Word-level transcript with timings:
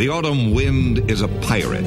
The 0.00 0.08
autumn 0.08 0.54
wind 0.54 1.10
is 1.10 1.20
a 1.20 1.28
pirate. 1.28 1.84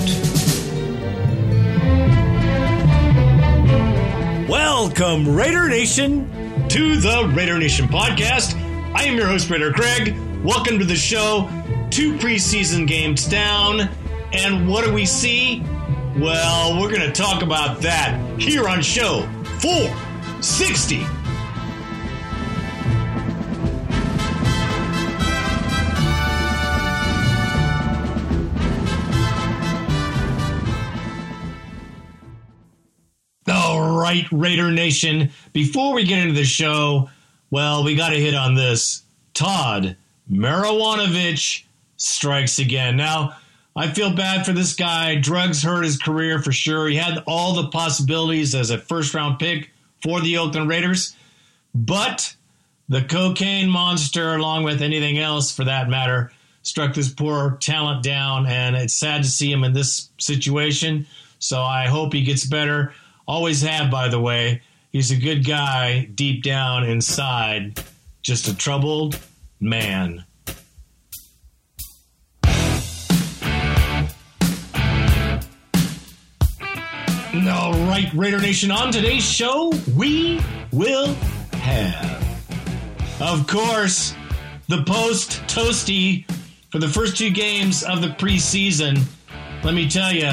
Welcome, 4.47 5.35
Raider 5.35 5.67
Nation, 5.67 6.29
to 6.69 6.97
the 6.97 7.33
Raider 7.35 7.57
Nation 7.57 7.87
podcast. 7.87 8.53
I 8.93 9.05
am 9.05 9.17
your 9.17 9.25
host, 9.25 9.49
Raider 9.49 9.71
Greg. 9.71 10.15
Welcome 10.43 10.77
to 10.77 10.85
the 10.85 10.95
show. 10.95 11.49
Two 11.89 12.13
preseason 12.19 12.85
games 12.85 13.27
down. 13.27 13.89
And 14.31 14.67
what 14.67 14.85
do 14.85 14.93
we 14.93 15.07
see? 15.07 15.63
Well, 16.15 16.79
we're 16.79 16.95
going 16.95 17.11
to 17.11 17.11
talk 17.11 17.41
about 17.41 17.81
that 17.81 18.39
here 18.39 18.69
on 18.69 18.83
show 18.83 19.27
460. 19.59 21.03
Right, 34.03 34.25
Raider 34.33 34.69
Nation. 34.69 35.31
Before 35.53 35.93
we 35.93 36.03
get 36.03 36.19
into 36.19 36.33
the 36.33 36.43
show, 36.43 37.09
well, 37.51 37.85
we 37.85 37.95
got 37.95 38.09
to 38.09 38.19
hit 38.19 38.35
on 38.35 38.53
this. 38.53 39.03
Todd 39.33 39.95
Marijuanovich 40.29 41.63
strikes 41.95 42.59
again. 42.59 42.97
Now, 42.97 43.37
I 43.77 43.87
feel 43.87 44.13
bad 44.13 44.45
for 44.45 44.51
this 44.51 44.75
guy. 44.75 45.15
Drugs 45.15 45.63
hurt 45.63 45.85
his 45.85 45.97
career 45.97 46.39
for 46.39 46.51
sure. 46.51 46.89
He 46.89 46.97
had 46.97 47.23
all 47.25 47.53
the 47.53 47.69
possibilities 47.69 48.53
as 48.53 48.71
a 48.71 48.77
first 48.77 49.13
round 49.13 49.39
pick 49.39 49.71
for 50.03 50.19
the 50.19 50.37
Oakland 50.37 50.67
Raiders, 50.67 51.15
but 51.73 52.35
the 52.89 53.03
cocaine 53.03 53.69
monster, 53.69 54.35
along 54.35 54.63
with 54.63 54.81
anything 54.81 55.17
else 55.17 55.55
for 55.55 55.63
that 55.63 55.87
matter, 55.87 56.33
struck 56.63 56.93
this 56.93 57.09
poor 57.09 57.57
talent 57.61 58.03
down, 58.03 58.47
and 58.47 58.75
it's 58.75 58.93
sad 58.93 59.23
to 59.23 59.29
see 59.29 59.49
him 59.49 59.63
in 59.63 59.71
this 59.71 60.09
situation. 60.19 61.07
So 61.39 61.61
I 61.61 61.87
hope 61.87 62.11
he 62.11 62.23
gets 62.23 62.45
better. 62.45 62.93
Always 63.27 63.61
have, 63.61 63.89
by 63.89 64.09
the 64.09 64.19
way. 64.19 64.61
He's 64.91 65.11
a 65.11 65.15
good 65.15 65.45
guy 65.45 66.05
deep 66.13 66.43
down 66.43 66.83
inside, 66.83 67.81
just 68.21 68.47
a 68.47 68.55
troubled 68.55 69.19
man. 69.59 70.25
All 77.49 77.73
right, 77.87 78.09
Raider 78.13 78.39
Nation, 78.39 78.69
on 78.71 78.91
today's 78.91 79.23
show, 79.23 79.73
we 79.95 80.39
will 80.71 81.13
have, 81.53 82.23
of 83.19 83.47
course, 83.47 84.13
the 84.67 84.83
post 84.83 85.41
toasty 85.47 86.29
for 86.71 86.79
the 86.79 86.87
first 86.87 87.17
two 87.17 87.31
games 87.31 87.83
of 87.83 88.01
the 88.01 88.09
preseason. 88.09 89.01
Let 89.63 89.73
me 89.73 89.89
tell 89.89 90.13
you, 90.13 90.31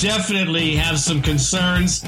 definitely 0.00 0.76
have 0.76 0.98
some 0.98 1.20
concerns. 1.20 2.02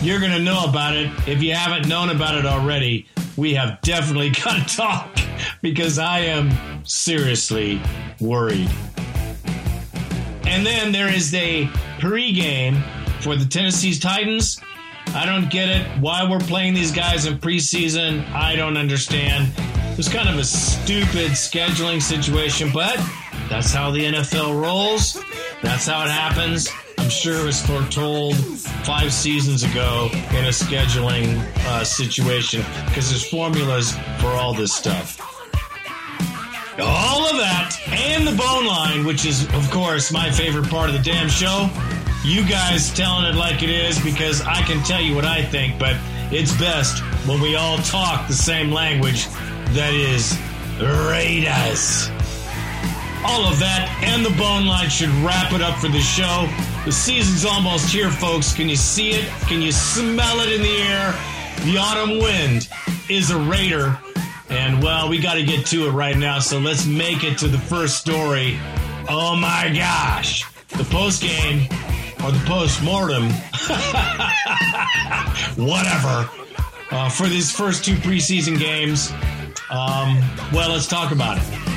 You're 0.00 0.20
going 0.20 0.32
to 0.32 0.38
know 0.38 0.64
about 0.68 0.94
it. 0.94 1.10
If 1.26 1.42
you 1.42 1.52
haven't 1.52 1.88
known 1.88 2.10
about 2.10 2.36
it 2.36 2.46
already, 2.46 3.06
we 3.36 3.54
have 3.54 3.80
definitely 3.82 4.30
got 4.44 4.68
to 4.68 4.76
talk 4.76 5.18
because 5.60 5.98
I 5.98 6.20
am 6.20 6.84
seriously 6.84 7.80
worried. 8.20 8.70
And 10.46 10.64
then 10.64 10.92
there 10.92 11.12
is 11.12 11.34
a 11.34 11.66
pregame 11.98 12.80
for 13.20 13.34
the 13.34 13.46
Tennessee 13.46 13.98
Titans. 13.98 14.60
I 15.08 15.26
don't 15.26 15.50
get 15.50 15.68
it. 15.68 15.86
Why 16.00 16.28
we're 16.28 16.38
playing 16.38 16.74
these 16.74 16.92
guys 16.92 17.26
in 17.26 17.38
preseason, 17.38 18.30
I 18.32 18.54
don't 18.54 18.76
understand. 18.76 19.52
It 19.58 19.96
was 19.96 20.08
kind 20.08 20.28
of 20.28 20.38
a 20.38 20.44
stupid 20.44 21.32
scheduling 21.32 22.00
situation, 22.00 22.70
but 22.72 22.96
that's 23.48 23.72
how 23.72 23.90
the 23.90 24.04
NFL 24.04 24.60
rolls. 24.60 25.20
That's 25.62 25.86
how 25.86 26.04
it 26.04 26.10
happens. 26.10 26.68
I'm 27.04 27.10
sure 27.10 27.38
it 27.38 27.44
was 27.44 27.60
foretold 27.60 28.34
five 28.86 29.12
seasons 29.12 29.62
ago 29.62 30.08
in 30.10 30.46
a 30.46 30.54
scheduling 30.56 31.36
uh, 31.66 31.84
situation 31.84 32.64
because 32.86 33.10
there's 33.10 33.28
formulas 33.28 33.92
for 34.20 34.28
all 34.28 34.54
this 34.54 34.72
stuff. 34.72 35.20
All 36.80 37.26
of 37.26 37.36
that 37.36 37.78
and 37.88 38.26
the 38.26 38.34
bone 38.34 38.64
line, 38.64 39.04
which 39.04 39.26
is, 39.26 39.44
of 39.52 39.70
course, 39.70 40.12
my 40.12 40.30
favorite 40.30 40.70
part 40.70 40.88
of 40.88 40.94
the 40.94 41.02
damn 41.02 41.28
show. 41.28 41.68
You 42.24 42.42
guys 42.48 42.90
telling 42.94 43.26
it 43.26 43.34
like 43.34 43.62
it 43.62 43.68
is 43.68 44.02
because 44.02 44.40
I 44.40 44.62
can 44.62 44.82
tell 44.82 45.02
you 45.02 45.14
what 45.14 45.26
I 45.26 45.44
think, 45.44 45.78
but 45.78 45.96
it's 46.32 46.58
best 46.58 47.02
when 47.28 47.38
we 47.38 47.54
all 47.54 47.76
talk 47.76 48.28
the 48.28 48.32
same 48.32 48.70
language 48.70 49.26
that 49.74 49.92
is 49.92 50.38
Raiders. 50.80 52.08
All 53.26 53.44
of 53.44 53.58
that 53.58 53.94
and 54.02 54.24
the 54.24 54.34
bone 54.38 54.64
line 54.64 54.88
should 54.88 55.10
wrap 55.22 55.52
it 55.52 55.60
up 55.60 55.78
for 55.78 55.88
the 55.88 56.00
show. 56.00 56.48
The 56.84 56.92
season's 56.92 57.46
almost 57.46 57.88
here, 57.88 58.10
folks. 58.10 58.52
Can 58.52 58.68
you 58.68 58.76
see 58.76 59.12
it? 59.12 59.24
Can 59.48 59.62
you 59.62 59.72
smell 59.72 60.40
it 60.40 60.52
in 60.52 60.60
the 60.60 60.76
air? 60.82 61.12
The 61.64 61.78
autumn 61.78 62.18
wind 62.18 62.68
is 63.08 63.30
a 63.30 63.38
Raider. 63.38 63.98
And 64.50 64.82
well, 64.82 65.08
we 65.08 65.18
got 65.18 65.34
to 65.34 65.44
get 65.44 65.64
to 65.68 65.86
it 65.86 65.92
right 65.92 66.14
now, 66.14 66.40
so 66.40 66.58
let's 66.58 66.84
make 66.84 67.24
it 67.24 67.38
to 67.38 67.48
the 67.48 67.56
first 67.56 67.96
story. 67.96 68.58
Oh 69.08 69.34
my 69.34 69.72
gosh. 69.74 70.44
The 70.68 70.84
post 70.84 71.22
game 71.22 71.70
or 72.22 72.32
the 72.32 72.44
post 72.44 72.82
mortem, 72.82 73.30
whatever, 75.56 76.28
uh, 76.90 77.08
for 77.08 77.28
these 77.28 77.50
first 77.50 77.82
two 77.82 77.94
preseason 77.94 78.58
games. 78.58 79.10
Um, 79.70 80.22
well, 80.52 80.70
let's 80.70 80.86
talk 80.86 81.12
about 81.12 81.38
it. 81.38 81.73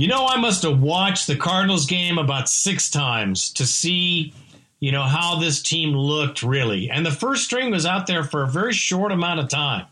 You 0.00 0.06
know, 0.06 0.26
I 0.26 0.38
must 0.38 0.62
have 0.62 0.80
watched 0.80 1.26
the 1.26 1.36
Cardinals 1.36 1.84
game 1.84 2.16
about 2.16 2.48
six 2.48 2.88
times 2.88 3.52
to 3.52 3.66
see, 3.66 4.32
you 4.78 4.92
know, 4.92 5.02
how 5.02 5.38
this 5.38 5.60
team 5.60 5.90
looked 5.90 6.42
really. 6.42 6.88
And 6.88 7.04
the 7.04 7.10
first 7.10 7.44
string 7.44 7.70
was 7.70 7.84
out 7.84 8.06
there 8.06 8.24
for 8.24 8.42
a 8.42 8.48
very 8.48 8.72
short 8.72 9.12
amount 9.12 9.40
of 9.40 9.48
time. 9.48 9.84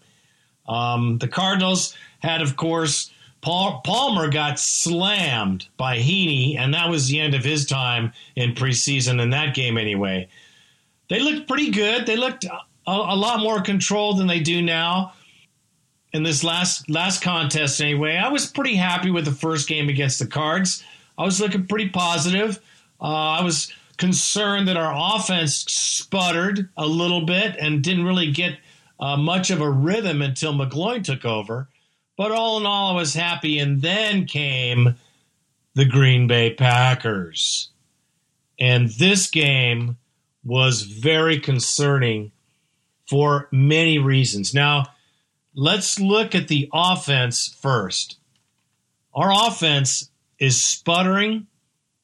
Um, 0.67 1.19
the 1.19 1.29
Cardinals 1.29 1.95
had, 2.21 2.41
of 2.41 2.57
course, 2.57 3.11
Palmer 3.43 4.31
got 4.31 4.59
slammed 4.59 5.69
by 5.77 5.99
Heeney, 5.99 6.57
and 6.57 6.73
that 6.73 6.89
was 6.89 7.09
the 7.09 7.21
end 7.21 7.35
of 7.35 7.45
his 7.45 7.67
time 7.67 8.15
in 8.35 8.55
preseason 8.55 9.21
in 9.21 9.29
that 9.29 9.55
game 9.55 9.77
anyway. 9.77 10.27
They 11.11 11.21
looked 11.21 11.47
pretty 11.47 11.71
good. 11.71 12.07
They 12.07 12.17
looked 12.17 12.47
a, 12.47 12.61
a 12.87 13.15
lot 13.15 13.41
more 13.41 13.61
controlled 13.61 14.21
than 14.21 14.27
they 14.27 14.41
do 14.41 14.63
now 14.63 15.13
in 16.13 16.23
this 16.23 16.43
last 16.43 16.89
last 16.89 17.23
contest 17.23 17.81
anyway. 17.81 18.17
I 18.17 18.29
was 18.29 18.47
pretty 18.47 18.75
happy 18.75 19.11
with 19.11 19.25
the 19.25 19.33
first 19.33 19.69
game 19.69 19.89
against 19.89 20.19
the 20.19 20.27
Cards. 20.27 20.83
I 21.17 21.25
was 21.25 21.41
looking 21.41 21.67
pretty 21.67 21.89
positive. 21.91 22.61
Uh, 23.01 23.05
I 23.39 23.43
was 23.43 23.73
concerned 23.97 24.69
that 24.69 24.77
our 24.77 25.17
offense 25.17 25.65
sputtered 25.69 26.69
a 26.77 26.87
little 26.87 27.27
bit 27.27 27.57
and 27.59 27.83
didn't 27.83 28.05
really 28.05 28.31
get 28.31 28.59
uh, 29.01 29.17
much 29.17 29.51
of 29.51 29.61
a 29.61 29.71
rhythm 29.71 30.23
until 30.23 30.55
McGloin 30.55 31.05
took 31.05 31.25
over. 31.25 31.69
But 32.17 32.33
all 32.33 32.59
in 32.59 32.67
all, 32.67 32.93
I 32.93 32.97
was 32.97 33.15
happy. 33.15 33.59
And 33.59 33.83
then 33.83 34.27
came 34.27 34.97
the 35.75 35.85
Green 35.85 36.27
Bay 36.27 36.55
Packers. 36.55 37.71
And 38.59 38.89
this 38.91 39.29
game 39.31 39.97
was 40.45 40.83
very 40.83 41.39
concerning 41.39 42.33
for 43.09 43.49
many 43.53 43.99
reasons. 43.99 44.53
Now, 44.53 44.87
let's 45.59 45.99
look 45.99 46.37
at 46.37 46.47
the 46.47 46.71
offense 46.73 47.55
first. 47.61 48.17
Our 49.13 49.49
offense 49.49 50.09
is 50.39 50.63
sputtering. 50.63 51.49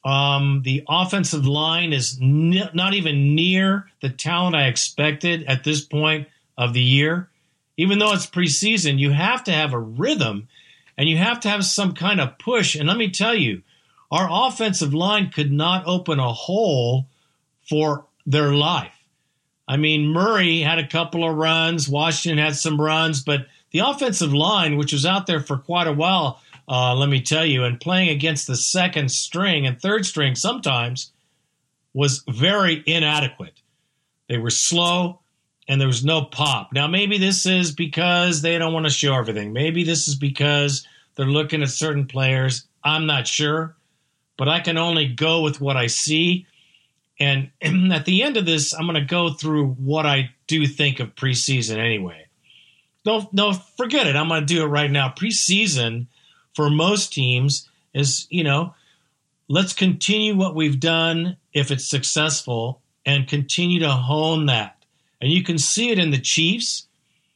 Um, 0.03 0.61
the 0.63 0.83
offensive 0.89 1.47
line 1.47 1.93
is 1.93 2.19
n- 2.21 2.69
not 2.73 2.93
even 2.93 3.33
near 3.33 3.89
the 4.01 4.09
talent 4.09 4.55
I 4.55 4.67
expected 4.67 5.45
at 5.45 5.63
this 5.63 5.81
point 5.81 6.27
of 6.57 6.73
the 6.73 6.81
year. 6.81 7.29
Even 7.77 7.97
though 7.97 8.11
it's 8.11 8.27
preseason, 8.27 8.99
you 8.99 9.11
have 9.11 9.45
to 9.45 9.53
have 9.53 9.73
a 9.73 9.79
rhythm 9.79 10.49
and 10.97 11.07
you 11.07 11.17
have 11.17 11.39
to 11.41 11.49
have 11.49 11.65
some 11.65 11.93
kind 11.93 12.19
of 12.19 12.37
push. 12.37 12.75
And 12.75 12.87
let 12.87 12.97
me 12.97 13.09
tell 13.09 13.33
you, 13.33 13.63
our 14.11 14.27
offensive 14.29 14.93
line 14.93 15.29
could 15.29 15.51
not 15.51 15.87
open 15.87 16.19
a 16.19 16.33
hole 16.33 17.07
for 17.67 18.05
their 18.25 18.53
life. 18.53 18.94
I 19.67 19.77
mean, 19.77 20.07
Murray 20.09 20.61
had 20.61 20.79
a 20.79 20.87
couple 20.87 21.27
of 21.27 21.35
runs, 21.35 21.89
Washington 21.89 22.43
had 22.43 22.55
some 22.55 22.79
runs, 22.79 23.23
but 23.23 23.47
the 23.71 23.79
offensive 23.79 24.33
line, 24.33 24.77
which 24.77 24.93
was 24.93 25.05
out 25.05 25.25
there 25.27 25.39
for 25.39 25.57
quite 25.57 25.87
a 25.87 25.93
while, 25.93 26.39
uh, 26.67 26.95
let 26.95 27.09
me 27.09 27.21
tell 27.21 27.45
you, 27.45 27.63
and 27.63 27.79
playing 27.79 28.09
against 28.09 28.47
the 28.47 28.55
second 28.55 29.09
string 29.09 29.65
and 29.67 29.79
third 29.81 30.05
string 30.05 30.35
sometimes 30.35 31.11
was 31.93 32.23
very 32.29 32.83
inadequate. 32.85 33.61
They 34.29 34.37
were 34.37 34.49
slow 34.49 35.19
and 35.67 35.79
there 35.81 35.87
was 35.87 36.05
no 36.05 36.23
pop. 36.25 36.71
Now, 36.73 36.87
maybe 36.87 37.17
this 37.17 37.45
is 37.45 37.71
because 37.71 38.41
they 38.41 38.57
don't 38.57 38.73
want 38.73 38.85
to 38.85 38.91
show 38.91 39.15
everything. 39.15 39.51
Maybe 39.53 39.83
this 39.83 40.07
is 40.07 40.15
because 40.15 40.87
they're 41.15 41.25
looking 41.25 41.63
at 41.63 41.69
certain 41.69 42.05
players. 42.05 42.67
I'm 42.83 43.05
not 43.07 43.27
sure. 43.27 43.75
but 44.37 44.47
I 44.49 44.59
can 44.59 44.77
only 44.77 45.07
go 45.07 45.41
with 45.41 45.61
what 45.61 45.77
I 45.77 45.87
see. 45.87 46.45
And, 47.61 47.93
at 47.93 48.05
the 48.05 48.23
end 48.23 48.35
of 48.35 48.45
this, 48.45 48.73
I'm 48.73 48.87
going 48.87 48.95
to 48.95 49.05
go 49.05 49.31
through 49.31 49.69
what 49.73 50.05
I 50.05 50.31
do 50.47 50.67
think 50.67 50.99
of 50.99 51.15
preseason 51.15 51.77
anyway. 51.77 52.27
No, 53.05 53.29
no, 53.31 53.53
forget 53.53 54.07
it. 54.07 54.15
I'm 54.15 54.27
going 54.27 54.45
to 54.45 54.53
do 54.53 54.63
it 54.63 54.67
right 54.67 54.91
now. 54.91 55.09
Preseason 55.09 56.07
for 56.53 56.69
most 56.69 57.13
teams 57.13 57.69
is, 57.93 58.27
you 58.29 58.43
know, 58.43 58.73
let's 59.47 59.73
continue 59.73 60.35
what 60.35 60.55
we've 60.55 60.79
done 60.79 61.37
if 61.53 61.71
it's 61.71 61.87
successful 61.87 62.81
and 63.05 63.27
continue 63.27 63.79
to 63.79 63.91
hone 63.91 64.47
that. 64.47 64.83
And 65.21 65.31
you 65.31 65.43
can 65.43 65.57
see 65.57 65.91
it 65.91 65.99
in 65.99 66.11
the 66.11 66.19
Chiefs. 66.19 66.87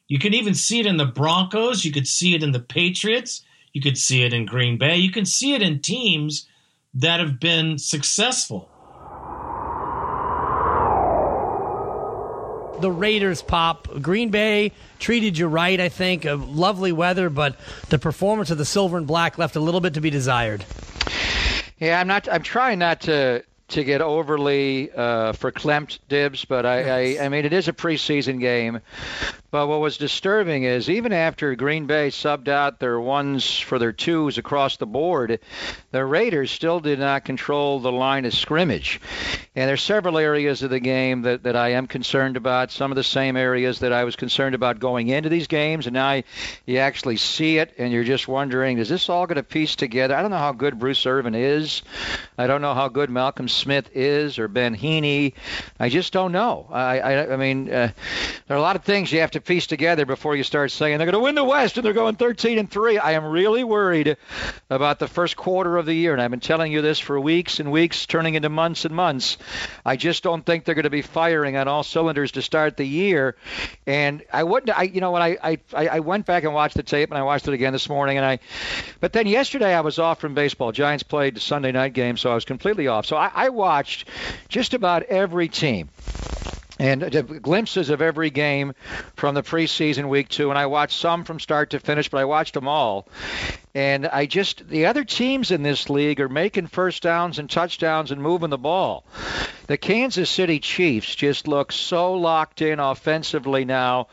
You 0.07 0.19
can 0.19 0.33
even 0.33 0.55
see 0.55 0.79
it 0.79 0.87
in 0.87 0.97
the 0.97 1.05
Broncos. 1.05 1.85
You 1.85 1.91
could 1.91 2.07
see 2.07 2.35
it 2.35 2.43
in 2.43 2.51
the 2.51 2.59
Patriots. 2.59 3.43
You 3.73 3.81
could 3.81 3.97
see 3.97 4.23
it 4.23 4.33
in 4.33 4.45
Green 4.45 4.77
Bay. 4.77 4.97
You 4.97 5.11
can 5.11 5.25
see 5.25 5.53
it 5.53 5.61
in 5.61 5.79
teams 5.79 6.47
that 6.95 7.19
have 7.19 7.39
been 7.39 7.77
successful. 7.77 8.69
The 12.81 12.91
Raiders 12.91 13.41
pop. 13.41 13.87
Green 14.01 14.29
Bay 14.29 14.71
treated 14.99 15.37
you 15.37 15.47
right, 15.47 15.79
I 15.79 15.89
think. 15.89 16.25
A 16.25 16.35
lovely 16.35 16.91
weather, 16.91 17.29
but 17.29 17.59
the 17.89 17.99
performance 17.99 18.51
of 18.51 18.57
the 18.57 18.65
silver 18.65 18.97
and 18.97 19.07
black 19.07 19.37
left 19.37 19.55
a 19.55 19.59
little 19.59 19.81
bit 19.81 19.93
to 19.95 20.01
be 20.01 20.09
desired. 20.09 20.65
Yeah, 21.79 21.99
I'm 21.99 22.07
not. 22.07 22.27
I'm 22.29 22.43
trying 22.43 22.79
not 22.79 23.01
to 23.01 23.43
to 23.69 23.83
get 23.83 24.01
overly 24.01 24.91
uh, 24.91 25.31
verklempt 25.33 25.99
dibs, 26.09 26.43
but 26.43 26.65
I, 26.65 27.17
I, 27.17 27.25
I 27.25 27.29
mean 27.29 27.45
it 27.45 27.53
is 27.53 27.67
a 27.67 27.73
preseason 27.73 28.39
game. 28.39 28.81
But 29.51 29.67
what 29.67 29.79
was 29.79 29.97
disturbing 29.97 30.63
is 30.63 30.89
even 30.89 31.11
after 31.11 31.55
Green 31.55 31.87
Bay 31.87 32.09
subbed 32.09 32.47
out 32.47 32.79
their 32.79 32.99
ones 32.99 33.59
for 33.59 33.79
their 33.79 33.91
twos 33.91 34.37
across 34.37 34.77
the 34.77 34.85
board, 34.85 35.39
the 35.91 36.05
Raiders 36.05 36.51
still 36.51 36.79
did 36.79 36.99
not 36.99 37.25
control 37.25 37.79
the 37.79 37.91
line 37.91 38.25
of 38.25 38.33
scrimmage. 38.33 39.01
And 39.55 39.67
there's 39.67 39.81
several 39.81 40.17
areas 40.17 40.61
of 40.61 40.69
the 40.69 40.79
game 40.79 41.23
that, 41.23 41.43
that 41.43 41.55
I 41.55 41.69
am 41.69 41.87
concerned 41.87 42.37
about, 42.37 42.71
some 42.71 42.91
of 42.91 42.95
the 42.95 43.03
same 43.03 43.35
areas 43.35 43.79
that 43.79 43.91
I 43.91 44.03
was 44.03 44.15
concerned 44.15 44.53
about 44.53 44.79
going 44.79 45.07
into 45.07 45.29
these 45.29 45.47
games. 45.47 45.87
And 45.87 45.95
now 45.95 46.21
you 46.65 46.77
actually 46.77 47.17
see 47.17 47.57
it 47.57 47.73
and 47.77 47.91
you're 47.91 48.03
just 48.03 48.27
wondering, 48.27 48.77
is 48.77 48.89
this 48.89 49.09
all 49.09 49.25
going 49.25 49.37
to 49.37 49.43
piece 49.43 49.75
together? 49.75 50.15
I 50.15 50.21
don't 50.21 50.31
know 50.31 50.37
how 50.37 50.51
good 50.51 50.77
Bruce 50.77 51.05
Irvin 51.05 51.33
is. 51.33 51.81
I 52.37 52.45
don't 52.45 52.61
know 52.61 52.75
how 52.75 52.87
good 52.87 53.09
Malcolm 53.09 53.49
Smith 53.49 53.89
is 53.95 54.37
or 54.37 54.47
Ben 54.47 54.75
Heeney. 54.75 55.33
I 55.79 55.89
just 55.89 56.13
don't 56.13 56.31
know. 56.31 56.67
I, 56.71 56.99
I, 56.99 57.33
I 57.33 57.35
mean, 57.35 57.67
uh, 57.67 57.91
there 58.47 58.55
are 58.55 58.59
a 58.59 58.61
lot 58.61 58.75
of 58.75 58.83
things 58.83 59.11
you 59.11 59.21
have 59.21 59.31
to 59.31 59.38
piece 59.41 59.67
together 59.67 60.05
before 60.05 60.35
you 60.35 60.43
start 60.43 60.71
saying 60.71 60.97
they're 60.97 61.05
going 61.05 61.13
to 61.13 61.19
win 61.19 61.35
the 61.35 61.43
West 61.43 61.77
and 61.77 61.85
they're 61.85 61.93
going 61.93 62.15
13 62.15 62.57
and 62.57 62.69
3. 62.69 62.97
I 62.97 63.13
am 63.13 63.25
really 63.25 63.63
worried 63.63 64.17
about 64.69 64.99
the 64.99 65.07
first 65.07 65.35
quarter 65.35 65.77
of 65.77 65.85
the 65.85 65.93
year, 65.93 66.13
and 66.13 66.21
I've 66.21 66.31
been 66.31 66.39
telling 66.39 66.71
you 66.71 66.81
this 66.81 66.99
for 66.99 67.19
weeks 67.19 67.59
and 67.59 67.71
weeks, 67.71 68.05
turning 68.05 68.35
into 68.35 68.49
months 68.49 68.85
and 68.85 68.95
months. 68.95 69.37
I 69.85 69.95
just 69.95 70.23
don't 70.23 70.45
think 70.45 70.65
they're 70.65 70.75
going 70.75 70.83
to 70.83 70.89
be 70.89 71.01
firing 71.01 71.57
on 71.57 71.67
all 71.67 71.83
cylinders 71.83 72.31
to 72.33 72.41
start 72.41 72.77
the 72.77 72.87
year. 72.87 73.35
And 73.85 74.23
I 74.31 74.43
wouldn't, 74.43 74.77
I 74.77 74.83
you 74.83 75.01
know, 75.01 75.11
when 75.11 75.21
I 75.21 75.37
I 75.41 75.57
I 75.73 75.99
went 75.99 76.25
back 76.25 76.43
and 76.43 76.53
watched 76.53 76.75
the 76.75 76.83
tape, 76.83 77.09
and 77.09 77.17
I 77.17 77.23
watched 77.23 77.47
it 77.47 77.53
again 77.53 77.73
this 77.73 77.89
morning, 77.89 78.17
and 78.17 78.25
I, 78.25 78.39
but 78.99 79.13
then 79.13 79.27
yesterday 79.27 79.73
I 79.73 79.81
was 79.81 79.99
off 79.99 80.19
from 80.19 80.33
baseball. 80.33 80.71
Giants 80.71 81.03
played 81.03 81.35
the 81.35 81.39
Sunday 81.39 81.71
night 81.71 81.93
game, 81.93 82.17
so 82.17 82.31
I 82.31 82.35
was 82.35 82.45
completely 82.45 82.87
off. 82.87 83.05
So 83.05 83.17
I, 83.17 83.31
I 83.33 83.49
watched 83.49 84.07
just 84.49 84.73
about 84.73 85.03
every 85.03 85.47
team 85.47 85.89
and 86.79 87.41
glimpses 87.41 87.89
of 87.89 88.01
every 88.01 88.29
game 88.29 88.73
from 89.15 89.35
the 89.35 89.43
preseason 89.43 90.07
week 90.07 90.29
two. 90.29 90.49
And 90.49 90.57
I 90.57 90.65
watched 90.67 90.97
some 90.97 91.25
from 91.25 91.39
start 91.39 91.71
to 91.71 91.79
finish, 91.79 92.09
but 92.09 92.19
I 92.19 92.25
watched 92.25 92.53
them 92.53 92.67
all. 92.67 93.07
And 93.75 94.07
I 94.07 94.25
just, 94.25 94.67
the 94.67 94.87
other 94.87 95.03
teams 95.03 95.51
in 95.51 95.61
this 95.61 95.89
league 95.89 96.19
are 96.21 96.29
making 96.29 96.67
first 96.67 97.03
downs 97.03 97.37
and 97.37 97.49
touchdowns 97.49 98.11
and 98.11 98.21
moving 98.21 98.49
the 98.49 98.57
ball. 98.57 99.03
The 99.67 99.77
Kansas 99.77 100.29
City 100.29 100.59
Chiefs 100.59 101.13
just 101.13 101.47
look 101.47 101.71
so 101.71 102.13
locked 102.13 102.61
in 102.61 102.79
offensively 102.79 103.65
now 103.65 104.07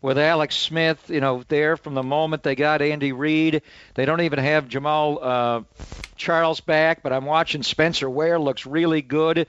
with 0.00 0.18
Alex 0.18 0.56
Smith, 0.56 1.02
you 1.08 1.20
know, 1.20 1.42
there 1.48 1.76
from 1.76 1.94
the 1.94 2.02
moment 2.02 2.42
they 2.42 2.54
got 2.54 2.82
Andy 2.82 3.12
Reid. 3.12 3.62
They 3.94 4.04
don't 4.04 4.20
even 4.20 4.38
have 4.38 4.68
Jamal. 4.68 5.18
uh, 5.20 5.62
Charles 6.20 6.60
back, 6.60 7.02
but 7.02 7.12
I'm 7.12 7.24
watching 7.24 7.62
Spencer 7.62 8.08
Ware 8.08 8.38
looks 8.38 8.66
really 8.66 9.02
good. 9.02 9.46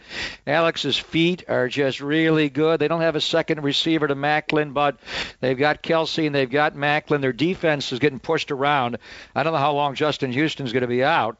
Alex's 0.47 0.97
feet 0.97 1.43
are 1.47 1.67
just 1.67 2.01
really 2.01 2.49
good. 2.49 2.79
They 2.79 2.87
don't 2.87 3.01
have 3.01 3.15
a 3.15 3.21
second 3.21 3.61
receiver 3.61 4.07
to 4.07 4.15
Maclin, 4.15 4.73
but 4.73 4.97
they've 5.41 5.57
got 5.57 5.83
Kelce 5.83 6.25
and 6.25 6.33
they've 6.33 6.49
got 6.49 6.75
Maclin. 6.75 7.21
Their 7.21 7.33
defense 7.33 7.91
is 7.91 7.99
getting 7.99 8.19
pushed 8.19 8.51
around. 8.51 8.97
I 9.35 9.43
don't 9.43 9.53
know 9.53 9.59
how 9.59 9.73
long 9.73 9.95
Justin 9.95 10.31
Houston's 10.31 10.71
going 10.71 10.81
to 10.81 10.87
be 10.87 11.03
out. 11.03 11.37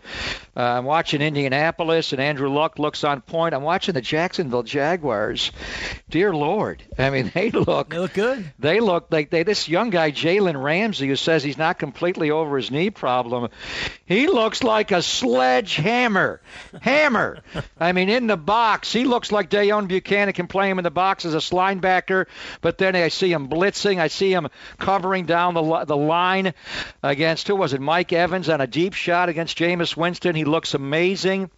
Uh, 0.56 0.62
I'm 0.62 0.86
watching 0.86 1.22
Indianapolis, 1.22 2.12
and 2.12 2.22
Andrew 2.22 2.50
Luck 2.50 2.78
looks 2.78 3.04
on 3.04 3.22
point. 3.22 3.56
I'm 3.56 3.64
watching 3.64 3.94
the 3.94 4.02
Jacksonville 4.02 4.64
Jaguars. 4.64 5.52
Dear 6.10 6.34
Lord, 6.34 6.84
I 6.98 7.10
mean 7.10 7.32
they 7.34 7.52
look 7.52 7.90
they 7.90 8.00
look 8.00 8.14
good. 8.14 8.52
They 8.60 8.80
look 8.80 9.08
like 9.12 9.30
they 9.30 9.44
this 9.44 9.70
young 9.70 9.90
guy 9.90 10.12
Jalen 10.12 10.62
Ramsey 10.62 11.08
who 11.08 11.16
says 11.16 11.44
he's 11.44 11.58
not 11.58 11.80
completely 11.80 12.32
over 12.32 12.58
his 12.58 12.70
knee 12.70 12.90
problem. 12.90 13.50
He 14.06 14.28
looks 14.28 14.64
like 14.64 14.92
a 14.92 15.02
sledgehammer, 15.22 16.42
hammer. 16.82 17.40
I 17.80 17.92
mean 17.92 18.10
in 18.10 18.26
the 18.26 18.38
box, 18.38 18.92
he 18.92 19.06
looks 19.06 19.32
like 19.32 19.50
Deone 19.50 19.88
Bucannon 19.88 20.34
can 20.34 20.48
play 20.48 20.70
him 20.70 20.80
in 20.80 20.84
the 20.84 20.90
box 20.92 21.26
as 21.26 21.36
a 21.36 21.38
linebacker, 21.38 22.26
but 22.62 22.80
then 22.80 22.96
I 22.96 23.10
see 23.10 23.32
him 23.32 23.48
blitzing. 23.48 24.00
I 24.00 24.08
see 24.08 24.34
him 24.34 24.48
covering 24.80 25.26
down 25.26 25.54
the 25.54 25.86
the 25.86 25.98
line 25.98 26.54
against 27.04 27.48
who 27.48 27.56
was 27.56 27.74
it? 27.74 27.82
Mike 27.82 28.12
Evans 28.14 28.50
on 28.50 28.62
a 28.62 28.68
deep 28.68 28.94
shot 28.94 29.30
against 29.30 29.58
Jameis 29.58 29.96
Winston. 29.96 30.36
He 30.36 30.46
looks 30.46 30.74
amazing. 30.74 31.52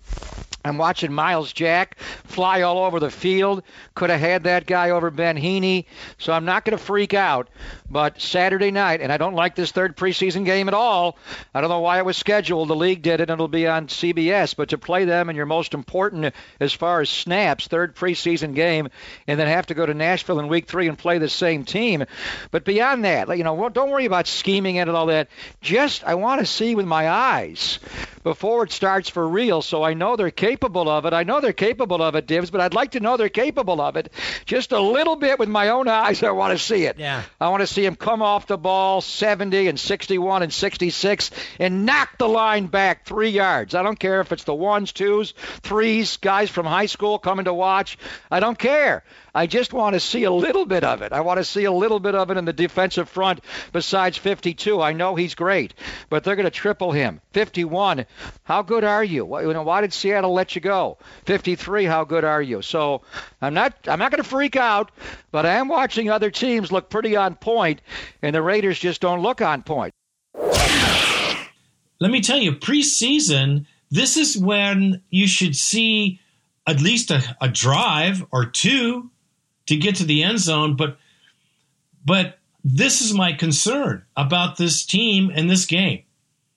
I'm 0.66 0.78
watching 0.78 1.12
Myles 1.12 1.52
Jack 1.52 2.00
fly 2.00 2.62
all 2.62 2.86
over 2.86 3.00
the 3.00 3.12
field. 3.12 3.64
Could 3.96 4.10
have 4.10 4.20
had 4.20 4.44
that 4.44 4.66
guy 4.66 4.92
over 4.92 5.12
Ben 5.12 5.36
Heeney. 5.36 5.88
So 6.18 6.32
I'm 6.32 6.46
not 6.46 6.64
going 6.64 6.78
to 6.78 6.84
freak 6.84 7.14
out. 7.14 7.50
But 7.90 8.22
Saturday 8.22 8.72
night, 8.72 9.02
and 9.02 9.12
I 9.12 9.18
don't 9.18 9.36
like 9.36 9.56
this 9.56 9.72
third 9.72 9.98
preseason 9.98 10.46
game 10.46 10.68
at 10.68 10.74
all. 10.74 11.18
I 11.54 11.62
don't 11.62 11.70
know 11.70 11.82
why 11.82 11.98
it 11.98 12.06
was 12.06 12.18
scheduled. 12.18 12.70
The 12.70 12.76
league 12.76 13.02
did 13.02 13.20
it, 13.20 13.30
and 13.30 13.32
it'll 13.32 13.48
be 13.48 13.68
on 13.68 13.88
CBS. 13.88 14.56
But 14.56 14.70
to 14.70 14.78
play 14.78 15.06
them 15.06 15.30
in 15.30 15.36
your 15.36 15.46
most 15.46 15.74
important, 15.74 16.34
as 16.60 16.72
far 16.72 17.02
as 17.02 17.10
snaps, 17.10 17.68
third 17.68 17.96
preseason 17.96 18.56
game, 18.56 18.90
and 19.28 19.40
then 19.40 19.48
have 19.48 19.68
to 19.68 19.74
go 19.74 19.86
to 19.86 19.94
Nashville 19.94 20.40
in 20.40 20.48
week 20.48 20.68
three 20.68 20.88
and 20.88 20.98
play 20.98 21.18
the 21.18 21.30
same 21.30 21.66
team. 21.66 22.06
But 22.52 22.64
beyond 22.64 23.06
that, 23.06 23.38
you 23.38 23.44
know, 23.44 23.70
don't 23.70 23.92
worry 23.92 24.06
about 24.06 24.28
scheming 24.28 24.80
and 24.80 24.90
all 24.90 25.08
that. 25.08 25.28
Just 25.62 26.04
I 26.04 26.16
want 26.16 26.40
to 26.40 26.46
see 26.46 26.76
with 26.76 26.86
my 26.86 27.10
eyes 27.10 27.80
before 28.24 28.64
it 28.64 28.72
starts 28.72 29.10
for 29.10 29.28
real, 29.28 29.62
so 29.62 29.84
I 29.84 29.94
know 29.94 30.16
they're 30.16 30.32
capable 30.32 30.90
of 30.90 31.06
it. 31.06 31.14
I 31.14 31.24
know 31.24 31.42
they're 31.42 31.54
capable 31.54 32.02
of 32.02 32.16
it, 32.16 32.28
Divs, 32.28 32.52
but 32.52 32.62
I'd 32.62 32.74
like 32.74 32.92
to 32.92 33.00
know 33.00 33.18
they're 33.18 33.30
capable 33.30 33.82
of 33.82 33.96
it 33.96 34.12
just 34.46 34.72
a 34.72 34.80
little 34.80 35.16
bit 35.16 35.40
with 35.40 35.50
my 35.50 35.70
own 35.70 35.88
eyes. 35.88 36.24
I 36.24 36.32
want 36.32 36.58
to 36.58 36.64
see 36.64 36.86
it. 36.86 36.98
Yeah. 36.98 37.24
I 37.40 37.50
want 37.50 37.62
to 37.62 37.68
see 37.68 37.86
him 37.86 37.96
come 37.96 38.22
off 38.22 38.48
the 38.48 38.58
ball 38.58 39.02
70 39.02 39.68
and 39.68 39.80
61 39.80 40.44
and 40.44 40.54
66 40.54 41.32
and 41.60 41.86
knock 41.86 42.18
the 42.18 42.28
line 42.28 42.68
back 42.68 43.06
three 43.06 43.30
yards. 43.30 43.76
I 43.76 43.84
don't 43.84 44.00
care 44.00 44.22
if 44.22 44.32
it's 44.32 44.46
the 44.46 44.54
ones, 44.54 44.92
twos, 44.92 45.34
threes, 45.62 46.18
guys 46.18 46.50
from 46.50 46.66
high 46.66 46.88
school 46.88 47.20
coming 47.20 47.46
to 47.46 47.54
watch. 47.54 47.98
I 48.32 48.40
don't 48.40 48.58
care. 48.58 49.04
I 49.36 49.48
just 49.48 49.74
want 49.74 49.94
to 49.94 50.00
see 50.00 50.26
a 50.26 50.32
little 50.32 50.66
bit 50.66 50.84
of 50.84 51.02
it. 51.02 51.12
I 51.12 51.22
want 51.22 51.40
to 51.40 51.44
see 51.44 51.64
a 51.64 51.72
little 51.72 52.00
bit 52.00 52.14
of 52.14 52.30
it 52.30 52.38
in 52.38 52.46
the 52.46 52.54
defensive 52.54 53.10
front 53.10 53.40
besides 53.72 54.16
52. 54.18 54.80
I 54.80 54.94
know 54.94 55.16
he's 55.16 55.34
great, 55.34 55.74
but 56.10 56.24
they're 56.24 56.36
going 56.36 56.46
to 56.46 56.52
triple 56.52 56.92
him. 56.92 57.20
51, 57.32 58.06
how 58.44 58.62
good 58.62 58.84
are 58.84 59.04
you? 59.04 59.26
Why 59.26 59.82
did 59.82 59.92
Seattle 59.92 60.34
let 60.34 60.54
you 60.54 60.62
go? 60.62 61.00
53, 61.26 61.86
how 61.86 62.04
good 62.04 62.24
are 62.24 62.42
you? 62.42 62.62
So 62.62 63.02
I'm 63.42 63.56
not 63.56 63.74
I'm 63.88 63.98
not 63.98 64.12
going 64.12 64.22
to 64.22 64.30
freak 64.30 64.56
out, 64.56 64.92
but 65.32 65.48
I 65.48 65.56
am 65.56 65.68
watching 65.68 66.12
other 66.12 66.30
teams 66.30 66.72
look 66.72 66.92
pretty 66.92 67.16
on 67.16 67.36
point, 67.36 67.82
and 68.22 68.36
the 68.36 68.42
Raiders 68.42 68.78
just 68.78 69.02
don't 69.02 69.22
look 69.22 69.42
on 69.42 69.64
point. 69.64 69.94
Let 72.00 72.12
me 72.12 72.22
tell 72.22 72.38
you, 72.38 72.52
preseason, 72.54 73.66
this 73.90 74.18
is 74.18 74.38
when 74.38 75.02
you 75.10 75.26
should 75.26 75.56
see 75.56 76.20
at 76.68 76.82
least 76.82 77.12
a, 77.12 77.24
a 77.42 77.48
drive 77.48 78.24
or 78.32 78.46
two 78.46 79.10
to 79.68 79.78
get 79.78 79.96
to 79.98 80.06
the 80.06 80.24
end 80.24 80.40
zone. 80.40 80.76
But 80.76 80.98
but 82.06 82.40
this 82.64 83.02
is 83.02 83.14
my 83.14 83.34
concern 83.34 84.04
about 84.16 84.58
this 84.58 84.86
team 84.86 85.32
and 85.34 85.50
this 85.50 85.66
game. 85.66 86.04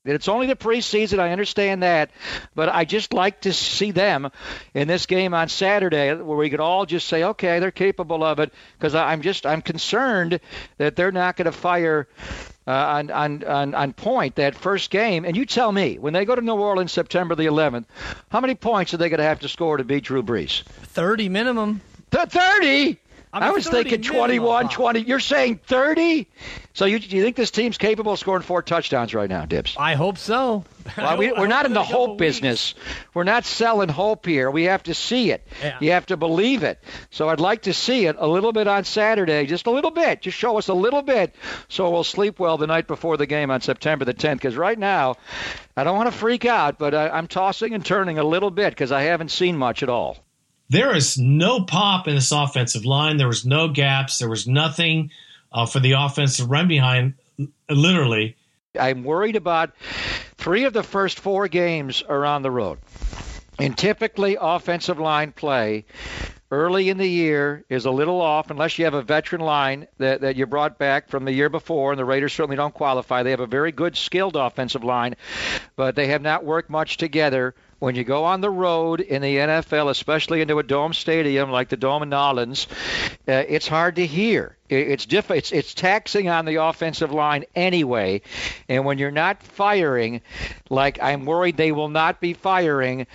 It's 0.06 0.28
only 0.28 0.46
the 0.46 0.56
preseason. 0.56 1.18
I 1.18 1.32
understand 1.32 1.82
that, 1.82 2.10
but 2.54 2.68
I 2.68 2.84
just 2.84 3.12
like 3.12 3.40
to 3.40 3.52
see 3.52 3.90
them 3.90 4.30
in 4.72 4.86
this 4.86 5.06
game 5.06 5.34
on 5.34 5.48
Saturday, 5.48 6.14
where 6.14 6.36
we 6.36 6.48
could 6.48 6.60
all 6.60 6.86
just 6.86 7.08
say, 7.08 7.24
"Okay, 7.24 7.58
they're 7.58 7.72
capable 7.72 8.22
of 8.22 8.38
it." 8.38 8.52
Because 8.78 8.94
I'm 8.94 9.20
just 9.22 9.44
I'm 9.46 9.62
concerned 9.62 10.38
that 10.78 10.94
they're 10.94 11.10
not 11.10 11.36
going 11.36 11.46
to 11.46 11.52
fire 11.52 12.06
uh, 12.68 12.70
on, 12.70 13.10
on 13.10 13.44
on 13.44 13.74
on 13.74 13.92
point 13.92 14.36
that 14.36 14.54
first 14.54 14.90
game. 14.90 15.24
And 15.24 15.36
you 15.36 15.44
tell 15.44 15.72
me, 15.72 15.98
when 15.98 16.12
they 16.12 16.24
go 16.24 16.36
to 16.36 16.42
New 16.42 16.54
Orleans 16.54 16.92
September 16.92 17.34
the 17.34 17.46
11th, 17.46 17.86
how 18.30 18.40
many 18.40 18.54
points 18.54 18.94
are 18.94 18.98
they 18.98 19.08
going 19.08 19.18
to 19.18 19.24
have 19.24 19.40
to 19.40 19.48
score 19.48 19.76
to 19.76 19.84
beat 19.84 20.04
Drew 20.04 20.22
Brees? 20.22 20.62
Thirty 20.62 21.28
minimum. 21.28 21.80
The 22.16 22.26
30. 22.26 22.98
I, 23.32 23.40
mean, 23.40 23.48
I 23.50 23.50
was 23.50 23.66
30 23.66 23.90
thinking 23.90 24.00
minimum, 24.00 24.38
21, 24.38 24.68
20. 24.70 24.74
20. 24.74 25.00
You're 25.00 25.20
saying 25.20 25.60
30? 25.66 26.26
So 26.72 26.86
you, 26.86 26.98
do 26.98 27.14
you 27.14 27.22
think 27.22 27.36
this 27.36 27.50
team's 27.50 27.76
capable 27.76 28.12
of 28.12 28.18
scoring 28.18 28.42
four 28.42 28.62
touchdowns 28.62 29.12
right 29.12 29.28
now, 29.28 29.44
Dibs? 29.44 29.76
I 29.78 29.94
hope 29.94 30.16
so. 30.16 30.64
Well, 30.96 31.18
we, 31.18 31.32
we're 31.32 31.48
not 31.48 31.66
in 31.66 31.74
the 31.74 31.82
hope 31.82 32.16
business. 32.16 32.74
We're 33.12 33.24
not 33.24 33.44
selling 33.44 33.88
hope 33.88 34.24
here. 34.24 34.50
We 34.50 34.62
have 34.64 34.84
to 34.84 34.94
see 34.94 35.32
it. 35.32 35.46
Yeah. 35.60 35.76
You 35.80 35.90
have 35.90 36.06
to 36.06 36.16
believe 36.16 36.62
it. 36.62 36.82
So 37.10 37.28
I'd 37.28 37.40
like 37.40 37.62
to 37.62 37.74
see 37.74 38.06
it 38.06 38.16
a 38.18 38.26
little 38.26 38.52
bit 38.52 38.68
on 38.68 38.84
Saturday, 38.84 39.44
just 39.46 39.66
a 39.66 39.70
little 39.72 39.90
bit. 39.90 40.22
Just 40.22 40.38
show 40.38 40.56
us 40.56 40.68
a 40.68 40.74
little 40.74 41.02
bit 41.02 41.34
so 41.68 41.90
we'll 41.90 42.04
sleep 42.04 42.38
well 42.38 42.56
the 42.56 42.68
night 42.68 42.86
before 42.86 43.16
the 43.16 43.26
game 43.26 43.50
on 43.50 43.60
September 43.60 44.04
the 44.04 44.14
10th. 44.14 44.34
Because 44.34 44.56
right 44.56 44.78
now, 44.78 45.16
I 45.76 45.82
don't 45.84 45.96
want 45.96 46.10
to 46.10 46.16
freak 46.16 46.46
out, 46.46 46.78
but 46.78 46.94
I, 46.94 47.08
I'm 47.08 47.26
tossing 47.26 47.74
and 47.74 47.84
turning 47.84 48.18
a 48.18 48.24
little 48.24 48.52
bit 48.52 48.70
because 48.70 48.92
I 48.92 49.02
haven't 49.02 49.32
seen 49.32 49.58
much 49.58 49.82
at 49.82 49.88
all. 49.88 50.16
There 50.68 50.94
is 50.94 51.16
no 51.16 51.62
pop 51.62 52.08
in 52.08 52.16
this 52.16 52.32
offensive 52.32 52.84
line. 52.84 53.16
There 53.16 53.28
was 53.28 53.46
no 53.46 53.68
gaps. 53.68 54.18
There 54.18 54.28
was 54.28 54.46
nothing 54.46 55.10
uh, 55.52 55.66
for 55.66 55.80
the 55.80 55.92
offense 55.92 56.38
to 56.38 56.44
run 56.44 56.68
behind, 56.68 57.14
literally. 57.70 58.36
I'm 58.78 59.04
worried 59.04 59.36
about 59.36 59.72
three 60.36 60.64
of 60.64 60.72
the 60.72 60.82
first 60.82 61.20
four 61.20 61.48
games 61.48 62.02
are 62.02 62.24
on 62.24 62.42
the 62.42 62.50
road. 62.50 62.78
And 63.58 63.76
typically, 63.76 64.36
offensive 64.38 64.98
line 64.98 65.32
play 65.32 65.86
early 66.50 66.90
in 66.90 66.98
the 66.98 67.08
year 67.08 67.64
is 67.68 67.86
a 67.86 67.90
little 67.90 68.20
off 68.20 68.50
unless 68.50 68.78
you 68.78 68.84
have 68.84 68.94
a 68.94 69.02
veteran 69.02 69.40
line 69.40 69.86
that, 69.98 70.20
that 70.20 70.36
you 70.36 70.46
brought 70.46 70.78
back 70.78 71.08
from 71.08 71.24
the 71.24 71.32
year 71.32 71.48
before, 71.48 71.92
and 71.92 71.98
the 71.98 72.04
Raiders 72.04 72.32
certainly 72.32 72.56
don't 72.56 72.74
qualify. 72.74 73.22
They 73.22 73.30
have 73.30 73.40
a 73.40 73.46
very 73.46 73.72
good, 73.72 73.96
skilled 73.96 74.36
offensive 74.36 74.84
line, 74.84 75.16
but 75.74 75.96
they 75.96 76.08
have 76.08 76.22
not 76.22 76.44
worked 76.44 76.70
much 76.70 76.98
together. 76.98 77.54
When 77.78 77.94
you 77.94 78.04
go 78.04 78.24
on 78.24 78.40
the 78.40 78.50
road 78.50 79.00
in 79.00 79.20
the 79.20 79.36
NFL, 79.36 79.90
especially 79.90 80.40
into 80.40 80.58
a 80.58 80.62
dome 80.62 80.94
stadium 80.94 81.50
like 81.50 81.68
the 81.68 81.76
Dome 81.76 82.02
in 82.02 82.08
Nolans, 82.08 82.66
uh, 83.28 83.44
it's 83.48 83.68
hard 83.68 83.96
to 83.96 84.06
hear. 84.06 84.55
It, 84.68 84.88
it's 84.88 85.06
diff- 85.06 85.30
It's 85.30 85.52
it's 85.52 85.74
taxing 85.74 86.28
on 86.28 86.44
the 86.44 86.56
offensive 86.56 87.12
line 87.12 87.44
anyway, 87.54 88.22
and 88.68 88.84
when 88.84 88.98
you're 88.98 89.10
not 89.10 89.42
firing, 89.42 90.20
like 90.70 91.02
I'm 91.02 91.24
worried 91.24 91.56
they 91.56 91.72
will 91.72 91.88
not 91.88 92.20
be 92.20 92.34
firing, 92.34 93.06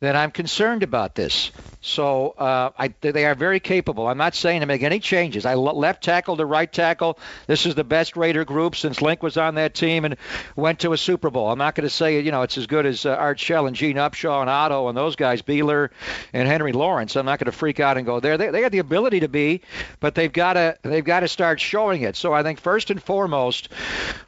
then 0.00 0.16
I'm 0.16 0.30
concerned 0.30 0.82
about 0.82 1.14
this. 1.14 1.50
So 1.82 2.30
uh, 2.30 2.70
I, 2.78 2.92
they 3.00 3.24
are 3.24 3.34
very 3.34 3.58
capable. 3.58 4.06
I'm 4.06 4.18
not 4.18 4.34
saying 4.34 4.60
to 4.60 4.66
make 4.66 4.82
any 4.82 5.00
changes. 5.00 5.46
I 5.46 5.54
left 5.54 6.04
tackle 6.04 6.36
to 6.36 6.44
right 6.44 6.70
tackle. 6.70 7.18
This 7.46 7.64
is 7.64 7.74
the 7.74 7.84
best 7.84 8.18
Raider 8.18 8.44
group 8.44 8.76
since 8.76 9.00
Link 9.00 9.22
was 9.22 9.38
on 9.38 9.54
that 9.54 9.74
team 9.74 10.04
and 10.04 10.16
went 10.56 10.80
to 10.80 10.92
a 10.92 10.98
Super 10.98 11.30
Bowl. 11.30 11.50
I'm 11.50 11.58
not 11.58 11.74
going 11.74 11.88
to 11.88 11.94
say 11.94 12.20
you 12.20 12.30
know 12.30 12.42
it's 12.42 12.58
as 12.58 12.66
good 12.66 12.84
as 12.84 13.06
uh, 13.06 13.10
Art 13.14 13.40
Shell 13.40 13.66
and 13.66 13.74
Gene 13.74 13.96
Upshaw 13.96 14.42
and 14.42 14.50
Otto 14.50 14.88
and 14.88 14.96
those 14.96 15.16
guys, 15.16 15.40
Beeler 15.40 15.88
and 16.34 16.46
Henry 16.46 16.72
Lawrence. 16.72 17.16
I'm 17.16 17.24
not 17.26 17.38
going 17.38 17.50
to 17.50 17.56
freak 17.56 17.80
out 17.80 17.96
and 17.96 18.04
go 18.04 18.20
there. 18.20 18.36
They, 18.36 18.50
they 18.50 18.62
have 18.62 18.72
the 18.72 18.78
ability 18.78 19.20
to 19.20 19.28
be, 19.28 19.62
but 20.00 20.14
they've 20.14 20.32
got 20.32 20.54
to 20.54 20.76
they've 20.90 21.04
got 21.04 21.20
to 21.20 21.28
start 21.28 21.60
showing 21.60 22.02
it. 22.02 22.16
So 22.16 22.32
I 22.32 22.42
think 22.42 22.60
first 22.60 22.90
and 22.90 23.02
foremost, 23.02 23.68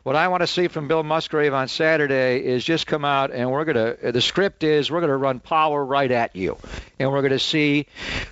what 0.03 0.17
I 0.17 0.29
want 0.29 0.43
to 0.43 0.47
see 0.47 0.69
from 0.69 0.89
Bill 0.89 1.03
Musgrave 1.03 1.55
on 1.55 1.69
Saturday 1.69 2.45
is 2.45 2.65
just 2.65 2.87
come 2.87 3.05
out 3.05 3.33
and 3.33 3.51
we're 3.51 3.65
going 3.65 3.97
to 3.97 4.13
the 4.13 4.21
script 4.21 4.63
is 4.65 4.91
we're 4.91 5.01
going 5.01 5.11
to 5.11 5.17
run 5.17 5.41
power 5.41 5.85
right 5.85 6.11
at 6.11 6.37
you, 6.37 6.59
and 6.99 7.11
we're 7.11 7.21
going 7.21 7.33
to 7.33 7.39
see 7.39 7.87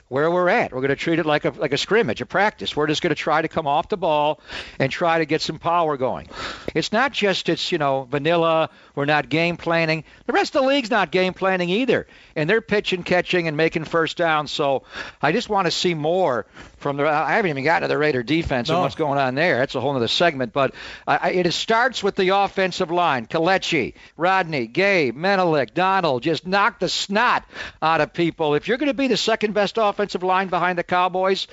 where 0.08 0.30
we're 0.30 0.48
at. 0.48 0.72
We're 0.72 0.80
going 0.80 0.90
to 0.90 0.96
treat 0.96 1.18
it 1.18 1.26
like 1.26 1.44
a 1.44 1.50
like 1.50 1.72
a 1.72 1.78
scrimmage, 1.78 2.20
a 2.20 2.26
practice. 2.26 2.76
We're 2.76 2.86
just 2.86 3.02
going 3.02 3.10
to 3.10 3.20
try 3.20 3.42
to 3.42 3.48
come 3.48 3.66
off 3.66 3.88
the 3.88 3.96
ball 3.96 4.40
and 4.78 4.90
try 4.90 5.18
to 5.18 5.24
get 5.24 5.40
some 5.42 5.58
power 5.58 5.96
going. 5.96 6.28
It's 6.74 6.92
not 6.92 7.12
just 7.12 7.48
it's 7.48 7.72
you 7.72 7.78
know 7.78 8.06
vanilla. 8.10 8.70
We're 8.94 9.04
not 9.04 9.28
game 9.28 9.56
planning. 9.56 10.04
The 10.26 10.32
rest 10.32 10.54
of 10.54 10.62
the 10.62 10.68
league's 10.68 10.90
not 10.90 11.10
game 11.10 11.34
planning 11.34 11.70
either, 11.70 12.06
and 12.36 12.50
they're 12.50 12.60
pitching, 12.60 13.02
catching, 13.02 13.48
and 13.48 13.56
making 13.56 13.84
first 13.84 14.16
downs. 14.16 14.50
So 14.50 14.82
I 15.22 15.32
just 15.32 15.48
want 15.48 15.66
to 15.66 15.70
see 15.70 15.94
more 15.94 16.46
from 16.80 16.96
the. 16.96 17.06
I 17.06 17.32
haven't 17.32 17.50
even 17.50 17.64
gotten 17.64 17.82
to 17.82 17.88
the 17.88 17.98
Raider 17.98 18.22
defense 18.22 18.68
and 18.68 18.80
what's 18.80 18.94
going 18.94 19.18
on 19.18 19.34
there. 19.34 19.58
That's 19.58 19.74
a 19.74 19.80
whole 19.80 19.94
other 19.94 20.08
segment. 20.08 20.52
But 20.52 20.74
I, 21.06 21.30
it 21.30 21.52
starts 21.52 22.02
with 22.02 22.16
the 22.16 22.30
offensive 22.30 22.90
line: 22.90 23.26
Kelechi, 23.26 23.94
Rodney, 24.16 24.66
Gay, 24.66 25.12
Menelik, 25.12 25.74
Donald. 25.74 26.22
Just 26.22 26.46
knock 26.46 26.78
the 26.78 26.88
snot 26.88 27.44
out 27.80 28.00
of 28.00 28.12
people. 28.12 28.54
If 28.54 28.68
you're 28.68 28.78
going 28.78 28.88
to 28.88 28.94
be 28.94 29.08
the 29.08 29.16
second 29.16 29.54
best 29.54 29.78
offensive 29.78 30.22
line 30.22 30.48
behind 30.48 30.78
the 30.78 30.82
Cowboys, 30.82 31.46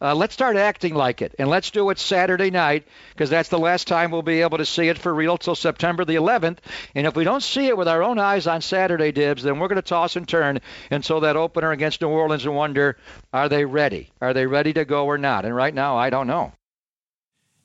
uh, 0.00 0.14
let's 0.14 0.34
start 0.34 0.56
acting 0.56 0.94
like 0.94 1.22
it, 1.22 1.34
and 1.38 1.48
let's 1.48 1.70
do 1.70 1.90
it 1.90 1.98
Saturday 1.98 2.50
night 2.50 2.86
because 3.12 3.30
that's 3.30 3.48
the 3.48 3.58
last 3.58 3.86
time 3.86 4.10
we'll 4.10 4.22
be 4.22 4.40
able 4.40 4.58
to 4.58 4.66
see 4.66 4.88
it 4.88 4.98
for 4.98 5.14
real 5.14 5.38
till 5.38 5.54
September 5.54 6.04
the 6.04 6.16
11th. 6.16 6.58
And 6.94 7.06
if 7.06 7.14
we 7.14 7.24
don't 7.24 7.42
see 7.42 7.66
it 7.66 7.76
with 7.76 7.88
our 7.88 8.02
own 8.02 8.18
eyes 8.18 8.46
on 8.46 8.62
Saturday, 8.62 9.12
Dibs, 9.12 9.42
then 9.42 9.58
we're 9.58 9.68
going 9.68 9.76
to 9.76 9.82
toss 9.82 10.16
and 10.16 10.26
turn 10.26 10.60
until 10.90 11.20
that 11.20 11.36
opener 11.36 11.70
against 11.70 12.00
New 12.00 12.08
Orleans 12.08 12.44
and 12.44 12.54
wonder, 12.54 12.96
are 13.32 13.48
they 13.48 13.64
ready? 13.64 14.10
Are 14.20 14.32
they 14.32 14.46
ready 14.46 14.69
to 14.74 14.84
go 14.84 15.06
or 15.06 15.18
not? 15.18 15.44
And 15.44 15.54
right 15.54 15.74
now, 15.74 15.96
I 15.96 16.10
don't 16.10 16.26
know. 16.26 16.52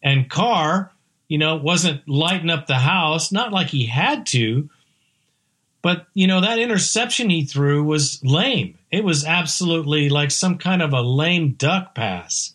And 0.04 0.30
Carr, 0.30 0.92
you 1.28 1.38
know, 1.38 1.56
wasn't 1.56 2.08
lighting 2.08 2.50
up 2.50 2.68
the 2.68 2.76
house, 2.76 3.32
not 3.32 3.52
like 3.52 3.68
he 3.68 3.86
had 3.86 4.26
to, 4.28 4.70
but, 5.82 6.08
you 6.14 6.28
know, 6.28 6.42
that 6.42 6.60
interception 6.60 7.30
he 7.30 7.46
threw 7.46 7.84
was 7.84 8.20
lame. 8.24 8.78
It 8.92 9.04
was 9.04 9.24
absolutely 9.24 10.10
like 10.10 10.32
some 10.32 10.58
kind 10.58 10.82
of 10.82 10.94
a 10.94 11.02
lame 11.02 11.52
duck 11.52 11.94
pass. 11.94 12.54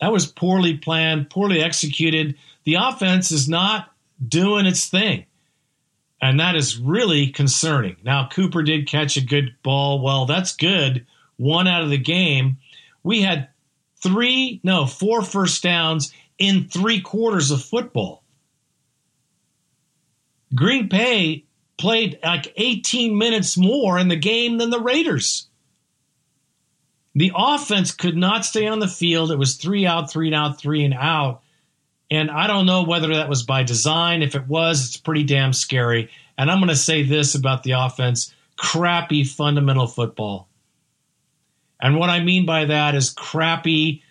That 0.00 0.12
was 0.12 0.26
poorly 0.26 0.76
planned, 0.76 1.30
poorly 1.30 1.62
executed. 1.62 2.36
The 2.64 2.76
offense 2.76 3.30
is 3.30 3.48
not 3.48 3.90
doing 4.26 4.66
its 4.66 4.86
thing. 4.86 5.26
And 6.20 6.40
that 6.40 6.56
is 6.56 6.78
really 6.78 7.28
concerning. 7.28 7.96
Now, 8.02 8.28
Cooper 8.32 8.62
did 8.62 8.88
catch 8.88 9.16
a 9.18 9.24
good 9.24 9.54
ball. 9.62 10.00
Well, 10.02 10.24
that's 10.24 10.56
good. 10.56 11.06
One 11.36 11.68
out 11.68 11.82
of 11.82 11.90
the 11.90 11.98
game. 11.98 12.56
We 13.04 13.22
had 13.22 13.48
three, 14.02 14.60
no, 14.64 14.86
four 14.86 15.22
first 15.22 15.62
downs 15.62 16.12
in 16.38 16.68
three 16.68 17.00
quarters 17.00 17.52
of 17.52 17.62
football. 17.62 18.24
Green 20.54 20.88
Bay 20.88 21.44
played 21.78 22.18
like 22.22 22.52
18 22.56 23.16
minutes 23.16 23.56
more 23.56 23.98
in 23.98 24.08
the 24.08 24.16
game 24.16 24.58
than 24.58 24.70
the 24.70 24.80
Raiders. 24.80 25.48
The 27.14 27.32
offense 27.34 27.92
could 27.92 28.16
not 28.16 28.44
stay 28.44 28.66
on 28.66 28.80
the 28.80 28.88
field. 28.88 29.30
It 29.30 29.38
was 29.38 29.56
three 29.56 29.86
out, 29.86 30.10
three 30.10 30.28
and 30.28 30.34
out, 30.34 30.58
three 30.58 30.84
and 30.84 30.94
out. 30.94 31.42
And 32.10 32.30
I 32.30 32.46
don't 32.46 32.66
know 32.66 32.82
whether 32.82 33.14
that 33.14 33.28
was 33.28 33.44
by 33.44 33.62
design. 33.62 34.22
If 34.22 34.34
it 34.34 34.46
was, 34.46 34.86
it's 34.86 34.96
pretty 34.96 35.24
damn 35.24 35.52
scary. 35.52 36.10
And 36.36 36.50
I'm 36.50 36.58
going 36.58 36.68
to 36.68 36.76
say 36.76 37.02
this 37.02 37.34
about 37.34 37.62
the 37.62 37.72
offense 37.72 38.34
crappy 38.56 39.24
fundamental 39.24 39.86
football. 39.86 40.48
And 41.84 41.98
what 41.98 42.08
I 42.08 42.20
mean 42.20 42.46
by 42.46 42.64
that 42.64 42.94
is 42.94 43.10
crappy 43.10 44.02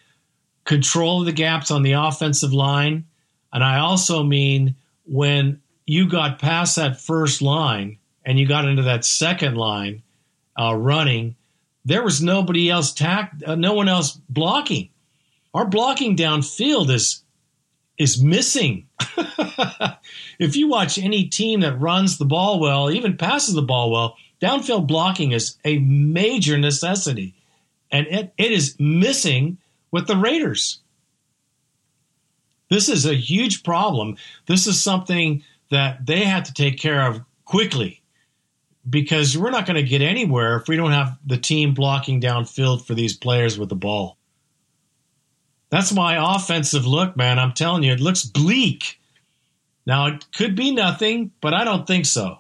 control 0.64 1.22
of 1.22 1.26
the 1.26 1.32
gaps 1.32 1.72
on 1.72 1.82
the 1.82 1.94
offensive 1.94 2.54
line. 2.54 3.06
And 3.52 3.64
I 3.64 3.80
also 3.80 4.22
mean 4.22 4.76
when 5.08 5.60
you 5.88 6.08
got 6.08 6.38
past 6.38 6.76
that 6.76 7.02
first 7.02 7.42
line 7.42 7.98
and 8.24 8.38
you 8.38 8.48
got 8.48 8.68
into 8.68 8.84
that 8.84 9.04
second 9.04 9.58
line 9.58 10.04
uh, 10.56 10.76
running, 10.76 11.36
there 11.84 12.04
was 12.04 12.22
nobody 12.22 12.70
else 12.70 12.94
tack, 12.94 13.34
uh, 13.44 13.56
no 13.56 13.74
one 13.74 13.90
else 13.90 14.20
blocking. 14.30 14.90
Our 15.56 15.66
blocking 15.66 16.16
downfield 16.16 16.92
is 16.92 17.24
is 17.98 18.22
missing. 18.22 18.88
if 20.38 20.56
you 20.56 20.68
watch 20.68 21.00
any 21.00 21.26
team 21.26 21.62
that 21.62 21.80
runs 21.80 22.20
the 22.20 22.26
ball 22.26 22.60
well, 22.60 22.92
even 22.92 23.18
passes 23.18 23.56
the 23.56 23.64
ball 23.64 23.90
well, 23.90 24.16
downfield 24.40 24.86
blocking 24.86 25.32
is 25.32 25.58
a 25.66 25.80
major 25.80 26.60
necessity. 26.60 27.34
And 27.94 28.08
it, 28.08 28.34
it 28.38 28.52
is 28.52 28.76
missing 28.80 29.60
with 29.92 30.08
the 30.08 30.18
Raiders. 30.18 30.80
This 32.70 32.90
is 32.90 33.06
a 33.06 33.14
huge 33.14 33.64
problem. 33.64 34.18
This 34.48 34.66
is 34.66 34.84
something 34.84 35.44
that 35.70 36.06
they 36.06 36.26
have 36.26 36.44
to 36.46 36.54
take 36.54 36.80
care 36.80 37.04
of 37.04 37.22
quickly 37.46 38.02
because 38.90 39.38
we're 39.38 39.52
not 39.52 39.68
going 39.68 39.76
to 39.76 39.88
get 39.88 40.02
anywhere 40.02 40.58
if 40.58 40.68
we 40.68 40.76
don't 40.76 40.92
have 40.92 41.18
the 41.26 41.38
team 41.38 41.76
blocking 41.76 42.20
downfield 42.20 42.86
for 42.86 42.96
these 42.96 43.16
players 43.16 43.60
with 43.60 43.70
the 43.70 43.76
ball. 43.76 44.18
That's 45.70 45.94
my 45.94 46.36
offensive 46.36 46.86
look, 46.88 47.16
man. 47.16 47.38
I'm 47.38 47.54
telling 47.54 47.84
you, 47.84 47.94
it 47.94 48.00
looks 48.00 48.24
bleak. 48.24 49.00
Now, 49.86 50.08
it 50.08 50.26
could 50.36 50.56
be 50.56 50.72
nothing, 50.72 51.32
but 51.42 51.54
I 51.54 51.64
don't 51.64 51.86
think 51.86 52.06
so. 52.06 52.40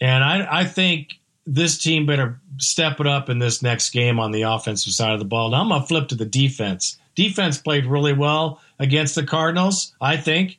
And 0.00 0.22
I, 0.22 0.60
I 0.60 0.64
think 0.64 1.20
this 1.46 1.78
team 1.78 2.04
better 2.04 2.40
step 2.58 3.00
it 3.00 3.06
up 3.06 3.28
in 3.28 3.38
this 3.38 3.62
next 3.62 3.90
game 3.90 4.18
on 4.20 4.32
the 4.32 4.42
offensive 4.42 4.92
side 4.92 5.12
of 5.12 5.18
the 5.18 5.24
ball. 5.24 5.50
Now, 5.50 5.62
I'm 5.62 5.80
to 5.80 5.86
flip 5.86 6.08
to 6.08 6.14
the 6.14 6.24
defense. 6.24 6.98
Defense 7.14 7.58
played 7.58 7.86
really 7.86 8.12
well 8.12 8.60
against 8.78 9.14
the 9.14 9.24
Cardinals, 9.24 9.94
I 10.00 10.16
think. 10.16 10.58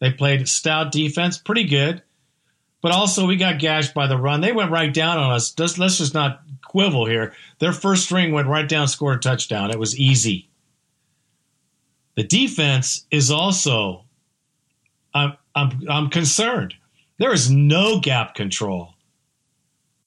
They 0.00 0.12
played 0.12 0.48
stout 0.48 0.92
defense, 0.92 1.38
pretty 1.38 1.64
good. 1.64 2.02
But 2.82 2.92
also, 2.92 3.26
we 3.26 3.36
got 3.36 3.58
gashed 3.58 3.92
by 3.92 4.06
the 4.06 4.16
run. 4.16 4.40
They 4.40 4.52
went 4.52 4.70
right 4.70 4.92
down 4.92 5.18
on 5.18 5.32
us. 5.32 5.52
Just, 5.52 5.78
let's 5.78 5.98
just 5.98 6.14
not 6.14 6.40
quibble 6.64 7.06
here. 7.06 7.34
Their 7.58 7.72
first 7.72 8.04
string 8.04 8.32
went 8.32 8.48
right 8.48 8.68
down, 8.68 8.88
scored 8.88 9.18
a 9.18 9.20
touchdown. 9.20 9.70
It 9.70 9.78
was 9.78 9.98
easy. 9.98 10.48
The 12.16 12.24
defense 12.24 13.06
is 13.10 13.30
also, 13.30 14.04
I'm, 15.12 15.36
I'm, 15.54 15.82
I'm 15.90 16.10
concerned. 16.10 16.74
There 17.18 17.34
is 17.34 17.50
no 17.50 18.00
gap 18.00 18.34
control. 18.34 18.94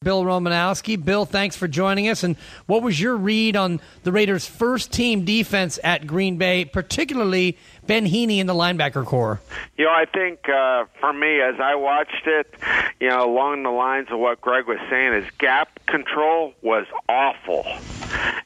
Bill 0.03 0.24
Romanowski. 0.24 1.03
Bill, 1.03 1.25
thanks 1.25 1.55
for 1.55 1.67
joining 1.67 2.10
us. 2.10 2.24
And 2.24 2.36
what 2.65 2.83
was 2.83 3.00
your 3.00 3.15
read 3.15 3.55
on 3.55 3.79
the 4.03 4.12
Raiders' 4.12 4.45
first 4.45 4.91
team 4.91 5.25
defense 5.25 5.79
at 5.83 6.05
Green 6.05 6.38
Bay, 6.38 6.65
particularly 6.65 7.57
Ben 7.87 8.05
Heeney 8.05 8.39
in 8.39 8.47
the 8.47 8.53
linebacker 8.53 9.05
core? 9.05 9.41
You 9.77 9.85
know, 9.85 9.91
I 9.91 10.05
think 10.05 10.47
uh, 10.47 10.85
for 10.99 11.11
me, 11.11 11.41
as 11.41 11.55
I 11.59 11.75
watched 11.75 12.25
it, 12.25 12.53
you 12.99 13.09
know, 13.09 13.29
along 13.29 13.63
the 13.63 13.71
lines 13.71 14.07
of 14.11 14.19
what 14.19 14.39
Greg 14.41 14.67
was 14.67 14.79
saying, 14.89 15.13
is 15.13 15.25
gap 15.37 15.85
control 15.85 16.53
was 16.61 16.85
awful. 17.09 17.65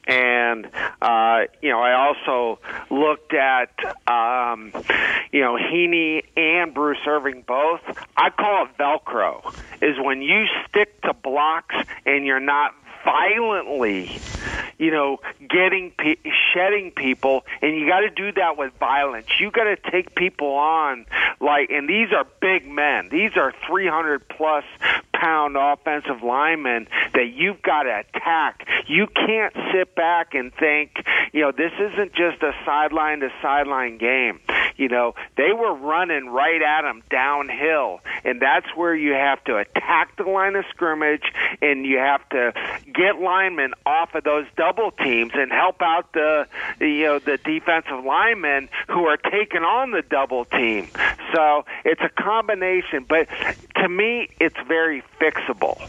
And, 0.06 0.66
uh, 1.00 1.40
you 1.60 1.70
know, 1.70 1.80
I 1.80 1.92
also 1.92 2.58
looked 2.90 3.34
at, 3.34 3.70
um, 4.08 4.72
you 5.30 5.40
know, 5.40 5.56
Heeney 5.56 6.22
and 6.36 6.74
Bruce 6.74 6.98
Irvin 7.06 7.44
both. 7.46 7.80
I 8.16 8.30
call 8.30 8.66
it 8.66 8.76
Velcro, 8.78 9.54
is 9.82 9.96
when 10.02 10.22
you 10.22 10.46
stick 10.68 11.00
to 11.02 11.12
blocks 11.12 11.76
and 12.06 12.24
you're 12.24 12.40
not 12.40 12.74
violently, 13.08 14.20
you 14.78 14.90
know, 14.90 15.18
getting 15.40 15.92
pe- 15.96 16.30
shedding 16.52 16.90
people, 16.90 17.44
and 17.62 17.74
you 17.74 17.88
got 17.88 18.00
to 18.00 18.10
do 18.10 18.32
that 18.32 18.58
with 18.58 18.72
violence. 18.78 19.26
You 19.40 19.50
got 19.50 19.64
to 19.64 19.76
take 19.90 20.14
people 20.14 20.48
on 20.48 21.06
like, 21.40 21.70
and 21.70 21.88
these 21.88 22.08
are 22.12 22.26
big 22.40 22.66
men. 22.66 23.08
These 23.10 23.36
are 23.36 23.52
300 23.66 24.28
plus 24.28 24.64
pound 25.14 25.56
offensive 25.56 26.22
linemen 26.22 26.86
that 27.14 27.32
you've 27.34 27.62
got 27.62 27.84
to 27.84 28.00
attack. 28.00 28.66
You 28.86 29.06
can't 29.06 29.54
sit 29.72 29.94
back 29.94 30.34
and 30.34 30.52
think, 30.54 31.02
you 31.32 31.42
know, 31.42 31.52
this 31.52 31.72
isn't 31.78 32.12
just 32.14 32.42
a 32.42 32.52
sideline 32.64 33.20
to 33.20 33.30
sideline 33.42 33.98
game. 33.98 34.40
You 34.76 34.88
know, 34.88 35.14
they 35.36 35.52
were 35.52 35.74
running 35.74 36.26
right 36.28 36.62
at 36.62 36.82
them 36.82 37.02
downhill, 37.10 38.00
and 38.24 38.40
that's 38.40 38.66
where 38.76 38.94
you 38.94 39.12
have 39.12 39.42
to 39.44 39.56
attack 39.56 40.16
the 40.16 40.22
line 40.22 40.54
of 40.54 40.64
scrimmage, 40.70 41.24
and 41.60 41.84
you 41.84 41.98
have 41.98 42.26
to 42.28 42.52
get 42.98 43.20
linemen 43.20 43.72
off 43.86 44.14
of 44.14 44.24
those 44.24 44.44
double 44.56 44.90
teams 44.90 45.30
and 45.34 45.52
help 45.52 45.80
out 45.80 46.12
the, 46.12 46.46
you 46.80 47.04
know 47.04 47.18
the 47.20 47.38
defensive 47.38 48.04
linemen 48.04 48.68
who 48.88 49.06
are 49.06 49.16
taking 49.16 49.62
on 49.62 49.92
the 49.92 50.02
double 50.02 50.44
team. 50.44 50.88
So 51.34 51.64
it's 51.84 52.00
a 52.02 52.08
combination, 52.08 53.06
but 53.08 53.28
to 53.76 53.88
me, 53.88 54.28
it's 54.40 54.56
very 54.66 55.02
fixable. 55.20 55.80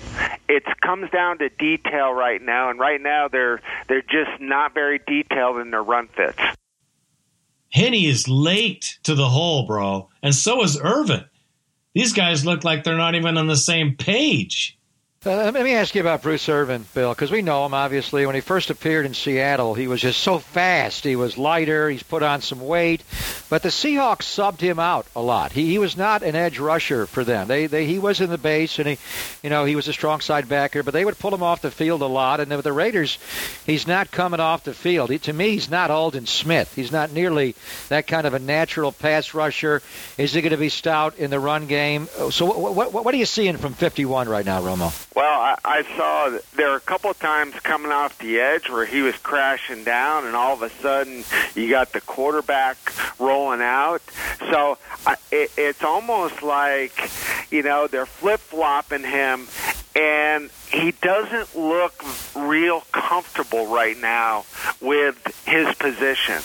It 0.48 0.64
comes 0.82 1.10
down 1.10 1.40
to 1.40 1.50
detail 1.50 2.12
right 2.14 2.42
now, 2.42 2.70
and 2.70 2.80
right 2.80 3.02
now 3.02 3.28
they're 3.28 3.62
they're 3.88 4.02
just 4.02 4.40
not 4.40 4.74
very 4.74 5.00
detailed 5.00 5.58
in 5.58 5.72
their 5.72 5.84
run 5.84 6.08
fits. 6.08 6.40
Heeney 7.70 8.06
is 8.06 8.28
late 8.28 9.00
to 9.04 9.16
the 9.16 9.30
hole, 9.30 9.66
bro, 9.66 10.10
and 10.22 10.34
so 10.34 10.64
is 10.64 10.80
Irvin. 10.80 11.26
These 11.94 12.14
guys 12.14 12.46
look 12.46 12.64
like 12.64 12.84
they're 12.84 12.98
not 12.98 13.16
even 13.16 13.38
on 13.38 13.48
the 13.48 13.56
same 13.56 13.96
page. 13.96 14.79
Uh, 15.26 15.52
let 15.52 15.66
me 15.66 15.74
ask 15.74 15.96
you 15.96 16.00
about 16.00 16.22
Bruce 16.22 16.48
Irvin, 16.48 16.86
Bill, 16.94 17.14
because 17.14 17.30
we 17.30 17.42
know 17.42 17.66
him 17.66 17.74
obviously. 17.74 18.26
When 18.26 18.36
he 18.36 18.40
first 18.40 18.70
appeared 18.70 19.06
in 19.06 19.14
Seattle, 19.14 19.74
he 19.74 19.90
was 19.90 20.00
just 20.00 20.22
so 20.22 20.40
fast. 20.40 21.04
He 21.04 21.18
was 21.18 21.38
lighter. 21.38 21.90
He's 21.90 22.04
put 22.04 22.24
on 22.24 22.40
some 22.40 22.62
weight, 22.66 23.04
but 23.50 23.62
the 23.62 23.68
Seahawks 23.68 24.22
subbed 24.22 24.62
him 24.62 24.80
out 24.80 25.06
a 25.18 25.22
lot. 25.22 25.52
He, 25.52 25.66
he 25.66 25.78
was 25.78 25.98
not 25.98 26.24
an 26.24 26.38
edge 26.38 26.58
rusher 26.58 27.06
for 27.06 27.26
them. 27.26 27.50
They, 27.50 27.68
they 27.68 27.86
he 27.86 28.00
was 28.00 28.22
in 28.22 28.30
the 28.30 28.38
base, 28.38 28.80
and 28.80 28.88
he, 28.88 28.98
you 29.44 29.50
know, 29.50 29.66
he 29.66 29.76
was 29.76 29.90
a 29.90 29.94
strong 29.94 30.22
side 30.22 30.48
backer, 30.48 30.84
but 30.84 30.94
they 30.94 31.04
would 31.04 31.20
pull 31.20 31.36
him 31.36 31.44
off 31.44 31.62
the 31.62 31.70
field 31.70 32.02
a 32.02 32.06
lot. 32.06 32.40
And 32.40 32.50
with 32.50 32.64
the 32.64 32.72
Raiders, 32.72 33.18
he's 33.66 33.88
not 33.88 34.12
coming 34.12 34.40
off 34.40 34.64
the 34.64 34.74
field. 34.74 35.10
He, 35.10 35.20
to 35.20 35.34
me, 35.34 35.50
he's 35.50 35.70
not 35.70 35.92
Aldon 35.92 36.28
Smith. 36.28 36.74
He's 36.76 36.94
not 36.94 37.12
nearly 37.12 37.56
that 37.90 38.08
kind 38.08 38.26
of 38.26 38.36
a 38.36 38.40
natural 38.40 38.94
pass 38.94 39.34
rusher. 39.34 39.82
Is 40.18 40.34
he 40.34 40.40
going 40.40 40.52
to 40.52 40.58
be 40.58 40.70
stout 40.70 41.18
in 41.18 41.30
the 41.30 41.42
run 41.42 41.68
game? 41.68 42.08
So 42.32 42.46
what, 42.46 42.94
what, 42.94 43.04
what 43.04 43.14
are 43.14 43.18
you 43.18 43.26
seeing 43.26 43.58
from 43.58 43.74
51 43.74 44.30
right 44.30 44.46
now, 44.46 44.62
Romo? 44.62 45.08
Well, 45.16 45.26
I, 45.42 45.56
I 45.66 45.84
saw 45.98 46.38
there 46.56 46.70
were 46.70 46.76
a 46.76 46.82
couple 46.82 47.10
of 47.10 47.20
times 47.20 47.56
coming 47.62 47.92
off 47.92 48.18
the 48.20 48.40
edge 48.40 48.70
where 48.70 48.86
he 48.86 49.02
was 49.02 49.16
crashing 49.18 49.84
down, 49.84 50.26
and 50.26 50.36
all 50.36 50.54
of 50.54 50.62
a 50.62 50.70
sudden 50.70 51.24
you 51.56 51.70
got 51.70 51.92
the 51.94 52.02
quarterback 52.02 52.78
rolling 53.20 53.62
out. 53.62 54.02
So 54.40 54.78
I, 55.06 55.16
it, 55.32 55.52
it's 55.58 55.84
almost 55.84 56.44
like 56.44 56.94
you 57.50 57.64
know 57.64 57.88
they're 57.88 58.06
flip 58.06 58.40
flopping 58.40 59.04
him, 59.04 59.48
and 59.96 60.52
he 60.72 60.92
doesn't 60.92 61.56
look 61.56 62.04
real 62.36 62.82
comfortable 62.92 63.68
right 63.68 63.98
now 63.98 64.46
with 64.80 65.18
his 65.46 65.74
position. 65.76 66.42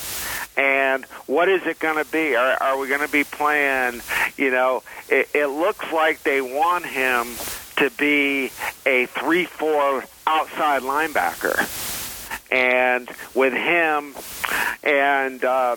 And 0.57 1.05
what 1.27 1.49
is 1.49 1.65
it 1.65 1.79
going 1.79 2.03
to 2.03 2.09
be? 2.09 2.35
Are, 2.35 2.61
are 2.61 2.77
we 2.77 2.87
going 2.87 3.05
to 3.05 3.11
be 3.11 3.25
playing? 3.25 4.01
You 4.37 4.51
know, 4.51 4.83
it, 5.09 5.29
it 5.33 5.47
looks 5.47 5.91
like 5.91 6.23
they 6.23 6.41
want 6.41 6.85
him 6.85 7.27
to 7.77 7.89
be 7.91 8.51
a 8.85 9.05
3 9.07 9.45
4 9.45 10.03
outside 10.27 10.81
linebacker. 10.81 11.57
And 12.51 13.09
with 13.33 13.53
him 13.53 14.15
and, 14.83 15.43
uh, 15.43 15.75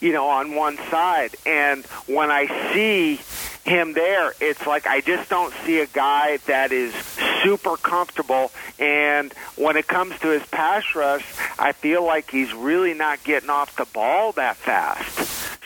you 0.00 0.12
know, 0.12 0.28
on 0.28 0.54
one 0.54 0.76
side. 0.90 1.34
And 1.46 1.84
when 2.06 2.30
I 2.30 2.72
see 2.72 3.20
him 3.64 3.92
there, 3.92 4.32
it's 4.40 4.66
like 4.66 4.86
I 4.86 5.00
just 5.00 5.28
don't 5.28 5.52
see 5.64 5.80
a 5.80 5.86
guy 5.86 6.38
that 6.46 6.72
is 6.72 6.94
super 7.42 7.76
comfortable. 7.76 8.50
And 8.78 9.32
when 9.56 9.76
it 9.76 9.86
comes 9.86 10.18
to 10.20 10.28
his 10.28 10.44
pass 10.46 10.84
rush, 10.94 11.24
I 11.58 11.72
feel 11.72 12.04
like 12.04 12.30
he's 12.30 12.52
really 12.52 12.94
not 12.94 13.22
getting 13.24 13.50
off 13.50 13.76
the 13.76 13.86
ball 13.86 14.32
that 14.32 14.56
fast. 14.56 15.16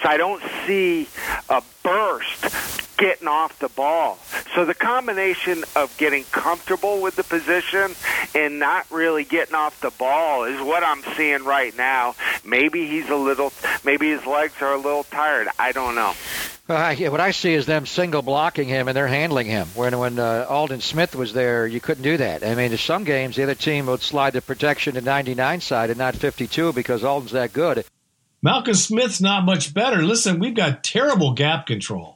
So 0.02 0.08
I 0.08 0.16
don't 0.16 0.42
see 0.66 1.08
a 1.48 1.62
burst 1.82 2.83
getting 2.96 3.28
off 3.28 3.58
the 3.58 3.68
ball. 3.68 4.18
So 4.54 4.64
the 4.64 4.74
combination 4.74 5.64
of 5.76 5.96
getting 5.98 6.24
comfortable 6.24 7.00
with 7.00 7.16
the 7.16 7.24
position 7.24 7.94
and 8.34 8.58
not 8.58 8.90
really 8.90 9.24
getting 9.24 9.54
off 9.54 9.80
the 9.80 9.90
ball 9.90 10.44
is 10.44 10.60
what 10.60 10.82
I'm 10.82 11.02
seeing 11.16 11.44
right 11.44 11.76
now. 11.76 12.14
Maybe 12.44 12.86
he's 12.86 13.08
a 13.08 13.16
little, 13.16 13.52
maybe 13.84 14.10
his 14.10 14.24
legs 14.26 14.54
are 14.60 14.74
a 14.74 14.78
little 14.78 15.04
tired. 15.04 15.48
I 15.58 15.72
don't 15.72 15.94
know. 15.94 16.14
Uh, 16.66 16.94
yeah, 16.96 17.08
what 17.08 17.20
I 17.20 17.32
see 17.32 17.52
is 17.52 17.66
them 17.66 17.84
single 17.84 18.22
blocking 18.22 18.68
him 18.68 18.88
and 18.88 18.96
they're 18.96 19.06
handling 19.06 19.46
him. 19.46 19.66
When 19.74 19.98
when 19.98 20.18
uh, 20.18 20.46
Aldon 20.48 20.80
Smith 20.80 21.14
was 21.14 21.34
there, 21.34 21.66
you 21.66 21.78
couldn't 21.78 22.04
do 22.04 22.16
that. 22.16 22.42
I 22.42 22.54
mean, 22.54 22.72
in 22.72 22.78
some 22.78 23.04
games, 23.04 23.36
the 23.36 23.42
other 23.42 23.54
team 23.54 23.84
would 23.86 24.00
slide 24.00 24.32
the 24.32 24.40
protection 24.40 24.94
to 24.94 25.02
99 25.02 25.60
side 25.60 25.90
and 25.90 25.98
not 25.98 26.16
52 26.16 26.72
because 26.72 27.04
Aldon's 27.04 27.32
that 27.32 27.52
good. 27.52 27.84
Malcolm 28.42 28.74
Smith's 28.74 29.20
not 29.20 29.44
much 29.44 29.74
better. 29.74 30.02
Listen, 30.02 30.38
we've 30.38 30.54
got 30.54 30.82
terrible 30.82 31.32
gap 31.32 31.66
control 31.66 32.13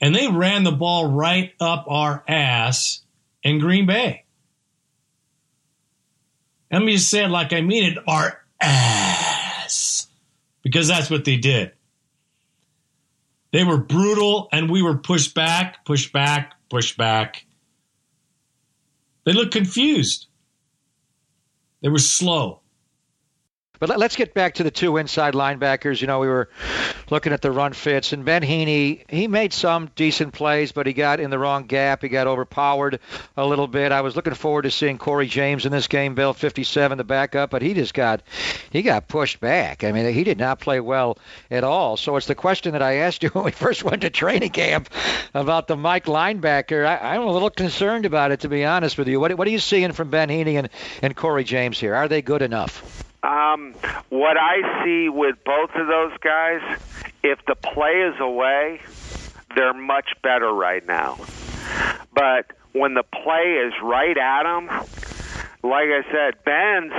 and 0.00 0.14
they 0.14 0.28
ran 0.28 0.64
the 0.64 0.72
ball 0.72 1.10
right 1.10 1.52
up 1.60 1.86
our 1.88 2.22
ass 2.28 3.02
in 3.42 3.58
Green 3.58 3.86
Bay. 3.86 4.24
Let 6.70 6.82
me 6.82 6.94
just 6.96 7.10
say 7.10 7.24
it 7.24 7.28
like 7.28 7.52
I 7.52 7.60
mean 7.60 7.92
it 7.92 7.98
our 8.06 8.42
ass. 8.60 10.08
Because 10.62 10.88
that's 10.88 11.10
what 11.10 11.24
they 11.24 11.36
did. 11.36 11.72
They 13.52 13.64
were 13.64 13.78
brutal 13.78 14.48
and 14.52 14.68
we 14.68 14.82
were 14.82 14.98
pushed 14.98 15.34
back, 15.34 15.84
pushed 15.84 16.12
back, 16.12 16.54
pushed 16.68 16.96
back. 16.96 17.46
They 19.24 19.32
looked 19.32 19.52
confused. 19.52 20.26
They 21.82 21.88
were 21.88 21.98
slow. 21.98 22.60
But 23.78 23.90
let, 23.90 24.00
us 24.00 24.16
get 24.16 24.34
back 24.34 24.54
to 24.54 24.62
the 24.62 24.70
two 24.70 24.96
inside 24.96 25.34
linebackers. 25.34 26.00
You 26.00 26.06
know, 26.06 26.20
we 26.20 26.28
were 26.28 26.48
looking 27.10 27.32
at 27.32 27.42
the 27.42 27.50
run 27.50 27.72
fits, 27.72 28.12
and 28.12 28.24
Ben 28.24 28.42
Heeney, 28.42 29.04
he 29.08 29.28
made 29.28 29.52
some 29.52 29.90
decent 29.96 30.32
plays, 30.32 30.72
but 30.72 30.86
he 30.86 30.92
got 30.92 31.20
in 31.20 31.30
the 31.30 31.38
wrong 31.38 31.64
gap. 31.64 32.02
He 32.02 32.08
got 32.08 32.26
overpowered 32.26 33.00
a 33.36 33.46
little 33.46 33.66
bit. 33.66 33.92
I 33.92 34.00
was 34.00 34.16
looking 34.16 34.34
forward 34.34 34.62
to 34.62 34.70
seeing 34.70 34.98
Corey 34.98 35.26
James 35.26 35.66
in 35.66 35.72
this 35.72 35.88
game, 35.88 36.14
Bill 36.14 36.32
57, 36.32 36.98
the 36.98 37.04
backup, 37.04 37.50
but 37.50 37.62
he 37.62 37.74
just 37.74 37.94
got 37.94 38.22
he 38.70 38.82
got 38.82 39.08
pushed 39.08 39.40
back. 39.40 39.84
I 39.84 39.92
mean, 39.92 40.12
he 40.12 40.24
did 40.24 40.38
not 40.38 40.60
play 40.60 40.80
well 40.80 41.18
at 41.50 41.64
all. 41.64 41.96
So 41.96 42.16
it's 42.16 42.26
the 42.26 42.34
question 42.34 42.72
that 42.72 42.82
I 42.82 42.96
asked 42.96 43.22
you 43.22 43.28
when 43.32 43.44
we 43.44 43.50
first 43.50 43.84
went 43.84 44.02
to 44.02 44.10
training 44.10 44.50
camp 44.50 44.88
about 45.34 45.66
the 45.66 45.76
Mike 45.76 46.06
linebacker. 46.06 46.86
I, 46.86 47.14
I'm 47.14 47.22
a 47.22 47.30
little 47.30 47.50
concerned 47.50 48.06
about 48.06 48.32
it, 48.32 48.40
to 48.40 48.48
be 48.48 48.64
honest 48.64 48.98
with 48.98 49.08
you. 49.08 49.20
What, 49.20 49.36
what 49.36 49.46
are 49.46 49.50
you 49.50 49.58
seeing 49.58 49.92
from 49.92 50.10
Ben 50.10 50.28
Heeney 50.28 50.56
and, 50.56 50.68
and 51.02 51.14
Corey 51.14 51.44
James 51.44 51.78
here? 51.78 51.94
Are 51.94 52.08
they 52.08 52.22
good 52.22 52.42
enough? 52.42 53.04
Um, 53.26 53.74
what 54.08 54.36
I 54.38 54.84
see 54.84 55.08
with 55.08 55.34
both 55.44 55.70
of 55.74 55.88
those 55.88 56.16
guys, 56.22 56.60
if 57.24 57.44
the 57.46 57.56
play 57.56 58.02
is 58.02 58.14
away, 58.20 58.80
they're 59.56 59.74
much 59.74 60.10
better 60.22 60.52
right 60.52 60.86
now. 60.86 61.18
But 62.14 62.52
when 62.72 62.94
the 62.94 63.02
play 63.02 63.64
is 63.66 63.72
right 63.82 64.16
at 64.16 64.44
them, 64.44 64.70
like 65.62 65.88
I 65.88 66.02
said, 66.10 66.44
Ben's 66.44 66.92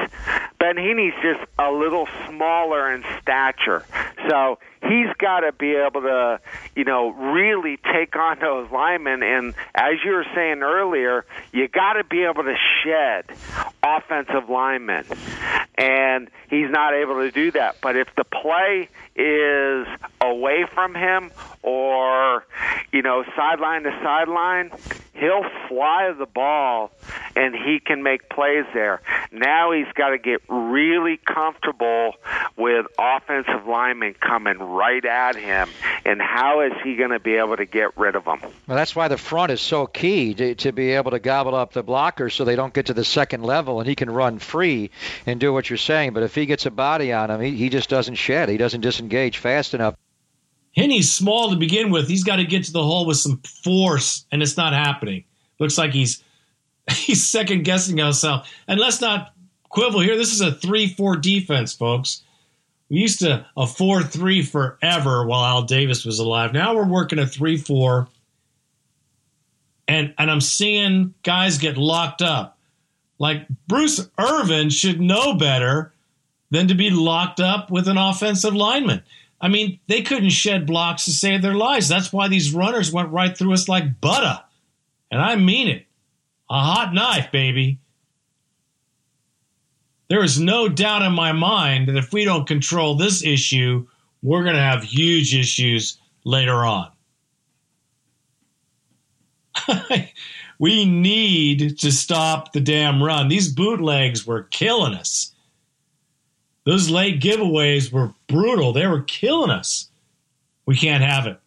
Ben 0.59 0.77
Heeney's 0.77 1.13
just 1.21 1.47
a 1.59 1.71
little 1.71 2.07
smaller 2.27 2.91
in 2.93 3.03
stature, 3.21 3.85
so 4.27 4.57
he's 4.81 5.13
got 5.19 5.41
to 5.41 5.51
be 5.51 5.75
able 5.75 6.01
to, 6.01 6.39
you 6.75 6.83
know, 6.83 7.09
really 7.09 7.77
take 7.93 8.15
on 8.15 8.39
those 8.39 8.69
linemen. 8.71 9.21
And 9.23 9.53
as 9.75 9.95
you 10.03 10.11
were 10.11 10.25
saying 10.33 10.61
earlier, 10.63 11.25
you 11.51 11.67
got 11.67 11.93
to 11.93 12.03
be 12.03 12.23
able 12.23 12.43
to 12.43 12.55
shed 12.83 13.25
offensive 13.83 14.49
linemen, 14.49 15.05
and 15.75 16.29
he's 16.49 16.69
not 16.69 16.93
able 16.93 17.15
to 17.21 17.31
do 17.31 17.51
that. 17.51 17.77
But 17.81 17.95
if 17.95 18.07
the 18.15 18.23
play 18.23 18.89
is 19.15 19.87
away 20.21 20.65
from 20.73 20.95
him 20.95 21.31
or 21.63 22.45
you 22.91 23.01
know 23.01 23.23
sideline 23.35 23.83
to 23.83 23.91
sideline 24.03 24.71
he'll 25.17 25.45
fly 25.67 26.13
the 26.17 26.25
ball 26.25 26.91
and 27.36 27.56
he 27.56 27.80
can 27.80 28.03
make 28.03 28.30
plays 28.30 28.65
there. 28.73 29.01
Now 29.32 29.71
he's 29.71 29.91
got 29.93 30.10
to 30.10 30.17
get 30.17 30.41
really 30.47 31.17
comfortable 31.17 32.13
with 32.56 32.86
offensive 32.97 33.67
linemen 33.67 34.15
coming 34.15 34.58
right 34.58 35.03
at 35.06 35.36
him, 35.36 35.69
and 36.06 36.21
how 36.21 36.62
is 36.62 36.73
he 36.84 36.95
going 36.95 37.12
to 37.12 37.19
be 37.19 37.36
able 37.36 37.58
to 37.58 37.65
get 37.65 37.95
rid 37.97 38.15
of 38.15 38.25
them? 38.25 38.39
Well, 38.41 38.77
that's 38.77 38.95
why 38.95 39.08
the 39.08 39.17
front 39.17 39.51
is 39.51 39.62
so 39.62 39.86
key 39.86 40.34
to, 40.34 40.56
to 40.56 40.71
be 40.71 40.91
able 40.91 41.12
to 41.12 41.19
gobble 41.19 41.56
up 41.56 41.73
the 41.73 41.84
blockers 41.84 42.34
so 42.34 42.45
they 42.45 42.56
don't 42.56 42.73
get 42.73 42.88
to 42.88 42.93
the 42.93 43.06
second 43.06 43.43
level 43.43 43.80
and 43.80 43.88
he 43.88 43.95
can 43.95 44.10
run 44.10 44.39
free 44.39 44.89
and 45.25 45.39
do 45.39 45.53
what 45.53 45.69
you're 45.69 45.77
saying. 45.77 46.13
But 46.13 46.23
if 46.23 46.34
he 46.34 46.45
gets 46.45 46.65
a 46.65 46.71
body 46.71 47.13
on 47.13 47.30
him, 47.30 47.41
he, 47.41 47.51
he 47.51 47.69
just 47.69 47.89
doesn't 47.89 48.15
shed. 48.15 48.49
He 48.49 48.58
doesn't 48.58 48.82
disengage 48.82 49.38
fast 49.38 49.73
enough. 49.73 49.95
Heeney's 50.77 51.11
small 51.11 51.49
to 51.49 51.55
begin 51.55 51.89
with. 51.89 52.07
He's 52.07 52.23
got 52.23 52.35
to 52.35 52.45
get 52.45 52.65
to 52.65 52.71
the 52.71 52.83
hole 52.83 53.07
with 53.07 53.17
some 53.17 53.41
force, 53.63 54.27
and 54.31 54.43
it's 54.43 54.57
not 54.57 54.73
happening. 54.73 55.23
Looks 55.59 55.75
like 55.75 55.91
he's 55.91 56.23
he's 56.91 57.27
second 57.27 57.65
guessing 57.65 57.97
himself. 57.97 58.47
And 58.67 58.79
let's 58.79 59.01
not 59.01 59.33
quibble 59.69 60.01
here. 60.01 60.15
This 60.15 60.33
is 60.33 60.41
a 60.41 60.51
three-four 60.51 61.17
defense, 61.17 61.73
folks. 61.73 62.21
We 62.89 62.97
used 62.97 63.19
to 63.21 63.47
a 63.57 63.65
four-three 63.65 64.43
forever 64.43 65.25
while 65.25 65.43
Al 65.43 65.63
Davis 65.63 66.05
was 66.05 66.19
alive. 66.19 66.53
Now 66.53 66.75
we're 66.75 66.85
working 66.85 67.17
a 67.17 67.25
three-four, 67.25 68.07
and 69.87 70.13
and 70.19 70.29
I'm 70.29 70.41
seeing 70.41 71.15
guys 71.23 71.57
get 71.57 71.75
locked 71.75 72.21
up. 72.21 72.59
Like 73.17 73.47
Bruce 73.67 74.07
Irvin 74.19 74.69
should 74.69 75.01
know 75.01 75.33
better 75.33 75.91
than 76.51 76.67
to 76.67 76.75
be 76.75 76.91
locked 76.91 77.39
up 77.39 77.71
with 77.71 77.87
an 77.87 77.97
offensive 77.97 78.53
lineman. 78.53 79.01
I 79.39 79.50
mean, 79.50 79.80
they 79.88 80.02
couldn't 80.02 80.30
shed 80.30 80.65
blocks 80.65 81.06
to 81.06 81.12
save 81.12 81.41
their 81.41 81.54
lives. 81.54 81.88
That's 81.88 82.12
why 82.12 82.28
these 82.28 82.54
runners 82.54 82.91
went 82.91 83.10
right 83.10 83.38
through 83.38 83.54
us 83.54 83.69
like 83.69 84.02
butter. 84.02 84.41
And 85.12 85.21
I 85.21 85.36
mean 85.36 85.67
it. 85.67 85.86
A 86.50 86.60
hot 86.60 86.93
knife, 86.93 87.32
baby. 87.32 87.80
There 90.10 90.23
is 90.23 90.39
no 90.39 90.69
doubt 90.69 91.02
in 91.02 91.12
my 91.12 91.34
mind 91.34 91.88
that 91.88 91.97
if 91.97 92.13
we 92.13 92.23
don't 92.23 92.47
control 92.47 92.95
this 92.95 93.23
issue, 93.23 93.86
we're 94.21 94.43
going 94.43 94.56
to 94.56 94.62
have 94.62 94.84
huge 94.84 95.36
issues 95.36 96.00
later 96.23 96.65
on. 96.65 96.91
we 100.60 100.86
need 100.86 101.78
to 101.80 101.91
stop 101.91 102.54
the 102.54 102.62
damn 102.62 103.04
run. 103.04 103.28
These 103.28 103.54
bootlegs 103.54 104.26
were 104.26 104.43
killing 104.43 104.93
us. 104.93 105.34
Those 106.67 106.89
late 106.89 107.21
giveaways 107.21 107.93
were 107.93 108.13
brutal. 108.27 108.73
They 108.73 108.86
were 108.86 108.99
killing 109.03 109.51
us. 109.51 109.88
We 110.65 110.75
can't 110.75 111.01
have 111.01 111.25
it. 111.25 111.39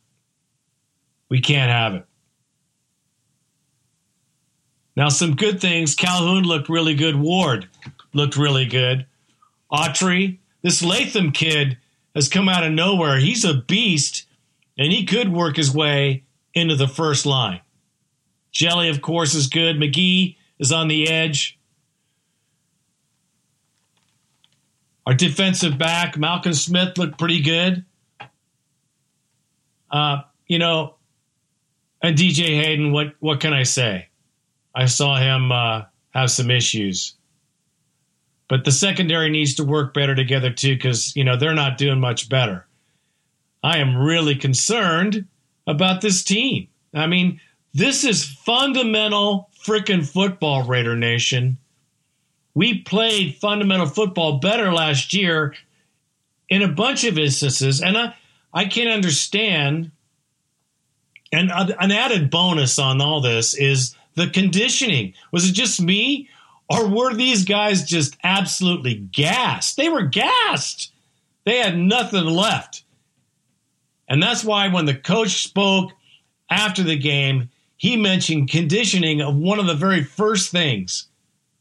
We 1.28 1.42
can't 1.42 1.70
have 1.70 1.92
it. 1.92 2.06
Now, 4.96 5.10
some 5.10 5.36
good 5.36 5.60
things. 5.60 5.94
Calhoun 5.94 6.44
looked 6.44 6.70
really 6.70 6.94
good. 6.94 7.16
Ward 7.16 7.68
looked 8.14 8.38
really 8.38 8.64
good. 8.64 9.04
Autry, 9.70 10.38
this 10.62 10.82
Latham 10.82 11.32
kid 11.32 11.76
has 12.14 12.30
come 12.30 12.48
out 12.48 12.64
of 12.64 12.72
nowhere. 12.72 13.18
He's 13.18 13.44
a 13.44 13.52
beast, 13.52 14.26
and 14.78 14.90
he 14.90 15.04
could 15.04 15.30
work 15.30 15.56
his 15.56 15.70
way 15.70 16.24
into 16.54 16.76
the 16.76 16.88
first 16.88 17.26
line. 17.26 17.60
Jelly, 18.52 18.88
of 18.88 19.02
course, 19.02 19.34
is 19.34 19.48
good. 19.48 19.76
McGee 19.76 20.36
is 20.58 20.72
on 20.72 20.88
the 20.88 21.10
edge. 21.10 21.58
Our 25.06 25.14
defensive 25.14 25.78
back, 25.78 26.16
Malcolm 26.16 26.52
Smith, 26.52 26.98
looked 26.98 27.18
pretty 27.18 27.40
good. 27.40 27.84
Uh, 29.90 30.22
you 30.46 30.58
know, 30.58 30.96
and 32.02 32.16
DJ 32.16 32.60
Hayden, 32.62 32.92
what 32.92 33.14
what 33.20 33.40
can 33.40 33.52
I 33.52 33.64
say? 33.64 34.08
I 34.74 34.86
saw 34.86 35.16
him 35.16 35.50
uh, 35.50 35.82
have 36.10 36.30
some 36.30 36.50
issues, 36.50 37.14
but 38.48 38.64
the 38.64 38.72
secondary 38.72 39.30
needs 39.30 39.54
to 39.56 39.64
work 39.64 39.94
better 39.94 40.14
together 40.14 40.50
too, 40.50 40.74
because 40.74 41.14
you 41.16 41.24
know 41.24 41.36
they're 41.36 41.54
not 41.54 41.78
doing 41.78 42.00
much 42.00 42.28
better. 42.28 42.66
I 43.62 43.78
am 43.78 43.96
really 43.96 44.34
concerned 44.34 45.26
about 45.66 46.00
this 46.00 46.22
team. 46.22 46.68
I 46.94 47.06
mean, 47.06 47.40
this 47.74 48.04
is 48.04 48.24
fundamental 48.24 49.50
freaking 49.64 50.06
football, 50.06 50.64
Raider 50.64 50.96
Nation 50.96 51.58
we 52.60 52.82
played 52.82 53.36
fundamental 53.36 53.86
football 53.86 54.36
better 54.36 54.70
last 54.70 55.14
year 55.14 55.54
in 56.50 56.60
a 56.60 56.68
bunch 56.68 57.04
of 57.04 57.16
instances. 57.16 57.80
And 57.80 57.96
I, 57.96 58.14
I 58.52 58.66
can't 58.66 58.90
understand. 58.90 59.92
And 61.32 61.50
an 61.50 61.90
added 61.90 62.28
bonus 62.28 62.78
on 62.78 63.00
all 63.00 63.22
this 63.22 63.54
is 63.54 63.96
the 64.14 64.28
conditioning. 64.28 65.14
Was 65.32 65.48
it 65.48 65.54
just 65.54 65.80
me? 65.80 66.28
Or 66.68 66.86
were 66.86 67.14
these 67.14 67.46
guys 67.46 67.82
just 67.82 68.18
absolutely 68.22 68.96
gassed? 68.96 69.78
They 69.78 69.88
were 69.88 70.02
gassed. 70.04 70.92
They 71.46 71.60
had 71.60 71.78
nothing 71.78 72.26
left. 72.26 72.84
And 74.06 74.22
that's 74.22 74.44
why 74.44 74.68
when 74.68 74.84
the 74.84 74.94
coach 74.94 75.44
spoke 75.44 75.92
after 76.50 76.82
the 76.82 76.98
game, 76.98 77.48
he 77.78 77.96
mentioned 77.96 78.50
conditioning 78.50 79.22
of 79.22 79.34
one 79.34 79.58
of 79.58 79.66
the 79.66 79.74
very 79.74 80.04
first 80.04 80.50
things 80.50 81.06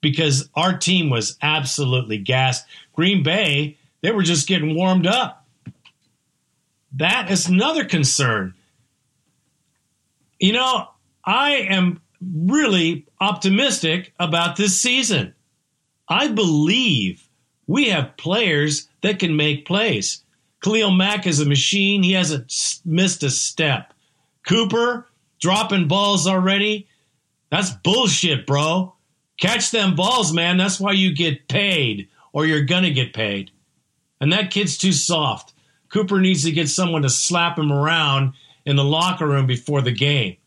because 0.01 0.49
our 0.55 0.77
team 0.77 1.09
was 1.09 1.37
absolutely 1.41 2.17
gassed. 2.17 2.65
Green 2.93 3.23
Bay, 3.23 3.77
they 4.01 4.11
were 4.11 4.23
just 4.23 4.47
getting 4.47 4.75
warmed 4.75 5.07
up. 5.07 5.45
That 6.93 7.29
is 7.29 7.47
another 7.47 7.85
concern. 7.85 8.53
You 10.39 10.53
know, 10.53 10.87
I 11.23 11.51
am 11.51 12.01
really 12.21 13.05
optimistic 13.19 14.13
about 14.19 14.55
this 14.55 14.79
season. 14.79 15.33
I 16.07 16.27
believe 16.29 17.27
we 17.67 17.89
have 17.89 18.17
players 18.17 18.87
that 19.01 19.19
can 19.19 19.35
make 19.35 19.67
plays. 19.67 20.23
Khalil 20.61 20.91
Mack 20.91 21.27
is 21.27 21.39
a 21.39 21.45
machine. 21.45 22.03
He 22.03 22.13
hasn't 22.13 22.81
missed 22.83 23.23
a 23.23 23.29
step. 23.29 23.93
Cooper 24.47 25.07
dropping 25.39 25.87
balls 25.87 26.27
already. 26.27 26.87
That's 27.51 27.71
bullshit, 27.71 28.45
bro. 28.45 28.95
Catch 29.39 29.71
them 29.71 29.95
balls, 29.95 30.33
man. 30.33 30.57
That's 30.57 30.79
why 30.79 30.91
you 30.91 31.15
get 31.15 31.47
paid, 31.47 32.09
or 32.33 32.45
you're 32.45 32.65
going 32.65 32.83
to 32.83 32.91
get 32.91 33.13
paid. 33.13 33.51
And 34.19 34.33
that 34.33 34.51
kid's 34.51 34.77
too 34.77 34.91
soft. 34.91 35.53
Cooper 35.89 36.19
needs 36.19 36.43
to 36.43 36.51
get 36.51 36.69
someone 36.69 37.03
to 37.03 37.09
slap 37.09 37.57
him 37.57 37.71
around 37.71 38.33
in 38.65 38.75
the 38.75 38.83
locker 38.83 39.27
room 39.27 39.47
before 39.47 39.81
the 39.81 39.91
game. 39.91 40.37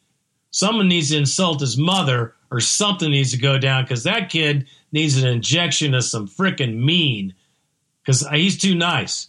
Someone 0.50 0.88
needs 0.88 1.10
to 1.10 1.16
insult 1.16 1.60
his 1.60 1.78
mother, 1.78 2.34
or 2.50 2.60
something 2.60 3.10
needs 3.10 3.32
to 3.32 3.38
go 3.38 3.58
down 3.58 3.82
because 3.82 4.04
that 4.04 4.28
kid 4.28 4.66
needs 4.92 5.20
an 5.20 5.26
injection 5.26 5.94
of 5.94 6.04
some 6.04 6.28
freaking 6.28 6.76
mean 6.76 7.34
because 8.04 8.28
he's 8.28 8.58
too 8.58 8.74
nice. 8.74 9.28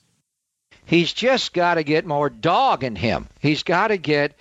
He's 0.85 1.13
just 1.13 1.53
got 1.53 1.75
to 1.75 1.83
get 1.83 2.05
more 2.05 2.29
dog 2.29 2.83
in 2.83 2.97
him. 2.97 3.29
He's 3.39 3.63
got 3.63 3.87
to 3.87 3.97
get. 3.97 4.37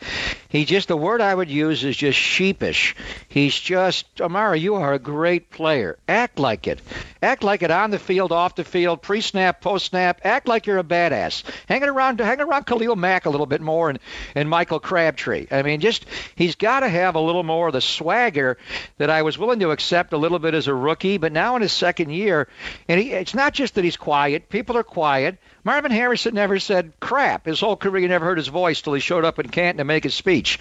He 0.52 0.66
just 0.66 0.88
the 0.88 0.98
word 0.98 1.22
I 1.22 1.34
would 1.34 1.48
use 1.48 1.82
is 1.82 1.96
just 1.96 2.18
sheepish. 2.18 2.94
He's 3.26 3.58
just 3.58 4.20
Amari. 4.20 4.60
You 4.60 4.74
are 4.74 4.92
a 4.92 4.98
great 4.98 5.48
player. 5.48 5.96
Act 6.06 6.38
like 6.38 6.66
it. 6.66 6.82
Act 7.22 7.42
like 7.42 7.62
it 7.62 7.70
on 7.70 7.90
the 7.90 7.98
field, 7.98 8.32
off 8.32 8.54
the 8.54 8.62
field, 8.62 9.00
pre-snap, 9.00 9.62
post-snap. 9.62 10.20
Act 10.24 10.46
like 10.46 10.66
you're 10.66 10.76
a 10.76 10.84
badass. 10.84 11.42
Hanging 11.68 11.88
around, 11.88 12.20
hanging 12.20 12.44
around 12.44 12.66
Khalil 12.66 12.96
Mack 12.96 13.24
a 13.24 13.30
little 13.30 13.46
bit 13.46 13.62
more, 13.62 13.88
and 13.88 13.98
and 14.34 14.50
Michael 14.50 14.78
Crabtree. 14.78 15.46
I 15.50 15.62
mean, 15.62 15.80
just 15.80 16.04
he's 16.34 16.54
got 16.54 16.80
to 16.80 16.88
have 16.90 17.14
a 17.14 17.20
little 17.20 17.44
more 17.44 17.68
of 17.68 17.72
the 17.72 17.80
swagger 17.80 18.58
that 18.98 19.08
I 19.08 19.22
was 19.22 19.38
willing 19.38 19.60
to 19.60 19.70
accept 19.70 20.12
a 20.12 20.18
little 20.18 20.38
bit 20.38 20.52
as 20.52 20.68
a 20.68 20.74
rookie, 20.74 21.16
but 21.16 21.32
now 21.32 21.56
in 21.56 21.62
his 21.62 21.72
second 21.72 22.10
year, 22.10 22.46
and 22.88 23.00
he, 23.00 23.12
it's 23.12 23.34
not 23.34 23.54
just 23.54 23.76
that 23.76 23.84
he's 23.84 23.96
quiet. 23.96 24.50
People 24.50 24.76
are 24.76 24.84
quiet. 24.84 25.38
Marvin 25.64 25.92
Harrison 25.92 26.34
never 26.34 26.58
said 26.58 26.92
crap. 27.00 27.46
His 27.46 27.60
whole 27.60 27.76
career, 27.76 28.02
you 28.02 28.08
never 28.08 28.24
heard 28.24 28.38
his 28.38 28.48
voice 28.48 28.82
till 28.82 28.94
he 28.94 29.00
showed 29.00 29.24
up 29.24 29.38
in 29.38 29.48
Canton 29.48 29.78
to 29.78 29.84
make 29.84 30.04
his 30.04 30.14
speech. 30.14 30.58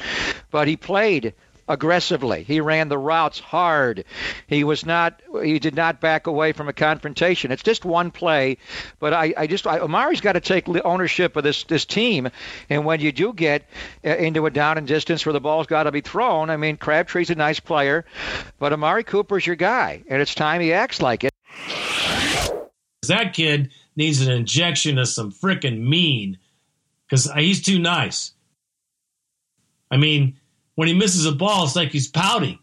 But 0.52 0.68
he 0.68 0.78
played 0.78 1.34
aggressively. 1.68 2.44
He 2.44 2.60
ran 2.60 2.90
the 2.90 2.98
routes 2.98 3.40
hard. 3.40 4.04
He 4.48 4.64
was 4.64 4.86
not. 4.86 5.22
He 5.42 5.60
did 5.60 5.76
not 5.76 6.02
back 6.02 6.28
away 6.28 6.52
from 6.52 6.68
a 6.68 6.74
confrontation. 6.74 7.52
It's 7.52 7.64
just 7.64 7.86
one 7.86 8.12
play, 8.12 8.58
but 9.00 9.14
I, 9.14 9.34
I 9.38 9.48
just 9.48 9.66
Amari's 9.66 10.22
got 10.22 10.34
to 10.34 10.42
take 10.42 10.68
ownership 10.84 11.36
of 11.36 11.44
this 11.44 11.64
this 11.64 11.86
team. 11.86 12.30
And 12.70 12.86
when 12.86 13.00
you 13.00 13.12
do 13.12 13.34
get 13.34 13.68
uh, 14.06 14.10
into 14.10 14.46
a 14.46 14.52
down 14.52 14.78
and 14.78 14.88
distance 14.88 15.26
where 15.26 15.34
the 15.34 15.40
ball's 15.40 15.68
got 15.68 15.84
to 15.84 15.92
be 15.92 16.02
thrown, 16.02 16.50
I 16.50 16.58
mean 16.58 16.78
Crabtree's 16.78 17.30
a 17.30 17.36
nice 17.36 17.60
player, 17.60 18.06
but 18.60 18.74
Amari 18.74 19.04
Cooper's 19.04 19.46
your 19.46 19.56
guy, 19.56 20.04
and 20.08 20.22
it's 20.22 20.36
time 20.36 20.62
he 20.62 20.74
acts 20.74 21.02
like 21.02 21.24
it. 21.24 21.32
That 23.08 23.34
kid 23.34 23.72
needs 23.96 24.22
an 24.22 24.32
injection 24.32 24.98
of 24.98 25.08
some 25.08 25.32
freaking 25.32 25.88
mean 25.88 26.38
because 27.06 27.32
he's 27.34 27.62
too 27.62 27.80
nice. 27.80 28.34
I 29.90 29.98
mean, 29.98 30.38
when 30.76 30.88
he 30.88 30.94
misses 30.94 31.26
a 31.26 31.32
ball, 31.32 31.66
it's 31.66 31.76
like 31.76 31.92
he's 31.92 32.08
pouting. 32.08 32.60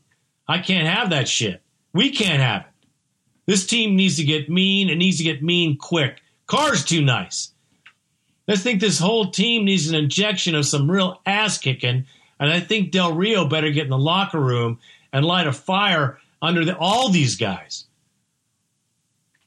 I 0.48 0.58
can't 0.58 0.88
have 0.88 1.10
that 1.10 1.28
shit. 1.28 1.62
We 1.92 2.10
can't 2.10 2.40
have 2.40 2.62
it. 2.62 2.86
This 3.46 3.66
team 3.66 3.96
needs 3.96 4.16
to 4.16 4.24
get 4.24 4.48
mean. 4.48 4.88
It 4.88 4.96
needs 4.96 5.18
to 5.18 5.24
get 5.24 5.42
mean 5.42 5.76
quick. 5.76 6.20
Carr's 6.46 6.84
too 6.84 7.02
nice. 7.02 7.52
I 8.48 8.56
think 8.56 8.80
this 8.80 8.98
whole 8.98 9.30
team 9.30 9.66
needs 9.66 9.88
an 9.88 9.94
injection 9.94 10.54
of 10.54 10.64
some 10.64 10.90
real 10.90 11.20
ass 11.26 11.58
kicking. 11.58 12.06
And 12.40 12.50
I 12.50 12.60
think 12.60 12.90
Del 12.90 13.14
Rio 13.14 13.46
better 13.46 13.70
get 13.70 13.84
in 13.84 13.90
the 13.90 13.98
locker 13.98 14.40
room 14.40 14.78
and 15.12 15.24
light 15.24 15.46
a 15.46 15.52
fire 15.52 16.18
under 16.40 16.64
the, 16.64 16.76
all 16.76 17.10
these 17.10 17.36
guys. 17.36 17.84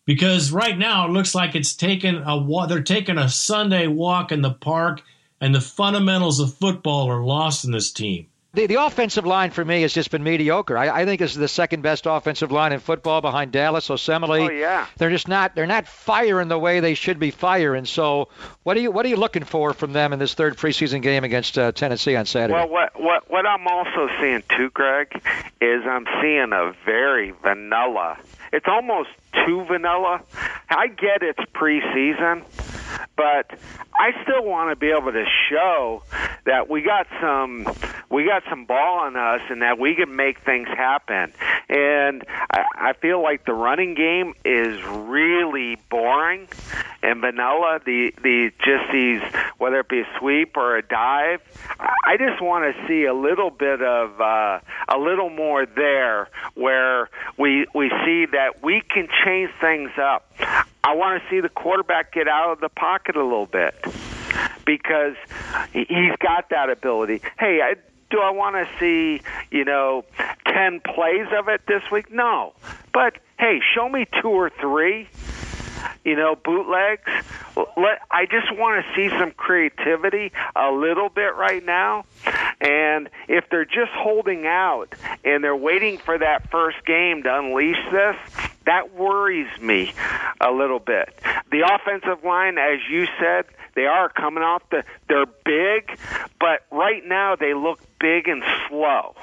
Because 0.05 0.51
right 0.51 0.77
now 0.77 1.05
it 1.07 1.11
looks 1.11 1.35
like 1.35 1.55
it's 1.55 1.75
taken 1.75 2.23
a 2.25 2.67
they're 2.67 2.81
taking 2.81 3.17
a 3.17 3.29
Sunday 3.29 3.87
walk 3.87 4.31
in 4.31 4.41
the 4.41 4.51
park 4.51 5.01
and 5.39 5.53
the 5.53 5.61
fundamentals 5.61 6.39
of 6.39 6.53
football 6.53 7.09
are 7.09 7.23
lost 7.23 7.65
in 7.65 7.71
this 7.71 7.91
team. 7.91 8.27
The, 8.53 8.67
the 8.67 8.75
offensive 8.75 9.25
line 9.25 9.51
for 9.51 9.63
me 9.63 9.81
has 9.83 9.93
just 9.93 10.11
been 10.11 10.23
mediocre. 10.23 10.77
I, 10.77 10.89
I 10.89 11.05
think 11.05 11.19
this 11.19 11.31
is 11.31 11.37
the 11.37 11.47
second 11.47 11.83
best 11.83 12.05
offensive 12.05 12.51
line 12.51 12.73
in 12.73 12.81
football 12.81 13.21
behind 13.21 13.53
Dallas, 13.53 13.87
Osemele. 13.87 14.49
Oh 14.49 14.51
yeah. 14.51 14.87
They're 14.97 15.09
just 15.09 15.29
not 15.29 15.55
they're 15.55 15.67
not 15.67 15.87
firing 15.87 16.49
the 16.49 16.59
way 16.59 16.81
they 16.81 16.93
should 16.93 17.17
be 17.17 17.31
firing. 17.31 17.85
So 17.85 18.27
what 18.63 18.75
are 18.75 18.81
you 18.81 18.91
what 18.91 19.05
are 19.05 19.09
you 19.09 19.15
looking 19.15 19.45
for 19.45 19.73
from 19.73 19.93
them 19.93 20.11
in 20.11 20.19
this 20.19 20.33
third 20.33 20.57
preseason 20.57 21.01
game 21.01 21.23
against 21.23 21.57
uh, 21.57 21.71
Tennessee 21.71 22.17
on 22.17 22.25
Saturday? 22.25 22.53
Well, 22.53 22.67
what 22.67 22.99
what 22.99 23.31
what 23.31 23.45
I'm 23.45 23.65
also 23.67 24.09
seeing 24.19 24.43
too, 24.49 24.69
Greg, 24.71 25.21
is 25.61 25.83
I'm 25.85 26.05
seeing 26.21 26.51
a 26.51 26.73
very 26.83 27.31
vanilla. 27.31 28.17
It's 28.51 28.67
almost 28.67 29.11
too 29.45 29.65
vanilla. 29.65 30.21
I 30.69 30.87
get 30.87 31.21
it's 31.21 31.39
preseason, 31.53 32.43
but 33.15 33.51
I 33.93 34.11
still 34.23 34.43
want 34.43 34.71
to 34.71 34.75
be 34.75 34.91
able 34.91 35.11
to 35.11 35.25
show 35.49 36.03
that 36.45 36.69
we 36.69 36.81
got 36.81 37.07
some 37.21 37.67
we 38.09 38.25
got 38.25 38.43
some 38.49 38.65
ball 38.65 38.99
on 39.01 39.15
us 39.15 39.41
and 39.49 39.61
that 39.61 39.79
we 39.79 39.95
can 39.95 40.15
make 40.15 40.39
things 40.41 40.67
happen. 40.67 41.31
And 41.69 42.23
I, 42.51 42.63
I 42.75 42.93
feel 42.93 43.21
like 43.21 43.45
the 43.45 43.53
running 43.53 43.95
game 43.95 44.33
is 44.43 44.83
really 44.83 45.77
boring 45.89 46.47
and 47.03 47.21
vanilla. 47.21 47.79
The 47.85 48.13
the 48.21 48.51
just 48.59 48.91
these 48.91 49.21
whether 49.57 49.79
it 49.79 49.89
be 49.89 50.01
a 50.01 50.07
sweep 50.19 50.57
or 50.57 50.77
a 50.77 50.81
dive. 50.81 51.41
I 51.79 52.17
just 52.17 52.41
want 52.41 52.75
to 52.75 52.87
see 52.87 53.05
a 53.05 53.13
little 53.13 53.49
bit 53.49 53.81
of 53.81 54.19
uh, 54.19 54.59
a 54.89 54.97
little 54.97 55.29
more 55.29 55.65
there 55.65 56.29
where 56.55 57.09
we 57.37 57.67
we 57.73 57.89
see 58.05 58.25
that 58.31 58.63
we 58.63 58.81
can 58.81 59.07
change 59.23 59.51
things 59.59 59.91
up. 59.97 60.31
I 60.83 60.95
want 60.95 61.21
to 61.21 61.29
see 61.29 61.39
the 61.39 61.49
quarterback 61.49 62.13
get 62.13 62.27
out 62.27 62.51
of 62.51 62.59
the 62.59 62.69
pocket 62.69 63.15
a 63.15 63.23
little 63.23 63.45
bit 63.45 63.75
because 64.65 65.15
he's 65.73 66.15
got 66.19 66.49
that 66.49 66.69
ability. 66.69 67.21
Hey, 67.39 67.61
I, 67.61 67.75
do 68.09 68.19
I 68.19 68.31
want 68.31 68.55
to 68.55 68.79
see, 68.79 69.21
you 69.51 69.65
know, 69.65 70.05
10 70.47 70.81
plays 70.81 71.27
of 71.37 71.47
it 71.47 71.61
this 71.67 71.83
week? 71.91 72.11
No. 72.11 72.53
But 72.93 73.17
hey, 73.39 73.61
show 73.73 73.87
me 73.87 74.05
two 74.21 74.29
or 74.29 74.49
three 74.49 75.07
you 76.03 76.15
know, 76.15 76.35
bootlegs. 76.35 77.09
Let 77.55 77.99
I 78.09 78.25
just 78.25 78.55
want 78.57 78.85
to 78.85 78.95
see 78.95 79.09
some 79.09 79.31
creativity 79.31 80.31
a 80.55 80.71
little 80.71 81.09
bit 81.09 81.35
right 81.35 81.63
now. 81.63 82.05
And 82.59 83.09
if 83.27 83.45
they're 83.49 83.65
just 83.65 83.91
holding 83.91 84.45
out 84.45 84.93
and 85.23 85.43
they're 85.43 85.55
waiting 85.55 85.97
for 85.97 86.17
that 86.17 86.49
first 86.51 86.77
game 86.85 87.23
to 87.23 87.39
unleash 87.39 87.83
this, 87.91 88.15
that 88.65 88.93
worries 88.93 89.49
me 89.59 89.93
a 90.39 90.51
little 90.51 90.79
bit. 90.79 91.13
The 91.51 91.61
offensive 91.61 92.23
line, 92.23 92.57
as 92.57 92.79
you 92.89 93.07
said, 93.19 93.45
they 93.75 93.85
are 93.85 94.09
coming 94.09 94.43
off 94.43 94.63
the. 94.69 94.83
They're 95.07 95.25
big, 95.25 95.97
but 96.39 96.65
right 96.71 97.03
now 97.05 97.35
they 97.35 97.53
look 97.53 97.79
big 97.99 98.27
and 98.27 98.43
slow, 98.67 99.15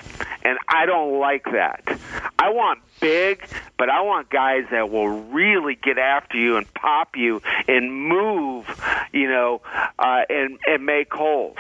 and 0.43 0.59
I 0.69 0.87
don't 0.87 1.19
like 1.19 1.45
that. 1.53 1.83
I 2.39 2.51
want 2.51 2.81
big, 3.01 3.47
but 3.77 3.91
I 3.91 4.03
want 4.03 4.31
guys 4.31 4.65
that 4.71 4.91
will 4.91 5.09
really 5.09 5.75
get 5.75 5.99
after 5.99 6.39
you 6.39 6.57
and 6.57 6.73
pop 6.75 7.17
you 7.17 7.43
and 7.67 7.93
move, 7.93 8.67
you 9.13 9.29
know, 9.29 9.61
uh, 9.99 10.23
and 10.31 10.59
and 10.67 10.87
make 10.87 11.13
holes. 11.13 11.59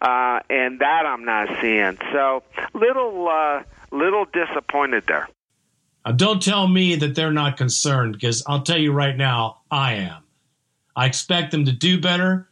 Uh, 0.00 0.40
and 0.48 0.78
that 0.78 1.06
I'm 1.06 1.24
not 1.24 1.48
seeing. 1.60 1.98
So 2.12 2.44
little 2.72 3.28
uh, 3.28 3.62
little 3.90 4.26
disappointed 4.26 5.04
there. 5.08 5.28
Uh, 6.04 6.12
don't 6.12 6.42
tell 6.42 6.66
me 6.66 6.96
that 6.96 7.14
they're 7.14 7.32
not 7.32 7.56
concerned 7.56 8.12
because 8.12 8.42
I'll 8.46 8.62
tell 8.62 8.78
you 8.78 8.92
right 8.92 9.16
now, 9.16 9.60
I 9.70 9.94
am. 9.94 10.22
I 10.96 11.06
expect 11.06 11.50
them 11.50 11.64
to 11.66 11.72
do 11.72 12.00
better. 12.00 12.48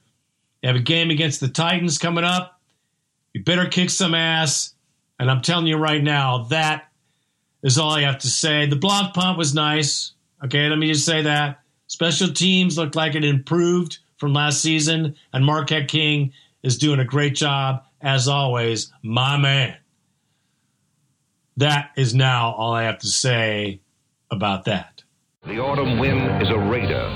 They 0.60 0.68
have 0.68 0.76
a 0.76 0.80
game 0.80 1.10
against 1.10 1.40
the 1.40 1.48
Titans 1.48 1.98
coming 1.98 2.24
up. 2.24 2.60
You 3.32 3.42
better 3.42 3.66
kick 3.66 3.90
some 3.90 4.14
ass. 4.14 4.74
And 5.18 5.30
I'm 5.30 5.40
telling 5.40 5.66
you 5.66 5.76
right 5.76 6.02
now, 6.02 6.44
that 6.50 6.88
is 7.62 7.78
all 7.78 7.90
I 7.90 8.02
have 8.02 8.18
to 8.18 8.28
say. 8.28 8.66
The 8.66 8.76
block 8.76 9.14
punt 9.14 9.38
was 9.38 9.54
nice. 9.54 10.12
Okay, 10.44 10.68
let 10.68 10.78
me 10.78 10.92
just 10.92 11.06
say 11.06 11.22
that. 11.22 11.60
Special 11.86 12.28
teams 12.28 12.76
looked 12.76 12.96
like 12.96 13.14
it 13.14 13.24
improved 13.24 13.98
from 14.18 14.32
last 14.32 14.60
season, 14.60 15.16
and 15.32 15.44
Marquette 15.44 15.88
King 15.88 16.32
is 16.62 16.78
doing 16.78 17.00
a 17.00 17.04
great 17.04 17.34
job, 17.34 17.84
as 18.00 18.28
always, 18.28 18.92
my 19.02 19.36
man. 19.36 19.76
That 21.56 21.90
is 21.96 22.14
now 22.14 22.52
all 22.52 22.72
I 22.72 22.82
have 22.84 22.98
to 22.98 23.06
say 23.06 23.80
about 24.30 24.66
that. 24.66 25.02
The 25.46 25.58
autumn 25.58 25.98
wind 25.98 26.42
is 26.42 26.50
a 26.50 26.58
raider. 26.58 27.08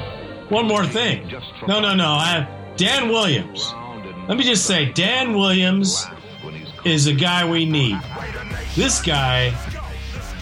One 0.49 0.67
more 0.67 0.87
thing. 0.87 1.31
No, 1.69 1.81
no, 1.81 1.95
no. 1.95 2.13
I 2.13 2.27
have 2.27 2.77
Dan 2.77 3.09
Williams. 3.09 3.73
Let 4.29 4.39
me 4.39 4.45
just 4.45 4.67
say, 4.67 4.93
Dan 4.93 5.37
Williams 5.37 6.07
is 6.85 7.07
a 7.07 7.13
guy 7.13 7.49
we 7.49 7.67
need. 7.67 7.99
This 8.75 9.03
guy 9.03 9.53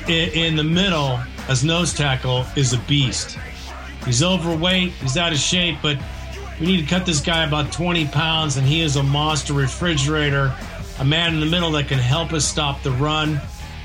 in, 0.07 0.29
in 0.31 0.57
the 0.57 0.65
middle 0.65 1.19
as 1.49 1.65
nose 1.65 1.93
tackle 1.93 2.45
is 2.57 2.73
a 2.73 2.79
beast. 2.81 3.39
He's 4.05 4.23
overweight, 4.23 4.93
he's 4.93 5.17
out 5.17 5.33
of 5.33 5.39
shape, 5.39 5.79
but 5.83 5.99
we 6.61 6.67
need 6.67 6.81
to 6.83 6.87
cut 6.87 7.07
this 7.07 7.21
guy 7.21 7.45
about 7.45 7.73
20 7.73 8.07
pounds, 8.09 8.57
and 8.57 8.67
he 8.67 8.81
is 8.81 8.97
a 8.97 9.03
monster 9.03 9.53
refrigerator, 9.53 10.55
a 10.99 11.05
man 11.05 11.35
in 11.35 11.41
the 11.41 11.47
middle 11.47 11.71
that 11.73 11.89
can 11.89 11.99
help 11.99 12.33
us 12.33 12.45
stop 12.45 12.83
the 12.83 12.93
run. 12.93 13.41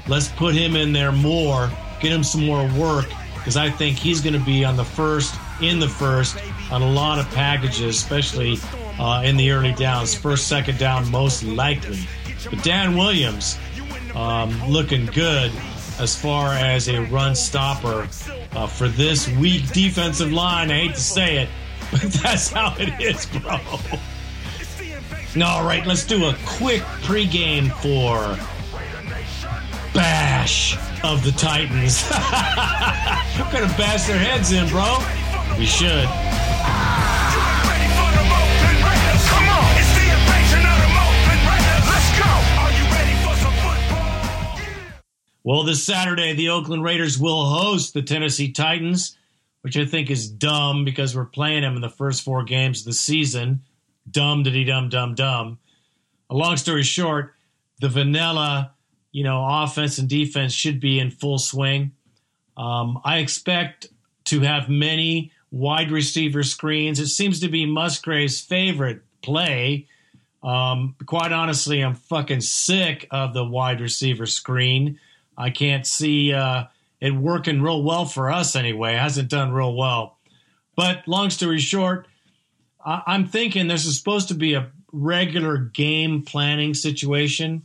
Let's 0.07 0.27
put 0.27 0.53
him 0.53 0.75
in 0.75 0.91
there 0.91 1.11
more, 1.11 1.71
get 2.01 2.11
him 2.11 2.23
some 2.23 2.45
more 2.45 2.67
work, 2.77 3.05
because 3.35 3.55
I 3.55 3.69
think 3.69 3.97
he's 3.97 4.21
going 4.21 4.33
to 4.33 4.45
be 4.45 4.65
on 4.65 4.75
the 4.75 4.83
first, 4.83 5.35
in 5.61 5.79
the 5.79 5.87
first, 5.87 6.37
on 6.71 6.81
a 6.81 6.89
lot 6.89 7.19
of 7.19 7.29
packages, 7.31 7.95
especially 7.95 8.57
uh, 8.99 9.23
in 9.25 9.37
the 9.37 9.51
early 9.51 9.73
downs. 9.73 10.13
First, 10.13 10.47
second 10.47 10.77
down, 10.77 11.09
most 11.09 11.43
likely. 11.43 11.99
But 12.49 12.63
Dan 12.63 12.97
Williams 12.97 13.57
um, 14.13 14.61
looking 14.69 15.05
good 15.07 15.51
as 15.99 16.19
far 16.19 16.53
as 16.53 16.89
a 16.89 16.99
run 17.05 17.35
stopper 17.35 18.07
uh, 18.53 18.67
for 18.67 18.87
this 18.87 19.29
weak 19.29 19.71
defensive 19.71 20.31
line. 20.31 20.71
I 20.71 20.87
hate 20.87 20.95
to 20.95 21.01
say 21.01 21.37
it, 21.37 21.49
but 21.91 22.01
that's 22.01 22.49
how 22.49 22.75
it 22.77 23.01
is, 23.01 23.25
bro. 23.25 23.59
All 25.43 25.65
right, 25.65 25.85
let's 25.85 26.05
do 26.05 26.25
a 26.25 26.35
quick 26.45 26.81
pregame 27.01 27.71
for 27.81 28.37
Bash 29.93 30.77
of 31.03 31.23
the 31.23 31.31
Titans. 31.31 32.03
We're 33.37 33.51
going 33.51 33.69
to 33.69 33.77
bash 33.77 34.07
their 34.07 34.17
heads 34.17 34.51
in, 34.51 34.67
bro. 34.69 34.97
We 35.57 35.65
should. 35.65 36.09
Well, 45.45 45.63
this 45.63 45.83
Saturday, 45.83 46.33
the 46.33 46.49
Oakland 46.49 46.83
Raiders 46.83 47.19
will 47.19 47.45
host 47.45 47.93
the 47.93 48.01
Tennessee 48.01 48.53
Titans, 48.53 49.17
which 49.61 49.75
I 49.77 49.85
think 49.85 50.09
is 50.09 50.29
dumb 50.29 50.85
because 50.85 51.15
we're 51.15 51.25
playing 51.25 51.63
them 51.63 51.75
in 51.75 51.81
the 51.81 51.89
first 51.89 52.23
four 52.23 52.43
games 52.43 52.79
of 52.79 52.85
the 52.85 52.93
season. 52.93 53.61
Dumb, 54.09 54.43
diddy, 54.43 54.63
dum, 54.63 54.87
dum, 54.89 55.15
dum. 55.15 55.59
A 56.29 56.35
long 56.35 56.55
story 56.55 56.83
short, 56.83 57.33
the 57.81 57.89
vanilla, 57.89 58.72
you 59.13 59.23
know, 59.23 59.45
offense 59.47 59.97
and 59.99 60.09
defense 60.09 60.51
should 60.53 60.81
be 60.81 60.99
in 60.99 61.11
full 61.11 61.37
swing. 61.39 61.93
Um, 62.57 62.99
I 63.05 63.19
expect 63.19 63.87
to 64.25 64.41
have 64.41 64.67
many 64.67 65.31
wide 65.51 65.91
receiver 65.91 66.43
screens. 66.43 66.99
It 66.99 67.07
seems 67.07 67.39
to 67.39 67.47
be 67.47 67.65
Musgrave's 67.65 68.41
favorite 68.41 69.03
play. 69.21 69.87
Um, 70.41 70.95
quite 71.05 71.31
honestly, 71.31 71.81
I'm 71.81 71.95
fucking 71.95 72.41
sick 72.41 73.07
of 73.11 73.33
the 73.33 73.45
wide 73.45 73.79
receiver 73.79 74.25
screen. 74.25 74.99
I 75.37 75.51
can't 75.51 75.87
see 75.87 76.33
uh, 76.33 76.65
it 76.99 77.11
working 77.15 77.61
real 77.61 77.83
well 77.83 78.05
for 78.05 78.31
us 78.31 78.55
anyway. 78.55 78.95
It 78.95 78.99
hasn't 78.99 79.29
done 79.29 79.53
real 79.53 79.75
well. 79.75 80.17
But 80.75 81.07
long 81.07 81.29
story 81.29 81.59
short, 81.59 82.07
I- 82.83 83.03
I'm 83.05 83.27
thinking 83.27 83.67
this 83.67 83.85
is 83.85 83.97
supposed 83.97 84.27
to 84.29 84.33
be 84.35 84.55
a 84.55 84.71
regular 84.91 85.57
game 85.57 86.23
planning 86.23 86.73
situation. 86.73 87.63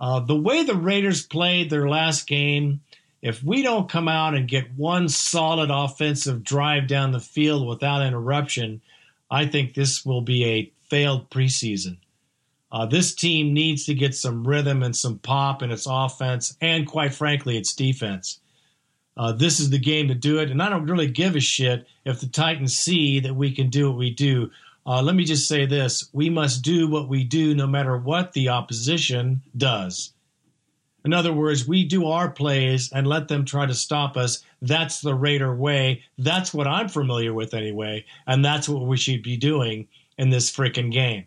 Uh, 0.00 0.18
the 0.18 0.34
way 0.34 0.64
the 0.64 0.74
Raiders 0.74 1.26
played 1.26 1.68
their 1.68 1.86
last 1.86 2.26
game, 2.26 2.80
if 3.20 3.44
we 3.44 3.62
don't 3.62 3.90
come 3.90 4.08
out 4.08 4.34
and 4.34 4.48
get 4.48 4.74
one 4.74 5.10
solid 5.10 5.70
offensive 5.70 6.42
drive 6.42 6.86
down 6.86 7.12
the 7.12 7.20
field 7.20 7.68
without 7.68 8.06
interruption, 8.06 8.80
I 9.30 9.44
think 9.44 9.74
this 9.74 10.04
will 10.04 10.22
be 10.22 10.44
a 10.46 10.72
failed 10.88 11.28
preseason. 11.28 11.98
Uh, 12.72 12.86
this 12.86 13.14
team 13.14 13.52
needs 13.52 13.84
to 13.84 13.94
get 13.94 14.14
some 14.14 14.46
rhythm 14.46 14.82
and 14.82 14.96
some 14.96 15.18
pop 15.18 15.62
in 15.62 15.70
its 15.70 15.86
offense 15.88 16.56
and, 16.62 16.86
quite 16.86 17.12
frankly, 17.12 17.58
its 17.58 17.74
defense. 17.74 18.40
Uh, 19.16 19.32
this 19.32 19.60
is 19.60 19.68
the 19.68 19.78
game 19.78 20.08
to 20.08 20.14
do 20.14 20.38
it, 20.38 20.50
and 20.50 20.62
I 20.62 20.70
don't 20.70 20.86
really 20.86 21.10
give 21.10 21.36
a 21.36 21.40
shit 21.40 21.86
if 22.06 22.20
the 22.20 22.26
Titans 22.26 22.76
see 22.76 23.20
that 23.20 23.34
we 23.34 23.52
can 23.52 23.68
do 23.68 23.90
what 23.90 23.98
we 23.98 24.10
do. 24.10 24.50
Uh, 24.90 25.00
let 25.00 25.14
me 25.14 25.22
just 25.22 25.46
say 25.46 25.66
this 25.66 26.10
we 26.12 26.28
must 26.28 26.62
do 26.62 26.88
what 26.88 27.08
we 27.08 27.22
do 27.22 27.54
no 27.54 27.64
matter 27.64 27.96
what 27.96 28.32
the 28.32 28.48
opposition 28.48 29.40
does. 29.56 30.14
In 31.04 31.14
other 31.14 31.32
words, 31.32 31.68
we 31.68 31.84
do 31.84 32.08
our 32.08 32.28
plays 32.28 32.90
and 32.92 33.06
let 33.06 33.28
them 33.28 33.44
try 33.44 33.66
to 33.66 33.72
stop 33.72 34.16
us. 34.16 34.44
That's 34.60 35.00
the 35.00 35.14
Raider 35.14 35.54
way. 35.54 36.02
That's 36.18 36.52
what 36.52 36.66
I'm 36.66 36.88
familiar 36.88 37.32
with 37.32 37.54
anyway. 37.54 38.04
And 38.26 38.44
that's 38.44 38.68
what 38.68 38.84
we 38.84 38.96
should 38.96 39.22
be 39.22 39.36
doing 39.36 39.86
in 40.18 40.30
this 40.30 40.50
freaking 40.50 40.90
game. 40.90 41.24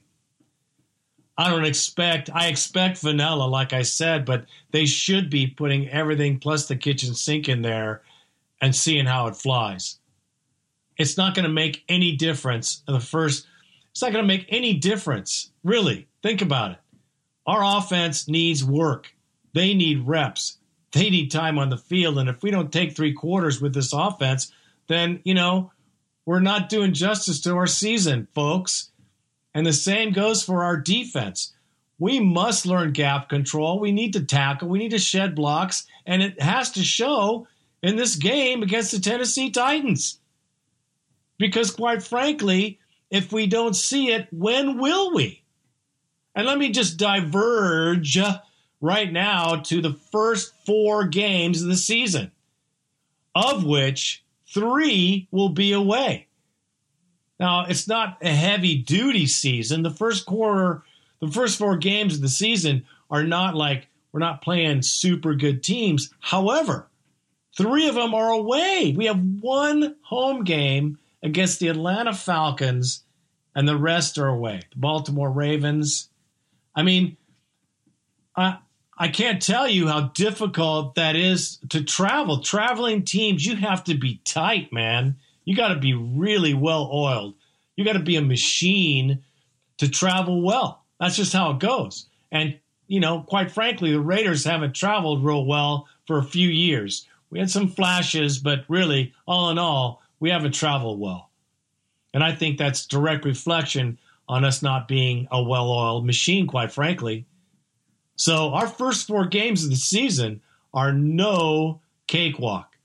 I 1.38 1.49
don't 1.49 1.63
expect, 1.63 2.30
I 2.34 2.47
expect 2.47 2.97
vanilla, 2.97 3.45
like 3.45 3.71
I 3.71 3.84
said, 3.84 4.26
but 4.26 4.45
they 4.71 4.86
should 4.86 5.30
be 5.30 5.47
putting 5.47 5.88
everything 5.88 6.38
plus 6.38 6.67
the 6.67 6.76
kitchen 6.76 7.15
sink 7.15 7.47
in 7.47 7.62
there 7.62 8.02
and 8.60 8.76
seeing 8.76 9.06
how 9.06 9.28
it 9.28 9.38
flies. 9.38 9.99
It's 10.97 11.17
not 11.17 11.34
going 11.34 11.45
to 11.45 11.49
make 11.49 11.86
any 11.89 12.15
difference 12.15 12.84
in 12.88 12.93
the 12.93 12.99
first, 12.99 13.47
it's 13.93 14.01
not 14.01 14.12
going 14.12 14.23
to 14.23 14.27
make 14.27 14.47
any 14.49 14.73
difference, 14.73 15.51
really. 15.63 16.08
Think 16.23 16.41
about 16.41 16.71
it. 16.71 16.77
Our 17.45 17.77
offense 17.77 18.27
needs 18.27 18.65
work. 18.65 19.13
They 19.53 19.75
need 19.75 20.08
reps. 20.08 20.58
They 20.93 21.12
need 21.12 21.29
time 21.29 21.60
on 21.60 21.69
the 21.69 21.77
field. 21.77 22.17
And 22.17 22.27
if 22.27 22.41
we 22.41 22.49
don't 22.49 22.73
take 22.73 22.95
three 22.95 23.13
quarters 23.13 23.62
with 23.62 23.75
this 23.75 23.93
offense, 23.93 24.51
then, 24.88 25.19
you 25.23 25.36
know, 25.36 25.71
we're 26.25 26.39
not 26.39 26.69
doing 26.69 26.93
justice 26.93 27.39
to 27.41 27.56
our 27.56 27.67
season, 27.67 28.27
folks. 28.34 28.89
And 29.53 29.63
the 29.63 29.73
same 29.73 30.12
goes 30.12 30.43
for 30.43 30.63
our 30.63 30.77
defense. 30.77 31.53
We 31.99 32.19
must 32.19 32.65
learn 32.65 32.93
gap 32.93 33.29
control. 33.29 33.79
We 33.79 33.91
need 33.91 34.13
to 34.13 34.23
tackle. 34.23 34.69
We 34.69 34.79
need 34.79 34.91
to 34.91 34.99
shed 34.99 35.36
blocks. 35.36 35.86
And 36.08 36.23
it 36.23 36.41
has 36.41 36.71
to 36.71 36.84
show 36.84 37.47
in 37.84 37.95
this 37.95 38.15
game 38.15 38.63
against 38.63 38.91
the 38.91 38.99
Tennessee 38.99 39.51
Titans. 39.51 40.19
Because, 41.38 41.69
quite 41.69 42.01
frankly, 42.01 42.79
if 43.13 43.32
we 43.32 43.45
don't 43.45 43.76
see 43.76 44.12
it, 44.12 44.28
when 44.32 44.80
will 44.80 45.13
we? 45.13 45.43
And 46.34 46.47
let 46.47 46.58
me 46.58 46.71
just 46.71 46.97
diverge 46.97 48.17
uh, 48.17 48.39
right 48.82 49.13
now 49.13 49.58
to 49.58 49.84
the 49.84 49.93
first 50.12 50.52
four 50.65 51.06
games 51.06 51.62
of 51.62 51.69
the 51.69 51.76
season, 51.76 52.32
of 53.36 53.63
which 53.63 54.23
three 54.52 55.28
will 55.30 55.49
be 55.49 55.73
away. 55.73 56.26
Now, 57.39 57.65
it's 57.67 57.88
not 57.88 58.17
a 58.23 58.30
heavy 58.30 58.78
duty 58.78 59.28
season. 59.28 59.84
The 59.84 59.91
first 59.91 60.26
quarter, 60.26 60.82
the 61.19 61.32
first 61.32 61.60
four 61.60 61.78
games 61.78 62.15
of 62.15 62.21
the 62.21 62.30
season 62.30 62.84
are 63.12 63.23
not 63.23 63.54
like 63.54 63.89
we're 64.12 64.21
not 64.21 64.41
playing 64.41 64.82
super 64.82 65.36
good 65.36 65.62
teams. 65.62 66.12
However, 66.19 66.88
three 67.56 67.88
of 67.88 67.93
them 67.93 68.15
are 68.15 68.32
away. 68.32 68.95
We 68.97 69.06
have 69.06 69.21
one 69.39 69.97
home 70.02 70.45
game 70.45 70.97
against 71.23 71.59
the 71.59 71.69
Atlanta 71.69 72.13
Falcons, 72.13 73.03
and 73.55 73.67
the 73.67 73.77
rest 73.77 74.17
are 74.17 74.27
away. 74.27 74.62
The 74.71 74.79
Baltimore 74.79 75.31
Ravens. 75.31 76.09
I 76.75 76.83
mean, 76.83 77.17
I, 78.36 78.57
I 78.97 79.07
can't 79.07 79.41
tell 79.41 79.67
you 79.67 79.88
how 79.88 80.09
difficult 80.09 80.95
that 80.95 81.15
is 81.15 81.59
to 81.69 81.83
travel. 81.83 82.39
Traveling 82.39 83.03
teams, 83.03 83.45
you 83.45 83.55
have 83.55 83.83
to 83.86 83.95
be 83.95 84.21
tight, 84.25 84.73
man. 84.73 85.17
You 85.45 85.55
got 85.55 85.69
to 85.69 85.79
be 85.79 85.93
really 85.93 86.53
well 86.53 86.89
oiled. 86.93 87.36
You 87.75 87.86
got 87.86 87.93
to 87.93 87.99
be 87.99 88.17
a 88.17 88.21
machine 88.21 89.23
to 89.77 89.89
travel 89.89 90.41
well. 90.41 90.83
That's 90.99 91.15
just 91.15 91.33
how 91.33 91.51
it 91.51 91.59
goes. 91.59 92.07
And, 92.31 92.59
you 92.88 92.99
know, 92.99 93.21
quite 93.21 93.51
frankly, 93.51 93.91
the 93.91 93.99
Raiders 93.99 94.45
haven't 94.45 94.75
traveled 94.75 95.23
real 95.23 95.45
well 95.45 95.88
for 96.05 96.17
a 96.17 96.23
few 96.23 96.49
years. 96.49 97.07
We 97.29 97.39
had 97.39 97.49
some 97.49 97.67
flashes, 97.67 98.38
but 98.38 98.65
really, 98.67 99.13
all 99.27 99.49
in 99.49 99.57
all, 99.57 100.03
we 100.23 100.29
haven't 100.29 100.53
traveled 100.53 101.01
well. 101.01 101.29
And 102.13 102.23
I 102.23 102.33
think 102.33 102.57
that's 102.57 102.86
direct 102.86 103.25
reflection 103.25 103.99
on 104.29 104.45
us 104.45 104.62
not 104.62 104.88
being 104.88 105.27
a 105.29 105.43
well 105.43 105.69
oiled 105.69 106.05
machine, 106.05 106.47
quite 106.47 106.71
frankly. 106.71 107.25
So 108.15 108.53
our 108.53 108.67
first 108.67 109.05
four 109.05 109.25
games 109.25 109.65
of 109.65 109.69
the 109.69 109.75
season 109.75 110.39
are 110.73 110.93
no 110.93 111.81
cakewalk. 112.07 112.77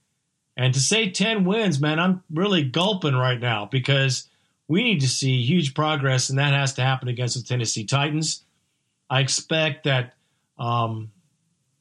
And 0.56 0.74
to 0.74 0.80
say 0.80 1.10
10 1.10 1.44
wins, 1.44 1.80
man, 1.80 2.00
I'm 2.00 2.24
really 2.28 2.64
gulping 2.64 3.14
right 3.14 3.38
now 3.38 3.66
because 3.66 4.28
we 4.66 4.82
need 4.82 5.00
to 5.02 5.08
see 5.08 5.40
huge 5.40 5.74
progress, 5.74 6.30
and 6.30 6.40
that 6.40 6.54
has 6.54 6.74
to 6.74 6.82
happen 6.82 7.06
against 7.06 7.36
the 7.36 7.44
Tennessee 7.44 7.84
Titans. 7.84 8.42
I 9.08 9.20
expect 9.20 9.84
that 9.84 10.14
um, 10.58 11.12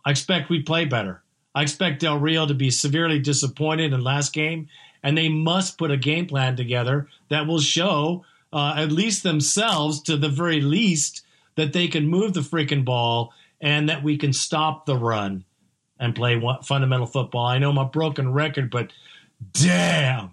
I 0.05 0.11
expect 0.11 0.51
we 0.51 0.61
play 0.61 0.85
better. 0.85 1.23
I 1.55 1.63
expect 1.63 2.01
Del 2.01 2.19
Rio 2.19 2.45
to 2.45 2.53
be 2.53 2.69
severely 2.69 3.17
disappointed 3.17 3.91
in 3.91 4.03
last 4.03 4.31
game, 4.31 4.67
and 5.03 5.17
they 5.17 5.29
must 5.29 5.77
put 5.77 5.91
a 5.91 5.97
game 5.97 6.25
plan 6.25 6.55
together 6.55 7.07
that 7.29 7.47
will 7.47 7.59
show 7.59 8.25
uh, 8.53 8.75
at 8.77 8.91
least 8.91 9.23
themselves, 9.23 10.01
to 10.03 10.17
the 10.17 10.29
very 10.29 10.61
least, 10.61 11.23
that 11.55 11.73
they 11.73 11.87
can 11.87 12.07
move 12.07 12.33
the 12.33 12.41
freaking 12.41 12.85
ball 12.85 13.33
and 13.59 13.89
that 13.89 14.03
we 14.03 14.17
can 14.17 14.33
stop 14.33 14.85
the 14.85 14.95
run 14.95 15.43
and 15.99 16.15
play 16.15 16.41
fundamental 16.63 17.07
football. 17.07 17.45
I 17.45 17.57
know 17.57 17.71
I'm 17.71 17.77
a 17.77 17.85
broken 17.85 18.31
record, 18.31 18.69
but 18.69 18.91
damn, 19.53 20.31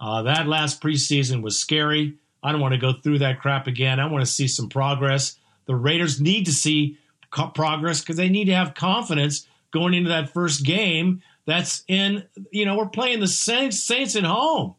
uh, 0.00 0.22
that 0.22 0.46
last 0.46 0.80
preseason 0.80 1.42
was 1.42 1.58
scary. 1.58 2.14
I 2.42 2.52
don't 2.52 2.60
want 2.60 2.74
to 2.74 2.80
go 2.80 2.92
through 2.92 3.18
that 3.20 3.40
crap 3.40 3.66
again. 3.66 3.98
I 3.98 4.06
want 4.06 4.24
to 4.24 4.30
see 4.30 4.46
some 4.46 4.68
progress. 4.68 5.36
The 5.66 5.74
Raiders 5.74 6.20
need 6.20 6.44
to 6.46 6.52
see 6.52 6.98
co- 7.30 7.48
progress 7.48 8.00
because 8.00 8.16
they 8.16 8.28
need 8.28 8.44
to 8.46 8.54
have 8.54 8.74
confidence 8.74 9.46
going 9.72 9.94
into 9.94 10.10
that 10.10 10.32
first 10.32 10.64
game. 10.64 11.22
That's 11.46 11.84
in, 11.88 12.24
you 12.50 12.64
know, 12.64 12.76
we're 12.76 12.88
playing 12.88 13.20
the 13.20 13.28
Saints, 13.28 13.82
Saints 13.82 14.16
at 14.16 14.24
home. 14.24 14.74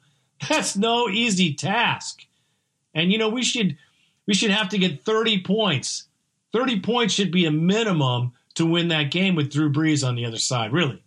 That's 0.50 0.76
no 0.76 1.10
easy 1.10 1.54
task. 1.54 2.22
And 2.94 3.12
you 3.12 3.18
know, 3.18 3.30
we 3.30 3.44
should 3.44 3.78
we 4.28 4.34
should 4.34 4.52
have 4.52 4.70
to 4.70 4.78
get 4.78 5.04
30 5.04 5.44
points. 5.44 6.08
30 6.54 6.80
points 6.80 7.14
should 7.14 7.32
be 7.32 7.46
a 7.46 7.52
minimum 7.52 8.34
to 8.56 8.66
win 8.66 8.88
that 8.88 9.12
game 9.12 9.36
with 9.36 9.52
Drew 9.52 9.72
Brees 9.72 10.08
on 10.08 10.16
the 10.16 10.26
other 10.26 10.38
side, 10.38 10.72
really. 10.72 11.04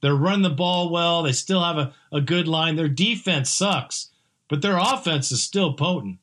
They're 0.00 0.14
running 0.14 0.42
the 0.42 0.50
ball 0.50 0.90
well. 0.90 1.22
They 1.22 1.32
still 1.32 1.62
have 1.62 1.76
a, 1.76 1.92
a 2.10 2.20
good 2.22 2.48
line. 2.48 2.76
Their 2.76 2.88
defense 2.88 3.50
sucks, 3.50 4.08
but 4.48 4.62
their 4.62 4.78
offense 4.78 5.30
is 5.30 5.42
still 5.42 5.74
potent. 5.74 6.18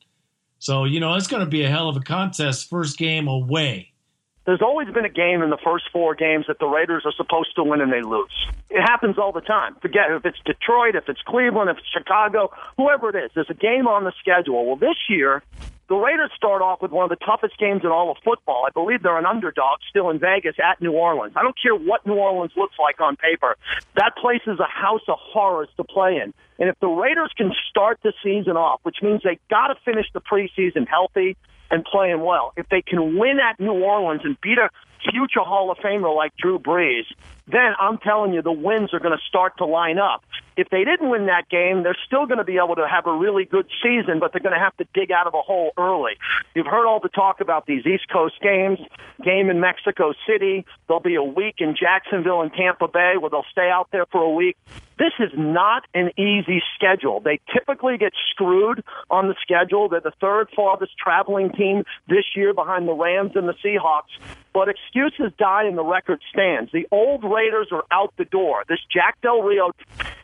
So, 0.58 0.84
you 0.84 0.98
know, 0.98 1.14
it's 1.14 1.28
going 1.28 1.44
to 1.44 1.50
be 1.50 1.62
a 1.62 1.70
hell 1.70 1.88
of 1.88 1.96
a 1.96 2.00
contest 2.00 2.68
first 2.68 2.98
game 2.98 3.28
away. 3.28 3.92
There's 4.48 4.62
always 4.62 4.88
been 4.88 5.04
a 5.04 5.10
game 5.10 5.42
in 5.42 5.50
the 5.50 5.58
first 5.62 5.84
four 5.92 6.14
games 6.14 6.46
that 6.48 6.58
the 6.58 6.64
Raiders 6.64 7.02
are 7.04 7.12
supposed 7.12 7.54
to 7.56 7.62
win 7.62 7.82
and 7.82 7.92
they 7.92 8.00
lose. 8.00 8.32
It 8.70 8.80
happens 8.80 9.18
all 9.18 9.30
the 9.30 9.42
time. 9.42 9.76
Forget 9.82 10.10
if 10.10 10.24
it's 10.24 10.38
Detroit, 10.46 10.94
if 10.94 11.06
it's 11.06 11.20
Cleveland, 11.28 11.68
if 11.68 11.76
it's 11.76 11.92
Chicago, 11.92 12.50
whoever 12.78 13.10
it 13.10 13.22
is. 13.22 13.30
There's 13.34 13.50
a 13.50 13.60
game 13.60 13.86
on 13.86 14.04
the 14.04 14.12
schedule. 14.18 14.64
Well, 14.64 14.76
this 14.76 14.96
year, 15.10 15.42
the 15.90 15.96
Raiders 15.96 16.30
start 16.34 16.62
off 16.62 16.80
with 16.80 16.92
one 16.92 17.04
of 17.04 17.10
the 17.10 17.22
toughest 17.22 17.58
games 17.58 17.82
in 17.84 17.90
all 17.90 18.10
of 18.10 18.16
football. 18.24 18.64
I 18.66 18.70
believe 18.70 19.02
they're 19.02 19.18
an 19.18 19.26
underdog 19.26 19.80
still 19.90 20.08
in 20.08 20.18
Vegas 20.18 20.56
at 20.56 20.80
New 20.80 20.92
Orleans. 20.92 21.34
I 21.36 21.42
don't 21.42 21.56
care 21.60 21.74
what 21.74 22.06
New 22.06 22.14
Orleans 22.14 22.52
looks 22.56 22.76
like 22.78 23.02
on 23.02 23.16
paper. 23.16 23.54
That 23.96 24.16
place 24.16 24.40
is 24.46 24.58
a 24.60 24.64
house 24.64 25.04
of 25.08 25.18
horrors 25.20 25.68
to 25.76 25.84
play 25.84 26.22
in. 26.24 26.32
And 26.58 26.70
if 26.70 26.80
the 26.80 26.88
Raiders 26.88 27.32
can 27.36 27.52
start 27.68 28.00
the 28.02 28.14
season 28.24 28.56
off, 28.56 28.80
which 28.82 29.02
means 29.02 29.20
they 29.22 29.38
got 29.50 29.68
to 29.68 29.74
finish 29.84 30.06
the 30.14 30.22
preseason 30.22 30.88
healthy 30.88 31.36
and 31.70 31.84
playing 31.84 32.20
well, 32.20 32.52
if 32.56 32.68
they 32.70 32.82
can 32.82 33.18
win 33.18 33.38
at 33.40 33.60
New 33.60 33.72
Orleans 33.72 34.22
and 34.24 34.40
beat 34.40 34.58
a 34.58 34.70
future 35.10 35.40
Hall 35.40 35.70
of 35.70 35.78
Famer 35.78 36.14
like 36.14 36.36
Drew 36.36 36.58
Brees, 36.58 37.04
then 37.46 37.72
I'm 37.80 37.98
telling 37.98 38.34
you 38.34 38.42
the 38.42 38.52
wins 38.52 38.92
are 38.92 39.00
going 39.00 39.16
to 39.16 39.24
start 39.26 39.56
to 39.58 39.64
line 39.64 39.98
up. 39.98 40.22
If 40.56 40.68
they 40.70 40.84
didn't 40.84 41.08
win 41.08 41.26
that 41.26 41.48
game, 41.48 41.82
they're 41.82 41.96
still 42.06 42.26
going 42.26 42.38
to 42.38 42.44
be 42.44 42.58
able 42.58 42.74
to 42.76 42.86
have 42.88 43.06
a 43.06 43.12
really 43.12 43.44
good 43.44 43.66
season, 43.82 44.18
but 44.18 44.32
they're 44.32 44.42
going 44.42 44.54
to 44.54 44.60
have 44.60 44.76
to 44.78 44.86
dig 44.92 45.12
out 45.12 45.26
of 45.26 45.34
a 45.34 45.40
hole 45.40 45.72
early. 45.78 46.12
You've 46.54 46.66
heard 46.66 46.86
all 46.86 47.00
the 47.00 47.08
talk 47.08 47.40
about 47.40 47.66
these 47.66 47.86
East 47.86 48.08
Coast 48.12 48.34
games, 48.42 48.78
game 49.24 49.50
in 49.50 49.60
Mexico 49.60 50.12
City. 50.26 50.66
There'll 50.88 51.00
be 51.00 51.14
a 51.14 51.22
week 51.22 51.56
in 51.58 51.76
Jacksonville 51.78 52.42
and 52.42 52.52
Tampa 52.52 52.88
Bay 52.88 53.14
where 53.18 53.30
they'll 53.30 53.46
stay 53.52 53.70
out 53.72 53.88
there 53.92 54.06
for 54.06 54.20
a 54.20 54.30
week. 54.30 54.56
This 54.98 55.12
is 55.20 55.30
not 55.36 55.84
an 55.94 56.10
easy 56.18 56.60
schedule. 56.74 57.20
They 57.20 57.38
typically 57.54 57.98
get 57.98 58.12
screwed 58.32 58.82
on 59.10 59.28
the 59.28 59.36
schedule. 59.40 59.88
They're 59.88 60.00
the 60.00 60.12
third 60.20 60.48
farthest 60.56 60.98
traveling 60.98 61.52
team 61.52 61.84
this 62.08 62.24
year 62.34 62.52
behind 62.52 62.88
the 62.88 62.94
Rams 62.94 63.32
and 63.36 63.48
the 63.48 63.54
Seahawks. 63.64 64.10
But 64.52 64.68
excuses 64.68 65.32
die 65.38 65.64
and 65.64 65.76
the 65.76 65.84
record 65.84 66.20
stands. 66.32 66.72
The 66.72 66.86
old 66.90 67.22
Raiders 67.22 67.68
are 67.70 67.84
out 67.90 68.14
the 68.16 68.24
door. 68.24 68.64
This 68.68 68.80
Jack 68.92 69.20
Del 69.20 69.42
Rio 69.42 69.70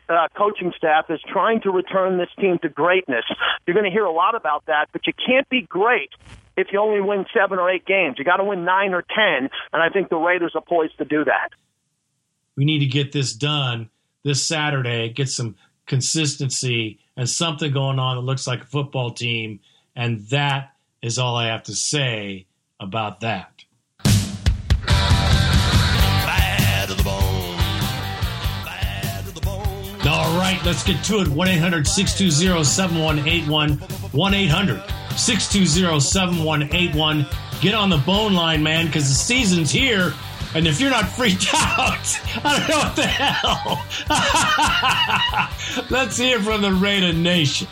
uh, 0.09 0.29
coaching 0.37 0.73
staff 0.77 1.07
is 1.09 1.21
trying 1.31 1.61
to 1.63 1.71
return 1.71 2.19
this 2.19 2.31
team 2.41 2.59
to 2.63 2.69
greatness. 2.69 3.25
You're 3.67 3.75
going 3.75 3.85
to 3.85 3.93
hear 3.93 4.05
a 4.05 4.13
lot 4.13 4.35
about 4.35 4.67
that, 4.67 4.87
but 4.93 5.07
you 5.07 5.13
can't 5.27 5.49
be 5.49 5.63
great 5.63 6.11
if 6.57 6.69
you 6.73 6.81
only 6.81 7.01
win 7.01 7.27
seven 7.35 7.59
or 7.59 7.71
eight 7.71 7.87
games. 7.87 8.17
You 8.19 8.25
got 8.25 8.37
to 8.37 8.45
win 8.45 8.65
nine 8.65 8.95
or 8.95 9.03
ten, 9.03 9.51
and 9.73 9.83
I 9.83 9.89
think 9.89 10.09
the 10.09 10.17
Raiders 10.17 10.53
are 10.55 10.63
poised 10.63 10.99
to 10.99 11.05
do 11.05 11.25
that. 11.25 11.51
We 12.57 12.65
need 12.65 12.81
to 12.81 12.87
get 12.87 13.13
this 13.13 13.33
done 13.33 13.91
this 14.23 14.43
Saturday. 14.47 15.09
Get 15.11 15.29
some 15.29 15.57
consistency 15.87 16.99
and 17.17 17.29
something 17.29 17.73
going 17.73 17.99
on 17.99 18.17
that 18.17 18.23
looks 18.23 18.47
like 18.47 18.63
a 18.63 18.67
football 18.67 19.11
team, 19.11 19.61
and 19.95 20.23
that 20.29 20.73
is 21.03 21.19
all 21.19 21.37
I 21.37 21.49
have 21.49 21.65
to 21.65 21.75
say 21.75 22.47
about 22.81 23.21
that. 23.21 23.65
All 30.07 30.39
right, 30.39 30.61
let's 30.65 30.83
get 30.85 31.03
to 31.05 31.21
it. 31.21 31.29
1 31.29 31.49
800 31.49 31.87
620 31.87 32.65
7181. 32.65 33.79
1 33.79 34.35
800 34.35 34.83
620 35.17 36.01
7181. 36.01 37.27
Get 37.61 37.75
on 37.75 37.89
the 37.89 37.97
bone 37.99 38.35
line, 38.35 38.63
man, 38.63 38.87
because 38.87 39.09
the 39.09 39.15
season's 39.15 39.71
here. 39.71 40.13
And 40.55 40.69
if 40.69 40.81
you're 40.81 40.91
not 40.91 41.09
freaked 41.09 41.49
out, 41.55 42.21
I 42.45 42.59
don't 42.59 42.69
know 42.69 42.79
what 42.79 42.97
the 42.97 43.07
hell. 43.07 43.85
Let's 45.91 46.17
hear 46.19 46.41
from 46.41 46.63
the 46.63 46.73
Raider 46.73 47.13
Nation. 47.13 47.67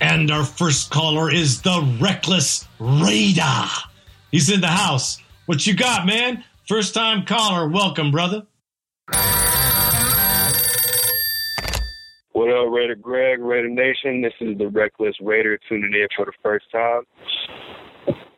And 0.00 0.30
our 0.30 0.44
first 0.44 0.90
caller 0.90 1.30
is 1.30 1.60
the 1.62 1.98
Reckless 2.00 2.68
Raider. 2.78 3.66
He's 4.30 4.48
in 4.48 4.60
the 4.60 4.68
house. 4.68 5.18
What 5.46 5.66
you 5.66 5.74
got, 5.74 6.06
man? 6.06 6.44
First 6.68 6.92
time 6.92 7.24
caller. 7.24 7.66
Welcome, 7.66 8.10
brother. 8.10 8.46
What 12.32 12.50
up, 12.50 12.70
Raider 12.70 12.94
Greg, 12.94 13.40
Raider 13.40 13.70
Nation? 13.70 14.20
This 14.20 14.34
is 14.38 14.58
the 14.58 14.68
Reckless 14.68 15.14
Raider 15.22 15.58
tuning 15.66 15.94
in 15.94 16.06
for 16.14 16.26
the 16.26 16.32
first 16.42 16.66
time. 16.70 17.04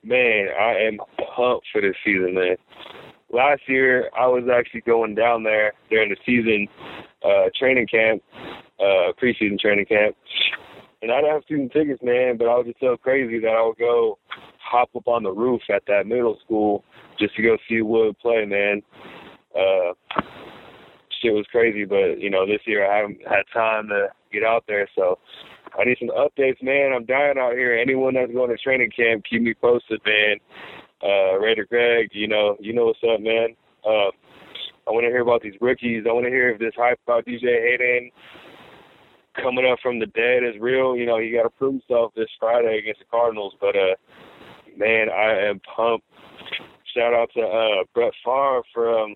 Man, 0.04 0.46
I 0.56 0.76
am 0.86 0.98
pumped 1.34 1.66
for 1.72 1.80
this 1.80 1.96
season, 2.04 2.34
man. 2.34 2.54
Last 3.32 3.62
year, 3.66 4.10
I 4.16 4.28
was 4.28 4.44
actually 4.48 4.82
going 4.82 5.16
down 5.16 5.42
there 5.42 5.72
during 5.90 6.10
the 6.10 6.16
season 6.24 6.68
uh, 7.24 7.50
training 7.58 7.88
camp, 7.88 8.22
uh, 8.78 9.10
preseason 9.20 9.58
training 9.58 9.86
camp, 9.86 10.14
and 11.02 11.10
I 11.10 11.16
didn't 11.16 11.32
have 11.32 11.42
season 11.48 11.68
tickets, 11.70 12.00
man. 12.00 12.36
But 12.36 12.46
I 12.46 12.54
was 12.58 12.66
just 12.68 12.78
so 12.78 12.96
crazy 12.96 13.40
that 13.40 13.48
I 13.48 13.66
would 13.66 13.78
go 13.78 14.18
hop 14.60 14.90
up 14.94 15.08
on 15.08 15.24
the 15.24 15.32
roof 15.32 15.62
at 15.68 15.82
that 15.88 16.06
middle 16.06 16.38
school 16.44 16.84
just 17.20 17.36
to 17.36 17.42
go 17.42 17.56
see 17.68 17.82
Wood 17.82 18.18
play, 18.18 18.44
man. 18.44 18.82
Uh, 19.54 19.92
shit 21.20 21.32
was 21.32 21.46
crazy, 21.50 21.84
but 21.84 22.18
you 22.18 22.30
know, 22.30 22.46
this 22.46 22.60
year 22.66 22.90
I 22.90 22.98
haven't 22.98 23.20
had 23.28 23.42
time 23.52 23.88
to 23.88 24.08
get 24.32 24.42
out 24.42 24.64
there, 24.66 24.88
so 24.96 25.18
I 25.78 25.84
need 25.84 25.98
some 25.98 26.10
updates, 26.10 26.62
man. 26.62 26.92
I'm 26.94 27.04
dying 27.04 27.38
out 27.38 27.52
here. 27.52 27.76
Anyone 27.76 28.14
that's 28.14 28.32
going 28.32 28.50
to 28.50 28.56
training 28.56 28.90
camp, 28.96 29.24
keep 29.28 29.42
me 29.42 29.54
posted, 29.54 30.00
man. 30.04 30.36
Uh, 31.02 31.38
Raider 31.38 31.66
Greg, 31.66 32.10
you 32.12 32.28
know, 32.28 32.56
you 32.60 32.72
know 32.72 32.86
what's 32.86 32.98
up, 33.02 33.20
man. 33.20 33.54
Uh, 33.84 34.10
I 34.88 34.92
want 34.92 35.04
to 35.04 35.10
hear 35.10 35.22
about 35.22 35.42
these 35.42 35.54
rookies. 35.60 36.04
I 36.08 36.12
want 36.12 36.24
to 36.24 36.30
hear 36.30 36.50
if 36.50 36.58
this 36.58 36.74
hype 36.76 36.98
about 37.06 37.24
DJ 37.24 37.42
Hayden 37.42 38.10
coming 39.40 39.66
up 39.70 39.78
from 39.82 39.98
the 39.98 40.06
dead 40.06 40.42
is 40.42 40.60
real. 40.60 40.96
You 40.96 41.06
know, 41.06 41.18
he 41.18 41.30
got 41.30 41.44
to 41.44 41.50
prove 41.50 41.74
himself 41.74 42.12
this 42.16 42.28
Friday 42.38 42.78
against 42.78 43.00
the 43.00 43.06
Cardinals. 43.10 43.54
But 43.60 43.76
uh, 43.76 43.94
man, 44.76 45.08
I 45.08 45.48
am 45.48 45.60
pumped. 45.60 46.04
Shout 46.96 47.14
out 47.14 47.30
to 47.34 47.40
uh, 47.40 47.84
Brett 47.94 48.12
Favre 48.24 48.62
for 48.74 48.98
um, 48.98 49.14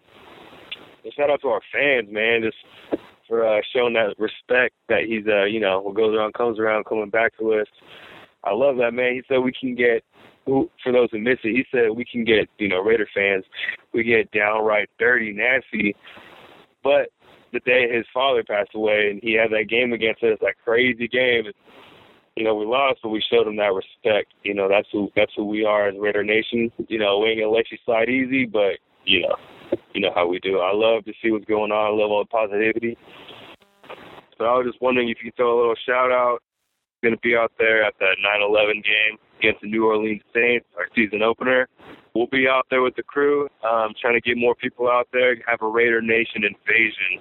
shout 1.16 1.31
out 1.31 1.41
to 1.43 1.49
our 1.49 1.61
fans, 1.72 2.09
man, 2.11 2.43
just 2.43 2.57
for 3.29 3.47
uh, 3.47 3.61
showing 3.75 3.95
that 3.95 4.14
respect 4.18 4.75
that 4.89 5.05
he's, 5.07 5.27
uh, 5.27 5.45
you 5.45 5.61
know, 5.61 5.81
what 5.81 5.95
goes 5.95 6.14
around 6.14 6.35
comes 6.35 6.59
around, 6.59 6.85
coming 6.85 7.11
back 7.11 7.37
to 7.39 7.55
us. 7.55 7.66
I 8.45 8.53
love 8.53 8.77
that, 8.77 8.93
man. 8.93 9.14
He 9.14 9.22
said 9.27 9.39
we 9.39 9.53
can 9.59 9.75
get, 9.75 10.05
for 10.45 10.93
those 10.93 11.09
who 11.11 11.18
miss 11.18 11.39
it, 11.43 11.57
he 11.57 11.64
said 11.70 11.97
we 11.97 12.05
can 12.05 12.25
get, 12.25 12.49
you 12.59 12.68
know, 12.68 12.81
Raider 12.81 13.09
fans, 13.14 13.45
we 13.93 14.05
get 14.05 14.31
downright 14.33 14.91
dirty, 14.99 15.33
nasty. 15.33 15.97
But 16.83 17.09
the 17.53 17.61
day 17.61 17.89
his 17.91 18.05
father 18.12 18.45
passed 18.45 18.75
away 18.75 19.09
and 19.11 19.20
he 19.22 19.33
had 19.35 19.51
that 19.53 19.70
game 19.70 19.93
against 19.93 20.22
us, 20.22 20.39
that 20.43 20.57
crazy 20.62 21.09
game, 21.09 21.45
you 22.37 22.45
know, 22.45 22.55
we 22.55 22.66
lost, 22.66 23.01
but 23.03 23.11
we 23.11 23.22
showed 23.30 23.47
him 23.47 23.57
that 23.57 23.72
respect. 23.72 24.32
You 24.43 24.55
know, 24.55 24.68
that's 24.68 24.89
who 24.93 25.11
that's 25.14 25.32
who 25.37 25.45
we 25.45 25.64
are 25.64 25.89
as 25.89 25.95
Raider 25.99 26.24
Nation. 26.24 26.70
You 26.89 26.99
know, 26.99 27.18
we 27.18 27.30
ain't 27.30 27.41
gonna 27.41 27.53
let 27.53 27.70
you 27.70 27.78
slide 27.85 28.09
easy, 28.09 28.45
but 28.45 28.78
you 29.05 29.22
know, 29.22 29.37
you 29.93 30.01
know 30.01 30.11
how 30.14 30.26
we 30.26 30.41
do. 30.41 30.59
I 30.59 30.72
love 30.74 31.05
to 31.05 31.12
see 31.22 31.30
what's 31.30 31.45
going 31.45 31.70
on. 31.70 31.87
I 31.87 31.91
love 31.91 32.11
all 32.11 32.24
the 32.24 32.28
positivity. 32.28 32.99
So 34.37 34.45
I 34.45 34.59
was 34.59 34.66
just 34.66 34.82
wondering 34.82 35.09
if 35.09 35.18
you 35.22 35.30
could 35.30 35.37
throw 35.37 35.57
a 35.57 35.59
little 35.59 35.76
shout 35.87 36.11
out. 36.11 36.39
To 37.05 37.18
be 37.22 37.37
out 37.37 37.53
there 37.59 37.85
at 37.85 37.93
the 37.99 38.16
9/11 38.24 38.82
game 38.82 39.18
against 39.39 39.61
the 39.61 39.68
New 39.68 39.85
Orleans 39.85 40.22
Saints, 40.32 40.64
our 40.74 40.89
season 40.95 41.20
opener. 41.20 41.68
We'll 42.14 42.28
be 42.28 42.49
out 42.49 42.64
there 42.70 42.80
with 42.80 42.97
the 42.97 43.03
crew, 43.03 43.43
um, 43.62 43.93
trying 44.01 44.14
to 44.14 44.22
get 44.22 44.39
more 44.39 44.55
people 44.55 44.89
out 44.89 45.07
there, 45.12 45.37
have 45.47 45.61
a 45.61 45.68
Raider 45.68 46.01
Nation 46.01 46.45
invasion. 46.45 47.20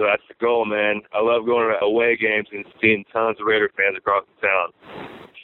So 0.00 0.06
that's 0.06 0.22
the 0.28 0.34
goal, 0.40 0.64
man. 0.64 1.02
I 1.12 1.20
love 1.20 1.44
going 1.44 1.68
to 1.68 1.84
away 1.84 2.16
games 2.16 2.48
and 2.52 2.64
seeing 2.80 3.04
tons 3.12 3.36
of 3.38 3.46
Raider 3.46 3.70
fans 3.76 3.98
across 3.98 4.24
the 4.24 4.46
town. 4.46 4.72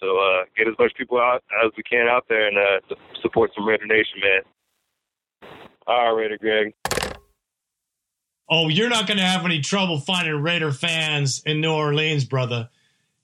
So 0.00 0.16
uh, 0.16 0.44
get 0.56 0.66
as 0.66 0.72
much 0.78 0.94
people 0.96 1.18
out 1.18 1.44
as 1.62 1.72
we 1.76 1.82
can 1.82 2.08
out 2.08 2.24
there 2.30 2.48
and 2.48 2.56
uh, 2.56 2.94
support 3.20 3.50
some 3.54 3.68
Raider 3.68 3.84
Nation, 3.84 4.18
man. 4.22 5.50
All 5.86 6.14
right, 6.14 6.22
Raider 6.22 6.38
Greg. 6.38 6.72
Oh, 8.48 8.68
you're 8.68 8.88
not 8.88 9.06
going 9.06 9.18
to 9.18 9.26
have 9.26 9.44
any 9.44 9.60
trouble 9.60 10.00
finding 10.00 10.40
Raider 10.40 10.72
fans 10.72 11.42
in 11.44 11.60
New 11.60 11.74
Orleans, 11.74 12.24
brother. 12.24 12.70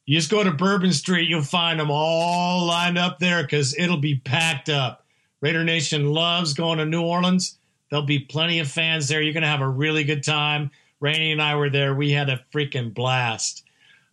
You 0.05 0.19
just 0.19 0.31
go 0.31 0.45
to 0.45 0.51
Bourbon 0.51 0.93
Street, 0.93 1.31
you'll 1.31 1.41
find 1.41 1.81
them 1.81 1.91
all 1.91 2.67
lined 2.67 2.99
up 2.99 3.21
there 3.21 3.43
because 3.43 3.75
it'll 3.79 3.97
be 3.97 4.17
packed 4.17 4.69
up. 4.69 5.07
Raider 5.41 5.65
Nation 5.65 6.13
loves 6.13 6.53
going 6.53 6.77
to 6.77 6.85
New 6.85 7.03
Orleans. 7.03 7.57
There'll 7.89 8.05
be 8.05 8.19
plenty 8.19 8.59
of 8.59 8.69
fans 8.69 9.09
there. 9.09 9.23
You're 9.23 9.33
going 9.33 9.45
to 9.45 9.49
have 9.49 9.63
a 9.63 9.69
really 9.69 10.05
good 10.05 10.23
time. 10.23 10.71
Randy 11.03 11.33
and 11.33 11.43
I 11.43 11.57
were 11.57 11.69
there. 11.69 11.95
We 11.95 12.13
had 12.13 12.31
a 12.31 12.45
freaking 12.55 12.95
blast. 12.95 13.65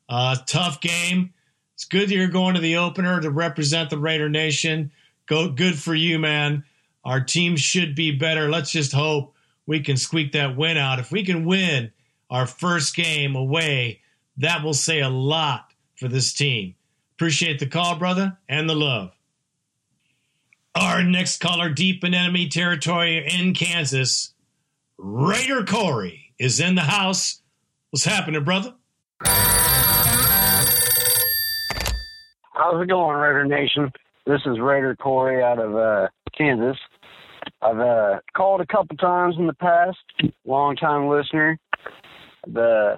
Uh, 0.10 0.36
tough 0.48 0.82
game. 0.82 1.32
It's 1.76 1.86
good 1.86 2.10
that 2.10 2.16
you're 2.16 2.28
going 2.28 2.56
to 2.56 2.62
the 2.62 2.78
opener 2.78 3.22
to 3.22 3.30
represent 3.30 3.92
the 3.92 4.00
Raider 4.00 4.28
Nation. 4.28 4.92
Go, 5.28 5.50
good 5.52 5.78
for 5.78 5.94
you, 5.94 6.18
man. 6.18 6.66
Our 7.06 7.22
team 7.22 7.56
should 7.56 7.96
be 7.96 8.12
better. 8.12 8.50
Let's 8.50 8.72
just 8.72 8.92
hope 8.92 9.36
we 9.68 9.82
can 9.82 9.98
squeak 9.98 10.32
that 10.32 10.58
win 10.58 10.78
out. 10.78 10.98
If 10.98 11.12
we 11.12 11.24
can 11.24 11.46
win 11.46 11.92
our 12.32 12.48
first 12.48 12.96
game 12.96 13.36
away, 13.36 14.02
that 14.38 14.64
will 14.64 14.74
say 14.74 15.00
a 15.00 15.10
lot 15.10 15.72
for 15.96 16.08
this 16.08 16.34
team. 16.34 16.74
Appreciate 17.16 17.60
the 17.60 17.68
call, 17.68 17.98
brother, 17.98 18.36
and 18.50 18.68
the 18.68 18.76
love. 18.76 19.12
Our 20.74 21.04
next 21.04 21.40
caller, 21.40 21.70
deep 21.70 22.04
in 22.04 22.16
enemy 22.16 22.48
territory 22.48 23.28
in 23.28 23.54
Kansas, 23.54 24.34
Raider 24.98 25.64
Cory 25.64 26.29
is 26.40 26.60
in 26.60 26.76
the 26.76 26.82
house. 26.82 27.42
What's 27.92 28.06
happening, 28.06 28.44
brother? 28.44 28.74
How's 32.54 32.82
it 32.82 32.90
going, 32.90 33.18
Raider 33.18 33.46
Nation? 33.46 33.92
This 34.26 34.42
is 34.46 34.60
Raider 34.60 34.96
Cory 34.96 35.44
out 35.44 35.60
of 35.60 35.76
uh, 35.76 36.08
Kansas. 36.38 36.78
I've 37.62 37.80
uh, 37.80 38.20
called 38.36 38.62
a 38.62 38.66
couple 38.66 38.96
times 38.98 39.36
in 39.38 39.48
the 39.48 39.54
past. 39.54 39.98
Long 40.46 40.76
time 40.76 41.08
listener. 41.08 41.58
The 42.48 42.98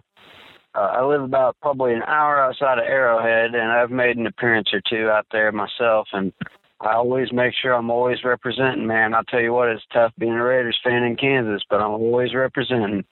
uh, 0.74 0.80
I 0.80 1.04
live 1.04 1.22
about 1.22 1.58
probably 1.62 1.94
an 1.94 2.04
hour 2.04 2.40
outside 2.42 2.78
of 2.78 2.86
Arrowhead, 2.86 3.54
and 3.56 3.72
I've 3.72 3.92
made 3.92 4.16
an 4.18 4.26
appearance 4.26 4.70
or 4.72 4.82
two 4.90 5.10
out 5.10 5.26
there 5.32 5.52
myself. 5.52 6.08
And 6.14 6.32
I 6.80 6.94
always 6.94 7.32
make 7.34 7.54
sure 7.62 7.74
I'm 7.74 7.90
always 7.92 8.24
representing. 8.24 8.88
Man, 8.88 9.14
I'll 9.14 9.26
tell 9.26 9.42
you 9.42 9.54
what, 9.54 9.70
it's 9.70 9.84
tough 9.94 10.14
being 10.18 10.32
a 10.34 10.44
Raiders 10.44 10.80
fan 10.84 11.04
in 11.04 11.18
Kansas, 11.18 11.64
but 11.70 11.82
I'm 11.82 11.92
always 11.92 12.34
representing. 12.34 13.04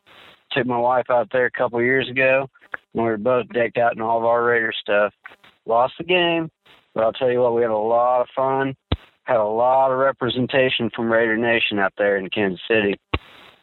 Took 0.51 0.65
my 0.65 0.77
wife 0.77 1.05
out 1.09 1.29
there 1.31 1.45
a 1.45 1.51
couple 1.51 1.81
years 1.81 2.09
ago, 2.09 2.49
we 2.93 3.03
were 3.03 3.17
both 3.17 3.47
decked 3.49 3.77
out 3.77 3.95
in 3.95 4.01
all 4.01 4.17
of 4.17 4.25
our 4.25 4.43
Raider 4.43 4.73
stuff. 4.79 5.13
Lost 5.65 5.93
the 5.99 6.03
game, 6.03 6.49
but 6.95 7.03
I'll 7.03 7.13
tell 7.13 7.29
you 7.29 7.41
what, 7.41 7.53
we 7.53 7.61
had 7.61 7.71
a 7.71 7.77
lot 7.77 8.21
of 8.21 8.27
fun 8.35 8.75
had 9.29 9.37
a 9.37 9.43
lot 9.43 9.91
of 9.91 9.99
representation 9.99 10.89
from 10.95 11.11
Raider 11.11 11.37
Nation 11.37 11.77
out 11.77 11.93
there 11.99 12.17
in 12.17 12.31
Kansas 12.31 12.59
City. 12.67 12.99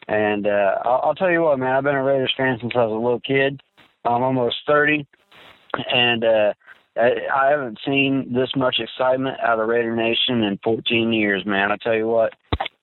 And 0.07 0.47
uh, 0.47 0.77
I'll, 0.85 1.01
I'll 1.03 1.15
tell 1.17 1.31
you 1.31 1.43
what, 1.43 1.59
man, 1.59 1.75
I've 1.75 1.83
been 1.83 1.97
a 1.97 2.05
Raiders 2.05 2.33
fan 2.37 2.59
since 2.61 2.73
I 2.77 2.85
was 2.85 2.93
a 2.93 2.95
little 2.95 3.21
kid. 3.21 3.61
I'm 4.05 4.23
almost 4.23 4.55
30, 4.69 5.05
and 5.93 6.23
uh, 6.23 6.53
I, 6.99 7.51
haven't 7.51 7.79
seen 7.85 8.33
this 8.33 8.51
much 8.57 8.77
excitement 8.79 9.39
out 9.41 9.61
of 9.61 9.69
Raider 9.69 9.95
Nation 9.95 10.43
in 10.43 10.59
14 10.65 11.13
years, 11.13 11.45
man. 11.45 11.71
I 11.71 11.77
tell 11.77 11.95
you 11.95 12.07
what, 12.07 12.33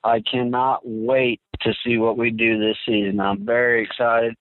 I 0.03 0.21
cannot 0.21 0.81
wait 0.83 1.41
to 1.61 1.73
see 1.85 1.97
what 1.97 2.17
we 2.17 2.29
do 2.29 2.59
this 2.59 2.77
season. 2.85 3.19
I'm 3.19 3.45
very 3.45 3.83
excited. 3.83 4.35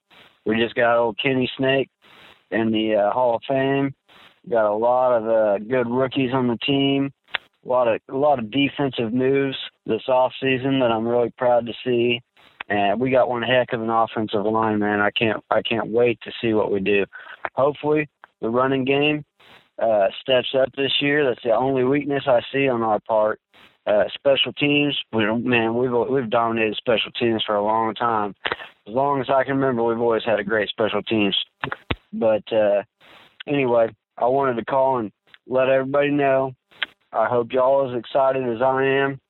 We 0.44 0.58
just 0.58 0.74
got 0.74 0.96
old 0.96 1.18
Kenny 1.22 1.50
Snake 1.56 1.88
in 2.50 2.70
the 2.70 2.96
uh, 2.96 3.12
Hall 3.12 3.36
of 3.36 3.42
Fame. 3.48 3.94
got 4.50 4.70
a 4.70 4.74
lot 4.74 5.16
of 5.16 5.28
uh, 5.28 5.64
good 5.64 5.88
rookies 5.88 6.34
on 6.34 6.48
the 6.48 6.58
team 6.58 7.12
a 7.64 7.68
lot 7.68 7.88
of 7.88 8.00
a 8.10 8.16
lot 8.16 8.38
of 8.38 8.50
defensive 8.50 9.12
moves 9.12 9.56
this 9.86 10.02
off 10.08 10.32
season 10.40 10.80
that 10.80 10.90
I'm 10.90 11.06
really 11.06 11.32
proud 11.36 11.66
to 11.66 11.72
see. 11.84 12.20
And 12.68 13.00
we 13.00 13.10
got 13.10 13.28
one 13.28 13.42
heck 13.42 13.72
of 13.72 13.82
an 13.82 13.90
offensive 13.90 14.44
line, 14.44 14.78
man. 14.78 15.00
I 15.00 15.10
can't 15.10 15.42
I 15.50 15.62
can't 15.62 15.88
wait 15.88 16.18
to 16.22 16.32
see 16.40 16.52
what 16.52 16.72
we 16.72 16.80
do. 16.80 17.04
Hopefully, 17.54 18.08
the 18.40 18.48
running 18.48 18.84
game 18.84 19.24
uh, 19.80 20.06
steps 20.20 20.48
up 20.58 20.68
this 20.76 20.92
year. 21.00 21.24
That's 21.24 21.42
the 21.44 21.52
only 21.52 21.84
weakness 21.84 22.24
I 22.26 22.40
see 22.52 22.68
on 22.68 22.82
our 22.82 23.00
part. 23.00 23.40
Uh, 23.86 24.04
special 24.14 24.52
teams, 24.52 24.96
we 25.12 25.24
man, 25.40 25.76
we've 25.76 25.90
we've 26.08 26.30
dominated 26.30 26.76
special 26.76 27.10
teams 27.12 27.42
for 27.44 27.56
a 27.56 27.64
long 27.64 27.94
time. 27.94 28.34
As 28.86 28.94
long 28.94 29.20
as 29.20 29.28
I 29.28 29.42
can 29.42 29.56
remember, 29.56 29.82
we've 29.82 30.00
always 30.00 30.24
had 30.24 30.38
a 30.38 30.44
great 30.44 30.68
special 30.68 31.02
teams. 31.02 31.36
But 32.12 32.44
uh, 32.52 32.82
anyway, 33.48 33.88
I 34.18 34.26
wanted 34.26 34.54
to 34.54 34.64
call 34.64 34.98
and 34.98 35.10
let 35.48 35.68
everybody 35.68 36.10
know 36.10 36.54
I 37.12 37.26
hope 37.28 37.52
y'all 37.52 37.90
as 37.90 37.98
excited 37.98 38.48
as 38.48 38.62
I 38.62 38.84
am. 38.84 39.20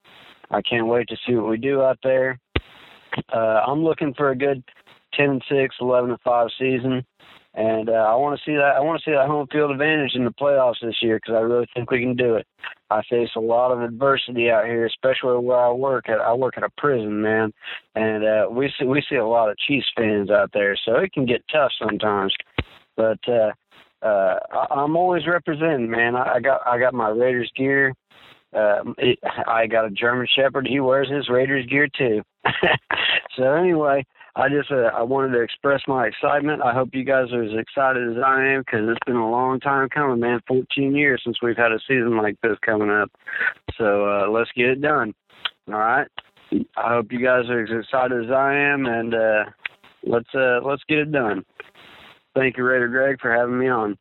I 0.51 0.63
can't 0.63 0.87
wait 0.87 1.09
to 1.09 1.17
see 1.27 1.35
what 1.35 1.49
we 1.49 1.57
do 1.57 1.83
out 1.83 1.99
there. 2.03 2.39
Uh, 3.33 3.61
I'm 3.67 3.83
looking 3.83 4.15
for 4.15 4.31
a 4.31 4.37
good 4.37 4.63
ten 5.15 5.31
and 5.31 5.45
6, 5.49 5.75
11 5.81 6.11
and 6.11 6.21
5 6.21 6.49
season, 6.59 7.05
and 7.55 7.91
uh, 7.91 7.93
I 7.93 8.15
want 8.15 8.39
to 8.39 8.45
see 8.45 8.57
that. 8.57 8.75
I 8.77 8.81
want 8.81 8.99
to 9.01 9.05
see 9.05 9.15
that 9.15 9.27
home 9.27 9.47
field 9.53 9.71
advantage 9.71 10.13
in 10.15 10.25
the 10.25 10.31
playoffs 10.31 10.81
this 10.81 10.97
year 11.03 11.17
because 11.19 11.35
I 11.35 11.41
really 11.41 11.67
think 11.75 11.91
we 11.91 12.01
can 12.01 12.17
do 12.17 12.37
it. 12.37 12.47
I 12.91 13.03
face 13.11 13.29
a 13.37 13.41
lot 13.41 13.73
of 13.73 13.83
adversity 13.83 14.51
out 14.51 14.65
here, 14.65 14.87
especially 14.87 15.39
where 15.39 15.59
I 15.59 15.71
work 15.71 16.09
at. 16.09 16.21
I 16.21 16.33
work 16.33 16.55
at 16.57 16.63
a 16.63 16.71
prison, 16.79 17.21
man, 17.21 17.53
and 17.95 18.25
uh, 18.25 18.47
we 18.51 18.73
see 18.79 18.87
we 18.87 19.05
see 19.09 19.17
a 19.17 19.27
lot 19.27 19.51
of 19.51 19.59
Chiefs 19.59 19.91
fans 19.97 20.31
out 20.31 20.51
there, 20.55 20.77
so 20.85 20.97
it 20.97 21.13
can 21.13 21.27
get 21.27 21.45
tough 21.53 21.73
sometimes. 21.79 22.35
But 22.97 23.19
uh, 23.29 23.53
uh, 24.03 24.39
I, 24.51 24.67
I'm 24.71 24.97
always 24.97 25.27
representing, 25.27 25.91
man. 25.91 26.17
I, 26.17 26.35
I 26.35 26.41
got 26.41 26.61
I 26.67 26.79
got 26.79 26.95
my 26.95 27.09
Raiders 27.09 27.53
gear. 27.55 27.93
Uh, 28.55 28.83
it, 28.99 29.19
I 29.47 29.67
got 29.67 29.87
a 29.87 29.91
German 29.91 30.27
Shepherd. 30.35 30.67
He 30.67 30.81
wears 30.81 31.11
his 31.11 31.29
Raiders 31.29 31.67
gear 31.67 31.89
too. 31.99 32.23
so 33.37 33.55
anyway, 33.55 34.05
I 34.35 34.49
just 34.49 34.71
uh, 34.71 34.91
I 34.95 35.03
wanted 35.03 35.33
to 35.33 35.43
express 35.43 35.83
my 35.87 36.07
excitement. 36.07 36.63
I 36.63 36.73
hope 36.73 36.91
you 36.95 37.05
guys 37.05 37.33
are 37.33 37.43
as 37.43 37.53
excited 37.59 38.17
as 38.17 38.23
I 38.25 38.47
am 38.47 38.61
because 38.61 38.89
it's 38.89 39.05
been 39.07 39.17
a 39.17 39.31
long 39.31 39.61
time 39.61 39.91
coming, 39.91 40.21
man. 40.21 40.41
14 40.49 40.95
years 40.95 41.21
since 41.23 41.37
we've 41.43 41.57
had 41.57 41.73
a 41.73 41.79
season 41.87 42.17
like 42.17 42.41
this 42.43 42.57
coming 42.65 42.89
up. 42.89 43.11
So 43.77 44.09
uh, 44.09 44.31
let's 44.31 44.51
get 44.57 44.69
it 44.69 44.81
done. 44.81 45.13
All 45.69 45.75
right. 45.75 46.09
I 46.77 46.95
hope 46.95 47.13
you 47.13 47.23
guys 47.23 47.49
are 47.51 47.63
as 47.63 47.71
excited 47.71 48.25
as 48.25 48.31
I 48.31 48.55
am, 48.55 48.87
and 48.87 49.15
uh, 49.15 49.45
let's 50.03 50.35
uh, 50.35 50.61
let's 50.65 50.83
get 50.89 50.99
it 50.99 51.13
done. 51.13 51.45
Thank 52.35 52.57
you, 52.57 52.65
Raider 52.65 52.89
Greg, 52.89 53.21
for 53.21 53.33
having 53.33 53.59
me 53.59 53.69
on. 53.69 53.99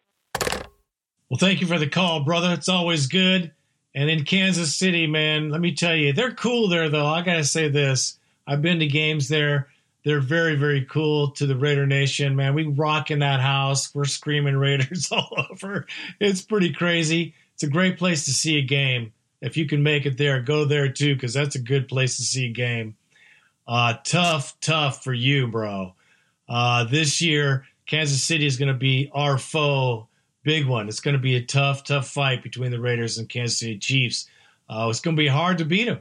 Well, 1.29 1.37
thank 1.37 1.61
you 1.61 1.67
for 1.67 1.77
the 1.77 1.87
call, 1.87 2.23
brother. 2.23 2.53
It's 2.53 2.69
always 2.69 3.07
good. 3.07 3.51
And 3.93 4.09
in 4.09 4.23
Kansas 4.23 4.75
City, 4.75 5.07
man, 5.07 5.49
let 5.49 5.59
me 5.59 5.73
tell 5.73 5.95
you, 5.95 6.13
they're 6.13 6.31
cool 6.31 6.69
there, 6.69 6.89
though. 6.89 7.05
I 7.05 7.21
got 7.21 7.35
to 7.35 7.43
say 7.43 7.67
this. 7.67 8.17
I've 8.47 8.61
been 8.61 8.79
to 8.79 8.87
games 8.87 9.27
there. 9.27 9.67
They're 10.03 10.19
very, 10.19 10.55
very 10.55 10.85
cool 10.85 11.31
to 11.31 11.45
the 11.45 11.55
Raider 11.55 11.85
Nation, 11.85 12.35
man. 12.35 12.55
We 12.55 12.65
rock 12.65 13.11
in 13.11 13.19
that 13.19 13.39
house. 13.39 13.93
We're 13.93 14.05
screaming 14.05 14.55
Raiders 14.57 15.11
all 15.11 15.47
over. 15.51 15.85
It's 16.19 16.41
pretty 16.41 16.73
crazy. 16.73 17.35
It's 17.53 17.63
a 17.63 17.67
great 17.67 17.97
place 17.97 18.25
to 18.25 18.31
see 18.31 18.57
a 18.57 18.63
game. 18.63 19.13
If 19.41 19.57
you 19.57 19.67
can 19.67 19.83
make 19.83 20.05
it 20.05 20.17
there, 20.17 20.41
go 20.41 20.65
there 20.65 20.91
too, 20.91 21.15
because 21.15 21.33
that's 21.33 21.55
a 21.55 21.61
good 21.61 21.87
place 21.87 22.17
to 22.17 22.23
see 22.23 22.47
a 22.47 22.53
game. 22.53 22.95
Uh, 23.67 23.95
tough, 24.03 24.59
tough 24.59 25.03
for 25.03 25.13
you, 25.13 25.47
bro. 25.47 25.93
Uh, 26.49 26.83
this 26.85 27.21
year, 27.21 27.65
Kansas 27.85 28.23
City 28.23 28.45
is 28.45 28.57
going 28.57 28.71
to 28.71 28.77
be 28.77 29.09
our 29.13 29.37
foe 29.37 30.07
big 30.43 30.67
one. 30.67 30.87
It's 30.87 30.99
going 30.99 31.15
to 31.15 31.21
be 31.21 31.35
a 31.35 31.43
tough, 31.43 31.83
tough 31.83 32.07
fight 32.07 32.43
between 32.43 32.71
the 32.71 32.79
Raiders 32.79 33.17
and 33.17 33.29
Kansas 33.29 33.59
City 33.59 33.77
Chiefs. 33.77 34.27
Uh, 34.69 34.87
it's 34.89 34.99
going 34.99 35.15
to 35.15 35.21
be 35.21 35.27
hard 35.27 35.57
to 35.59 35.65
beat 35.65 35.85
them, 35.85 35.99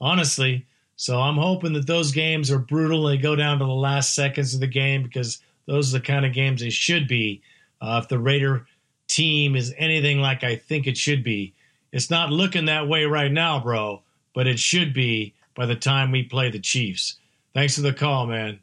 honestly. 0.00 0.66
So 1.00 1.18
I'm 1.18 1.38
hoping 1.38 1.72
that 1.72 1.86
those 1.86 2.12
games 2.12 2.50
are 2.50 2.58
brutal 2.58 3.08
and 3.08 3.18
they 3.18 3.22
go 3.22 3.34
down 3.34 3.58
to 3.58 3.64
the 3.64 3.70
last 3.70 4.14
seconds 4.14 4.52
of 4.52 4.60
the 4.60 4.66
game 4.66 5.02
because 5.02 5.40
those 5.64 5.94
are 5.94 5.98
the 5.98 6.04
kind 6.04 6.26
of 6.26 6.34
games 6.34 6.60
they 6.60 6.68
should 6.68 7.08
be. 7.08 7.40
Uh, 7.80 8.02
if 8.02 8.10
the 8.10 8.18
Raider 8.18 8.66
team 9.08 9.56
is 9.56 9.74
anything 9.78 10.20
like 10.20 10.44
I 10.44 10.56
think 10.56 10.86
it 10.86 10.98
should 10.98 11.24
be, 11.24 11.54
it's 11.90 12.10
not 12.10 12.28
looking 12.28 12.66
that 12.66 12.86
way 12.86 13.06
right 13.06 13.32
now, 13.32 13.58
bro, 13.60 14.02
but 14.34 14.46
it 14.46 14.58
should 14.58 14.92
be 14.92 15.32
by 15.54 15.64
the 15.64 15.74
time 15.74 16.10
we 16.10 16.22
play 16.22 16.50
the 16.50 16.60
Chiefs. 16.60 17.16
Thanks 17.54 17.76
for 17.76 17.80
the 17.80 17.94
call, 17.94 18.26
man. 18.26 18.60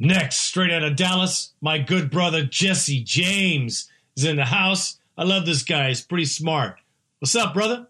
Next, 0.00 0.38
straight 0.38 0.72
out 0.72 0.82
of 0.82 0.96
Dallas, 0.96 1.52
my 1.60 1.78
good 1.78 2.10
brother 2.10 2.42
Jesse 2.42 3.04
James 3.04 3.88
is 4.16 4.24
in 4.24 4.34
the 4.34 4.46
house. 4.46 4.98
I 5.16 5.22
love 5.22 5.46
this 5.46 5.62
guy. 5.62 5.90
He's 5.90 6.02
pretty 6.02 6.24
smart. 6.24 6.80
What's 7.20 7.36
up, 7.36 7.54
brother? 7.54 7.86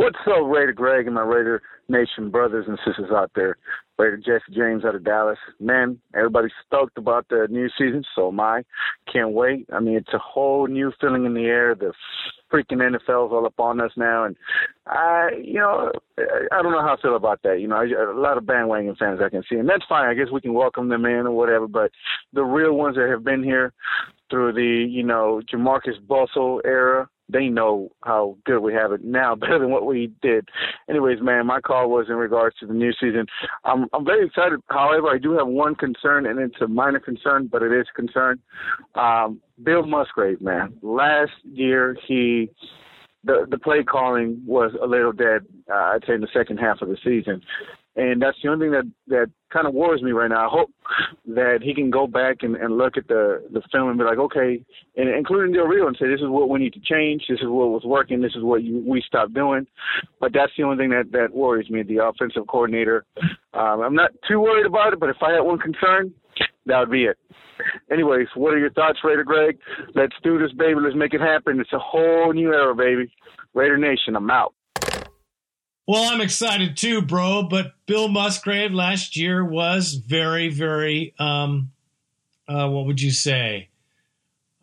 What's 0.00 0.16
up, 0.26 0.46
Raider 0.46 0.72
Greg 0.72 1.04
and 1.04 1.14
my 1.14 1.20
Raider 1.20 1.60
Nation 1.90 2.30
brothers 2.30 2.64
and 2.66 2.78
sisters 2.86 3.10
out 3.14 3.30
there? 3.34 3.58
Raider 3.98 4.16
Jesse 4.16 4.56
James 4.56 4.82
out 4.82 4.94
of 4.94 5.04
Dallas. 5.04 5.36
Man, 5.60 6.00
everybody's 6.14 6.52
stoked 6.66 6.96
about 6.96 7.28
the 7.28 7.48
new 7.50 7.68
season, 7.76 8.02
so 8.14 8.28
am 8.28 8.40
I. 8.40 8.62
Can't 9.12 9.32
wait. 9.32 9.68
I 9.70 9.78
mean, 9.78 9.96
it's 9.96 10.14
a 10.14 10.18
whole 10.18 10.66
new 10.68 10.90
feeling 11.02 11.26
in 11.26 11.34
the 11.34 11.44
air. 11.44 11.74
The 11.74 11.92
freaking 12.50 12.78
NFL's 12.78 13.30
all 13.30 13.44
up 13.44 13.60
on 13.60 13.78
us 13.82 13.92
now, 13.94 14.24
and 14.24 14.36
I, 14.86 15.32
you 15.44 15.60
know, 15.60 15.92
I 16.16 16.62
don't 16.62 16.72
know 16.72 16.80
how 16.80 16.96
I 16.98 17.02
feel 17.02 17.14
about 17.14 17.42
that. 17.42 17.60
You 17.60 17.68
know, 17.68 17.76
I, 17.76 17.84
a 17.84 18.18
lot 18.18 18.38
of 18.38 18.46
bandwagon 18.46 18.96
fans 18.98 19.20
I 19.22 19.28
can 19.28 19.42
see, 19.50 19.56
and 19.56 19.68
that's 19.68 19.84
fine. 19.86 20.08
I 20.08 20.14
guess 20.14 20.32
we 20.32 20.40
can 20.40 20.54
welcome 20.54 20.88
them 20.88 21.04
in 21.04 21.26
or 21.26 21.32
whatever. 21.32 21.68
But 21.68 21.90
the 22.32 22.42
real 22.42 22.72
ones 22.72 22.96
that 22.96 23.10
have 23.10 23.22
been 23.22 23.44
here 23.44 23.74
through 24.30 24.54
the, 24.54 24.86
you 24.90 25.02
know, 25.02 25.42
Jamarcus 25.52 26.00
Bustle 26.08 26.62
era, 26.64 27.06
they 27.32 27.48
know 27.48 27.90
how 28.04 28.36
good 28.44 28.60
we 28.60 28.72
have 28.74 28.92
it 28.92 29.04
now, 29.04 29.34
better 29.40 29.58
than 29.58 29.70
what 29.70 29.86
we 29.86 30.12
did. 30.22 30.48
Anyways, 30.88 31.20
man, 31.20 31.46
my 31.46 31.60
call 31.60 31.90
was 31.90 32.06
in 32.08 32.16
regards 32.16 32.56
to 32.58 32.66
the 32.66 32.74
new 32.74 32.92
season. 32.92 33.26
I'm 33.64 33.86
I'm 33.92 34.04
very 34.04 34.26
excited. 34.26 34.60
However, 34.68 35.08
I 35.08 35.18
do 35.18 35.32
have 35.32 35.46
one 35.46 35.74
concern, 35.74 36.26
and 36.26 36.38
it's 36.38 36.60
a 36.60 36.68
minor 36.68 37.00
concern, 37.00 37.48
but 37.50 37.62
it 37.62 37.72
is 37.72 37.86
a 37.92 37.96
concern. 37.96 38.40
Um, 38.94 39.40
Bill 39.62 39.86
Musgrave, 39.86 40.40
man. 40.40 40.74
Last 40.82 41.32
year, 41.44 41.96
he 42.06 42.50
the 43.24 43.46
the 43.50 43.58
play 43.58 43.82
calling 43.82 44.42
was 44.46 44.72
a 44.82 44.86
little 44.86 45.12
dead. 45.12 45.44
Uh, 45.70 45.74
I'd 45.74 46.04
say 46.06 46.14
in 46.14 46.20
the 46.20 46.28
second 46.32 46.58
half 46.58 46.80
of 46.82 46.88
the 46.88 46.96
season, 47.04 47.42
and 47.96 48.22
that's 48.22 48.36
the 48.42 48.48
only 48.48 48.66
thing 48.66 48.72
that 48.72 48.90
that 49.08 49.30
kind 49.52 49.66
of 49.66 49.74
worries 49.74 50.02
me 50.02 50.12
right 50.12 50.30
now. 50.30 50.46
I 50.46 50.50
hope 50.50 50.70
that 51.26 51.58
he 51.62 51.74
can 51.74 51.90
go 51.90 52.06
back 52.06 52.38
and, 52.42 52.56
and 52.56 52.78
look 52.78 52.96
at 52.96 53.08
the 53.08 53.42
the 53.52 53.62
film 53.72 53.88
and 53.88 53.98
be 53.98 54.04
like, 54.04 54.18
okay, 54.18 54.62
and 54.96 55.08
including 55.08 55.52
Del 55.52 55.66
Rio, 55.66 55.88
and 55.88 55.96
say 55.98 56.06
this 56.08 56.20
is 56.20 56.28
what 56.28 56.48
we 56.48 56.60
need 56.60 56.72
to 56.74 56.80
change. 56.80 57.24
This 57.28 57.40
is 57.40 57.48
what 57.48 57.70
was 57.70 57.82
working. 57.84 58.20
This 58.20 58.34
is 58.36 58.42
what 58.42 58.62
you, 58.62 58.82
we 58.86 59.02
stopped 59.06 59.34
doing. 59.34 59.66
But 60.20 60.32
that's 60.32 60.52
the 60.56 60.62
only 60.62 60.76
thing 60.76 60.90
that 60.90 61.10
that 61.12 61.34
worries 61.34 61.68
me. 61.68 61.82
The 61.82 62.04
offensive 62.04 62.46
coordinator. 62.46 63.04
Um, 63.54 63.80
I'm 63.80 63.94
not 63.94 64.12
too 64.28 64.40
worried 64.40 64.66
about 64.66 64.92
it, 64.92 65.00
but 65.00 65.10
if 65.10 65.16
I 65.22 65.32
had 65.32 65.40
one 65.40 65.58
concern, 65.58 66.14
that 66.66 66.78
would 66.78 66.90
be 66.90 67.04
it. 67.04 67.18
Anyways, 67.90 68.28
what 68.36 68.54
are 68.54 68.58
your 68.58 68.70
thoughts, 68.70 69.00
Raider 69.04 69.24
Greg? 69.24 69.58
Let's 69.94 70.14
do 70.22 70.38
this, 70.38 70.52
baby. 70.52 70.80
Let's 70.82 70.96
make 70.96 71.12
it 71.12 71.20
happen. 71.20 71.60
It's 71.60 71.72
a 71.72 71.78
whole 71.78 72.32
new 72.32 72.52
era, 72.52 72.74
baby. 72.74 73.12
Raider 73.52 73.76
Nation, 73.76 74.16
I'm 74.16 74.30
out. 74.30 74.54
Well, 75.90 76.04
I'm 76.04 76.20
excited 76.20 76.76
too, 76.76 77.02
bro. 77.02 77.42
But 77.42 77.72
Bill 77.86 78.06
Musgrave 78.06 78.70
last 78.70 79.16
year 79.16 79.44
was 79.44 79.94
very, 79.94 80.48
very, 80.48 81.14
um, 81.18 81.72
uh, 82.46 82.68
what 82.68 82.86
would 82.86 83.02
you 83.02 83.10
say? 83.10 83.70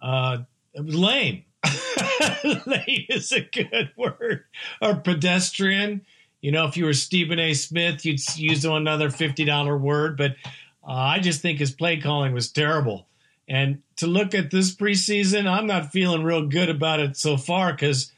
Uh, 0.01 0.43
lame. 0.73 1.43
lame 2.65 3.05
is 3.09 3.33
a 3.33 3.41
good 3.41 3.91
word. 3.97 4.45
Or 4.81 4.95
pedestrian. 4.95 6.05
You 6.39 6.53
know, 6.53 6.65
if 6.65 6.77
you 6.77 6.85
were 6.85 6.93
Stephen 6.93 7.39
A. 7.39 7.53
Smith, 7.55 8.05
you'd 8.05 8.21
use 8.37 8.63
another 8.63 9.09
$50 9.09 9.81
word. 9.81 10.15
But 10.15 10.37
uh, 10.81 10.93
I 10.93 11.19
just 11.19 11.41
think 11.41 11.59
his 11.59 11.71
play 11.71 11.99
calling 11.99 12.31
was 12.31 12.49
terrible. 12.49 13.05
And 13.49 13.81
to 13.97 14.07
look 14.07 14.33
at 14.33 14.49
this 14.49 14.73
preseason, 14.73 15.45
I'm 15.45 15.67
not 15.67 15.91
feeling 15.91 16.23
real 16.23 16.47
good 16.47 16.69
about 16.69 17.01
it 17.01 17.17
so 17.17 17.35
far 17.35 17.73
because 17.73 18.13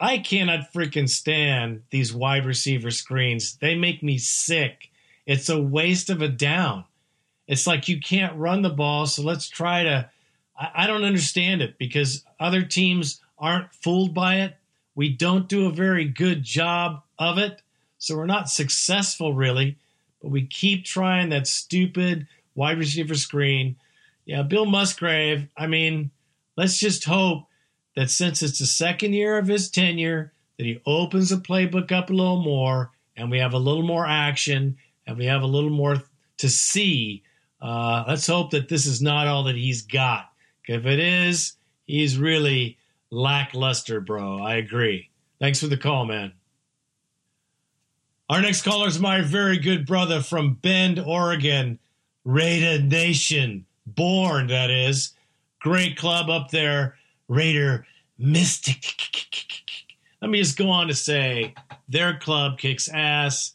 I 0.00 0.18
cannot 0.18 0.72
freaking 0.72 1.08
stand 1.08 1.82
these 1.90 2.12
wide 2.12 2.46
receiver 2.46 2.90
screens. 2.90 3.56
They 3.56 3.74
make 3.74 4.02
me 4.02 4.18
sick. 4.18 4.90
It's 5.26 5.48
a 5.48 5.60
waste 5.60 6.10
of 6.10 6.20
a 6.20 6.28
down. 6.28 6.84
It's 7.46 7.66
like 7.66 7.88
you 7.88 8.00
can't 8.00 8.36
run 8.36 8.62
the 8.62 8.70
ball, 8.70 9.06
so 9.06 9.22
let's 9.22 9.48
try 9.48 9.84
to. 9.84 10.10
I, 10.58 10.70
I 10.74 10.86
don't 10.86 11.04
understand 11.04 11.62
it 11.62 11.78
because 11.78 12.24
other 12.40 12.62
teams 12.62 13.20
aren't 13.38 13.72
fooled 13.74 14.14
by 14.14 14.40
it. 14.40 14.56
We 14.94 15.10
don't 15.10 15.48
do 15.48 15.66
a 15.66 15.72
very 15.72 16.04
good 16.04 16.42
job 16.42 17.02
of 17.18 17.38
it, 17.38 17.62
so 17.98 18.16
we're 18.16 18.26
not 18.26 18.48
successful 18.48 19.34
really. 19.34 19.78
But 20.22 20.30
we 20.30 20.46
keep 20.46 20.84
trying 20.84 21.30
that 21.30 21.46
stupid 21.46 22.26
wide 22.54 22.78
receiver 22.78 23.14
screen. 23.14 23.76
Yeah, 24.24 24.42
Bill 24.42 24.64
Musgrave. 24.64 25.48
I 25.56 25.66
mean, 25.66 26.10
let's 26.56 26.78
just 26.78 27.04
hope 27.04 27.46
that 27.96 28.10
since 28.10 28.42
it's 28.42 28.58
the 28.58 28.66
second 28.66 29.12
year 29.12 29.38
of 29.38 29.46
his 29.46 29.70
tenure, 29.70 30.32
that 30.58 30.64
he 30.64 30.80
opens 30.86 31.30
the 31.30 31.36
playbook 31.36 31.92
up 31.92 32.10
a 32.10 32.12
little 32.12 32.42
more 32.42 32.90
and 33.16 33.30
we 33.30 33.38
have 33.38 33.54
a 33.54 33.58
little 33.58 33.82
more 33.82 34.06
action 34.06 34.76
and 35.06 35.16
we 35.16 35.26
have 35.26 35.42
a 35.42 35.46
little 35.46 35.70
more 35.70 36.02
to 36.38 36.48
see. 36.48 37.22
Uh, 37.60 38.04
let's 38.06 38.26
hope 38.26 38.50
that 38.50 38.68
this 38.68 38.86
is 38.86 39.00
not 39.00 39.26
all 39.26 39.44
that 39.44 39.56
he's 39.56 39.82
got. 39.82 40.30
If 40.66 40.86
it 40.86 40.98
is, 40.98 41.54
he's 41.86 42.18
really 42.18 42.78
lackluster, 43.10 44.00
bro. 44.00 44.42
I 44.42 44.56
agree. 44.56 45.10
Thanks 45.40 45.60
for 45.60 45.66
the 45.66 45.76
call, 45.76 46.06
man. 46.06 46.32
Our 48.30 48.40
next 48.40 48.62
caller 48.62 48.88
is 48.88 48.98
my 48.98 49.20
very 49.20 49.58
good 49.58 49.86
brother 49.86 50.22
from 50.22 50.54
Bend, 50.54 50.98
Oregon, 50.98 51.78
Raider 52.24 52.82
Nation. 52.82 53.66
Born, 53.86 54.46
that 54.46 54.70
is. 54.70 55.12
Great 55.60 55.96
club 55.96 56.30
up 56.30 56.50
there. 56.50 56.96
Raider 57.28 57.86
Mystic. 58.18 58.94
Let 60.20 60.30
me 60.30 60.38
just 60.38 60.56
go 60.56 60.70
on 60.70 60.88
to 60.88 60.94
say 60.94 61.54
their 61.88 62.18
club 62.18 62.58
kicks 62.58 62.88
ass. 62.88 63.54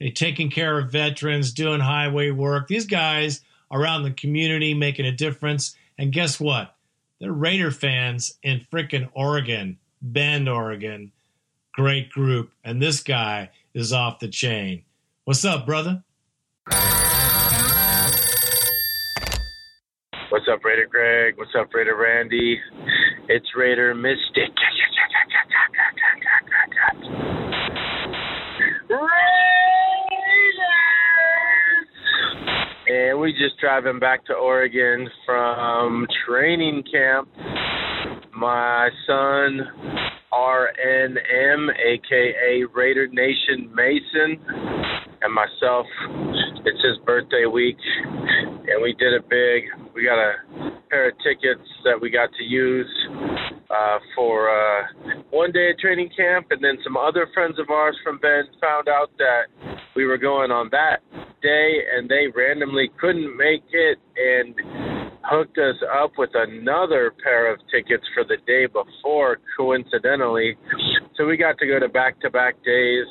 They're 0.00 0.10
taking 0.10 0.50
care 0.50 0.78
of 0.78 0.92
veterans, 0.92 1.52
doing 1.52 1.80
highway 1.80 2.30
work. 2.30 2.68
These 2.68 2.86
guys 2.86 3.42
around 3.70 4.04
the 4.04 4.12
community 4.12 4.74
making 4.74 5.06
a 5.06 5.12
difference. 5.12 5.76
And 5.98 6.12
guess 6.12 6.38
what? 6.38 6.74
They're 7.20 7.32
Raider 7.32 7.70
fans 7.70 8.38
in 8.42 8.60
frickin' 8.72 9.10
Oregon, 9.12 9.78
Bend, 10.00 10.48
Oregon. 10.48 11.12
Great 11.74 12.10
group. 12.10 12.52
And 12.64 12.80
this 12.80 13.02
guy 13.02 13.50
is 13.74 13.92
off 13.92 14.20
the 14.20 14.28
chain. 14.28 14.84
What's 15.24 15.44
up, 15.44 15.66
brother? 15.66 16.04
What's 20.48 20.60
up, 20.60 20.64
Raider 20.64 20.86
Greg? 20.90 21.34
What's 21.36 21.50
up, 21.60 21.74
Raider 21.74 21.94
Randy? 21.94 22.58
It's 23.28 23.44
Raider 23.54 23.94
Mystic. 23.94 24.48
And 32.88 33.20
we 33.20 33.32
just 33.32 33.60
driving 33.60 33.98
back 33.98 34.24
to 34.24 34.32
Oregon 34.32 35.10
from 35.26 36.06
training 36.26 36.82
camp. 36.90 37.28
My 38.34 38.88
son, 39.06 39.60
RNM, 40.32 41.68
aka 41.76 42.64
Raider 42.74 43.06
Nation 43.08 43.70
Mason, 43.74 44.40
and 45.20 45.34
myself. 45.34 45.84
It's 46.64 46.82
his 46.82 46.96
birthday 47.04 47.44
week, 47.44 47.76
and 48.02 48.82
we 48.82 48.94
did 48.94 49.12
it 49.12 49.28
big. 49.28 49.87
We 49.98 50.04
got 50.04 50.14
a 50.14 50.78
pair 50.90 51.08
of 51.08 51.16
tickets 51.26 51.66
that 51.82 51.98
we 52.00 52.08
got 52.08 52.30
to 52.38 52.44
use 52.44 52.86
uh, 53.68 53.98
for 54.14 54.48
uh, 54.48 54.84
one 55.30 55.50
day 55.50 55.70
at 55.70 55.80
training 55.80 56.10
camp, 56.16 56.46
and 56.52 56.62
then 56.62 56.78
some 56.84 56.96
other 56.96 57.26
friends 57.34 57.58
of 57.58 57.68
ours 57.68 57.96
from 58.04 58.20
Bend 58.20 58.46
found 58.60 58.86
out 58.86 59.10
that 59.18 59.50
we 59.96 60.06
were 60.06 60.16
going 60.16 60.52
on 60.52 60.68
that 60.70 60.98
day, 61.42 61.80
and 61.92 62.08
they 62.08 62.28
randomly 62.32 62.92
couldn't 63.00 63.36
make 63.36 63.64
it 63.72 63.98
and 64.14 64.54
hooked 65.24 65.58
us 65.58 65.74
up 66.00 66.12
with 66.16 66.30
another 66.32 67.12
pair 67.24 67.52
of 67.52 67.58
tickets 67.68 68.04
for 68.14 68.22
the 68.22 68.36
day 68.46 68.66
before, 68.66 69.38
coincidentally. 69.56 70.56
So 71.16 71.26
we 71.26 71.36
got 71.36 71.58
to 71.58 71.66
go 71.66 71.80
to 71.80 71.88
back 71.88 72.20
to 72.20 72.30
back 72.30 72.54
days 72.64 73.06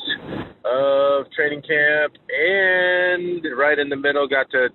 of 0.64 1.26
training 1.36 1.64
camp, 1.64 2.14
and 2.30 3.44
right 3.58 3.78
in 3.78 3.90
the 3.90 3.98
middle, 3.98 4.26
got 4.26 4.50
to 4.52 4.70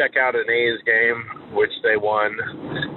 check 0.00 0.16
out 0.16 0.32
an 0.34 0.48
A's 0.48 0.80
game, 0.88 1.52
which 1.52 1.72
they 1.84 2.00
won, 2.00 2.32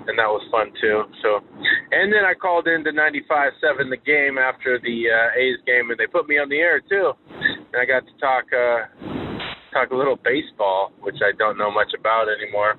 and 0.07 0.15
that 0.15 0.31
was 0.31 0.39
fun 0.47 0.71
too. 0.79 1.03
So, 1.19 1.43
and 1.91 2.07
then 2.07 2.23
I 2.23 2.33
called 2.33 2.67
into 2.67 2.91
95.7 2.91 3.91
the 3.91 3.99
game 3.99 4.37
after 4.39 4.79
the 4.79 5.11
uh, 5.11 5.39
A's 5.39 5.59
game, 5.67 5.91
and 5.91 5.99
they 5.99 6.07
put 6.07 6.29
me 6.29 6.39
on 6.39 6.47
the 6.47 6.59
air 6.63 6.79
too, 6.79 7.11
and 7.27 7.75
I 7.75 7.83
got 7.83 8.07
to 8.07 8.13
talk. 8.19 8.45
Uh, 8.55 8.87
talk 9.73 9.89
a 9.89 9.95
little 9.95 10.19
baseball, 10.23 10.93
which 11.01 11.17
I 11.25 11.35
don't 11.35 11.57
know 11.57 11.71
much 11.71 11.89
about 11.97 12.27
anymore. 12.29 12.77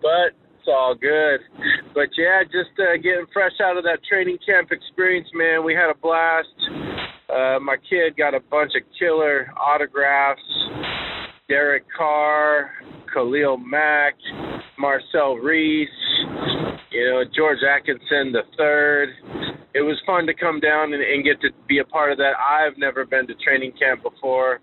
But 0.00 0.38
it's 0.60 0.68
all 0.68 0.94
good. 0.94 1.40
But 1.92 2.08
yeah, 2.16 2.44
just 2.44 2.70
uh, 2.78 2.96
getting 3.02 3.26
fresh 3.32 3.58
out 3.60 3.76
of 3.76 3.82
that 3.82 3.98
training 4.08 4.38
camp 4.46 4.70
experience, 4.70 5.26
man. 5.34 5.64
We 5.64 5.74
had 5.74 5.90
a 5.90 5.98
blast. 5.98 6.54
Uh, 7.28 7.58
my 7.58 7.76
kid 7.88 8.16
got 8.16 8.34
a 8.34 8.40
bunch 8.40 8.72
of 8.78 8.82
killer 8.96 9.50
autographs. 9.58 10.40
Derek 11.50 11.82
Carr, 11.98 12.70
Khalil 13.12 13.56
Mack, 13.56 14.14
Marcel 14.78 15.34
Reese, 15.34 15.88
you 16.92 17.04
know, 17.10 17.24
George 17.36 17.58
Atkinson 17.68 18.30
the 18.30 18.42
third. 18.56 19.08
It 19.74 19.82
was 19.82 20.00
fun 20.06 20.28
to 20.28 20.34
come 20.34 20.60
down 20.60 20.94
and, 20.94 21.02
and 21.02 21.24
get 21.24 21.40
to 21.40 21.48
be 21.68 21.78
a 21.78 21.84
part 21.84 22.12
of 22.12 22.18
that. 22.18 22.34
I've 22.38 22.78
never 22.78 23.04
been 23.04 23.26
to 23.26 23.34
training 23.34 23.72
camp 23.80 24.04
before, 24.04 24.60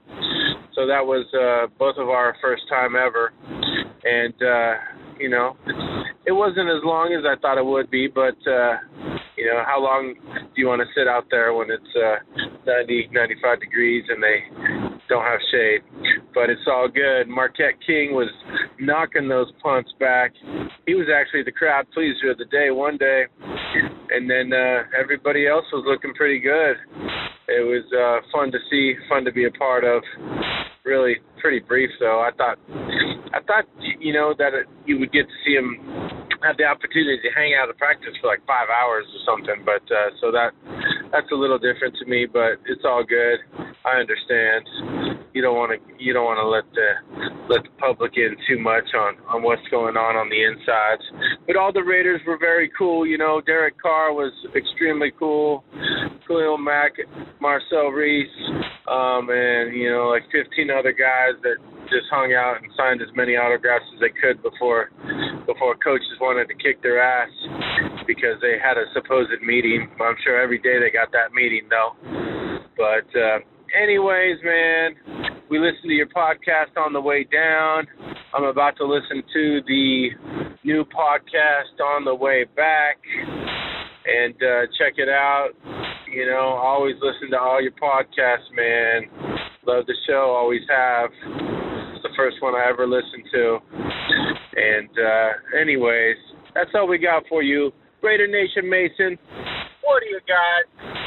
so 0.76 0.88
that 0.88 1.06
was 1.06 1.26
uh, 1.36 1.68
both 1.78 1.98
of 1.98 2.08
our 2.08 2.38
first 2.42 2.64
time 2.70 2.96
ever, 2.96 3.34
and 4.06 4.34
uh, 4.42 4.74
you 5.20 5.30
know, 5.30 5.56
it 6.26 6.32
wasn't 6.32 6.70
as 6.70 6.84
long 6.84 7.14
as 7.18 7.24
I 7.26 7.40
thought 7.42 7.58
it 7.58 7.66
would 7.66 7.90
be, 7.90 8.08
but 8.08 8.38
uh, 8.50 8.78
you 9.38 9.46
know, 9.46 9.62
how 9.66 9.82
long 9.82 10.16
do 10.16 10.56
you 10.56 10.68
want 10.68 10.82
to 10.82 10.88
sit 10.96 11.08
out 11.08 11.26
there 11.30 11.54
when 11.54 11.70
it's 11.70 11.94
uh, 11.96 12.18
90, 12.66 13.10
95 13.12 13.60
degrees 13.60 14.04
and 14.10 14.22
they 14.22 14.44
don't 15.08 15.24
have 15.24 15.40
shade? 15.52 15.82
But 16.34 16.50
it's 16.50 16.66
all 16.68 16.88
good. 16.88 17.28
Marquette 17.28 17.78
King 17.86 18.14
was 18.14 18.30
knocking 18.80 19.30
those 19.30 19.48
punts 19.62 19.94
back. 20.00 20.34
He 20.86 20.96
was 20.96 21.08
actually 21.14 21.44
the 21.44 21.52
crowd 21.52 21.86
pleaser 21.94 22.32
of 22.32 22.38
the 22.38 22.46
day 22.46 22.72
one 22.72 22.98
day, 22.98 23.26
and 24.12 24.30
then 24.30 24.52
uh, 24.54 24.84
everybody 24.98 25.48
else 25.48 25.66
was 25.72 25.86
looking 25.88 26.14
pretty 26.14 26.40
good. 26.40 26.78
It 27.48 27.64
was 27.64 27.86
uh, 27.94 28.28
fun 28.34 28.52
to 28.52 28.60
see, 28.70 28.96
fun 29.08 29.24
to 29.24 29.32
be 29.32 29.46
a 29.46 29.52
part 29.52 29.84
of 29.84 30.04
really 30.88 31.20
pretty 31.44 31.60
brief 31.60 31.92
though. 32.00 32.24
I 32.24 32.32
thought 32.32 32.58
I 33.36 33.44
thought 33.44 33.68
you 34.00 34.14
know 34.14 34.34
that 34.40 34.56
it, 34.56 34.66
you 34.88 34.98
would 35.00 35.12
get 35.12 35.28
to 35.28 35.38
see 35.44 35.54
him 35.54 35.76
have 36.44 36.56
the 36.58 36.64
opportunity 36.64 37.20
to 37.20 37.32
hang 37.36 37.54
out 37.60 37.68
at 37.70 37.78
practice 37.78 38.14
for 38.22 38.28
like 38.32 38.40
five 38.48 38.72
hours 38.72 39.06
or 39.12 39.22
something. 39.28 39.66
But 39.66 39.84
uh, 39.92 40.16
so 40.22 40.32
that 40.32 40.56
that's 41.12 41.28
a 41.32 41.36
little 41.36 41.60
different 41.60 41.96
to 42.00 42.06
me, 42.06 42.26
but 42.26 42.64
it's 42.66 42.88
all 42.88 43.04
good. 43.04 43.44
I 43.86 44.00
understand. 44.00 45.28
You 45.34 45.42
don't 45.44 45.56
want 45.56 45.76
to 45.76 45.80
you 46.00 46.14
don't 46.14 46.26
want 46.26 46.40
to 46.40 46.48
let 46.48 46.66
the 46.74 46.90
let 47.52 47.64
the 47.64 47.74
public 47.78 48.14
in 48.16 48.36
too 48.48 48.60
much 48.60 48.88
on 48.96 49.18
on 49.28 49.44
what's 49.44 49.66
going 49.70 49.98
on 49.98 50.16
on 50.16 50.30
the 50.30 50.40
insides. 50.40 51.04
But 51.46 51.56
all 51.56 51.72
the 51.72 51.84
Raiders 51.84 52.22
were 52.26 52.38
very 52.40 52.72
cool. 52.78 53.06
You 53.06 53.18
know, 53.18 53.42
Derek 53.46 53.80
Carr 53.82 54.14
was 54.14 54.34
extremely 54.56 55.12
cool. 55.18 55.64
Khalil 56.28 56.58
Mack, 56.58 56.94
Marcel 57.40 57.90
Reese, 57.90 58.28
um, 58.88 59.30
and 59.30 59.76
you 59.76 59.92
know 59.92 60.10
like 60.10 60.24
15 60.32 60.72
other 60.72 60.92
guys 60.92 61.36
that 61.44 61.58
just 61.88 62.08
hung 62.12 62.34
out 62.34 62.60
and 62.62 62.72
signed 62.76 63.02
as 63.02 63.08
many 63.16 63.36
autographs 63.36 63.86
as 63.96 64.00
they 64.00 64.12
could 64.12 64.42
before 64.44 64.92
before 65.46 65.76
coaches 65.80 66.20
wanted 66.20 66.48
to 66.48 66.56
kick 66.56 66.82
their 66.84 67.00
ass 67.00 67.32
because 68.06 68.40
they 68.42 68.56
had 68.60 68.78
a 68.78 68.86
supposed 68.94 69.32
meeting. 69.44 69.88
I'm 70.00 70.16
sure 70.24 70.40
every 70.40 70.60
day 70.60 70.80
they 70.80 70.92
got 70.92 71.12
that 71.12 71.32
meeting 71.34 71.68
though. 71.70 71.96
But 72.76 73.08
uh, 73.18 73.40
anyways, 73.76 74.38
man, 74.44 74.96
we 75.50 75.60
listened 75.60 75.88
to 75.88 75.96
your 75.96 76.08
podcast 76.08 76.76
on 76.78 76.94
the 76.94 77.02
way 77.02 77.24
down. 77.24 77.88
I'm 78.34 78.44
about 78.44 78.78
to 78.78 78.86
listen 78.86 79.24
to 79.34 79.62
the 79.68 80.10
new 80.64 80.84
podcast 80.86 81.80
on 81.84 82.06
the 82.06 82.14
way 82.14 82.46
back 82.56 82.98
and 84.06 84.36
uh, 84.36 84.68
check 84.78 84.96
it 84.98 85.10
out. 85.10 85.50
You 86.12 86.26
know, 86.26 86.56
always 86.58 86.96
listen 87.02 87.32
to 87.32 87.40
all 87.40 87.62
your 87.62 87.74
podcasts, 87.74 88.50
man. 88.56 89.10
Love 89.66 89.86
the 89.86 89.96
show, 90.08 90.34
always 90.38 90.62
have. 90.70 91.10
It's 91.94 92.04
the 92.04 92.14
first 92.16 92.38
one 92.42 92.56
I 92.56 92.70
ever 92.70 92.88
listened 92.88 93.26
to. 93.34 93.58
And, 94.56 94.90
uh, 94.90 95.60
anyways, 95.60 96.16
that's 96.56 96.72
all 96.76 96.88
we 96.88 96.98
got 96.98 97.24
for 97.28 97.44
you. 97.44 97.72
Raider 98.02 98.28
Nation 98.28 98.70
Mason, 98.70 99.18
what 99.84 100.02
do 100.02 100.08
you 100.10 100.20
got? 100.28 100.98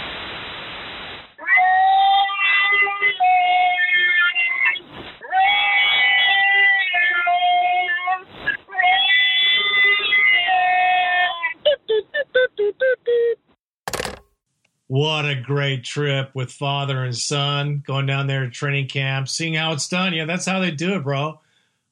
What 14.90 15.24
a 15.24 15.36
great 15.36 15.84
trip 15.84 16.34
with 16.34 16.50
father 16.50 17.04
and 17.04 17.16
son 17.16 17.80
going 17.86 18.06
down 18.06 18.26
there 18.26 18.44
to 18.44 18.50
training 18.50 18.88
camp, 18.88 19.28
seeing 19.28 19.54
how 19.54 19.70
it's 19.72 19.86
done. 19.86 20.12
Yeah, 20.12 20.24
that's 20.24 20.46
how 20.46 20.58
they 20.58 20.72
do 20.72 20.96
it, 20.96 21.04
bro. 21.04 21.38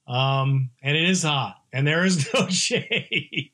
Um, 0.08 0.70
and 0.82 0.96
it 0.96 1.08
is 1.08 1.22
hot, 1.22 1.62
and 1.72 1.86
there 1.86 2.04
is 2.04 2.28
no 2.34 2.48
shade, 2.48 3.52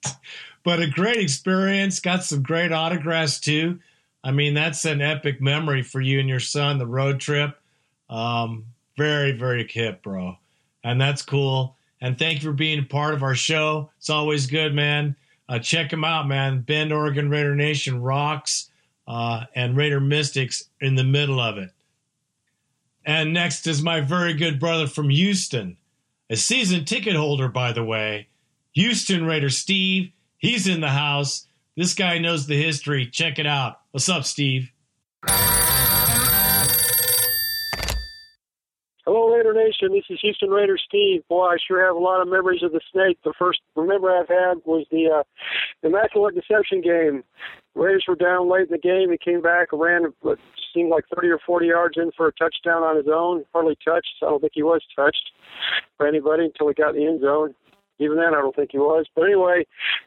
but 0.62 0.80
a 0.80 0.86
great 0.86 1.18
experience. 1.18 2.01
Got 2.01 2.24
some 2.24 2.42
great 2.42 2.72
autographs 2.72 3.38
too. 3.38 3.80
I 4.24 4.30
mean, 4.30 4.55
that's 4.55 4.86
an 4.86 5.03
epic 5.03 5.42
memory 5.42 5.82
for 5.82 6.01
you 6.01 6.20
and 6.20 6.28
your 6.28 6.40
son. 6.40 6.78
The 6.78 6.86
road 6.86 7.20
trip, 7.20 7.61
um, 8.09 8.64
very 8.97 9.32
very 9.32 9.68
hip, 9.68 10.03
bro, 10.03 10.38
and 10.82 10.99
that's 10.99 11.20
cool. 11.20 11.76
And 12.01 12.18
thank 12.18 12.42
you 12.42 12.49
for 12.49 12.57
being 12.57 12.78
a 12.78 12.84
part 12.84 13.12
of 13.12 13.22
our 13.22 13.34
show. 13.34 13.90
It's 13.99 14.09
always 14.09 14.47
good, 14.47 14.74
man. 14.74 15.16
Uh, 15.51 15.59
check 15.59 15.90
them 15.90 16.03
out, 16.03 16.26
man. 16.26 16.62
Bend, 16.62 16.95
Oregon 16.95 17.28
Raider 17.28 17.55
Nation 17.55 18.01
rocks 18.01 18.70
uh, 19.07 19.44
and 19.55 19.76
Raider 19.76 20.00
Mystics 20.00 20.64
in 20.80 20.94
the 20.94 21.05
middle 21.05 21.40
of 21.40 21.59
it. 21.59 21.70
And 23.05 23.32
next 23.32 23.66
is 23.66 23.82
my 23.82 24.00
very 24.00 24.32
good 24.32 24.59
brother 24.59 24.86
from 24.86 25.11
Houston, 25.11 25.76
a 26.30 26.36
season 26.36 26.84
ticket 26.84 27.14
holder, 27.14 27.48
by 27.48 27.72
the 27.72 27.84
way. 27.84 28.28
Houston 28.72 29.26
Raider 29.26 29.50
Steve, 29.50 30.11
he's 30.38 30.66
in 30.66 30.80
the 30.80 30.88
house. 30.90 31.46
This 31.76 31.94
guy 31.94 32.18
knows 32.18 32.46
the 32.46 32.61
history. 32.61 33.07
Check 33.07 33.38
it 33.38 33.46
out. 33.46 33.80
What's 33.90 34.09
up, 34.09 34.24
Steve? 34.24 34.70
Hello, 39.07 39.28
Raider 39.34 39.52
Nation. 39.52 39.92
This 39.92 40.05
is 40.09 40.18
Houston 40.22 40.48
Raider 40.48 40.78
Steve. 40.88 41.22
Boy, 41.28 41.44
I 41.44 41.57
sure 41.68 41.84
have 41.84 41.94
a 41.94 41.98
lot 41.98 42.22
of 42.22 42.28
memories 42.28 42.62
of 42.62 42.72
the 42.72 42.80
snake. 42.90 43.18
The 43.22 43.34
first 43.38 43.61
remember 43.76 44.11
I've 44.11 44.28
had 44.28 44.62
was 44.64 44.86
the 44.90 45.09
uh, 45.20 45.22
Immaculate 45.86 46.34
Deception 46.34 46.80
game. 46.80 47.22
Raiders 47.75 48.05
were 48.07 48.14
down 48.14 48.51
late 48.51 48.68
in 48.68 48.72
the 48.72 48.79
game. 48.79 49.11
He 49.11 49.18
came 49.18 49.43
back, 49.43 49.68
ran 49.72 50.12
what 50.20 50.39
seemed 50.72 50.91
like 50.91 51.05
30 51.14 51.29
or 51.29 51.41
40 51.45 51.66
yards 51.66 51.97
in 51.97 52.11
for 52.16 52.29
a 52.29 52.33
touchdown 52.33 52.83
on 52.83 52.97
his 52.97 53.07
own. 53.12 53.45
Hardly 53.53 53.77
touched. 53.85 54.14
I 54.22 54.27
don't 54.27 54.41
think 54.41 54.53
he 54.55 54.62
was 54.62 54.83
touched 54.95 55.31
by 55.99 56.09
anybody 56.09 56.45
until 56.45 56.68
he 56.68 56.75
got 56.75 56.97
in 56.97 57.03
the 57.03 57.07
end 57.07 57.20
zone. 57.20 57.55
Even 58.01 58.16
then, 58.16 58.35
I 58.35 58.41
don't 58.41 58.55
think 58.57 58.70
he 58.72 58.79
was. 58.79 59.07
But 59.14 59.27
anyway, 59.27 59.64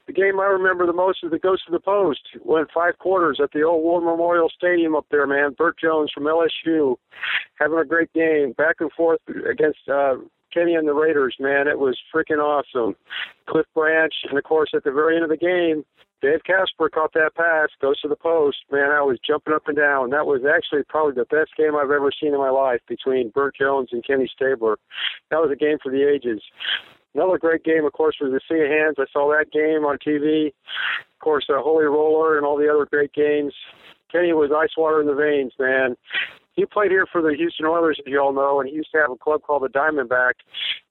the 0.08 0.14
game 0.14 0.40
I 0.42 0.46
remember 0.46 0.86
the 0.86 0.94
most 0.94 1.20
is 1.24 1.32
the 1.32 1.40
Ghost 1.40 1.64
of 1.68 1.72
the 1.72 1.80
Post. 1.80 2.20
Went 2.44 2.68
five 2.74 2.98
quarters 3.00 3.40
at 3.42 3.52
the 3.54 3.64
old 3.64 3.82
War 3.82 4.02
Memorial 4.02 4.50
Stadium 4.50 4.94
up 4.94 5.06
there, 5.10 5.26
man. 5.26 5.56
Bert 5.58 5.78
Jones 5.80 6.12
from 6.14 6.26
LSU 6.26 6.98
having 7.60 7.80
a 7.80 7.86
great 7.86 8.12
game, 8.14 8.54
back 8.58 8.76
and 8.80 8.92
forth 8.92 9.22
against 9.50 9.80
uh, 9.88 10.16
Kenny 10.54 10.76
and 10.76 10.88
the 10.88 10.94
Raiders, 10.94 11.36
man. 11.40 11.68
It 11.68 11.80
was 11.80 11.98
freaking 12.14 12.40
awesome. 12.40 12.96
Cliff 13.48 13.66
Branch, 13.74 14.14
and 14.30 14.38
of 14.38 14.44
course, 14.44 14.72
at 14.76 14.84
the 14.84 14.92
very 14.92 15.16
end 15.16 15.24
of 15.24 15.30
the 15.30 15.38
game, 15.38 15.86
Dave 16.22 16.44
Casper 16.46 16.90
caught 16.90 17.14
that 17.14 17.36
pass, 17.36 17.70
goes 17.80 18.00
to 18.02 18.08
the 18.08 18.16
post. 18.16 18.58
Man, 18.72 18.90
I 18.90 19.02
was 19.02 19.20
jumping 19.26 19.54
up 19.54 19.68
and 19.68 19.78
down. 19.78 20.10
That 20.10 20.26
was 20.26 20.42
actually 20.44 20.84
probably 20.90 21.14
the 21.14 21.26
best 21.26 21.52
game 21.58 21.76
I've 21.76 21.92
ever 21.92 22.12
seen 22.12 22.34
in 22.34 22.40
my 22.40 22.50
life 22.50 22.82
between 22.88 23.30
Bert 23.30 23.56
Jones 23.60 23.90
and 23.92 24.06
Kenny 24.06 24.30
Stabler. 24.34 24.78
That 25.30 25.42
was 25.42 25.52
a 25.52 25.56
game 25.56 25.78
for 25.82 25.92
the 25.92 26.08
ages. 26.08 26.42
Another 27.14 27.38
great 27.38 27.64
game, 27.64 27.86
of 27.86 27.94
course, 27.94 28.16
was 28.20 28.32
the 28.32 28.42
Sea 28.48 28.64
of 28.64 28.70
Hands. 28.70 28.96
I 28.98 29.06
saw 29.14 29.30
that 29.30 29.52
game 29.52 29.86
on 29.86 29.98
TV. 30.06 30.48
Of 30.48 31.20
course, 31.22 31.46
uh, 31.50 31.62
Holy 31.62 31.86
Roller 31.86 32.38
and 32.38 32.46
all 32.46 32.58
the 32.58 32.72
other 32.72 32.86
great 32.86 33.14
games. 33.14 33.54
Kenny 34.12 34.34
was 34.34 34.52
ice 34.56 34.76
water 34.78 35.02
in 35.02 35.08
the 35.08 35.16
veins, 35.16 35.54
man 35.60 35.96
he 36.58 36.66
played 36.66 36.90
here 36.90 37.06
for 37.12 37.22
the 37.22 37.36
Houston 37.38 37.68
Oilers, 37.68 38.00
as 38.04 38.12
you 38.12 38.20
all 38.20 38.34
know, 38.34 38.60
and 38.60 38.68
he 38.68 38.76
used 38.76 38.90
to 38.92 38.98
have 38.98 39.12
a 39.12 39.16
club 39.16 39.44
called 39.44 39.62
the 39.62 39.70
Diamondback. 39.70 40.34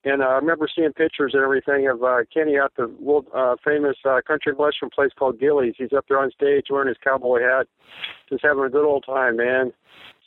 And 0.05 0.23
uh, 0.23 0.27
I 0.27 0.35
remember 0.37 0.69
seeing 0.73 0.93
pictures 0.93 1.33
and 1.35 1.43
everything 1.43 1.89
of 1.89 2.05
uh, 2.05 2.19
Kenny 2.33 2.57
at 2.57 2.71
the 2.77 2.87
world 3.01 3.27
uh, 3.35 3.57
famous 3.65 3.97
uh, 4.09 4.21
country 4.25 4.53
western 4.55 4.91
place 4.91 5.11
called 5.19 5.41
Gilley's. 5.41 5.75
He's 5.77 5.93
up 5.93 6.05
there 6.09 6.21
on 6.21 6.31
stage 6.31 6.67
wearing 6.71 6.87
his 6.87 6.97
cowboy 7.03 7.41
hat, 7.41 7.67
just 8.29 8.45
having 8.45 8.63
a 8.63 8.71
good 8.71 8.87
old 8.87 9.05
time, 9.05 9.37
man, 9.39 9.73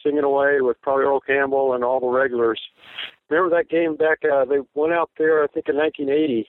singing 0.04 0.26
away 0.26 0.60
with 0.60 0.76
probably 0.82 1.06
Earl 1.06 1.22
Campbell 1.22 1.74
and 1.74 1.86
all 1.86 2.02
the 2.02 2.08
regulars. 2.08 2.60
Remember 3.30 3.56
that 3.56 3.70
game 3.70 3.96
back? 3.96 4.20
Uh, 4.30 4.44
they 4.44 4.58
went 4.74 4.92
out 4.92 5.10
there, 5.18 5.42
I 5.42 5.48
think, 5.48 5.70
in 5.70 5.78
1980, 5.78 6.48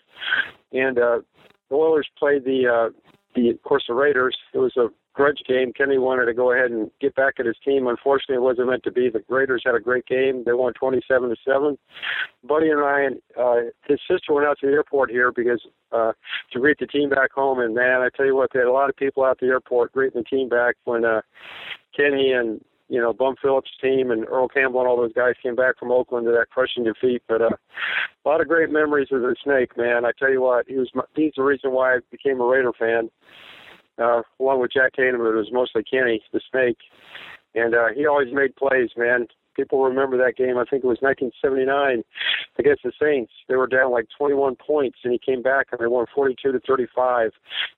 and 0.73 0.99
uh, 0.99 1.21
the 1.69 1.77
Oilers 1.77 2.09
played 2.19 2.45
the, 2.45 2.67
uh, 2.67 2.91
the, 3.37 3.51
of 3.51 3.63
course, 3.63 3.85
the 3.87 3.95
Raiders. 3.95 4.37
It 4.53 4.59
was 4.59 4.77
a 4.77 4.89
grudge 5.13 5.41
game. 5.47 5.73
Kenny 5.73 5.99
wanted 5.99 6.27
to 6.27 6.35
go 6.35 6.53
ahead 6.53 6.71
and 6.71 6.91
get 7.01 7.15
back 7.15 7.35
at 7.39 7.47
his 7.47 7.57
team. 7.65 7.87
Unfortunately, 7.87 8.37
it 8.37 8.43
wasn't 8.43 8.69
meant 8.69 8.83
to 8.85 8.93
be. 8.93 9.09
The 9.11 9.23
Raiders 9.29 9.63
had 9.65 9.75
a 9.75 9.81
great 9.81 10.07
game. 10.07 10.45
They 10.45 10.53
won 10.53 10.73
27 10.75 11.29
to 11.29 11.37
seven. 11.45 11.79
Buddy 12.45 12.71
and 12.71 12.81
I, 12.81 13.01
and 13.03 13.17
uh, 13.39 13.71
his 13.87 13.99
sister 14.09 14.33
went 14.33 14.47
out 14.47 14.59
to 14.61 14.67
the 14.67 14.73
airport 14.73 15.11
here 15.11 15.33
because 15.33 15.61
uh, 15.93 16.13
to 16.53 16.61
greet 16.61 16.79
the 16.79 16.87
team 16.87 17.11
back 17.11 17.33
home. 17.33 17.61
And 17.61 17.75
man, 17.75 18.01
I 18.01 18.09
tell 18.17 18.27
you 18.27 18.37
what, 18.37 18.51
they 18.53 18.61
had 18.61 18.69
a 18.69 18.73
lot 18.73 18.91
of 18.91 18.97
people 18.97 19.25
out 19.25 19.39
the 19.41 19.47
airport 19.47 19.93
greeting 19.93 20.23
the 20.23 20.37
team 20.37 20.49
back 20.49 20.77
when 20.85 21.05
uh, 21.05 21.23
Kenny 21.97 22.33
and 22.33 22.61
you 22.89 23.01
know, 23.01 23.13
Bum 23.13 23.37
Phillips' 23.41 23.71
team 23.81 24.11
and 24.11 24.27
Earl 24.27 24.49
Campbell 24.49 24.81
and 24.81 24.89
all 24.89 24.97
those 24.97 25.13
guys 25.13 25.35
came 25.41 25.55
back 25.55 25.79
from 25.79 25.93
Oakland 25.93 26.27
to 26.27 26.33
that 26.33 26.51
crushing 26.51 26.83
defeat. 26.83 27.23
But 27.29 27.41
uh, 27.41 27.51
a 27.51 28.29
lot 28.29 28.41
of 28.41 28.49
great 28.49 28.69
memories 28.69 29.07
of 29.13 29.21
the 29.21 29.37
Snake, 29.45 29.77
man. 29.77 30.05
I 30.05 30.11
tell 30.19 30.31
you 30.31 30.41
what, 30.41 30.67
he 30.67 30.75
was 30.75 30.91
my, 30.93 31.05
he's 31.15 31.33
the 31.37 31.45
reason 31.45 31.71
why 31.71 31.95
I 31.95 31.99
became 32.11 32.41
a 32.41 32.45
Raider 32.45 32.73
fan 32.77 33.09
uh, 34.01 34.23
along 34.41 34.61
with 34.61 34.73
Jack 34.73 34.95
Tatum, 34.95 35.21
it 35.21 35.35
was 35.35 35.53
mostly 35.53 35.83
Kenny, 35.85 36.23
the 36.33 36.41
Snake, 36.51 36.79
and 37.55 37.75
uh, 37.75 37.89
he 37.95 38.07
always 38.07 38.33
made 38.33 38.57
plays, 38.57 38.91
man. 38.97 39.27
People 39.57 39.83
remember 39.83 40.17
that 40.17 40.37
game. 40.37 40.57
I 40.57 40.65
think 40.65 40.85
it 40.85 40.87
was 40.87 41.03
1979 41.03 42.03
against 42.59 42.83
the 42.83 42.93
Saints. 43.01 43.33
They 43.49 43.57
were 43.57 43.67
down 43.67 43.91
like 43.91 44.07
21 44.17 44.57
points, 44.57 44.99
and 45.03 45.13
he 45.13 45.19
came 45.19 45.43
back 45.43 45.67
and 45.73 45.81
they 45.81 45.87
won 45.87 46.07
42 46.15 46.53
to 46.53 46.61
35. 46.61 47.33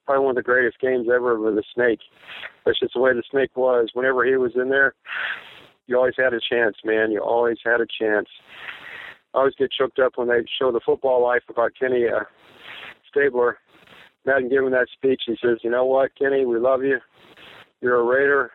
Probably 0.04 0.22
one 0.22 0.30
of 0.30 0.36
the 0.36 0.42
greatest 0.42 0.78
games 0.80 1.08
ever 1.12 1.40
with 1.40 1.54
the 1.54 1.64
Snake. 1.74 2.00
That's 2.64 2.78
just 2.78 2.94
the 2.94 3.00
way 3.00 3.14
the 3.14 3.22
Snake 3.30 3.56
was. 3.56 3.88
Whenever 3.94 4.24
he 4.24 4.36
was 4.36 4.52
in 4.54 4.68
there, 4.68 4.94
you 5.86 5.96
always 5.96 6.14
had 6.16 6.34
a 6.34 6.40
chance, 6.40 6.76
man. 6.84 7.10
You 7.10 7.20
always 7.20 7.58
had 7.64 7.80
a 7.80 7.86
chance. 7.86 8.28
I 9.34 9.38
always 9.38 9.54
get 9.58 9.72
choked 9.72 9.98
up 9.98 10.12
when 10.16 10.28
they 10.28 10.44
show 10.58 10.70
the 10.70 10.80
football 10.84 11.22
life 11.22 11.42
about 11.48 11.72
Kenny 11.78 12.04
uh, 12.06 12.24
Stabler 13.10 13.58
Madden 14.24 14.48
gave 14.48 14.60
him 14.60 14.70
that 14.70 14.88
speech. 14.92 15.22
He 15.26 15.36
says, 15.42 15.58
"You 15.62 15.70
know 15.70 15.84
what, 15.84 16.14
Kenny? 16.16 16.44
We 16.44 16.58
love 16.58 16.82
you. 16.82 16.98
You're 17.80 18.00
a 18.00 18.04
Raider, 18.04 18.52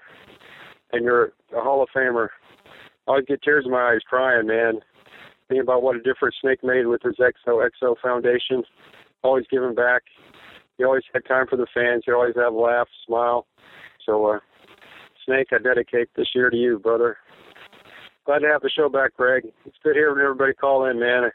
and 0.94 1.04
you're 1.04 1.34
a 1.56 1.62
Hall 1.62 1.84
of 1.84 1.90
Famer." 1.90 2.30
I 3.08 3.22
get 3.22 3.42
tears 3.42 3.66
in 3.66 3.72
my 3.72 3.94
eyes 3.94 4.02
crying, 4.08 4.48
man. 4.48 4.82
Thinking 5.48 5.62
about 5.62 5.82
what 5.82 5.96
a 5.96 6.02
difference 6.02 6.36
Snake 6.42 6.64
made 6.64 6.88
with 6.88 7.02
his 7.02 7.16
XOXO 7.18 7.96
Foundation. 8.02 8.64
Always 9.24 9.46
giving 9.50 9.76
back. 9.76 10.04
He 10.78 10.84
always 10.84 11.04
had 11.14 11.26
time 11.26 11.48
for 11.48 11.56
the 11.56 11.68
fans. 11.74 12.04
He 12.06 12.12
always 12.12 12.36
had 12.36 12.46
a 12.46 12.52
laugh, 12.52 12.88
smile. 13.06 13.48
So, 14.06 14.26
uh, 14.26 14.40
Snake, 15.26 15.48
I 15.52 15.58
dedicate 15.58 16.10
this 16.16 16.28
year 16.36 16.50
to 16.50 16.58
you, 16.58 16.80
brother. 16.80 17.18
Glad 18.26 18.40
to 18.40 18.48
have 18.48 18.62
the 18.62 18.70
show 18.70 18.90
back, 18.90 19.16
Greg. 19.16 19.46
It's 19.66 19.78
good 19.84 19.96
hearing 19.96 20.22
everybody 20.22 20.54
call 20.54 20.86
in, 20.86 21.00
man. 21.00 21.32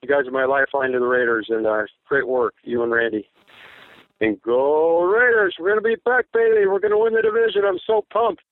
You 0.00 0.08
guys 0.08 0.28
are 0.28 0.30
my 0.30 0.44
lifeline 0.44 0.92
to 0.92 1.00
the 1.00 1.06
Raiders, 1.06 1.46
and 1.50 1.66
uh, 1.66 1.82
great 2.08 2.26
work, 2.26 2.54
you 2.62 2.84
and 2.84 2.92
Randy. 2.92 3.28
And 4.20 4.40
go 4.40 5.02
Raiders! 5.02 5.54
We're 5.58 5.70
gonna 5.70 5.82
be 5.82 5.96
back, 6.04 6.26
baby. 6.32 6.66
We're 6.66 6.80
gonna 6.80 6.98
win 6.98 7.12
the 7.12 7.22
division. 7.22 7.64
I'm 7.66 7.78
so 7.86 8.04
pumped. 8.12 8.42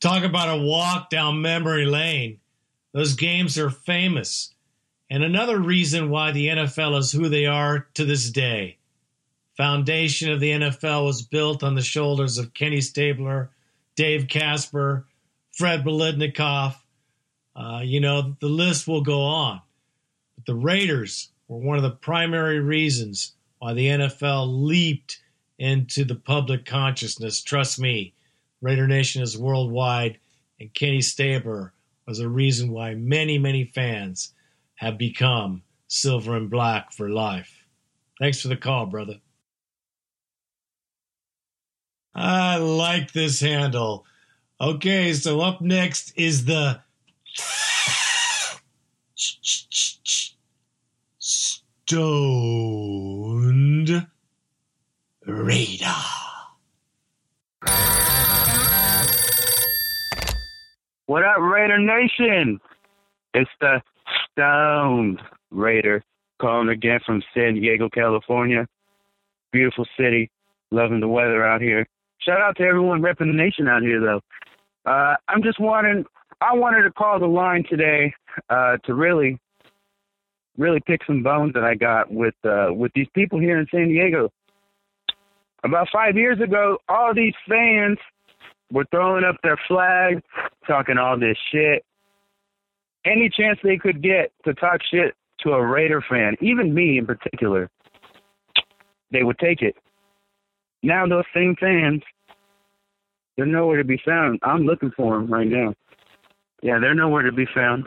Talk 0.00 0.24
about 0.24 0.58
a 0.58 0.62
walk 0.62 1.10
down 1.10 1.42
memory 1.42 1.84
lane. 1.84 2.40
Those 2.92 3.14
games 3.14 3.58
are 3.58 3.70
famous. 3.70 4.54
And 5.10 5.22
another 5.22 5.60
reason 5.60 6.08
why 6.08 6.32
the 6.32 6.48
NFL 6.48 6.98
is 6.98 7.12
who 7.12 7.28
they 7.28 7.44
are 7.46 7.86
to 7.94 8.04
this 8.04 8.30
day. 8.30 8.78
Foundation 9.56 10.32
of 10.32 10.40
the 10.40 10.50
NFL 10.50 11.04
was 11.04 11.22
built 11.22 11.62
on 11.62 11.74
the 11.74 11.82
shoulders 11.82 12.38
of 12.38 12.54
Kenny 12.54 12.80
Stabler, 12.80 13.50
Dave 13.94 14.28
Casper, 14.28 15.06
Fred 15.52 15.84
Biletnikoff. 15.84 16.76
Uh, 17.54 17.80
you 17.84 18.00
know, 18.00 18.34
the 18.40 18.48
list 18.48 18.88
will 18.88 19.02
go 19.02 19.20
on. 19.20 19.60
But 20.36 20.46
the 20.46 20.54
Raiders 20.54 21.28
were 21.48 21.58
one 21.58 21.76
of 21.76 21.82
the 21.82 21.90
primary 21.90 22.60
reasons 22.60 23.34
why 23.62 23.72
the 23.74 23.86
NFL 23.86 24.64
leaped 24.66 25.20
into 25.56 26.04
the 26.04 26.16
public 26.16 26.64
consciousness. 26.64 27.40
Trust 27.40 27.78
me, 27.78 28.12
Raider 28.60 28.88
Nation 28.88 29.22
is 29.22 29.38
worldwide, 29.38 30.18
and 30.58 30.74
Kenny 30.74 31.00
Stabler 31.00 31.72
was 32.04 32.18
a 32.18 32.28
reason 32.28 32.72
why 32.72 32.96
many, 32.96 33.38
many 33.38 33.66
fans 33.66 34.34
have 34.74 34.98
become 34.98 35.62
silver 35.86 36.36
and 36.36 36.50
black 36.50 36.92
for 36.92 37.08
life. 37.08 37.64
Thanks 38.18 38.40
for 38.40 38.48
the 38.48 38.56
call, 38.56 38.86
brother. 38.86 39.20
I 42.16 42.56
like 42.56 43.12
this 43.12 43.38
handle. 43.38 44.06
Okay, 44.60 45.12
so 45.12 45.40
up 45.40 45.60
next 45.60 46.12
is 46.16 46.46
the 46.46 46.80
Stoned 51.92 53.90
Raider. 55.26 55.84
What 61.04 61.22
up, 61.22 61.36
Raider 61.38 61.78
Nation? 61.78 62.58
It's 63.34 63.50
the 63.60 63.82
Stoned 64.24 65.20
Raider 65.50 66.02
calling 66.40 66.70
again 66.70 67.00
from 67.04 67.22
San 67.34 67.56
Diego, 67.56 67.90
California. 67.90 68.66
Beautiful 69.52 69.84
city. 69.94 70.30
Loving 70.70 71.00
the 71.00 71.08
weather 71.08 71.44
out 71.44 71.60
here. 71.60 71.86
Shout 72.20 72.40
out 72.40 72.56
to 72.56 72.62
everyone 72.62 73.02
repping 73.02 73.18
the 73.30 73.36
nation 73.36 73.68
out 73.68 73.82
here, 73.82 74.00
though. 74.00 74.22
Uh, 74.90 75.16
I'm 75.28 75.42
just 75.42 75.60
wanting, 75.60 76.06
I 76.40 76.54
wanted 76.54 76.84
to 76.84 76.90
call 76.90 77.18
the 77.20 77.26
line 77.26 77.66
today 77.68 78.14
uh, 78.48 78.78
to 78.84 78.94
really 78.94 79.38
really 80.58 80.80
pick 80.80 81.00
some 81.06 81.22
bones 81.22 81.54
that 81.54 81.64
I 81.64 81.74
got 81.74 82.12
with 82.12 82.34
uh, 82.44 82.68
with 82.72 82.92
these 82.94 83.08
people 83.14 83.38
here 83.38 83.58
in 83.58 83.66
San 83.70 83.88
Diego. 83.88 84.30
About 85.64 85.88
five 85.92 86.16
years 86.16 86.40
ago, 86.40 86.78
all 86.88 87.14
these 87.14 87.34
fans 87.48 87.98
were 88.72 88.84
throwing 88.90 89.24
up 89.24 89.36
their 89.42 89.58
flag, 89.68 90.22
talking 90.66 90.98
all 90.98 91.18
this 91.18 91.36
shit. 91.52 91.84
Any 93.04 93.28
chance 93.28 93.58
they 93.62 93.76
could 93.76 94.02
get 94.02 94.32
to 94.44 94.54
talk 94.54 94.80
shit 94.90 95.14
to 95.40 95.50
a 95.50 95.64
Raider 95.64 96.02
fan, 96.08 96.36
even 96.40 96.74
me 96.74 96.98
in 96.98 97.06
particular, 97.06 97.68
they 99.10 99.22
would 99.22 99.38
take 99.38 99.62
it. 99.62 99.76
Now 100.82 101.06
those 101.06 101.24
same 101.34 101.56
fans, 101.58 102.02
they're 103.36 103.46
nowhere 103.46 103.78
to 103.78 103.84
be 103.84 104.00
found. 104.04 104.40
I'm 104.42 104.64
looking 104.64 104.92
for 104.96 105.14
them 105.14 105.32
right 105.32 105.46
now. 105.46 105.74
Yeah, 106.62 106.78
they're 106.78 106.94
nowhere 106.94 107.22
to 107.22 107.32
be 107.32 107.46
found 107.54 107.86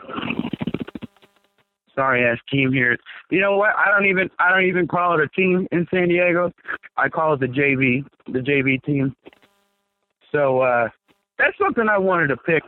sorry 1.96 2.24
ass 2.24 2.38
team 2.50 2.72
here. 2.72 2.96
You 3.30 3.40
know 3.40 3.56
what? 3.56 3.70
I 3.76 3.90
don't 3.90 4.06
even 4.06 4.30
I 4.38 4.50
don't 4.50 4.64
even 4.64 4.86
call 4.86 5.18
it 5.18 5.24
a 5.24 5.28
team 5.28 5.66
in 5.72 5.86
San 5.90 6.08
Diego. 6.08 6.52
I 6.96 7.08
call 7.08 7.34
it 7.34 7.40
the 7.40 7.46
JV, 7.46 8.04
the 8.26 8.38
JV 8.40 8.82
team. 8.84 9.14
So 10.32 10.60
uh 10.60 10.88
that's 11.38 11.56
something 11.58 11.88
I 11.88 11.98
wanted 11.98 12.28
to 12.28 12.36
pick. 12.36 12.62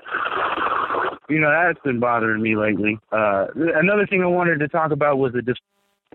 You 1.28 1.40
know, 1.40 1.50
that's 1.50 1.78
been 1.84 2.00
bothering 2.00 2.42
me 2.42 2.56
lately. 2.56 2.98
Uh 3.12 3.46
another 3.54 4.06
thing 4.06 4.22
I 4.22 4.26
wanted 4.26 4.58
to 4.60 4.68
talk 4.68 4.90
about 4.90 5.18
was 5.18 5.32
the 5.32 5.54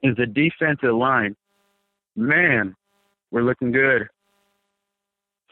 is 0.01 0.15
the 0.17 0.25
defensive 0.25 0.95
line. 0.95 1.35
Man, 2.15 2.75
we're 3.31 3.43
looking 3.43 3.71
good. 3.71 4.07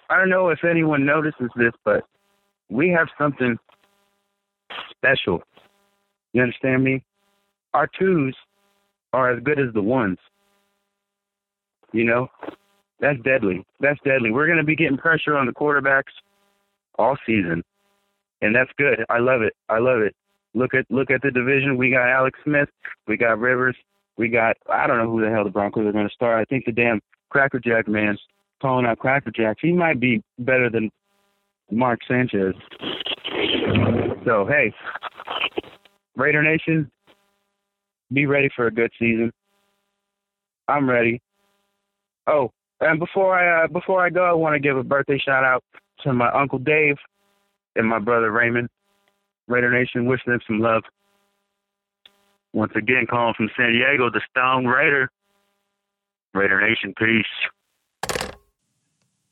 I 0.10 0.18
don't 0.18 0.30
know 0.30 0.50
if 0.50 0.64
anyone 0.66 1.06
notices 1.06 1.50
this, 1.56 1.72
but 1.86 2.04
we 2.70 2.90
have 2.90 3.08
something 3.18 3.58
special. 4.92 5.42
You 6.34 6.42
understand 6.42 6.84
me? 6.84 7.04
Our 7.74 7.88
twos 8.00 8.36
are 9.14 9.32
as 9.32 9.44
good 9.44 9.60
as 9.60 9.74
the 9.74 9.82
ones. 9.82 10.18
You 11.92 12.06
know, 12.06 12.28
that's 13.00 13.20
deadly. 13.24 13.66
That's 13.80 14.00
deadly. 14.06 14.32
We're 14.32 14.48
going 14.48 14.60
to 14.60 14.64
be 14.64 14.76
getting 14.76 14.98
pressure 14.98 15.36
on 15.36 15.46
the 15.46 15.52
quarterbacks 15.52 16.14
all 16.98 17.18
season, 17.26 17.64
and 18.42 18.56
that's 18.56 18.72
good. 18.78 19.04
I 19.10 19.20
love 19.20 19.42
it. 19.42 19.54
I 19.70 19.80
love 19.80 20.00
it. 20.02 20.16
Look 20.54 20.74
at 20.74 20.86
look 20.90 21.12
at 21.12 21.22
the 21.22 21.32
division. 21.32 21.78
We 21.78 21.92
got 21.92 22.10
Alex 22.10 22.38
Smith. 22.44 22.70
We 23.08 23.18
got 23.18 23.40
Rivers. 23.40 23.76
We 24.18 24.28
got 24.28 24.58
I 24.72 24.88
don't 24.88 24.98
know 24.98 25.10
who 25.10 25.22
the 25.22 25.30
hell 25.30 25.44
the 25.44 25.50
Broncos 25.50 25.86
are 25.86 25.92
going 25.92 26.08
to 26.08 26.14
start. 26.14 26.40
I 26.40 26.46
think 26.46 26.66
the 26.66 26.72
damn 26.72 27.02
Crackerjack 27.30 27.88
man's 27.88 28.20
calling 28.62 28.86
out 28.86 29.00
Cracker 29.00 29.32
Crackerjack. 29.32 29.58
He 29.62 29.72
might 29.72 30.00
be 30.00 30.22
better 30.40 30.70
than 30.70 30.92
Mark 31.72 32.00
Sanchez. 32.08 32.54
So 34.26 34.46
hey, 34.46 34.74
Raider 36.16 36.44
Nation, 36.44 36.92
be 38.12 38.26
ready 38.26 38.50
for 38.56 38.68
a 38.68 38.72
good 38.72 38.92
season. 39.00 39.32
I'm 40.68 40.90
ready. 40.90 41.22
Oh, 42.28 42.52
and 42.80 43.00
before 43.00 43.38
I 43.38 43.66
uh, 43.66 43.68
before 43.68 44.04
I 44.04 44.10
go, 44.10 44.24
I 44.24 44.34
want 44.34 44.54
to 44.54 44.60
give 44.60 44.78
a 44.78 44.84
birthday 44.84 45.18
shout 45.18 45.44
out 45.44 45.64
to 46.04 46.14
my 46.14 46.32
uncle 46.32 46.60
Dave 46.60 46.98
and 47.76 47.88
my 47.88 48.00
brother 48.00 48.32
Raymond. 48.32 48.70
Raider 49.48 49.72
Nation, 49.72 50.06
wish 50.06 50.22
them 50.26 50.40
some 50.48 50.60
love. 50.60 50.84
Once 52.54 52.72
again, 52.76 53.06
calling 53.10 53.34
from 53.36 53.50
San 53.58 53.74
Diego, 53.74 54.10
the 54.10 54.22
Stone 54.30 54.66
Raider. 54.66 55.10
Raider 56.34 56.62
Nation, 56.62 56.94
peace. 56.98 57.26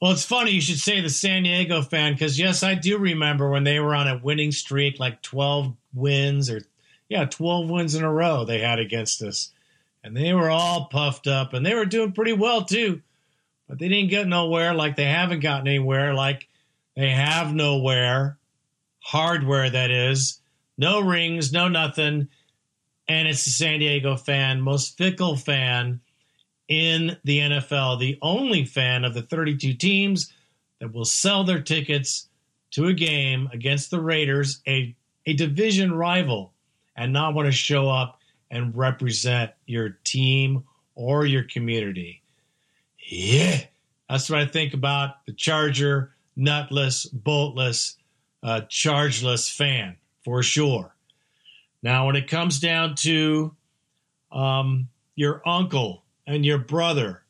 Well, 0.02 0.12
it's 0.12 0.24
funny 0.24 0.52
you 0.52 0.62
should 0.62 0.80
say 0.80 1.02
the 1.02 1.10
San 1.10 1.44
Diego 1.44 1.82
fan 1.82 2.14
because 2.14 2.40
yes, 2.40 2.64
I 2.64 2.76
do 2.76 2.98
remember 2.98 3.50
when 3.50 3.66
they 3.66 3.80
were 3.80 3.96
on 3.96 4.08
a 4.08 4.18
winning 4.18 4.52
streak, 4.52 5.00
like 5.00 5.22
twelve 5.22 5.76
wins 5.94 6.50
or 6.50 6.62
yeah, 7.10 7.26
twelve 7.26 7.70
wins 7.70 7.96
in 7.96 8.04
a 8.04 8.12
row 8.12 8.46
they 8.46 8.60
had 8.60 8.80
against 8.80 9.22
us, 9.22 9.52
and 10.04 10.16
they 10.16 10.34
were 10.34 10.50
all 10.50 10.86
puffed 10.86 11.28
up 11.28 11.54
and 11.54 11.66
they 11.66 11.76
were 11.76 11.86
doing 11.86 12.14
pretty 12.14 12.34
well 12.34 12.64
too, 12.64 13.02
but 13.68 13.80
they 13.80 13.90
didn't 13.90 14.10
get 14.10 14.28
nowhere. 14.28 14.74
Like 14.74 14.96
they 14.96 15.06
haven't 15.06 15.42
gotten 15.42 15.68
anywhere. 15.68 16.14
Like 16.14 16.48
they 16.96 17.10
have 17.10 17.54
nowhere, 17.54 18.38
hardware 19.00 19.70
that 19.70 19.92
is, 19.92 20.40
no 20.78 21.02
rings, 21.02 21.52
no 21.52 21.68
nothing, 21.68 22.30
and 23.08 23.28
it's 23.28 23.44
the 23.44 23.52
San 23.52 23.80
Diego 23.80 24.16
fan, 24.16 24.62
most 24.62 24.98
fickle 24.98 25.36
fan 25.36 26.00
in 26.68 27.18
the 27.24 27.40
NFL, 27.40 28.00
the 28.00 28.20
only 28.22 28.64
fan 28.64 29.04
of 29.04 29.16
the 29.16 29.24
32 29.24 29.74
teams 29.74 30.32
that 30.80 30.94
will 30.94 31.04
sell 31.04 31.44
their 31.44 31.62
tickets 31.62 32.30
to 32.72 32.86
a 32.86 32.94
game 32.94 33.50
against 33.52 33.90
the 33.90 34.00
Raiders, 34.00 34.62
a, 34.68 34.96
a 35.26 35.34
division 35.34 35.92
rival, 35.92 36.54
and 37.00 37.12
not 37.12 37.34
want 37.34 37.48
to 37.48 37.52
show 37.52 37.90
up 37.90 38.20
and 38.52 38.76
represent 38.76 39.52
your 39.66 39.98
team 40.04 40.64
or 40.94 41.26
your 41.26 41.44
community. 41.44 42.22
Yeah, 43.10 43.62
that's 44.08 44.30
what 44.30 44.40
I 44.40 44.46
think 44.46 44.76
about 44.76 45.26
the 45.26 45.34
Charger, 45.34 46.14
nutless, 46.36 47.06
boltless, 47.08 47.96
uh, 48.44 48.62
chargeless 48.70 49.50
fan 49.50 49.98
for 50.24 50.44
sure. 50.44 50.96
Now, 51.82 52.06
when 52.06 52.16
it 52.16 52.28
comes 52.28 52.60
down 52.60 52.96
to 52.96 53.56
um, 54.32 54.90
your 55.16 55.42
uncle, 55.48 56.04
and 56.30 56.46
your 56.46 56.60
brother. 56.60 57.24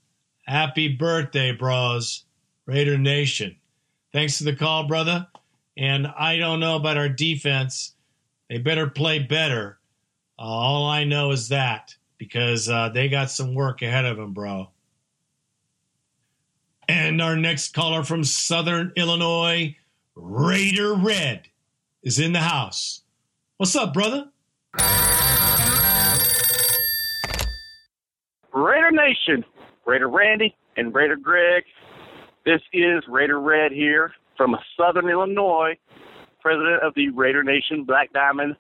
Happy 0.46 0.90
birthday, 0.90 1.54
bros. 1.54 2.26
Raider 2.66 2.98
Nation. 2.98 3.56
Thanks 4.12 4.38
for 4.38 4.44
the 4.44 4.56
call, 4.56 4.88
brother. 4.88 5.28
And 5.78 6.06
I 6.06 6.38
don't 6.38 6.60
know 6.60 6.76
about 6.76 6.98
our 6.98 7.08
defense. 7.08 7.96
They 8.50 8.58
better 8.58 8.88
play 8.88 9.20
better. 9.20 9.80
Uh, 10.38 10.42
all 10.42 10.90
I 10.90 11.04
know 11.04 11.32
is 11.32 11.50
that 11.50 11.96
because 12.18 12.68
uh, 12.68 12.90
they 12.90 13.08
got 13.08 13.30
some 13.30 13.54
work 13.54 13.82
ahead 13.82 14.06
of 14.06 14.18
them, 14.18 14.34
bro. 14.34 14.70
And 16.88 17.22
our 17.22 17.36
next 17.36 17.74
caller 17.74 18.04
from 18.04 18.24
Southern 18.24 18.92
Illinois, 18.96 19.78
Raider 20.16 20.96
Red, 20.96 21.48
is 22.02 22.18
in 22.18 22.34
the 22.34 22.40
house. 22.40 23.04
What's 23.58 23.76
up, 23.76 23.94
brother? 23.94 24.30
Raider 28.52 28.92
Nation, 28.92 29.46
Raider 29.86 30.10
Randy 30.10 30.56
and 30.76 30.94
Raider 30.94 31.18
Greg. 31.18 31.64
This 32.46 32.62
is 32.74 33.04
Raider 33.08 33.40
Red 33.40 33.72
here 33.72 34.12
from 34.36 34.56
Southern 34.76 35.08
Illinois, 35.10 35.78
president 36.42 36.84
of 36.84 36.94
the 36.96 37.10
Raider 37.10 37.44
Nation 37.44 37.84
Black 37.84 38.12
Diamond 38.14 38.56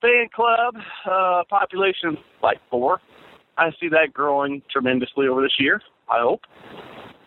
fan 0.00 0.28
club. 0.34 0.74
Uh, 1.10 1.42
population 1.48 2.16
like 2.42 2.58
four. 2.70 3.00
I 3.58 3.70
see 3.80 3.88
that 3.88 4.12
growing 4.12 4.62
tremendously 4.70 5.28
over 5.28 5.42
this 5.42 5.58
year. 5.58 5.80
I 6.10 6.20
hope 6.20 6.42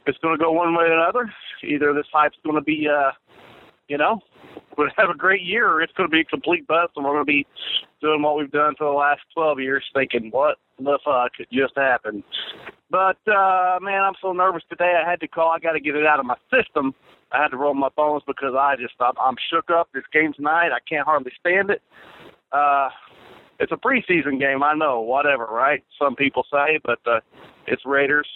it's 0.06 0.18
going 0.20 0.38
to 0.38 0.44
go 0.44 0.52
one 0.52 0.76
way 0.76 0.86
or 0.86 0.94
another. 0.94 1.32
Either 1.64 1.94
this 1.94 2.06
hype's 2.14 2.38
going 2.44 2.56
to 2.56 2.62
be, 2.62 2.88
uh, 2.88 3.12
you 3.88 3.98
know, 3.98 4.22
going 4.76 4.90
to 4.90 4.96
have 5.02 5.10
a 5.10 5.18
great 5.18 5.42
year, 5.42 5.68
or 5.70 5.82
it's 5.82 5.94
going 5.94 6.10
to 6.10 6.12
be 6.12 6.22
a 6.22 6.26
complete 6.26 6.66
bust, 6.68 6.94
and 6.96 7.06
we're 7.06 7.14
going 7.14 7.26
to 7.26 7.32
be 7.32 7.48
doing 8.02 8.22
what 8.22 8.38
we've 8.38 8.52
done 8.52 8.76
for 8.78 8.86
the 8.86 8.98
last 8.98 9.22
12 9.34 9.60
years, 9.60 9.84
thinking, 9.94 10.30
what 10.32 10.58
the 10.78 11.00
fuck 11.04 11.32
just 11.52 11.74
happened? 11.76 12.24
But, 12.92 13.18
uh, 13.28 13.80
man, 13.82 14.02
I'm 14.02 14.16
so 14.22 14.34
nervous 14.34 14.64
today. 14.70 15.00
I 15.06 15.10
had 15.10 15.20
to 15.20 15.28
call. 15.28 15.52
I 15.52 15.60
got 15.60 15.74
to 15.74 15.80
get 15.80 15.96
it 15.96 16.06
out 16.06 16.20
of 16.20 16.26
my 16.26 16.38
system. 16.52 16.94
I 17.32 17.42
had 17.42 17.50
to 17.50 17.58
roll 17.58 17.76
my 17.76 17.90
bones 17.96 18.24
because 18.26 18.56
I 18.58 18.76
just, 18.76 18.96
I'm, 19.00 19.14
I'm 19.22 19.36
shook 19.52 19.70
up. 19.70 19.90
This 19.94 20.04
game 20.12 20.34
tonight, 20.34 20.70
I 20.74 20.80
can't 20.88 21.06
hardly 21.06 21.32
stand 21.40 21.70
it. 21.70 21.82
Uh, 22.52 22.90
it's 23.60 23.72
a 23.72 23.76
preseason 23.76 24.40
game, 24.40 24.64
I 24.64 24.74
know, 24.74 25.02
whatever, 25.02 25.46
right? 25.46 25.84
Some 26.00 26.16
people 26.16 26.44
say, 26.52 26.80
but 26.84 27.00
uh, 27.06 27.20
it's 27.68 27.86
Raiders 27.86 28.28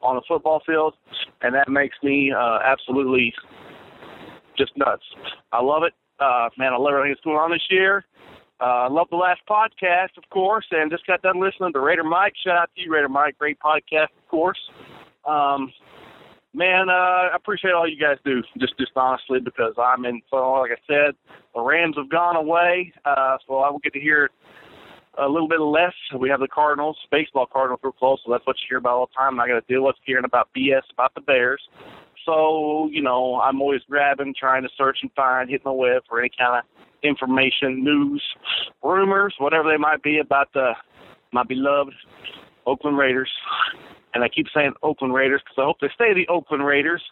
on 0.00 0.16
a 0.16 0.20
football 0.26 0.62
field, 0.64 0.94
and 1.42 1.54
that 1.54 1.68
makes 1.68 1.96
me 2.02 2.32
uh, 2.32 2.60
absolutely 2.64 3.34
just 4.56 4.72
nuts. 4.76 5.02
I 5.52 5.60
love 5.62 5.82
it. 5.82 5.92
Uh, 6.20 6.48
man, 6.56 6.72
I 6.72 6.76
love 6.76 6.92
everything 6.92 7.12
that's 7.12 7.24
going 7.24 7.36
on 7.36 7.50
this 7.50 7.66
year. 7.70 8.04
Uh, 8.60 8.64
I 8.64 8.88
love 8.88 9.06
the 9.10 9.16
last 9.16 9.40
podcast, 9.48 10.16
of 10.16 10.28
course, 10.30 10.66
and 10.72 10.90
just 10.90 11.06
got 11.06 11.22
done 11.22 11.40
listening 11.40 11.72
to 11.72 11.80
Raider 11.80 12.02
Mike. 12.02 12.34
Shout 12.44 12.56
out 12.56 12.70
to 12.74 12.82
you, 12.82 12.92
Raider 12.92 13.08
Mike. 13.08 13.38
Great 13.38 13.58
podcast, 13.60 14.10
of 14.16 14.28
course. 14.28 14.58
Um, 15.24 15.72
man, 16.54 16.88
uh, 16.88 17.32
I 17.32 17.36
appreciate 17.36 17.72
all 17.72 17.88
you 17.88 18.00
guys 18.00 18.16
do. 18.24 18.42
Just, 18.58 18.76
just 18.78 18.92
honestly, 18.96 19.38
because 19.38 19.74
I'm 19.78 20.04
in. 20.04 20.20
So, 20.30 20.52
like 20.52 20.72
I 20.72 20.80
said, 20.86 21.14
the 21.54 21.60
Rams 21.60 21.96
have 21.96 22.10
gone 22.10 22.34
away, 22.34 22.92
uh, 23.04 23.38
so 23.46 23.58
I 23.58 23.70
will 23.70 23.78
get 23.78 23.92
to 23.92 24.00
hear 24.00 24.30
a 25.18 25.28
little 25.28 25.48
bit 25.48 25.60
less. 25.60 25.94
We 26.18 26.28
have 26.28 26.40
the 26.40 26.48
Cardinals, 26.48 26.96
baseball 27.10 27.46
Cardinals, 27.46 27.80
real 27.82 27.92
close, 27.92 28.20
so 28.24 28.32
that's 28.32 28.46
what 28.46 28.56
you 28.56 28.66
hear 28.68 28.78
about 28.78 28.94
all 28.94 29.06
the 29.06 29.14
time. 29.16 29.32
I'm 29.32 29.36
not 29.36 29.48
going 29.48 29.60
to 29.60 29.72
deal 29.72 29.84
with 29.84 29.96
hearing 30.04 30.24
about 30.24 30.48
BS 30.56 30.82
about 30.92 31.14
the 31.14 31.20
Bears. 31.20 31.60
So, 32.28 32.90
you 32.92 33.00
know, 33.00 33.40
I'm 33.40 33.62
always 33.62 33.80
grabbing, 33.88 34.34
trying 34.38 34.62
to 34.62 34.68
search 34.76 34.98
and 35.00 35.10
find, 35.16 35.48
hitting 35.48 35.64
the 35.64 35.72
web 35.72 36.02
for 36.06 36.20
any 36.20 36.30
kind 36.36 36.58
of 36.58 36.64
information, 37.02 37.82
news, 37.82 38.22
rumors, 38.82 39.34
whatever 39.38 39.70
they 39.70 39.78
might 39.78 40.02
be 40.02 40.18
about 40.18 40.52
the 40.52 40.72
my 41.32 41.42
beloved 41.42 41.94
Oakland 42.66 42.98
Raiders. 42.98 43.30
And 44.12 44.22
I 44.22 44.28
keep 44.28 44.46
saying 44.54 44.72
Oakland 44.82 45.14
Raiders 45.14 45.40
because 45.42 45.56
I 45.58 45.64
hope 45.64 45.76
they 45.80 45.88
stay 45.94 46.12
the 46.12 46.28
Oakland 46.28 46.66
Raiders, 46.66 47.02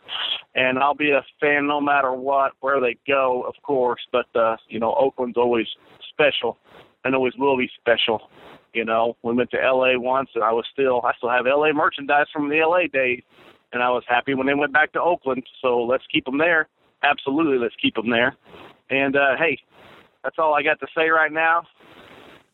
and 0.54 0.78
I'll 0.78 0.94
be 0.94 1.12
a 1.12 1.24
fan 1.40 1.66
no 1.66 1.80
matter 1.80 2.12
what, 2.12 2.52
where 2.60 2.80
they 2.80 2.98
go, 3.06 3.42
of 3.42 3.54
course. 3.62 4.00
But 4.12 4.26
uh, 4.38 4.56
you 4.68 4.78
know, 4.78 4.94
Oakland's 4.98 5.38
always 5.38 5.66
special, 6.10 6.58
and 7.04 7.14
always 7.14 7.34
will 7.38 7.56
be 7.56 7.70
special. 7.80 8.28
You 8.74 8.84
know, 8.84 9.16
we 9.22 9.32
went 9.32 9.50
to 9.52 9.62
L.A. 9.62 9.98
once, 9.98 10.28
and 10.34 10.44
I 10.44 10.52
was 10.52 10.66
still, 10.70 11.00
I 11.04 11.12
still 11.16 11.30
have 11.30 11.46
L.A. 11.46 11.72
merchandise 11.72 12.26
from 12.34 12.50
the 12.50 12.60
L.A. 12.60 12.88
days 12.88 13.22
and 13.72 13.82
I 13.82 13.90
was 13.90 14.04
happy 14.08 14.34
when 14.34 14.46
they 14.46 14.54
went 14.54 14.72
back 14.72 14.92
to 14.92 15.00
Oakland. 15.00 15.42
So 15.62 15.82
let's 15.82 16.04
keep 16.12 16.24
them 16.24 16.38
there. 16.38 16.68
Absolutely, 17.02 17.58
let's 17.58 17.74
keep 17.80 17.94
them 17.94 18.10
there. 18.10 18.36
And 18.90 19.16
uh, 19.16 19.36
hey, 19.38 19.58
that's 20.22 20.36
all 20.38 20.54
I 20.54 20.62
got 20.62 20.80
to 20.80 20.86
say 20.96 21.08
right 21.08 21.32
now. 21.32 21.62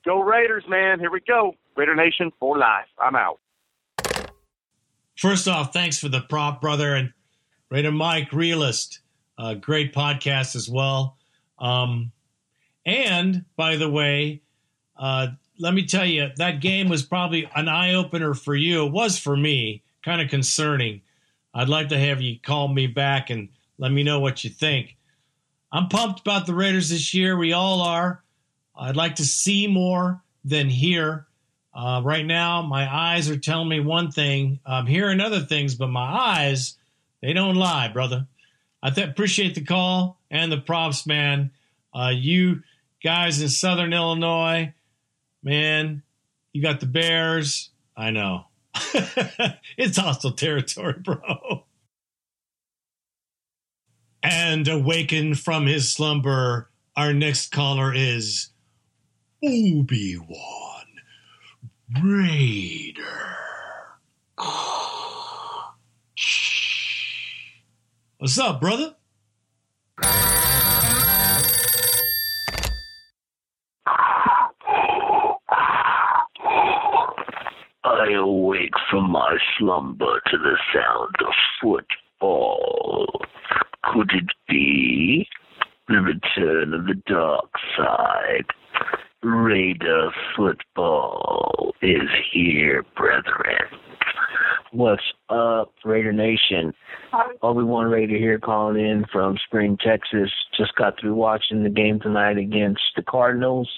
Go 0.04 0.20
Raiders, 0.20 0.64
man! 0.68 0.98
Here 0.98 1.10
we 1.10 1.20
go, 1.20 1.54
Raider 1.76 1.94
Nation 1.94 2.32
for 2.40 2.58
life. 2.58 2.86
I'm 3.00 3.14
out. 3.14 3.38
First 5.16 5.46
off, 5.46 5.72
thanks 5.72 5.98
for 5.98 6.08
the 6.08 6.22
prop, 6.22 6.60
brother, 6.60 6.94
and 6.94 7.12
Raider 7.70 7.92
Mike, 7.92 8.32
realist, 8.32 9.00
uh, 9.38 9.54
great 9.54 9.94
podcast 9.94 10.56
as 10.56 10.68
well. 10.68 11.16
Um, 11.58 12.12
and 12.84 13.44
by 13.56 13.76
the 13.76 13.88
way, 13.88 14.42
uh, 14.96 15.28
let 15.58 15.74
me 15.74 15.86
tell 15.86 16.04
you 16.04 16.30
that 16.36 16.60
game 16.60 16.88
was 16.88 17.02
probably 17.02 17.48
an 17.54 17.68
eye 17.68 17.94
opener 17.94 18.34
for 18.34 18.54
you. 18.54 18.86
It 18.86 18.92
was 18.92 19.18
for 19.18 19.36
me, 19.36 19.82
kind 20.04 20.20
of 20.20 20.28
concerning. 20.28 21.02
I'd 21.54 21.68
like 21.68 21.88
to 21.88 21.98
have 21.98 22.20
you 22.20 22.38
call 22.40 22.68
me 22.68 22.86
back 22.86 23.30
and 23.30 23.48
let 23.78 23.92
me 23.92 24.02
know 24.02 24.20
what 24.20 24.44
you 24.44 24.50
think. 24.50 24.96
I'm 25.70 25.88
pumped 25.88 26.20
about 26.20 26.46
the 26.46 26.54
Raiders 26.54 26.90
this 26.90 27.14
year. 27.14 27.36
We 27.36 27.52
all 27.52 27.80
are. 27.82 28.22
I'd 28.76 28.96
like 28.96 29.16
to 29.16 29.24
see 29.24 29.66
more 29.66 30.22
than 30.44 30.68
hear. 30.68 31.26
Uh, 31.74 32.02
right 32.04 32.26
now, 32.26 32.62
my 32.62 32.92
eyes 32.92 33.30
are 33.30 33.38
telling 33.38 33.68
me 33.68 33.80
one 33.80 34.10
thing. 34.10 34.60
I'm 34.66 34.86
hearing 34.86 35.20
other 35.20 35.40
things, 35.40 35.74
but 35.74 35.88
my 35.88 36.02
eyes, 36.02 36.76
they 37.22 37.32
don't 37.32 37.54
lie, 37.54 37.88
brother. 37.88 38.26
I 38.82 38.90
th- 38.90 39.08
appreciate 39.08 39.54
the 39.54 39.64
call 39.64 40.18
and 40.30 40.50
the 40.52 40.58
props, 40.58 41.06
man. 41.06 41.52
Uh, 41.94 42.12
you 42.14 42.62
guys 43.02 43.40
in 43.40 43.48
Southern 43.48 43.92
Illinois, 43.92 44.74
man, 45.42 46.02
You 46.52 46.62
got 46.62 46.80
the 46.80 46.86
Bears. 46.86 47.70
I 47.96 48.10
know. 48.10 48.46
it's 49.76 49.96
hostile 49.98 50.32
territory, 50.32 50.94
bro. 51.02 51.64
And 54.22 54.68
awakened 54.68 55.38
from 55.40 55.66
his 55.66 55.92
slumber, 55.92 56.70
our 56.96 57.12
next 57.12 57.50
caller 57.50 57.92
is 57.94 58.50
Obi 59.44 60.16
Wan 60.16 60.86
Raider. 62.02 63.02
What's 68.18 68.38
up, 68.38 68.60
brother? 68.60 68.94
I 78.02 78.14
awake 78.14 78.74
from 78.90 79.12
my 79.12 79.36
slumber 79.56 80.20
to 80.26 80.38
the 80.38 80.56
sound 80.74 81.14
of 81.20 81.32
football. 81.62 83.06
Could 83.84 84.10
it 84.12 84.28
be 84.48 85.28
the 85.86 86.00
return 86.00 86.74
of 86.74 86.86
the 86.86 87.00
dark 87.06 87.50
side? 87.76 88.46
Raider 89.22 90.10
football 90.36 91.74
is 91.80 92.08
here, 92.32 92.84
brethren. 92.96 93.68
What's 94.72 95.02
up, 95.28 95.72
Raider 95.84 96.12
Nation? 96.12 96.72
Obi 97.40 97.62
Wan 97.62 97.86
Raider 97.86 98.16
here 98.16 98.40
calling 98.40 98.84
in 98.84 99.04
from 99.12 99.38
Spring, 99.46 99.78
Texas. 99.80 100.30
Just 100.58 100.74
got 100.74 100.98
through 100.98 101.14
watching 101.14 101.62
the 101.62 101.70
game 101.70 102.00
tonight 102.00 102.38
against 102.38 102.82
the 102.96 103.02
Cardinals. 103.02 103.70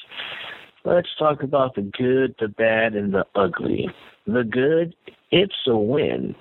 Let's 0.86 1.08
talk 1.18 1.42
about 1.42 1.74
the 1.74 1.82
good, 1.82 2.34
the 2.40 2.48
bad, 2.48 2.94
and 2.94 3.12
the 3.12 3.26
ugly. 3.34 3.86
The 4.26 4.44
good, 4.44 4.94
it's 5.30 5.54
a 5.66 5.76
win. 5.76 6.34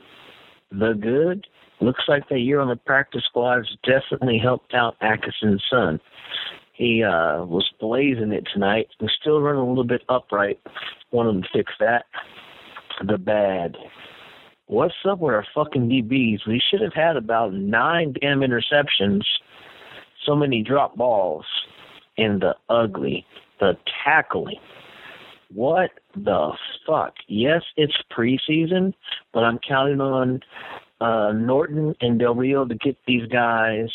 The 0.72 0.94
good, 0.94 1.46
looks 1.82 2.04
like 2.08 2.30
that 2.30 2.40
year 2.40 2.60
on 2.60 2.70
the 2.70 2.76
practice 2.76 3.24
squad 3.26 3.58
has 3.58 3.78
definitely 3.84 4.40
helped 4.42 4.74
out 4.74 4.96
Atkinson's 5.02 5.64
son. 5.70 6.00
He 6.74 7.04
uh, 7.04 7.46
was 7.46 7.70
blazing 7.80 8.32
it 8.32 8.48
tonight. 8.52 8.88
He's 9.00 9.10
still 9.22 9.42
running 9.42 9.62
a 9.62 9.68
little 9.68 9.84
bit 9.84 10.02
upright. 10.10 10.60
Want 11.12 11.30
him 11.30 11.42
to 11.44 11.48
fix 11.54 11.72
that. 11.80 12.06
The 13.06 13.18
bad. 13.18 13.76
What's 14.68 14.94
up 15.08 15.20
with 15.20 15.34
our 15.36 15.46
fucking 15.54 15.90
DBs? 15.90 16.48
We 16.48 16.62
should 16.72 16.82
have 16.82 16.94
had 16.94 17.18
about 17.18 17.54
nine 17.54 18.14
damn 18.20 18.40
interceptions, 18.40 19.22
so 20.26 20.36
many 20.36 20.64
drop 20.64 20.96
balls, 20.96 21.46
and 22.18 22.42
the 22.42 22.56
ugly, 22.70 23.26
the 23.60 23.74
tackling. 24.04 24.56
What 25.54 25.92
the 26.16 26.52
fuck? 26.88 27.14
Yes, 27.28 27.62
it's 27.78 27.94
preseason, 28.16 28.94
but 29.34 29.44
I'm 29.44 29.60
counting 29.68 30.02
on 30.02 30.40
uh, 31.02 31.32
Norton 31.34 31.94
and 32.02 32.20
Del 32.20 32.36
Rio 32.36 32.66
to 32.66 32.76
get 32.76 32.98
these 33.06 33.28
guys 33.28 33.90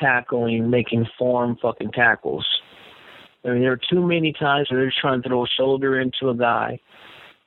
tackling, 0.00 0.70
making 0.70 1.06
form 1.18 1.58
fucking 1.60 1.92
tackles. 1.92 2.46
I 3.44 3.50
mean, 3.50 3.60
there 3.60 3.72
are 3.72 3.80
too 3.90 4.06
many 4.06 4.32
times 4.32 4.70
where 4.70 4.80
they're 4.80 4.92
trying 5.00 5.22
to 5.22 5.28
throw 5.28 5.44
a 5.44 5.48
shoulder 5.56 6.00
into 6.00 6.30
a 6.30 6.36
guy. 6.36 6.80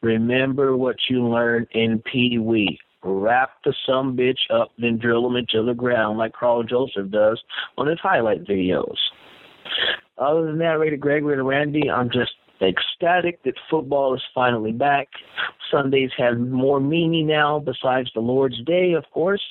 Remember 0.01 0.77
what 0.77 0.95
you 1.09 1.27
learned 1.27 1.67
in 1.71 2.01
Pee 2.11 2.37
Wee. 2.37 2.79
Wrap 3.03 3.51
the 3.63 3.73
some 3.85 4.15
bitch 4.15 4.39
up, 4.53 4.71
then 4.77 4.97
drill 4.97 5.25
him 5.25 5.37
into 5.37 5.63
the 5.63 5.73
ground 5.73 6.17
like 6.17 6.33
Karl 6.33 6.63
Joseph 6.63 7.09
does 7.09 7.41
on 7.77 7.87
his 7.87 7.99
highlight 8.01 8.43
videos. 8.43 8.97
Other 10.17 10.45
than 10.45 10.57
that, 10.59 10.79
Raider 10.79 10.97
Greg, 10.97 11.23
Raider 11.23 11.43
Randy, 11.43 11.89
I'm 11.89 12.09
just 12.09 12.31
ecstatic 12.62 13.43
that 13.43 13.55
football 13.70 14.14
is 14.16 14.22
finally 14.34 14.72
back. 14.72 15.07
Sundays 15.72 16.12
have 16.18 16.38
more 16.38 16.80
meaning 16.80 17.28
now 17.28 17.60
besides 17.60 18.10
the 18.14 18.22
Lord's 18.22 18.62
Day, 18.66 18.93
of 18.93 19.05
course. 19.12 19.43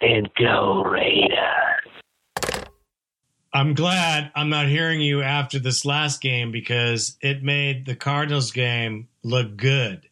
And 0.00 0.28
go 0.34 0.82
Raiders! 0.82 1.80
I'm 3.52 3.74
glad 3.74 4.30
I'm 4.36 4.48
not 4.48 4.68
hearing 4.68 5.00
you 5.00 5.22
after 5.22 5.58
this 5.58 5.84
last 5.84 6.20
game 6.20 6.52
because 6.52 7.16
it 7.20 7.42
made 7.42 7.84
the 7.84 7.96
Cardinals 7.96 8.52
game 8.52 9.08
look 9.24 9.56
good. 9.56 10.08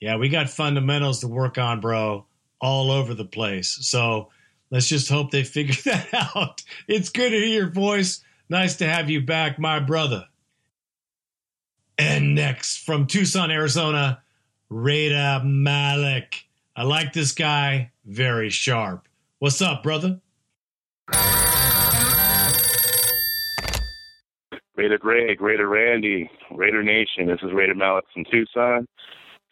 Yeah, 0.00 0.16
we 0.16 0.28
got 0.28 0.50
fundamentals 0.50 1.20
to 1.20 1.28
work 1.28 1.56
on, 1.56 1.80
bro, 1.80 2.26
all 2.60 2.90
over 2.90 3.14
the 3.14 3.24
place. 3.24 3.78
So 3.82 4.30
let's 4.70 4.88
just 4.88 5.08
hope 5.08 5.30
they 5.30 5.44
figure 5.44 5.80
that 5.84 6.08
out. 6.34 6.62
It's 6.88 7.10
good 7.10 7.30
to 7.30 7.36
hear 7.36 7.46
your 7.46 7.70
voice. 7.70 8.22
Nice 8.48 8.76
to 8.76 8.88
have 8.88 9.08
you 9.08 9.20
back, 9.20 9.58
my 9.58 9.78
brother. 9.78 10.24
And 11.98 12.34
next 12.34 12.84
from 12.84 13.06
Tucson, 13.06 13.50
Arizona, 13.50 14.22
Raider 14.70 15.42
Malik. 15.44 16.46
I 16.76 16.84
like 16.84 17.12
this 17.12 17.32
guy. 17.32 17.90
Very 18.04 18.50
sharp. 18.50 19.08
What's 19.40 19.60
up, 19.60 19.82
brother? 19.82 20.20
Raider 24.76 24.98
Greg, 24.98 25.40
Raider 25.40 25.68
Randy, 25.68 26.30
Raider 26.52 26.84
Nation. 26.84 27.26
This 27.26 27.40
is 27.42 27.52
Raider 27.52 27.74
Malik 27.74 28.04
from 28.14 28.24
Tucson. 28.30 28.86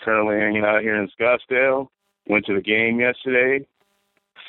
Currently 0.02 0.36
hanging 0.36 0.64
out 0.64 0.82
here 0.82 1.02
in 1.02 1.08
Scottsdale. 1.18 1.88
Went 2.28 2.46
to 2.46 2.54
the 2.54 2.60
game 2.60 3.00
yesterday. 3.00 3.66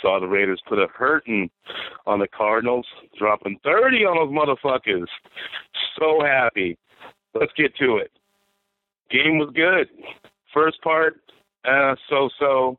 Saw 0.04 0.20
the 0.20 0.28
Raiders 0.28 0.62
put 0.70 0.78
a 0.78 0.86
hurting 0.96 1.50
on 2.06 2.20
the 2.20 2.28
Cardinals, 2.28 2.86
dropping 3.18 3.58
30 3.64 4.06
on 4.06 4.18
those 4.18 4.58
motherfuckers. 4.64 5.08
So 5.98 6.22
happy. 6.24 6.78
Let's 7.40 7.54
get 7.54 7.76
to 7.78 7.98
it. 7.98 8.12
Game 9.10 9.38
was 9.38 9.52
good. 9.56 9.88
First 10.54 10.82
part, 10.82 11.22
uh, 11.66 11.96
so-so. 12.10 12.78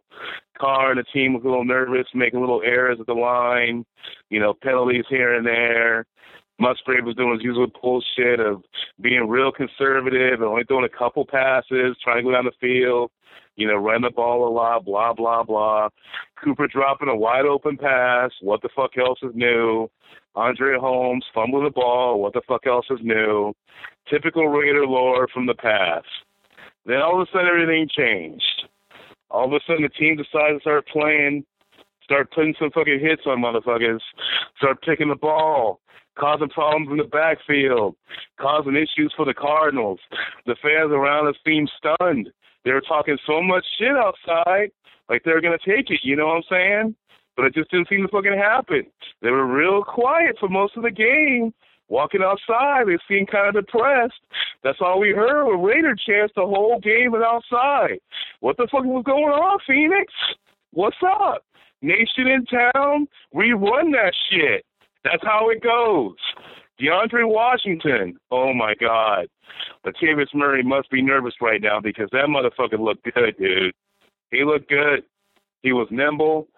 Carr 0.59 0.91
and 0.91 0.99
the 0.99 1.05
team 1.05 1.35
was 1.35 1.43
a 1.45 1.49
little 1.49 1.65
nervous, 1.65 2.07
making 2.15 2.41
little 2.41 2.63
errors 2.65 2.99
at 3.01 3.07
the 3.07 3.15
line, 3.15 3.85
you 4.31 4.41
know, 4.41 4.55
penalties 4.63 5.05
here 5.09 5.35
and 5.35 5.47
there. 5.47 6.05
Musgrave 6.59 7.05
was 7.05 7.15
doing 7.15 7.33
his 7.33 7.45
usual 7.45 7.69
bullshit 7.81 8.41
of 8.41 8.63
being 9.01 9.29
real 9.29 9.53
conservative 9.53 10.41
and 10.41 10.45
only 10.45 10.65
throwing 10.65 10.85
a 10.85 10.99
couple 10.99 11.25
passes, 11.25 11.97
trying 12.03 12.17
to 12.17 12.23
go 12.23 12.33
down 12.33 12.45
the 12.45 12.53
field, 12.61 13.13
you 13.55 13.69
know, 13.69 13.77
run 13.77 14.03
the 14.03 14.11
ball 14.11 14.49
a 14.49 14.51
lot, 14.51 14.85
blah, 14.85 15.13
blah, 15.13 15.45
blah. 15.45 15.89
Cooper 16.43 16.67
dropping 16.67 17.09
a 17.09 17.17
wide 17.17 17.45
open 17.45 17.77
pass. 17.77 18.31
What 18.41 18.63
the 18.63 18.69
fuck 18.75 18.99
else 18.99 19.19
is 19.23 19.31
new? 19.35 19.89
Andre 20.35 20.79
Holmes 20.79 21.25
fumbling 21.33 21.65
the 21.65 21.71
ball. 21.71 22.21
What 22.21 22.33
the 22.33 22.43
fuck 22.47 22.67
else 22.67 22.87
is 22.91 23.01
new? 23.03 23.53
Typical 24.11 24.49
Raider 24.49 24.87
lore 24.87 25.29
from 25.33 25.47
the 25.47 25.55
past. 25.55 26.07
Then 26.87 26.99
all 26.99 27.21
of 27.21 27.29
a 27.29 27.31
sudden 27.31 27.49
everything 27.49 27.89
changed. 27.95 28.69
All 29.31 29.47
of 29.47 29.53
a 29.53 29.61
sudden 29.67 29.83
the 29.83 29.89
team 29.91 30.17
decided 30.17 30.55
to 30.55 30.61
start 30.61 30.89
playing, 30.89 31.45
start 32.03 32.33
putting 32.33 32.55
some 32.59 32.71
fucking 32.71 33.01
hits 33.01 33.23
on 33.27 33.43
motherfuckers, 33.43 34.01
start 34.57 34.81
picking 34.83 35.09
the 35.09 35.17
ball, 35.17 35.81
causing 36.19 36.49
problems 36.49 36.89
in 36.91 36.97
the 36.97 37.05
backfield, 37.05 37.95
causing 38.41 38.75
issues 38.75 39.13
for 39.17 39.27
the 39.27 39.35
Cardinals. 39.35 40.01
The 40.47 40.57
fans 40.63 40.93
around 40.93 41.29
us 41.29 41.37
seemed 41.47 41.71
stunned. 41.77 42.31
They 42.65 42.73
were 42.73 42.81
talking 42.81 43.19
so 43.27 43.43
much 43.43 43.65
shit 43.79 43.97
outside, 43.97 44.71
like 45.09 45.23
they 45.25 45.33
were 45.33 45.41
gonna 45.41 45.59
take 45.59 45.91
it. 45.91 46.01
You 46.03 46.17
know 46.17 46.27
what 46.27 46.37
I'm 46.37 46.43
saying? 46.51 46.95
But 47.37 47.47
it 47.47 47.55
just 47.55 47.71
didn't 47.71 47.89
seem 47.89 48.03
to 48.03 48.09
fucking 48.09 48.37
happen. 48.37 48.87
They 49.23 49.31
were 49.31 49.47
real 49.47 49.85
quiet 49.85 50.37
for 50.41 50.49
most 50.49 50.77
of 50.77 50.83
the 50.83 50.91
game. 50.91 51.55
Walking 51.89 52.23
outside, 52.23 52.87
they 52.87 52.99
seemed 53.09 53.31
kind 53.31 53.49
of 53.57 53.65
depressed. 53.65 54.21
That's 54.63 54.79
all 54.81 55.01
we 55.01 55.11
heard 55.11 55.47
were 55.47 55.59
Raider 55.59 55.95
chants 55.95 56.35
the 56.37 56.43
whole 56.43 56.79
game 56.81 57.15
and 57.15 57.25
outside. 57.25 57.99
What 58.41 58.57
the 58.57 58.69
fuck 58.71 58.85
was 58.85 59.05
going 59.07 59.25
on, 59.25 59.59
Phoenix? 59.67 60.13
What's 60.73 60.97
up? 61.03 61.45
Nation 61.81 62.27
in 62.27 62.45
town? 62.45 63.07
We 63.33 63.53
run 63.53 63.91
that 63.93 64.13
shit. 64.31 64.65
That's 65.05 65.23
how 65.23 65.49
it 65.49 65.63
goes. 65.63 66.17
DeAndre 66.81 67.27
Washington. 67.27 68.19
Oh 68.31 68.53
my 68.53 68.75
God. 68.79 69.27
Latavius 69.87 70.35
Murray 70.35 70.63
must 70.63 70.91
be 70.91 71.01
nervous 71.01 71.35
right 71.41 71.63
now 71.63 71.81
because 71.81 72.09
that 72.13 72.27
motherfucker 72.29 72.79
looked 72.79 73.05
good, 73.05 73.37
dude. 73.39 73.75
He 74.31 74.45
looked 74.45 74.69
good. 74.69 75.05
He 75.63 75.73
was 75.73 75.89
nimble. 75.91 76.49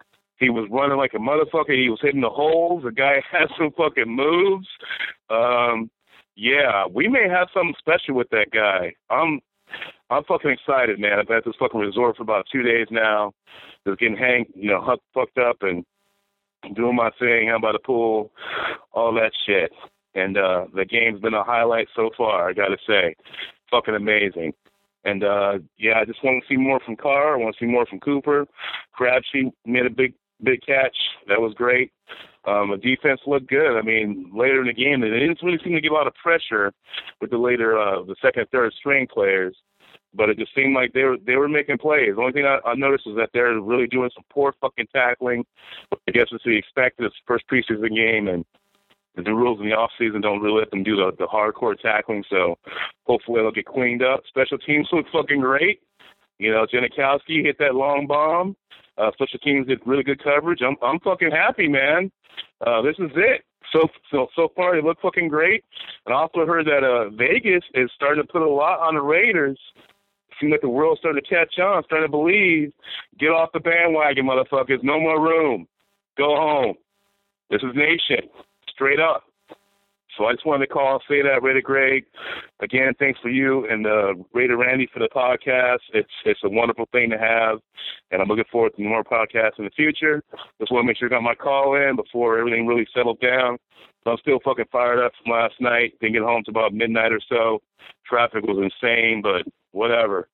He 0.40 0.48
was 0.48 0.66
running 0.70 0.96
like 0.96 1.12
a 1.14 1.18
motherfucker. 1.18 1.78
He 1.78 1.90
was 1.90 2.00
hitting 2.02 2.22
the 2.22 2.30
holes. 2.30 2.82
The 2.82 2.90
guy 2.90 3.22
had 3.30 3.48
some 3.56 3.70
fucking 3.76 4.08
moves. 4.08 4.66
Um, 5.28 5.90
yeah, 6.34 6.86
we 6.86 7.06
may 7.06 7.28
have 7.28 7.48
something 7.52 7.74
special 7.78 8.14
with 8.14 8.30
that 8.30 8.46
guy. 8.52 8.94
I'm 9.10 9.40
I'm 10.08 10.24
fucking 10.24 10.50
excited, 10.50 10.98
man. 10.98 11.18
I've 11.18 11.28
been 11.28 11.36
at 11.36 11.44
this 11.44 11.54
fucking 11.60 11.78
resort 11.78 12.16
for 12.16 12.22
about 12.22 12.46
two 12.50 12.62
days 12.62 12.86
now. 12.90 13.32
Just 13.86 14.00
getting 14.00 14.16
hang, 14.16 14.46
you 14.54 14.70
know, 14.70 14.96
fucked 15.14 15.38
up 15.38 15.58
and 15.60 15.84
doing 16.74 16.96
my 16.96 17.10
thing 17.18 17.50
out 17.50 17.62
by 17.62 17.72
the 17.72 17.78
pool, 17.78 18.32
all 18.92 19.14
that 19.14 19.32
shit. 19.46 19.70
And 20.14 20.36
uh 20.36 20.66
the 20.74 20.84
game's 20.84 21.20
been 21.20 21.34
a 21.34 21.44
highlight 21.44 21.88
so 21.94 22.10
far, 22.16 22.48
I 22.48 22.52
gotta 22.54 22.78
say. 22.86 23.14
Fucking 23.70 23.94
amazing. 23.94 24.52
And 25.04 25.22
uh 25.22 25.58
yeah, 25.78 26.00
I 26.00 26.04
just 26.04 26.24
want 26.24 26.42
to 26.42 26.48
see 26.48 26.56
more 26.58 26.80
from 26.80 26.96
Carr. 26.96 27.34
I 27.34 27.36
want 27.36 27.54
to 27.56 27.64
see 27.64 27.70
more 27.70 27.86
from 27.86 28.00
Cooper. 28.00 28.46
Crabtree 28.92 29.50
made 29.64 29.86
a 29.86 29.90
big 29.90 30.14
big 30.42 30.60
catch. 30.66 30.96
That 31.28 31.40
was 31.40 31.54
great. 31.54 31.92
Um, 32.46 32.70
the 32.70 32.76
defense 32.78 33.20
looked 33.26 33.48
good. 33.48 33.78
I 33.78 33.82
mean, 33.82 34.30
later 34.34 34.60
in 34.60 34.66
the 34.66 34.72
game, 34.72 35.00
they 35.00 35.10
didn't 35.10 35.42
really 35.42 35.58
seem 35.62 35.74
to 35.74 35.80
get 35.80 35.92
a 35.92 35.94
lot 35.94 36.06
of 36.06 36.14
pressure 36.14 36.72
with 37.20 37.30
the 37.30 37.38
later, 37.38 37.78
uh, 37.78 38.02
the 38.02 38.16
second, 38.22 38.46
third 38.50 38.72
string 38.78 39.06
players. 39.12 39.56
But 40.12 40.28
it 40.28 40.38
just 40.38 40.54
seemed 40.54 40.74
like 40.74 40.92
they 40.92 41.04
were 41.04 41.18
they 41.24 41.36
were 41.36 41.48
making 41.48 41.78
plays. 41.78 42.16
The 42.16 42.20
only 42.20 42.32
thing 42.32 42.46
I, 42.46 42.58
I 42.66 42.74
noticed 42.74 43.06
was 43.06 43.16
that 43.16 43.30
they're 43.32 43.60
really 43.60 43.86
doing 43.86 44.10
some 44.12 44.24
poor 44.32 44.52
fucking 44.60 44.88
tackling. 44.92 45.44
I 45.92 46.10
guess 46.10 46.26
it's 46.32 46.42
to 46.42 46.48
be 46.48 46.56
expected. 46.56 47.06
It's 47.06 47.14
first 47.26 47.44
preseason 47.46 47.94
game, 47.94 48.26
and 48.26 48.44
the 49.14 49.32
rules 49.32 49.60
in 49.60 49.66
the 49.66 49.76
off 49.76 49.90
season 49.98 50.20
don't 50.20 50.40
really 50.40 50.60
let 50.60 50.70
them 50.70 50.82
do 50.82 50.96
the, 50.96 51.12
the 51.18 51.26
hardcore 51.26 51.78
tackling. 51.78 52.24
So 52.28 52.56
hopefully 53.06 53.40
they'll 53.40 53.52
get 53.52 53.66
cleaned 53.66 54.02
up. 54.02 54.22
Special 54.28 54.58
teams 54.58 54.88
look 54.92 55.06
fucking 55.12 55.40
great. 55.40 55.80
You 56.38 56.52
know, 56.52 56.66
Janikowski 56.66 57.44
hit 57.44 57.58
that 57.58 57.74
long 57.74 58.06
bomb. 58.06 58.56
Uh, 59.00 59.10
special 59.12 59.38
teams 59.38 59.66
did 59.66 59.80
really 59.86 60.02
good 60.02 60.22
coverage. 60.22 60.60
I'm 60.62 60.76
I'm 60.82 61.00
fucking 61.00 61.30
happy, 61.30 61.68
man. 61.68 62.10
Uh, 62.66 62.82
this 62.82 62.96
is 62.98 63.10
it. 63.16 63.42
So 63.72 63.88
so 64.10 64.26
so 64.36 64.48
far 64.54 64.74
they 64.74 64.86
look 64.86 65.00
fucking 65.00 65.28
great. 65.28 65.64
And 66.06 66.14
I 66.14 66.18
also 66.18 66.44
heard 66.44 66.66
that 66.66 66.84
uh, 66.84 67.10
Vegas 67.10 67.64
is 67.74 67.90
starting 67.94 68.22
to 68.22 68.32
put 68.32 68.42
a 68.42 68.48
lot 68.48 68.80
on 68.80 68.94
the 68.94 69.00
Raiders. 69.00 69.58
Seems 70.40 70.52
like 70.52 70.60
the 70.60 70.68
world's 70.68 71.00
starting 71.00 71.22
to 71.22 71.28
catch 71.28 71.58
on, 71.58 71.82
starting 71.84 72.06
to 72.06 72.10
believe. 72.10 72.72
Get 73.18 73.28
off 73.28 73.50
the 73.52 73.60
bandwagon, 73.60 74.26
motherfuckers. 74.26 74.82
No 74.82 74.98
more 74.98 75.20
room. 75.20 75.66
Go 76.16 76.36
home. 76.36 76.74
This 77.50 77.62
is 77.62 77.74
nation. 77.74 78.28
Straight 78.68 79.00
up. 79.00 79.24
So 80.16 80.26
I 80.26 80.32
just 80.32 80.46
wanted 80.46 80.66
to 80.66 80.72
call 80.72 80.94
and 80.94 81.02
say 81.08 81.22
that, 81.22 81.42
Raider 81.42 81.60
Greg. 81.60 82.04
Again, 82.60 82.92
thanks 82.98 83.18
for 83.20 83.28
you 83.28 83.66
and 83.68 83.86
uh, 83.86 84.14
Raider 84.34 84.56
Randy 84.56 84.88
for 84.92 84.98
the 84.98 85.08
podcast. 85.14 85.78
It's 85.94 86.10
it's 86.24 86.40
a 86.44 86.48
wonderful 86.48 86.88
thing 86.92 87.10
to 87.10 87.18
have, 87.18 87.58
and 88.10 88.20
I'm 88.20 88.28
looking 88.28 88.44
forward 88.50 88.72
to 88.76 88.82
more 88.82 89.04
podcasts 89.04 89.58
in 89.58 89.64
the 89.64 89.70
future. 89.70 90.22
Just 90.58 90.72
want 90.72 90.84
to 90.84 90.86
make 90.86 90.96
sure 90.96 91.08
I 91.08 91.10
got 91.10 91.22
my 91.22 91.34
call 91.34 91.76
in 91.76 91.96
before 91.96 92.38
everything 92.38 92.66
really 92.66 92.86
settled 92.94 93.20
down. 93.20 93.56
I'm 94.06 94.16
still 94.18 94.40
fucking 94.44 94.64
fired 94.72 95.04
up 95.04 95.12
from 95.22 95.32
last 95.32 95.54
night. 95.60 95.92
Didn't 96.00 96.14
get 96.14 96.22
home 96.22 96.42
till 96.44 96.52
about 96.52 96.72
midnight 96.72 97.12
or 97.12 97.20
so. 97.28 97.60
Traffic 98.06 98.44
was 98.44 98.56
insane, 98.58 99.22
but 99.22 99.42
whatever. 99.72 100.28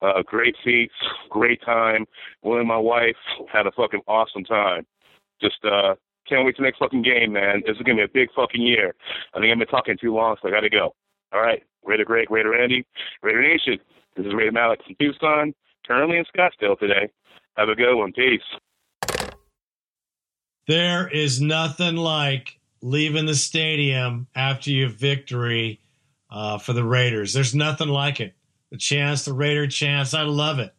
Uh, 0.00 0.22
great 0.26 0.56
seats, 0.64 0.94
great 1.30 1.62
time. 1.62 2.04
Willie 2.42 2.60
and 2.60 2.68
my 2.68 2.76
wife 2.76 3.16
had 3.52 3.66
a 3.66 3.72
fucking 3.72 4.00
awesome 4.08 4.44
time. 4.44 4.84
Just 5.40 5.64
uh, 5.64 5.94
can't 6.32 6.46
wait 6.46 6.56
to 6.56 6.62
next 6.62 6.78
fucking 6.78 7.02
game, 7.02 7.32
man. 7.32 7.62
This 7.66 7.76
is 7.76 7.82
gonna 7.82 7.96
be 7.96 8.02
a 8.02 8.08
big 8.08 8.28
fucking 8.34 8.62
year. 8.62 8.94
I 9.34 9.40
think 9.40 9.52
I've 9.52 9.58
been 9.58 9.68
talking 9.68 9.98
too 10.00 10.14
long, 10.14 10.36
so 10.40 10.48
I 10.48 10.50
gotta 10.50 10.70
go. 10.70 10.94
All 11.32 11.42
right, 11.42 11.62
Raider 11.84 12.04
Greg, 12.04 12.30
Raider 12.30 12.50
Randy, 12.50 12.86
Raider 13.22 13.42
Nation. 13.42 13.78
This 14.16 14.26
is 14.26 14.34
Raider 14.34 14.52
Malik 14.52 14.80
from 14.84 14.96
Tucson, 14.98 15.54
currently 15.86 16.18
in 16.18 16.24
Scottsdale 16.34 16.78
today. 16.78 17.10
Have 17.56 17.68
a 17.68 17.74
good 17.74 17.94
one. 17.94 18.12
Peace. 18.12 18.40
There 20.68 21.08
is 21.08 21.40
nothing 21.40 21.96
like 21.96 22.58
leaving 22.80 23.26
the 23.26 23.34
stadium 23.34 24.26
after 24.34 24.70
your 24.70 24.88
victory 24.88 25.80
uh, 26.30 26.58
for 26.58 26.72
the 26.72 26.84
Raiders. 26.84 27.34
There's 27.34 27.54
nothing 27.54 27.88
like 27.88 28.20
it. 28.20 28.34
The 28.70 28.78
chance, 28.78 29.24
the 29.24 29.34
Raider 29.34 29.66
chance. 29.66 30.14
I 30.14 30.22
love 30.22 30.58
it. 30.58 30.72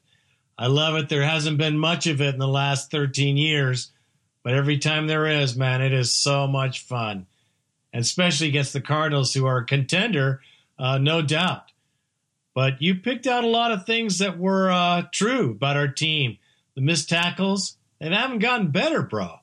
I 0.58 0.68
love 0.68 0.96
it. 0.96 1.10
There 1.10 1.24
hasn't 1.24 1.58
been 1.58 1.78
much 1.78 2.08
of 2.08 2.22
it 2.22 2.34
in 2.34 2.40
the 2.40 2.48
last 2.48 2.90
13 2.92 3.38
years, 3.38 3.92
but 4.44 4.54
every 4.54 4.78
time 4.78 5.08
there 5.08 5.26
is, 5.26 5.56
man, 5.56 5.82
it 5.82 5.94
is 5.94 6.14
so 6.14 6.48
much 6.48 6.82
fun. 6.82 7.26
And 7.92 8.02
especially 8.02 8.48
against 8.50 8.74
the 8.74 8.82
Cardinals, 8.82 9.34
who 9.34 9.46
are 9.46 9.60
a 9.60 9.66
contender, 9.66 10.42
uh, 10.78 10.98
no 10.98 11.22
doubt. 11.22 11.72
But 12.54 12.82
you 12.82 12.96
picked 12.96 13.26
out 13.26 13.44
a 13.44 13.48
lot 13.48 13.72
of 13.72 13.86
things 13.86 14.20
that 14.20 14.38
were 14.38 14.70
uh, 14.70 15.04
true 15.12 15.52
about 15.52 15.78
our 15.78 15.88
team. 15.88 16.38
The 16.76 16.82
missed 16.82 17.10
tackles, 17.10 17.78
they 18.00 18.10
haven't 18.10 18.40
gotten 18.40 18.72
better, 18.72 19.02
bro. 19.02 19.40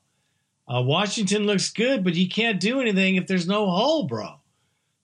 Uh, 0.67 0.81
Washington 0.81 1.45
looks 1.45 1.69
good, 1.69 2.03
but 2.03 2.15
you 2.15 2.29
can't 2.29 2.59
do 2.59 2.79
anything 2.79 3.15
if 3.15 3.27
there's 3.27 3.47
no 3.47 3.69
hole, 3.69 4.03
bro. 4.03 4.35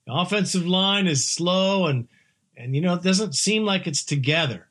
The 0.06 0.14
offensive 0.14 0.66
line 0.66 1.08
is 1.08 1.28
slow 1.28 1.88
and 1.88 2.08
and 2.56 2.74
you 2.74 2.82
know 2.82 2.94
it 2.94 3.04
doesn't 3.04 3.36
seem 3.36 3.66
like 3.66 3.86
it's 3.88 4.04
together. 4.04 4.68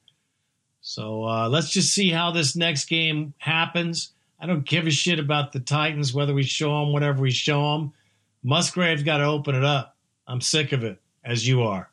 So 0.80 1.24
uh, 1.24 1.48
let's 1.48 1.70
just 1.70 1.92
see 1.92 2.10
how 2.10 2.30
this 2.30 2.56
next 2.56 2.86
game 2.86 3.34
happens. 3.38 4.12
I 4.38 4.46
don't 4.46 4.66
give 4.66 4.86
a 4.86 4.90
shit 4.90 5.18
about 5.18 5.52
the 5.52 5.60
Titans 5.60 6.12
whether 6.12 6.34
we 6.34 6.42
show 6.42 6.80
them 6.80 6.92
whatever 6.92 7.22
we 7.22 7.30
show 7.30 7.72
them. 7.72 7.92
Musgrave's 8.42 9.02
got 9.02 9.18
to 9.18 9.24
open 9.24 9.54
it 9.54 9.64
up. 9.64 9.96
I'm 10.26 10.40
sick 10.40 10.72
of 10.72 10.84
it, 10.84 11.00
as 11.24 11.46
you 11.46 11.62
are. 11.62 11.90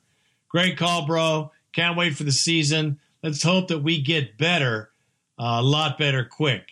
Great 0.50 0.78
call, 0.78 1.06
bro. 1.06 1.52
Can't 1.72 1.98
wait 1.98 2.16
for 2.16 2.24
the 2.24 2.32
season. 2.32 3.00
Let's 3.24 3.42
hope 3.42 3.70
that 3.70 3.80
we 3.80 4.02
get 4.02 4.38
better, 4.38 4.92
uh, 5.40 5.58
a 5.60 5.64
lot 5.64 5.98
better, 5.98 6.26
quick. 6.26 6.68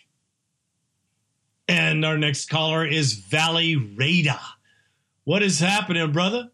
And 1.67 2.03
our 2.03 2.17
next 2.17 2.49
caller 2.49 2.85
is 2.85 3.13
Valley 3.13 3.75
Raider. 3.77 4.39
What 5.23 5.41
is 5.41 5.59
happening, 5.59 6.11
brother? 6.11 6.49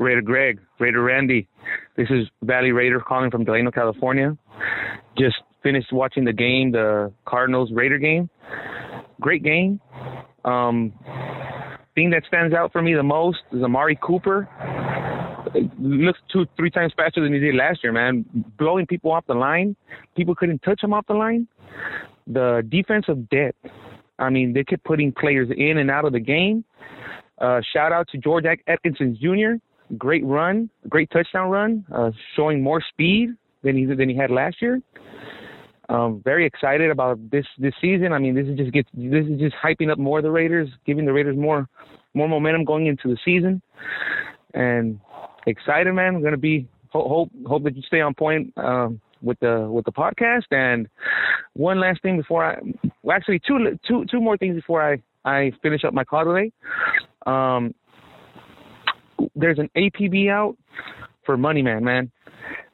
Raider 0.00 0.22
Greg, 0.22 0.60
Raider 0.78 1.02
Randy. 1.02 1.46
This 1.96 2.08
is 2.10 2.26
Valley 2.42 2.72
Raider 2.72 3.00
calling 3.00 3.30
from 3.30 3.44
Delano, 3.44 3.70
California. 3.70 4.36
Just 5.18 5.36
finished 5.62 5.92
watching 5.92 6.24
the 6.24 6.32
game, 6.32 6.72
the 6.72 7.12
Cardinals 7.26 7.70
Raider 7.72 7.98
game. 7.98 8.30
Great 9.20 9.42
game. 9.42 9.80
Um, 10.44 10.92
thing 11.94 12.10
that 12.10 12.22
stands 12.26 12.54
out 12.54 12.72
for 12.72 12.82
me 12.82 12.94
the 12.94 13.02
most 13.02 13.38
is 13.52 13.62
Amari 13.62 13.98
Cooper. 14.02 14.48
It 15.54 15.70
looks 15.80 16.18
two, 16.32 16.46
three 16.56 16.70
times 16.70 16.92
faster 16.96 17.22
than 17.22 17.32
he 17.32 17.40
did 17.40 17.54
last 17.54 17.80
year, 17.82 17.92
man. 17.92 18.24
Blowing 18.58 18.86
people 18.86 19.10
off 19.10 19.26
the 19.26 19.34
line. 19.34 19.76
People 20.16 20.34
couldn't 20.34 20.60
touch 20.60 20.82
him 20.82 20.92
off 20.92 21.06
the 21.06 21.14
line. 21.14 21.46
The 22.26 22.64
defensive 22.68 23.28
depth. 23.28 23.58
I 24.18 24.30
mean, 24.30 24.52
they 24.52 24.64
kept 24.64 24.84
putting 24.84 25.12
players 25.12 25.48
in 25.56 25.78
and 25.78 25.90
out 25.90 26.04
of 26.04 26.12
the 26.12 26.20
game. 26.20 26.64
Uh, 27.38 27.60
shout 27.72 27.90
out 27.90 28.06
to 28.08 28.18
George 28.18 28.44
Atkinson 28.66 29.18
Jr. 29.20 29.56
Great 29.96 30.24
run, 30.24 30.70
great 30.88 31.10
touchdown 31.10 31.50
run, 31.50 31.84
uh, 31.92 32.10
showing 32.36 32.62
more 32.62 32.82
speed 32.92 33.30
than 33.62 33.76
he 33.76 33.84
than 33.86 34.08
he 34.08 34.16
had 34.16 34.30
last 34.30 34.60
year. 34.60 34.80
Um, 35.88 36.22
very 36.24 36.46
excited 36.46 36.90
about 36.90 37.18
this 37.30 37.46
this 37.58 37.74
season. 37.80 38.12
I 38.12 38.18
mean, 38.18 38.34
this 38.34 38.46
is 38.46 38.56
just 38.56 38.72
this 38.94 39.26
is 39.26 39.40
just 39.40 39.56
hyping 39.62 39.90
up 39.90 39.98
more 39.98 40.22
the 40.22 40.30
Raiders, 40.30 40.68
giving 40.86 41.04
the 41.04 41.12
Raiders 41.12 41.36
more 41.36 41.68
more 42.14 42.28
momentum 42.28 42.64
going 42.64 42.86
into 42.86 43.08
the 43.08 43.18
season, 43.24 43.60
and 44.54 45.00
excited, 45.46 45.92
man. 45.92 46.14
I'm 46.14 46.22
gonna 46.22 46.36
be 46.36 46.68
hope 46.90 47.08
hope, 47.08 47.30
hope 47.46 47.64
that 47.64 47.76
you 47.76 47.82
stay 47.82 48.00
on 48.00 48.14
point 48.14 48.52
um, 48.56 49.00
with 49.20 49.38
the 49.40 49.68
with 49.68 49.84
the 49.84 49.92
podcast. 49.92 50.44
And 50.52 50.88
one 51.54 51.80
last 51.80 52.02
thing 52.02 52.16
before 52.16 52.44
I, 52.44 52.58
well, 53.02 53.16
actually 53.16 53.40
two 53.40 53.76
two 53.86 54.04
two 54.10 54.20
more 54.20 54.36
things 54.36 54.54
before 54.54 54.82
I 54.82 55.02
I 55.24 55.52
finish 55.60 55.84
up 55.84 55.92
my 55.92 56.04
call 56.04 56.24
today. 56.24 56.52
Um, 57.26 57.74
there's 59.34 59.58
an 59.58 59.68
APB 59.76 60.30
out 60.30 60.56
for 61.24 61.36
Money 61.36 61.62
Man, 61.62 61.84
man. 61.84 62.10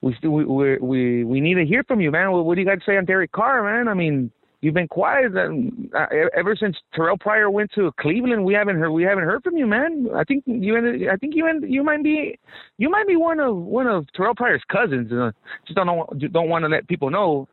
We 0.00 0.14
still 0.18 0.30
we 0.30 0.78
we 0.78 1.24
we, 1.24 1.40
need 1.40 1.54
to 1.54 1.64
hear 1.64 1.82
from 1.84 2.00
you, 2.00 2.10
man. 2.10 2.30
What, 2.32 2.54
do 2.54 2.60
you 2.60 2.66
got 2.66 2.76
to 2.76 2.84
say 2.84 2.96
on 2.96 3.04
Derek 3.04 3.32
Carr, 3.32 3.64
man? 3.64 3.88
I 3.88 3.94
mean, 3.94 4.30
you've 4.60 4.74
been 4.74 4.88
quiet 4.88 5.32
uh, 5.36 6.06
ever 6.36 6.56
since 6.56 6.76
Terrell 6.94 7.18
Pryor 7.18 7.50
went 7.50 7.70
to 7.74 7.90
Cleveland. 8.00 8.44
We 8.44 8.54
haven't 8.54 8.76
heard 8.76 8.90
we 8.90 9.02
haven't 9.02 9.24
heard 9.24 9.42
from 9.42 9.56
you, 9.56 9.66
man. 9.66 10.08
I 10.14 10.24
think 10.24 10.44
you 10.46 10.76
ended, 10.76 11.08
I 11.08 11.16
think 11.16 11.34
you 11.34 11.46
ended, 11.46 11.70
you 11.70 11.82
might 11.82 12.02
be 12.02 12.38
you 12.78 12.88
might 12.88 13.06
be 13.06 13.16
one 13.16 13.40
of 13.40 13.56
one 13.56 13.86
of 13.86 14.06
Terrell 14.14 14.34
Pryor's 14.34 14.62
cousins. 14.70 15.12
Uh, 15.12 15.32
just 15.66 15.76
don't 15.76 15.86
know, 15.86 16.06
don't 16.32 16.48
want 16.48 16.64
to 16.64 16.68
let 16.68 16.86
people 16.88 17.10
know. 17.10 17.48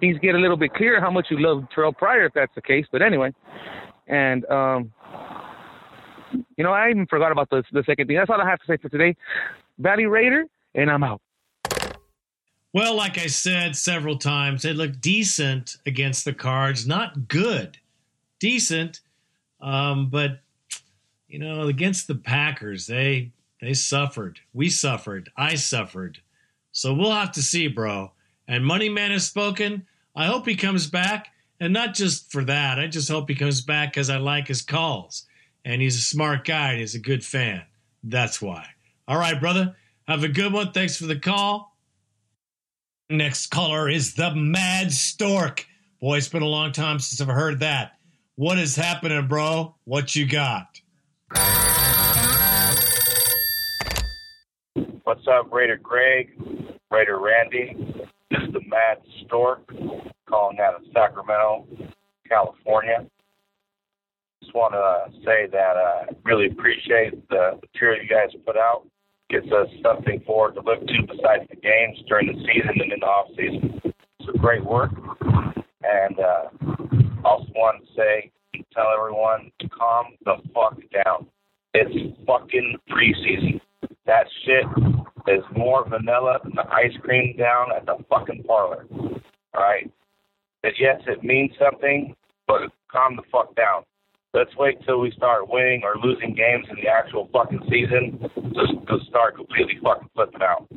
Things 0.00 0.16
get 0.22 0.34
a 0.34 0.38
little 0.38 0.56
bit 0.56 0.72
clear 0.74 1.00
how 1.00 1.10
much 1.10 1.26
you 1.30 1.38
love 1.40 1.64
Terrell 1.74 1.92
Pryor 1.92 2.26
if 2.26 2.32
that's 2.34 2.54
the 2.54 2.62
case. 2.62 2.86
But 2.90 3.02
anyway, 3.02 3.32
and 4.06 4.44
um, 4.46 4.92
you 6.56 6.64
know, 6.64 6.72
I 6.72 6.90
even 6.90 7.06
forgot 7.06 7.32
about 7.32 7.50
the 7.50 7.62
the 7.72 7.82
second 7.86 8.06
thing. 8.06 8.16
That's 8.16 8.30
all 8.30 8.40
I 8.40 8.48
have 8.48 8.60
to 8.60 8.66
say 8.66 8.76
for 8.76 8.88
today. 8.88 9.16
Valley 9.80 10.06
Raider, 10.06 10.46
and 10.74 10.90
I'm 10.90 11.02
out. 11.02 11.20
Well, 12.72 12.94
like 12.94 13.18
I 13.18 13.26
said 13.26 13.74
several 13.74 14.16
times, 14.16 14.62
they 14.62 14.72
looked 14.72 15.00
decent 15.00 15.76
against 15.86 16.24
the 16.24 16.32
Cards. 16.32 16.86
Not 16.86 17.26
good, 17.26 17.78
decent, 18.38 19.00
um, 19.60 20.08
but 20.08 20.40
you 21.26 21.38
know, 21.38 21.62
against 21.62 22.06
the 22.06 22.14
Packers, 22.14 22.86
they 22.86 23.32
they 23.60 23.74
suffered. 23.74 24.40
We 24.52 24.68
suffered. 24.68 25.30
I 25.36 25.56
suffered. 25.56 26.20
So 26.72 26.94
we'll 26.94 27.10
have 27.10 27.32
to 27.32 27.42
see, 27.42 27.66
bro. 27.66 28.12
And 28.46 28.64
Money 28.64 28.88
Man 28.88 29.10
has 29.10 29.26
spoken. 29.26 29.86
I 30.14 30.26
hope 30.26 30.46
he 30.46 30.56
comes 30.56 30.86
back, 30.86 31.28
and 31.58 31.72
not 31.72 31.94
just 31.94 32.30
for 32.30 32.44
that. 32.44 32.78
I 32.78 32.86
just 32.86 33.08
hope 33.08 33.28
he 33.28 33.34
comes 33.34 33.60
back 33.60 33.92
because 33.92 34.10
I 34.10 34.18
like 34.18 34.48
his 34.48 34.62
calls 34.62 35.26
and 35.64 35.82
he's 35.82 35.96
a 35.96 36.02
smart 36.02 36.44
guy 36.44 36.72
and 36.72 36.80
he's 36.80 36.94
a 36.94 37.00
good 37.00 37.24
fan. 37.24 37.62
That's 38.02 38.40
why. 38.40 38.66
All 39.10 39.18
right, 39.18 39.40
brother. 39.40 39.74
Have 40.06 40.22
a 40.22 40.28
good 40.28 40.52
one. 40.52 40.70
Thanks 40.70 40.96
for 40.96 41.06
the 41.06 41.18
call. 41.18 41.76
Next 43.10 43.48
caller 43.48 43.88
is 43.88 44.14
the 44.14 44.32
Mad 44.36 44.92
Stork. 44.92 45.66
Boy, 46.00 46.18
it's 46.18 46.28
been 46.28 46.42
a 46.42 46.46
long 46.46 46.70
time 46.70 47.00
since 47.00 47.20
I've 47.20 47.34
heard 47.34 47.58
that. 47.58 47.98
What 48.36 48.56
is 48.56 48.76
happening, 48.76 49.26
bro? 49.26 49.74
What 49.82 50.14
you 50.14 50.28
got? 50.28 50.80
What's 55.02 55.26
up, 55.26 55.52
Raider 55.52 55.76
Greg, 55.82 56.30
Raider 56.92 57.18
Randy? 57.18 57.74
This 58.30 58.42
is 58.46 58.52
the 58.52 58.62
Mad 58.68 58.98
Stork 59.26 59.74
calling 60.28 60.60
out 60.60 60.76
of 60.76 60.82
Sacramento, 60.94 61.66
California. 62.28 63.04
Just 64.40 64.54
want 64.54 64.72
to 64.72 65.10
say 65.24 65.48
that 65.50 65.76
I 65.76 66.06
really 66.24 66.46
appreciate 66.46 67.28
the 67.28 67.58
material 67.60 68.04
you 68.04 68.08
guys 68.08 68.28
put 68.46 68.56
out. 68.56 68.86
Gives 69.30 69.52
us 69.52 69.68
something 69.82 70.20
forward 70.26 70.54
to 70.56 70.60
look 70.62 70.80
to 70.80 71.02
besides 71.06 71.48
the 71.48 71.56
games 71.56 71.98
during 72.08 72.26
the 72.26 72.38
season 72.40 72.82
and 72.82 72.92
in 72.92 73.00
the 73.00 73.06
off 73.06 73.28
season. 73.36 73.80
So 74.26 74.32
great 74.38 74.64
work. 74.64 74.90
And 75.82 76.18
uh, 76.18 76.48
also 77.24 77.46
want 77.54 77.86
to 77.86 77.94
say, 77.94 78.32
tell 78.74 78.86
everyone 78.96 79.52
to 79.60 79.68
calm 79.68 80.06
the 80.24 80.36
fuck 80.52 80.76
down. 80.92 81.26
It's 81.74 81.94
fucking 82.26 82.76
preseason. 82.90 83.60
That 84.06 84.26
shit 84.44 84.64
is 85.28 85.44
more 85.56 85.88
vanilla 85.88 86.40
than 86.42 86.52
the 86.56 86.66
ice 86.72 86.96
cream 87.02 87.36
down 87.36 87.68
at 87.76 87.86
the 87.86 87.96
fucking 88.08 88.44
parlor. 88.44 88.86
All 88.90 89.12
right? 89.54 89.90
But 90.62 90.72
yes, 90.78 91.00
it 91.06 91.22
means 91.22 91.52
something, 91.58 92.14
but 92.46 92.62
calm 92.90 93.16
the 93.16 93.22
fuck 93.30 93.54
down. 93.54 93.84
Let's 94.32 94.54
wait 94.56 94.78
till 94.86 95.00
we 95.00 95.10
start 95.10 95.48
winning 95.48 95.82
or 95.82 95.96
losing 95.96 96.34
games 96.34 96.64
in 96.70 96.76
the 96.76 96.88
actual 96.88 97.28
fucking 97.32 97.62
season 97.68 98.20
to, 98.20 98.86
to 98.86 99.04
start 99.08 99.34
completely 99.34 99.78
fucking 99.82 100.08
flipping 100.14 100.42
out. 100.42 100.68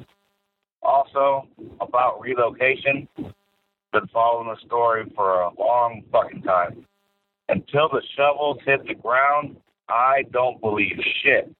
Also, 0.82 1.48
about 1.80 2.20
relocation, 2.20 3.08
been 3.16 4.08
following 4.12 4.50
the 4.50 4.66
story 4.66 5.04
for 5.16 5.42
a 5.42 5.52
long 5.60 6.02
fucking 6.12 6.42
time. 6.42 6.84
Until 7.48 7.90
the 7.90 8.02
shovels 8.18 8.58
hit 8.66 8.88
the 8.88 8.96
ground, 8.96 9.58
I 9.88 10.24
don't 10.32 10.60
believe 10.60 10.98
shit. 11.22 11.54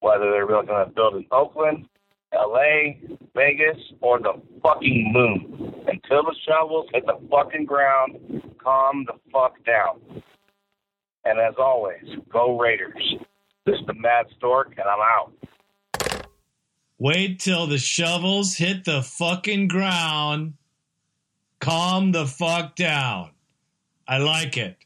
Whether 0.00 0.30
they're 0.30 0.46
really 0.46 0.66
going 0.66 0.86
to 0.86 0.92
build 0.92 1.16
in 1.16 1.26
Oakland, 1.32 1.88
LA, 2.32 2.94
Vegas, 3.34 3.78
or 4.00 4.20
the 4.20 4.40
fucking 4.62 5.10
moon. 5.12 5.74
Until 5.88 6.22
the 6.22 6.36
shovels 6.46 6.86
hit 6.92 7.06
the 7.06 7.18
fucking 7.28 7.64
ground, 7.64 8.42
calm 8.62 9.04
the 9.06 9.14
fuck 9.32 9.54
down. 9.64 10.22
And 11.24 11.38
as 11.40 11.54
always, 11.58 12.04
go 12.30 12.58
Raiders. 12.58 12.92
This 13.64 13.76
is 13.76 13.86
the 13.86 13.94
Mad 13.94 14.26
Stork, 14.36 14.74
and 14.76 14.86
I'm 14.86 15.00
out. 15.00 15.32
Wait 16.98 17.40
till 17.40 17.66
the 17.66 17.78
shovels 17.78 18.54
hit 18.56 18.84
the 18.84 19.02
fucking 19.02 19.68
ground. 19.68 20.54
Calm 21.60 22.12
the 22.12 22.26
fuck 22.26 22.76
down. 22.76 23.30
I 24.06 24.18
like 24.18 24.56
it. 24.56 24.76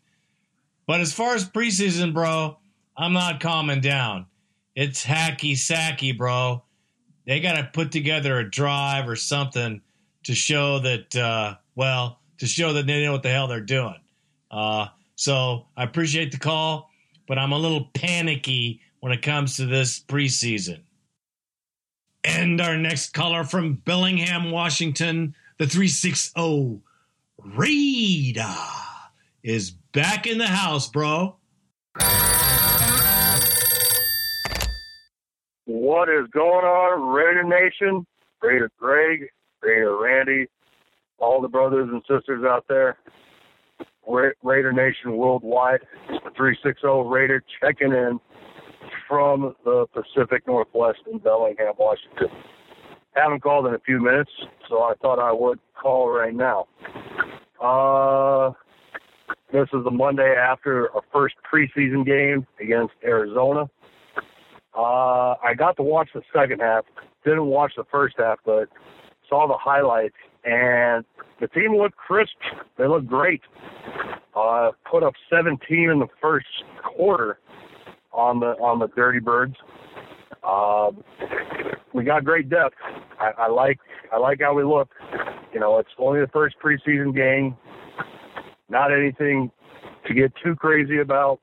But 0.86 1.01
as 1.01 1.12
far 1.12 1.35
as 1.35 1.48
preseason, 1.48 2.15
bro, 2.15 2.56
I'm 2.97 3.12
not 3.12 3.40
calming 3.40 3.81
down. 3.81 4.27
It's 4.74 5.05
hacky 5.05 5.52
sacky, 5.52 6.16
bro. 6.16 6.62
They 7.27 7.40
got 7.40 7.56
to 7.56 7.70
put 7.73 7.93
together 7.93 8.39
a 8.39 8.48
drive 8.48 9.09
or 9.09 9.16
something 9.16 9.82
to 10.24 10.35
show 10.35 10.78
that, 10.78 11.15
uh, 11.16 11.56
well, 11.74 12.20
to 12.39 12.47
show 12.47 12.73
that 12.73 12.86
they 12.86 13.05
know 13.05 13.12
what 13.12 13.23
the 13.23 13.31
hell 13.31 13.48
they're 13.48 13.60
doing. 13.60 14.01
Uh, 14.51 14.86
so 15.18 15.66
I 15.76 15.82
appreciate 15.82 16.30
the 16.30 16.38
call, 16.38 16.90
but 17.26 17.38
I'm 17.38 17.50
a 17.50 17.58
little 17.58 17.90
panicky 17.92 18.80
when 19.00 19.10
it 19.10 19.20
comes 19.20 19.56
to 19.56 19.66
this 19.66 19.98
preseason. 19.98 20.82
And 22.22 22.60
our 22.60 22.76
next 22.76 23.14
caller 23.14 23.42
from 23.42 23.74
Bellingham, 23.74 24.52
Washington, 24.52 25.34
the 25.58 25.66
360 25.66 26.80
Raider 27.42 28.42
uh, 28.46 29.08
is 29.42 29.72
back 29.72 30.28
in 30.28 30.38
the 30.38 30.46
house, 30.46 30.88
bro. 30.88 31.34
What 35.64 36.08
is 36.08 36.28
going 36.30 36.64
on, 36.64 37.12
Raider 37.12 37.42
Nation? 37.42 38.06
Raider 38.40 38.70
Greg, 38.78 39.28
Raider 39.62 39.96
Randy, 39.96 40.46
all 41.18 41.40
the 41.42 41.48
brothers 41.48 41.88
and 41.90 42.02
sisters 42.02 42.44
out 42.44 42.66
there. 42.68 42.98
Ra- 44.09 44.30
Raider 44.43 44.72
Nation 44.72 45.16
worldwide. 45.16 45.80
It's 46.09 46.24
the 46.24 46.30
360 46.36 46.86
Raider 47.06 47.43
checking 47.60 47.93
in 47.93 48.18
from 49.06 49.55
the 49.64 49.86
Pacific 49.93 50.47
Northwest 50.47 51.01
in 51.10 51.18
Bellingham, 51.18 51.74
Washington. 51.78 52.28
Haven't 53.14 53.43
called 53.43 53.66
in 53.66 53.74
a 53.74 53.78
few 53.80 54.01
minutes, 54.01 54.30
so 54.68 54.82
I 54.82 54.94
thought 55.02 55.18
I 55.18 55.32
would 55.32 55.59
call 55.80 56.09
right 56.09 56.35
now. 56.35 56.66
Uh, 57.62 58.52
this 59.52 59.68
is 59.72 59.85
the 59.85 59.90
Monday 59.90 60.35
after 60.36 60.94
our 60.94 61.02
first 61.12 61.35
preseason 61.52 62.05
game 62.05 62.47
against 62.60 62.94
Arizona. 63.05 63.68
Uh, 64.76 65.35
I 65.43 65.55
got 65.56 65.76
to 65.78 65.82
watch 65.82 66.10
the 66.14 66.22
second 66.35 66.60
half. 66.60 66.85
Didn't 67.24 67.47
watch 67.47 67.72
the 67.76 67.85
first 67.90 68.14
half, 68.18 68.39
but 68.44 68.68
saw 69.28 69.48
the 69.48 69.56
highlights, 69.59 70.14
and 70.48 71.04
the 71.40 71.48
team 71.48 71.76
looked 71.76 71.96
crisp. 71.96 72.36
They 72.78 72.86
looked 72.86 73.06
great. 73.06 73.42
Uh, 74.34 74.70
put 74.90 75.02
up 75.02 75.14
17 75.30 75.90
in 75.90 75.98
the 75.98 76.06
first 76.20 76.46
quarter 76.84 77.38
on 78.12 78.40
the 78.40 78.52
on 78.58 78.78
the 78.78 78.88
Dirty 78.88 79.18
Birds. 79.18 79.54
Um, 80.42 81.04
we 81.92 82.04
got 82.04 82.24
great 82.24 82.48
depth. 82.48 82.76
I, 83.20 83.32
I 83.38 83.48
like 83.48 83.78
I 84.12 84.18
like 84.18 84.40
how 84.40 84.54
we 84.54 84.64
look. 84.64 84.88
You 85.52 85.60
know, 85.60 85.78
it's 85.78 85.88
only 85.98 86.20
the 86.20 86.28
first 86.28 86.56
preseason 86.64 87.14
game. 87.14 87.56
Not 88.68 88.92
anything 88.92 89.50
to 90.06 90.14
get 90.14 90.32
too 90.42 90.54
crazy 90.56 90.98
about. 90.98 91.40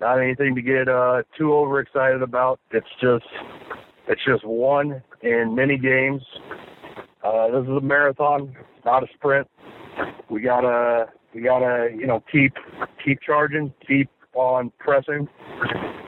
Not 0.00 0.20
anything 0.20 0.54
to 0.54 0.62
get 0.62 0.88
uh, 0.88 1.22
too 1.36 1.52
overexcited 1.52 2.22
about. 2.22 2.58
It's 2.70 2.86
just 3.00 3.26
it's 4.08 4.24
just 4.24 4.44
one 4.44 5.02
in 5.22 5.54
many 5.54 5.76
games. 5.76 6.22
Uh, 7.22 7.50
this 7.50 7.62
is 7.62 7.76
a 7.76 7.80
marathon, 7.80 8.54
not 8.84 9.02
a 9.02 9.06
sprint. 9.14 9.48
We 10.30 10.40
gotta 10.40 11.06
we 11.34 11.42
gotta 11.42 11.88
you 11.94 12.06
know 12.06 12.22
keep 12.30 12.54
keep 13.04 13.20
charging, 13.20 13.72
keep 13.86 14.08
on 14.34 14.72
pressing. 14.78 15.28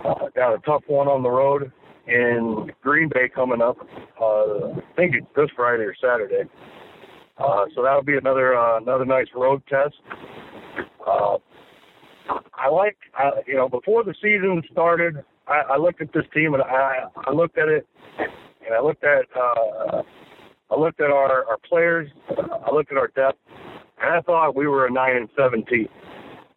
Uh, 0.05 0.29
got 0.35 0.55
a 0.55 0.59
tough 0.65 0.83
one 0.87 1.09
on 1.09 1.23
the 1.23 1.31
road 1.31 1.71
in 2.07 2.71
Green 2.83 3.09
Bay 3.09 3.29
coming 3.33 3.61
up. 3.61 3.77
Uh, 4.21 4.71
I 4.71 4.83
think 4.97 5.15
it's 5.15 5.27
this 5.37 5.51
Friday 5.55 5.85
or 5.85 5.95
Saturday. 6.01 6.49
Uh, 7.39 7.65
so 7.75 7.83
that'll 7.83 8.03
be 8.03 8.17
another 8.17 8.57
uh, 8.57 8.79
another 8.79 9.05
nice 9.05 9.29
road 9.35 9.63
test. 9.69 9.95
Uh, 11.07 11.39
I 12.55 12.69
like, 12.69 12.97
uh, 13.19 13.31
you 13.47 13.55
know, 13.55 13.69
before 13.69 14.05
the 14.05 14.15
season 14.23 14.63
started, 14.71 15.17
I, 15.47 15.75
I 15.75 15.77
looked 15.77 16.01
at 16.01 16.13
this 16.13 16.25
team 16.33 16.55
and 16.55 16.63
I, 16.63 17.05
I 17.27 17.33
looked 17.33 17.59
at 17.59 17.69
it, 17.69 17.87
and 18.19 18.75
I 18.75 18.81
looked 18.81 19.05
at, 19.05 19.25
uh, 19.37 20.03
I 20.73 20.79
looked 20.79 21.01
at 21.01 21.11
our, 21.11 21.45
our 21.45 21.59
players, 21.69 22.09
I 22.31 22.75
looked 22.75 22.91
at 22.93 22.97
our 22.97 23.09
depth, 23.09 23.39
and 24.01 24.15
I 24.15 24.21
thought 24.23 24.57
we 24.57 24.67
were 24.67 24.87
a 24.87 24.91
nine 24.91 25.17
and 25.17 25.29
seven 25.37 25.65
team. 25.67 25.89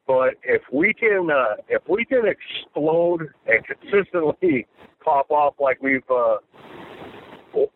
But 0.08 0.36
if 0.44 0.62
we 0.72 0.94
can, 0.94 1.30
uh, 1.30 1.62
if 1.68 1.82
we 1.90 2.06
can 2.06 2.24
explode 2.26 3.28
and 3.48 3.66
consistently 3.66 4.68
pop 5.04 5.30
off 5.32 5.56
like 5.60 5.82
we've, 5.82 6.10
uh, 6.10 6.38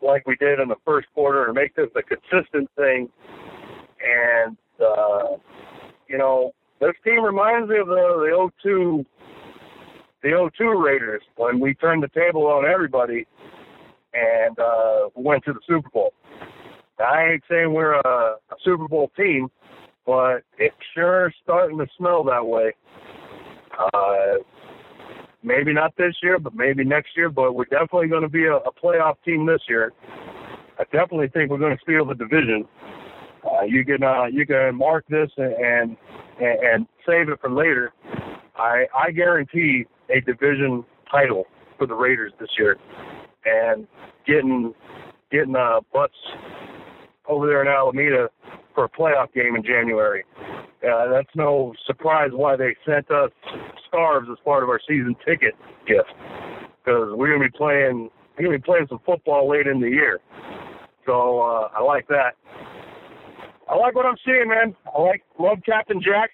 like 0.00 0.26
we 0.26 0.36
did 0.36 0.60
in 0.60 0.68
the 0.68 0.76
first 0.84 1.08
quarter, 1.14 1.46
and 1.46 1.54
make 1.54 1.74
this 1.74 1.88
a 1.94 2.02
consistent 2.02 2.70
thing, 2.76 3.08
and 4.02 4.56
uh, 4.80 5.36
you 6.08 6.16
know, 6.16 6.52
this 6.80 6.92
team 7.04 7.22
reminds 7.22 7.68
me 7.68 7.78
of 7.78 7.88
the 7.88 7.94
the 7.94 8.50
02 8.62 9.04
the 10.22 10.50
02 10.56 10.82
Raiders 10.82 11.22
when 11.36 11.60
we 11.60 11.74
turned 11.74 12.02
the 12.02 12.08
table 12.08 12.46
on 12.46 12.64
everybody 12.64 13.26
and 14.14 14.58
uh, 14.58 15.08
we 15.14 15.22
went 15.22 15.44
to 15.44 15.52
the 15.52 15.60
Super 15.66 15.88
Bowl. 15.90 16.12
I 16.98 17.32
ain't 17.32 17.42
saying 17.50 17.72
we're 17.72 17.94
a, 17.94 18.36
a 18.50 18.56
Super 18.64 18.86
Bowl 18.86 19.10
team, 19.16 19.48
but 20.06 20.42
it's 20.58 20.74
sure 20.94 21.32
starting 21.42 21.78
to 21.78 21.86
smell 21.96 22.24
that 22.24 22.44
way. 22.44 22.72
Uh, 23.78 24.42
maybe 25.42 25.72
not 25.72 25.96
this 25.96 26.14
year, 26.22 26.38
but 26.38 26.54
maybe 26.54 26.84
next 26.84 27.16
year. 27.16 27.30
But 27.30 27.54
we're 27.54 27.64
definitely 27.64 28.08
going 28.08 28.22
to 28.22 28.28
be 28.28 28.44
a, 28.44 28.56
a 28.56 28.72
playoff 28.72 29.16
team 29.24 29.46
this 29.46 29.62
year. 29.68 29.92
I 30.78 30.84
definitely 30.84 31.28
think 31.28 31.50
we're 31.50 31.58
going 31.58 31.76
to 31.76 31.82
steal 31.82 32.04
the 32.04 32.14
division. 32.14 32.66
Uh, 33.44 33.64
you 33.64 33.84
can 33.84 34.02
uh, 34.02 34.26
you 34.26 34.46
can 34.46 34.74
mark 34.74 35.06
this 35.08 35.30
and, 35.36 35.54
and 35.54 35.96
and 36.40 36.86
save 37.06 37.28
it 37.28 37.40
for 37.40 37.50
later. 37.50 37.92
I 38.56 38.84
I 38.94 39.10
guarantee 39.10 39.86
a 40.10 40.20
division 40.20 40.84
title 41.10 41.44
for 41.78 41.86
the 41.86 41.94
Raiders 41.94 42.32
this 42.38 42.50
year, 42.58 42.76
and 43.44 43.86
getting 44.26 44.74
getting 45.30 45.56
uh, 45.56 45.80
butts 45.92 46.14
over 47.28 47.46
there 47.46 47.62
in 47.62 47.68
Alameda 47.68 48.28
for 48.74 48.84
a 48.84 48.88
playoff 48.88 49.32
game 49.32 49.54
in 49.54 49.62
January. 49.62 50.24
Uh, 50.82 51.08
that's 51.12 51.28
no 51.34 51.74
surprise 51.86 52.30
why 52.32 52.56
they 52.56 52.74
sent 52.86 53.10
us 53.10 53.30
scarves 53.86 54.28
as 54.30 54.38
part 54.44 54.62
of 54.62 54.68
our 54.68 54.80
season 54.88 55.14
ticket 55.26 55.54
gift 55.86 56.08
because 56.84 57.10
we're 57.14 57.32
gonna 57.32 57.48
be 57.48 57.56
playing 57.56 58.10
we're 58.36 58.46
gonna 58.46 58.58
be 58.58 58.62
playing 58.62 58.86
some 58.88 59.00
football 59.04 59.48
late 59.48 59.66
in 59.66 59.80
the 59.80 59.88
year. 59.88 60.20
So 61.06 61.40
uh, 61.40 61.68
I 61.76 61.82
like 61.82 62.08
that. 62.08 62.34
I 63.68 63.76
like 63.76 63.94
what 63.94 64.06
I'm 64.06 64.16
seeing, 64.24 64.48
man. 64.48 64.74
I 64.96 65.00
like 65.00 65.22
love 65.38 65.58
Captain 65.64 66.00
Jack. 66.02 66.30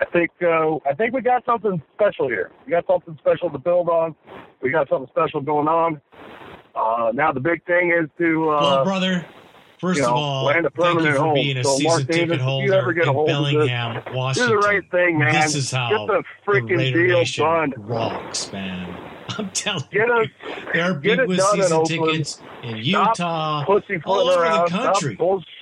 I 0.00 0.04
think 0.12 0.30
uh, 0.42 0.76
I 0.88 0.94
think 0.96 1.14
we 1.14 1.22
got 1.22 1.44
something 1.44 1.82
special 1.94 2.28
here. 2.28 2.50
We 2.66 2.70
got 2.70 2.86
something 2.86 3.16
special 3.20 3.50
to 3.50 3.58
build 3.58 3.88
on. 3.88 4.14
We 4.62 4.70
got 4.70 4.88
something 4.88 5.08
special 5.10 5.40
going 5.40 5.68
on. 5.68 6.00
Uh, 6.74 7.10
now 7.14 7.32
the 7.32 7.40
big 7.40 7.64
thing 7.66 7.90
is 7.90 8.08
to 8.18 8.50
uh, 8.50 8.60
well, 8.60 8.84
brother, 8.84 9.26
First 9.78 9.96
you 9.96 10.02
know, 10.02 10.10
of 10.10 10.16
all, 10.16 10.44
land 10.44 10.66
a 10.66 10.70
thank 10.70 11.00
you 11.00 11.12
for 11.12 11.18
home. 11.18 11.34
being 11.34 11.56
a 11.56 11.64
so, 11.64 11.76
season 11.76 12.06
Davis, 12.06 12.16
ticket 12.16 12.40
holder 12.40 12.92
get 12.92 13.08
a 13.08 13.10
in 13.10 13.26
Bellingham, 13.26 13.94
this, 13.94 14.14
Washington. 14.14 14.52
do 14.56 14.60
the 14.60 14.68
right 14.68 14.90
thing, 14.90 15.18
man. 15.18 15.32
This 15.32 15.54
is 15.54 15.70
how 15.70 16.06
get 16.06 16.06
the 16.06 16.22
freaking 16.46 16.76
Raider 16.76 17.06
deal 17.06 17.18
Nation 17.18 17.44
done. 17.44 17.72
rocks, 17.78 18.52
man. 18.52 18.94
I'm 19.38 19.48
telling 19.50 19.84
Get 19.90 20.06
you, 20.08 20.12
us, 20.12 20.26
there 20.74 20.90
are 20.90 21.00
people 21.00 21.26
with 21.28 21.40
season 21.40 21.84
tickets 21.84 22.42
in 22.62 22.76
Utah, 22.78 23.64
all 24.04 24.28
over 24.28 24.42
around, 24.42 24.64
the 24.64 24.70
country. 24.70 25.18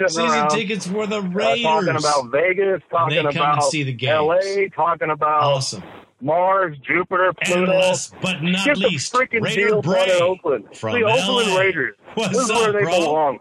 Season 0.09 0.25
around. 0.25 0.51
tickets 0.51 0.87
for 0.87 1.07
the 1.07 1.23
Raiders. 1.23 1.65
Uh, 1.65 1.69
talking 1.83 1.97
about 1.97 2.31
Vegas, 2.33 2.83
talking 2.91 3.17
they 3.17 3.23
come 3.23 3.31
about 3.37 3.55
and 3.55 3.63
see 3.65 3.83
the 3.85 3.93
games. 3.93 4.11
L.A., 4.11 4.69
talking 4.71 5.11
about 5.11 5.43
Awesome. 5.43 5.83
Mars, 6.21 6.77
Jupiter, 6.87 7.33
Pluto. 7.45 7.93
But 8.21 8.43
not 8.43 8.65
Get 8.65 8.77
least, 8.79 9.13
the 9.13 9.19
freaking 9.19 9.43
Raider 9.43 9.69
deal 9.69 9.83
done 9.83 10.11
in 10.11 10.23
Oakland. 10.23 10.65
from 10.77 10.95
the 11.01 11.05
Oakland 11.05 11.51
LA. 11.51 11.59
Raiders. 11.59 11.97
What's 12.15 12.33
this 12.33 12.45
is 12.45 12.51
up, 12.51 12.57
where 12.61 12.73
they 12.73 12.83
bro? 12.83 12.99
belong. 12.99 13.39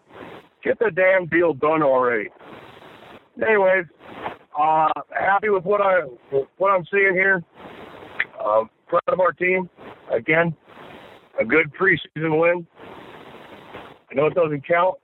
Get 0.63 0.79
the 0.79 0.91
damn 0.91 1.25
deal 1.27 1.53
done 1.53 1.81
already. 1.81 2.29
Anyways, 3.41 3.85
uh, 4.59 4.89
happy 5.17 5.49
with 5.49 5.63
what 5.63 5.81
I 5.81 6.01
what 6.57 6.69
I'm 6.69 6.85
seeing 6.91 7.13
here. 7.13 7.43
Uh, 8.43 8.63
proud 8.87 9.01
of 9.07 9.19
our 9.19 9.31
team. 9.31 9.69
Again, 10.11 10.55
a 11.39 11.45
good 11.45 11.71
preseason 11.79 12.39
win. 12.39 12.67
I 14.11 14.15
know 14.15 14.27
it 14.27 14.35
doesn't 14.35 14.65
count. 14.67 14.97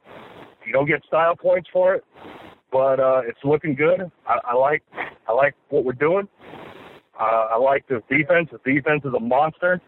You 0.65 0.73
don't 0.73 0.87
get 0.87 1.03
style 1.05 1.35
points 1.35 1.69
for 1.73 1.93
it, 1.95 2.03
but 2.71 2.99
uh, 2.99 3.21
it's 3.27 3.39
looking 3.43 3.75
good. 3.75 4.09
I, 4.27 4.39
I 4.45 4.53
like 4.55 4.83
I 5.27 5.33
like 5.33 5.55
what 5.69 5.83
we're 5.85 5.93
doing. 5.93 6.27
Uh, 7.19 7.47
I 7.51 7.57
like 7.57 7.87
the 7.87 8.01
defense. 8.09 8.49
The 8.51 8.73
defense 8.73 9.03
is 9.05 9.13
a 9.15 9.19
monster. 9.19 9.81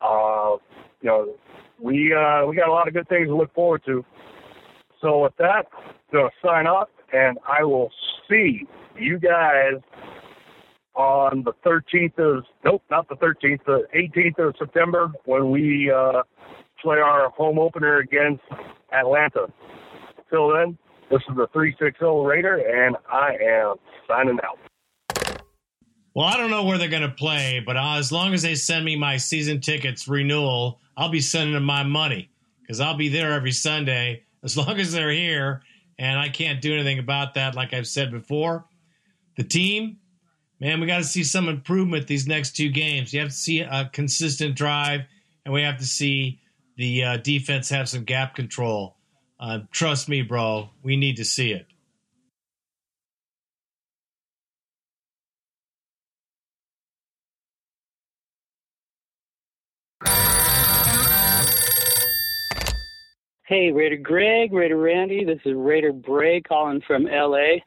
Uh, 0.00 0.56
you 1.00 1.08
know, 1.08 1.34
we 1.80 2.14
uh, 2.14 2.46
we 2.46 2.56
got 2.56 2.68
a 2.68 2.72
lot 2.72 2.88
of 2.88 2.94
good 2.94 3.08
things 3.08 3.28
to 3.28 3.36
look 3.36 3.52
forward 3.54 3.82
to. 3.86 4.04
So 5.00 5.24
with 5.24 5.36
that, 5.38 5.66
I'm 5.74 5.94
gonna 6.12 6.28
sign 6.44 6.66
off, 6.66 6.88
and 7.12 7.38
I 7.46 7.64
will 7.64 7.90
see 8.28 8.66
you 8.98 9.18
guys 9.18 9.80
on 10.94 11.44
the 11.44 11.52
13th 11.64 12.18
of 12.18 12.44
nope, 12.64 12.82
not 12.90 13.08
the 13.08 13.16
13th, 13.16 13.60
the 13.66 13.82
18th 13.94 14.48
of 14.48 14.54
September 14.58 15.12
when 15.26 15.50
we 15.50 15.92
uh, 15.94 16.22
play 16.82 16.96
our 16.96 17.28
home 17.30 17.58
opener 17.58 17.98
against 17.98 18.42
Atlanta. 18.92 19.46
Till 20.30 20.52
then, 20.54 20.78
this 21.10 21.20
is 21.28 21.36
the 21.36 21.46
360 21.52 22.04
Raider, 22.24 22.56
and 22.56 22.96
I 23.12 23.36
am 23.40 23.76
signing 24.08 24.38
out. 24.42 24.58
Well, 26.16 26.24
I 26.24 26.38
don't 26.38 26.50
know 26.50 26.64
where 26.64 26.78
they're 26.78 26.88
going 26.88 27.02
to 27.02 27.10
play, 27.10 27.60
but 27.60 27.76
uh, 27.76 27.96
as 27.98 28.10
long 28.10 28.32
as 28.32 28.40
they 28.40 28.54
send 28.54 28.86
me 28.86 28.96
my 28.96 29.18
season 29.18 29.60
tickets 29.60 30.08
renewal, 30.08 30.80
I'll 30.96 31.10
be 31.10 31.20
sending 31.20 31.52
them 31.52 31.64
my 31.64 31.82
money 31.82 32.30
because 32.62 32.80
I'll 32.80 32.96
be 32.96 33.10
there 33.10 33.34
every 33.34 33.52
Sunday 33.52 34.22
as 34.42 34.56
long 34.56 34.80
as 34.80 34.92
they're 34.92 35.10
here. 35.10 35.60
And 35.98 36.18
I 36.18 36.30
can't 36.30 36.62
do 36.62 36.72
anything 36.72 36.98
about 36.98 37.34
that, 37.34 37.54
like 37.54 37.74
I've 37.74 37.86
said 37.86 38.10
before. 38.10 38.64
The 39.36 39.44
team, 39.44 39.98
man, 40.58 40.80
we 40.80 40.86
got 40.86 40.98
to 40.98 41.04
see 41.04 41.22
some 41.22 41.50
improvement 41.50 42.06
these 42.06 42.26
next 42.26 42.56
two 42.56 42.70
games. 42.70 43.12
You 43.12 43.20
have 43.20 43.28
to 43.28 43.34
see 43.34 43.60
a 43.60 43.90
consistent 43.92 44.54
drive, 44.54 45.02
and 45.44 45.52
we 45.52 45.60
have 45.64 45.76
to 45.80 45.86
see 45.86 46.40
the 46.78 47.04
uh, 47.04 47.16
defense 47.18 47.68
have 47.68 47.90
some 47.90 48.04
gap 48.04 48.34
control. 48.34 48.96
Uh, 49.38 49.58
trust 49.70 50.08
me, 50.08 50.22
bro, 50.22 50.70
we 50.82 50.96
need 50.96 51.16
to 51.16 51.26
see 51.26 51.52
it. 51.52 51.66
Hey, 63.46 63.70
Raider 63.70 63.96
Greg, 63.96 64.52
Raider 64.52 64.76
Randy. 64.76 65.24
This 65.24 65.38
is 65.44 65.52
Raider 65.54 65.92
Brae 65.92 66.40
calling 66.40 66.82
from 66.84 67.04
LA. 67.04 67.58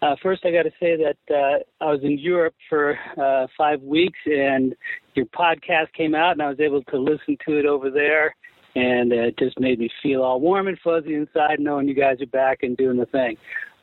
Uh, 0.00 0.14
first, 0.22 0.44
I 0.44 0.52
got 0.52 0.62
to 0.62 0.70
say 0.78 0.96
that 0.96 1.16
uh, 1.28 1.84
I 1.84 1.90
was 1.90 1.98
in 2.04 2.20
Europe 2.20 2.54
for 2.68 2.96
uh, 3.20 3.48
five 3.58 3.82
weeks, 3.82 4.18
and 4.26 4.76
your 5.16 5.26
podcast 5.26 5.92
came 5.92 6.14
out, 6.14 6.34
and 6.34 6.42
I 6.42 6.48
was 6.48 6.60
able 6.60 6.84
to 6.84 6.98
listen 6.98 7.36
to 7.48 7.58
it 7.58 7.66
over 7.66 7.90
there, 7.90 8.36
and 8.76 9.12
it 9.12 9.36
just 9.36 9.58
made 9.58 9.80
me 9.80 9.90
feel 10.04 10.22
all 10.22 10.40
warm 10.40 10.68
and 10.68 10.78
fuzzy 10.84 11.14
inside, 11.14 11.58
knowing 11.58 11.88
you 11.88 11.94
guys 11.94 12.20
are 12.20 12.26
back 12.26 12.62
and 12.62 12.76
doing 12.76 12.96
the 12.96 13.06
thing. 13.06 13.36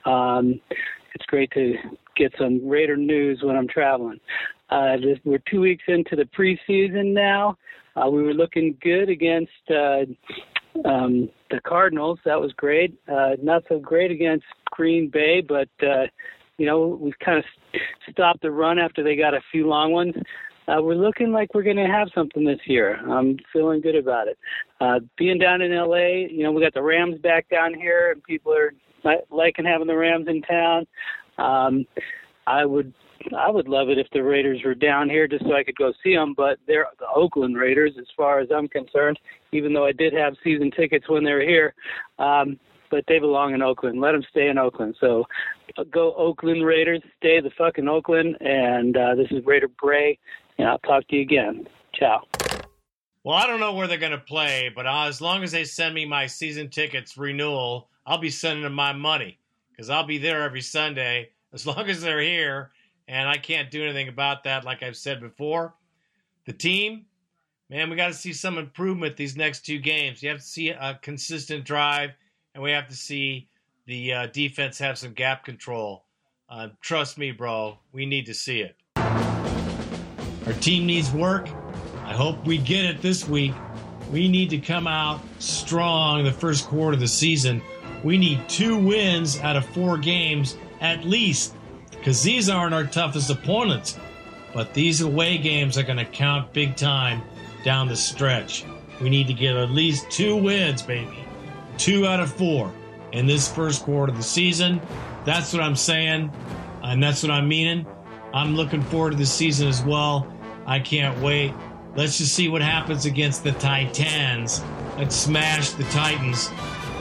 Um, 0.05 0.61
it's 1.13 1.25
great 1.25 1.51
to 1.51 1.73
get 2.15 2.31
some 2.39 2.65
Raider 2.65 2.95
news 2.95 3.41
when 3.43 3.57
I'm 3.57 3.67
traveling. 3.67 4.21
Uh, 4.69 4.95
this, 4.95 5.19
we're 5.25 5.43
two 5.51 5.59
weeks 5.59 5.83
into 5.89 6.15
the 6.15 6.29
preseason 6.33 7.13
now. 7.13 7.57
Uh, 7.97 8.09
we 8.09 8.23
were 8.23 8.33
looking 8.33 8.77
good 8.81 9.09
against 9.09 9.51
uh, 9.69 10.05
um, 10.85 11.29
the 11.49 11.59
Cardinals. 11.65 12.19
That 12.25 12.39
was 12.39 12.51
great. 12.53 12.97
Uh, 13.11 13.31
not 13.41 13.63
so 13.69 13.79
great 13.79 14.11
against 14.11 14.45
Green 14.71 15.09
Bay, 15.09 15.41
but 15.41 15.69
uh, 15.81 16.07
you 16.57 16.65
know 16.65 16.99
we've 16.99 17.17
kind 17.23 17.37
of 17.37 17.45
stopped 18.11 18.41
the 18.41 18.51
run 18.51 18.79
after 18.79 19.03
they 19.03 19.15
got 19.15 19.33
a 19.33 19.41
few 19.51 19.67
long 19.67 19.91
ones. 19.91 20.15
Uh, 20.67 20.81
we're 20.81 20.95
looking 20.95 21.31
like 21.31 21.53
we're 21.53 21.63
going 21.63 21.75
to 21.75 21.87
have 21.87 22.07
something 22.13 22.45
this 22.45 22.59
year. 22.65 22.95
I'm 23.09 23.37
feeling 23.51 23.81
good 23.81 23.95
about 23.95 24.27
it. 24.27 24.37
Uh, 24.79 24.99
being 25.17 25.39
down 25.39 25.61
in 25.61 25.75
LA, 25.75 26.27
you 26.29 26.43
know 26.43 26.51
we 26.51 26.61
got 26.61 26.73
the 26.73 26.83
Rams 26.83 27.19
back 27.21 27.49
down 27.49 27.73
here, 27.73 28.11
and 28.11 28.23
people 28.23 28.53
are 28.53 28.73
liking 29.31 29.65
having 29.65 29.87
the 29.87 29.97
Rams 29.97 30.27
in 30.27 30.41
town. 30.43 30.87
Um, 31.37 31.85
I 32.47 32.65
would 32.65 32.93
I 33.37 33.49
would 33.49 33.67
love 33.67 33.89
it 33.89 33.97
if 33.97 34.07
the 34.11 34.23
Raiders 34.23 34.61
were 34.63 34.75
down 34.75 35.09
here 35.09 35.27
just 35.27 35.43
so 35.43 35.53
I 35.53 35.63
could 35.63 35.75
go 35.75 35.93
see 36.03 36.15
them, 36.15 36.33
but 36.35 36.59
they're 36.67 36.87
the 36.99 37.07
Oakland 37.13 37.57
Raiders 37.57 37.93
as 37.99 38.07
far 38.15 38.39
as 38.39 38.49
I'm 38.55 38.67
concerned, 38.67 39.19
even 39.51 39.73
though 39.73 39.85
I 39.85 39.91
did 39.91 40.13
have 40.13 40.33
season 40.43 40.71
tickets 40.71 41.09
when 41.09 41.23
they 41.23 41.33
were 41.33 41.41
here. 41.41 41.73
Um, 42.19 42.59
but 42.89 43.05
they 43.07 43.19
belong 43.19 43.53
in 43.53 43.61
Oakland. 43.61 44.01
Let 44.01 44.11
them 44.11 44.23
stay 44.29 44.49
in 44.49 44.57
Oakland. 44.57 44.95
So 44.99 45.25
uh, 45.77 45.83
go 45.85 46.13
Oakland 46.15 46.65
Raiders. 46.65 47.01
Stay 47.17 47.39
the 47.39 47.51
fucking 47.57 47.87
Oakland. 47.87 48.37
And 48.41 48.97
uh, 48.97 49.15
this 49.15 49.27
is 49.31 49.45
Raider 49.45 49.69
Brae, 49.69 50.19
and 50.57 50.67
I'll 50.67 50.79
talk 50.79 51.07
to 51.07 51.15
you 51.15 51.21
again. 51.21 51.67
Ciao. 51.93 52.21
Well, 53.23 53.37
I 53.37 53.47
don't 53.47 53.59
know 53.59 53.73
where 53.73 53.87
they're 53.87 53.97
going 53.97 54.11
to 54.11 54.17
play, 54.17 54.71
but 54.75 54.85
uh, 54.87 55.05
as 55.07 55.21
long 55.21 55.43
as 55.43 55.51
they 55.51 55.63
send 55.63 55.93
me 55.93 56.05
my 56.05 56.25
season 56.25 56.69
tickets 56.69 57.17
renewal, 57.17 57.87
I'll 58.05 58.17
be 58.17 58.31
sending 58.31 58.63
them 58.63 58.73
my 58.73 58.93
money 58.93 59.37
because 59.71 59.89
I'll 59.89 60.05
be 60.05 60.17
there 60.17 60.43
every 60.43 60.61
Sunday 60.61 61.29
as 61.53 61.65
long 61.65 61.87
as 61.89 62.01
they're 62.01 62.21
here. 62.21 62.71
And 63.11 63.27
I 63.27 63.35
can't 63.35 63.69
do 63.69 63.83
anything 63.83 64.07
about 64.07 64.45
that, 64.45 64.63
like 64.63 64.83
I've 64.83 64.95
said 64.95 65.19
before. 65.19 65.73
The 66.45 66.53
team, 66.53 67.07
man, 67.69 67.89
we 67.89 67.97
got 67.97 68.07
to 68.07 68.13
see 68.13 68.31
some 68.31 68.57
improvement 68.57 69.17
these 69.17 69.35
next 69.35 69.65
two 69.65 69.79
games. 69.79 70.23
You 70.23 70.29
have 70.29 70.37
to 70.37 70.43
see 70.43 70.69
a 70.69 70.97
consistent 71.01 71.65
drive, 71.65 72.11
and 72.55 72.63
we 72.63 72.71
have 72.71 72.87
to 72.87 72.95
see 72.95 73.49
the 73.85 74.13
uh, 74.13 74.27
defense 74.27 74.79
have 74.79 74.97
some 74.97 75.11
gap 75.11 75.43
control. 75.43 76.05
Uh, 76.49 76.69
trust 76.79 77.17
me, 77.17 77.31
bro, 77.31 77.77
we 77.91 78.05
need 78.05 78.27
to 78.27 78.33
see 78.33 78.61
it. 78.61 78.77
Our 78.95 80.53
team 80.61 80.85
needs 80.85 81.11
work. 81.11 81.49
I 82.05 82.13
hope 82.13 82.45
we 82.45 82.59
get 82.59 82.85
it 82.85 83.01
this 83.01 83.27
week. 83.27 83.53
We 84.09 84.29
need 84.29 84.49
to 84.51 84.57
come 84.57 84.87
out 84.87 85.19
strong 85.39 86.23
the 86.23 86.31
first 86.31 86.65
quarter 86.65 86.93
of 86.93 87.01
the 87.01 87.09
season. 87.09 87.61
We 88.05 88.17
need 88.17 88.47
two 88.47 88.77
wins 88.77 89.37
out 89.41 89.57
of 89.57 89.65
four 89.65 89.97
games 89.97 90.55
at 90.79 91.03
least, 91.03 91.55
because 92.01 92.23
these 92.23 92.49
aren't 92.49 92.73
our 92.73 92.83
toughest 92.83 93.29
opponents. 93.29 93.99
But 94.55 94.73
these 94.73 95.01
away 95.01 95.37
games 95.37 95.77
are 95.77 95.83
going 95.83 95.99
to 95.99 96.05
count 96.05 96.51
big 96.51 96.75
time 96.75 97.21
down 97.63 97.87
the 97.87 97.95
stretch. 97.95 98.65
We 98.99 99.07
need 99.07 99.27
to 99.27 99.35
get 99.35 99.55
at 99.55 99.69
least 99.69 100.09
two 100.09 100.35
wins, 100.35 100.81
baby. 100.81 101.23
Two 101.77 102.07
out 102.07 102.19
of 102.19 102.33
four 102.33 102.73
in 103.11 103.27
this 103.27 103.47
first 103.47 103.83
quarter 103.83 104.11
of 104.11 104.17
the 104.17 104.23
season. 104.23 104.81
That's 105.25 105.53
what 105.53 105.61
I'm 105.61 105.75
saying, 105.75 106.31
and 106.81 107.03
that's 107.03 107.21
what 107.21 107.31
I'm 107.31 107.47
meaning. 107.47 107.85
I'm 108.33 108.55
looking 108.55 108.81
forward 108.81 109.11
to 109.11 109.17
the 109.17 109.25
season 109.25 109.67
as 109.67 109.83
well. 109.83 110.27
I 110.65 110.79
can't 110.79 111.19
wait. 111.21 111.53
Let's 111.95 112.17
just 112.17 112.33
see 112.33 112.49
what 112.49 112.63
happens 112.63 113.05
against 113.05 113.43
the 113.43 113.51
Titans. 113.53 114.63
Let's 114.97 115.15
smash 115.15 115.69
the 115.71 115.83
Titans 115.85 116.49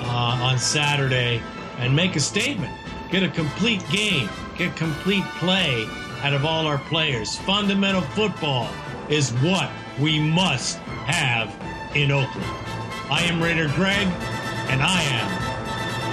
uh, 0.01 0.41
on 0.43 0.59
Saturday 0.59 1.41
and 1.79 1.97
make 1.97 2.17
a 2.17 2.21
statement. 2.21 2.77
Get 3.11 3.25
a 3.25 3.29
complete 3.29 3.83
game, 3.91 4.29
get 4.57 4.77
complete 4.77 5.25
play 5.39 5.85
out 6.23 6.33
of 6.33 6.45
all 6.45 6.67
our 6.67 6.79
players. 6.79 7.37
Fundamental 7.37 8.03
football 8.03 8.69
is 9.09 9.31
what 9.43 9.69
we 9.99 10.21
must 10.21 10.79
have 11.07 11.49
in 11.97 12.13
Oakland. 12.13 12.47
I 13.11 13.23
am 13.25 13.43
Raider 13.43 13.67
Greg, 13.75 14.07
and 14.69 14.81
I 14.81 15.03
am 15.03 15.51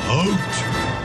out. 0.09 0.96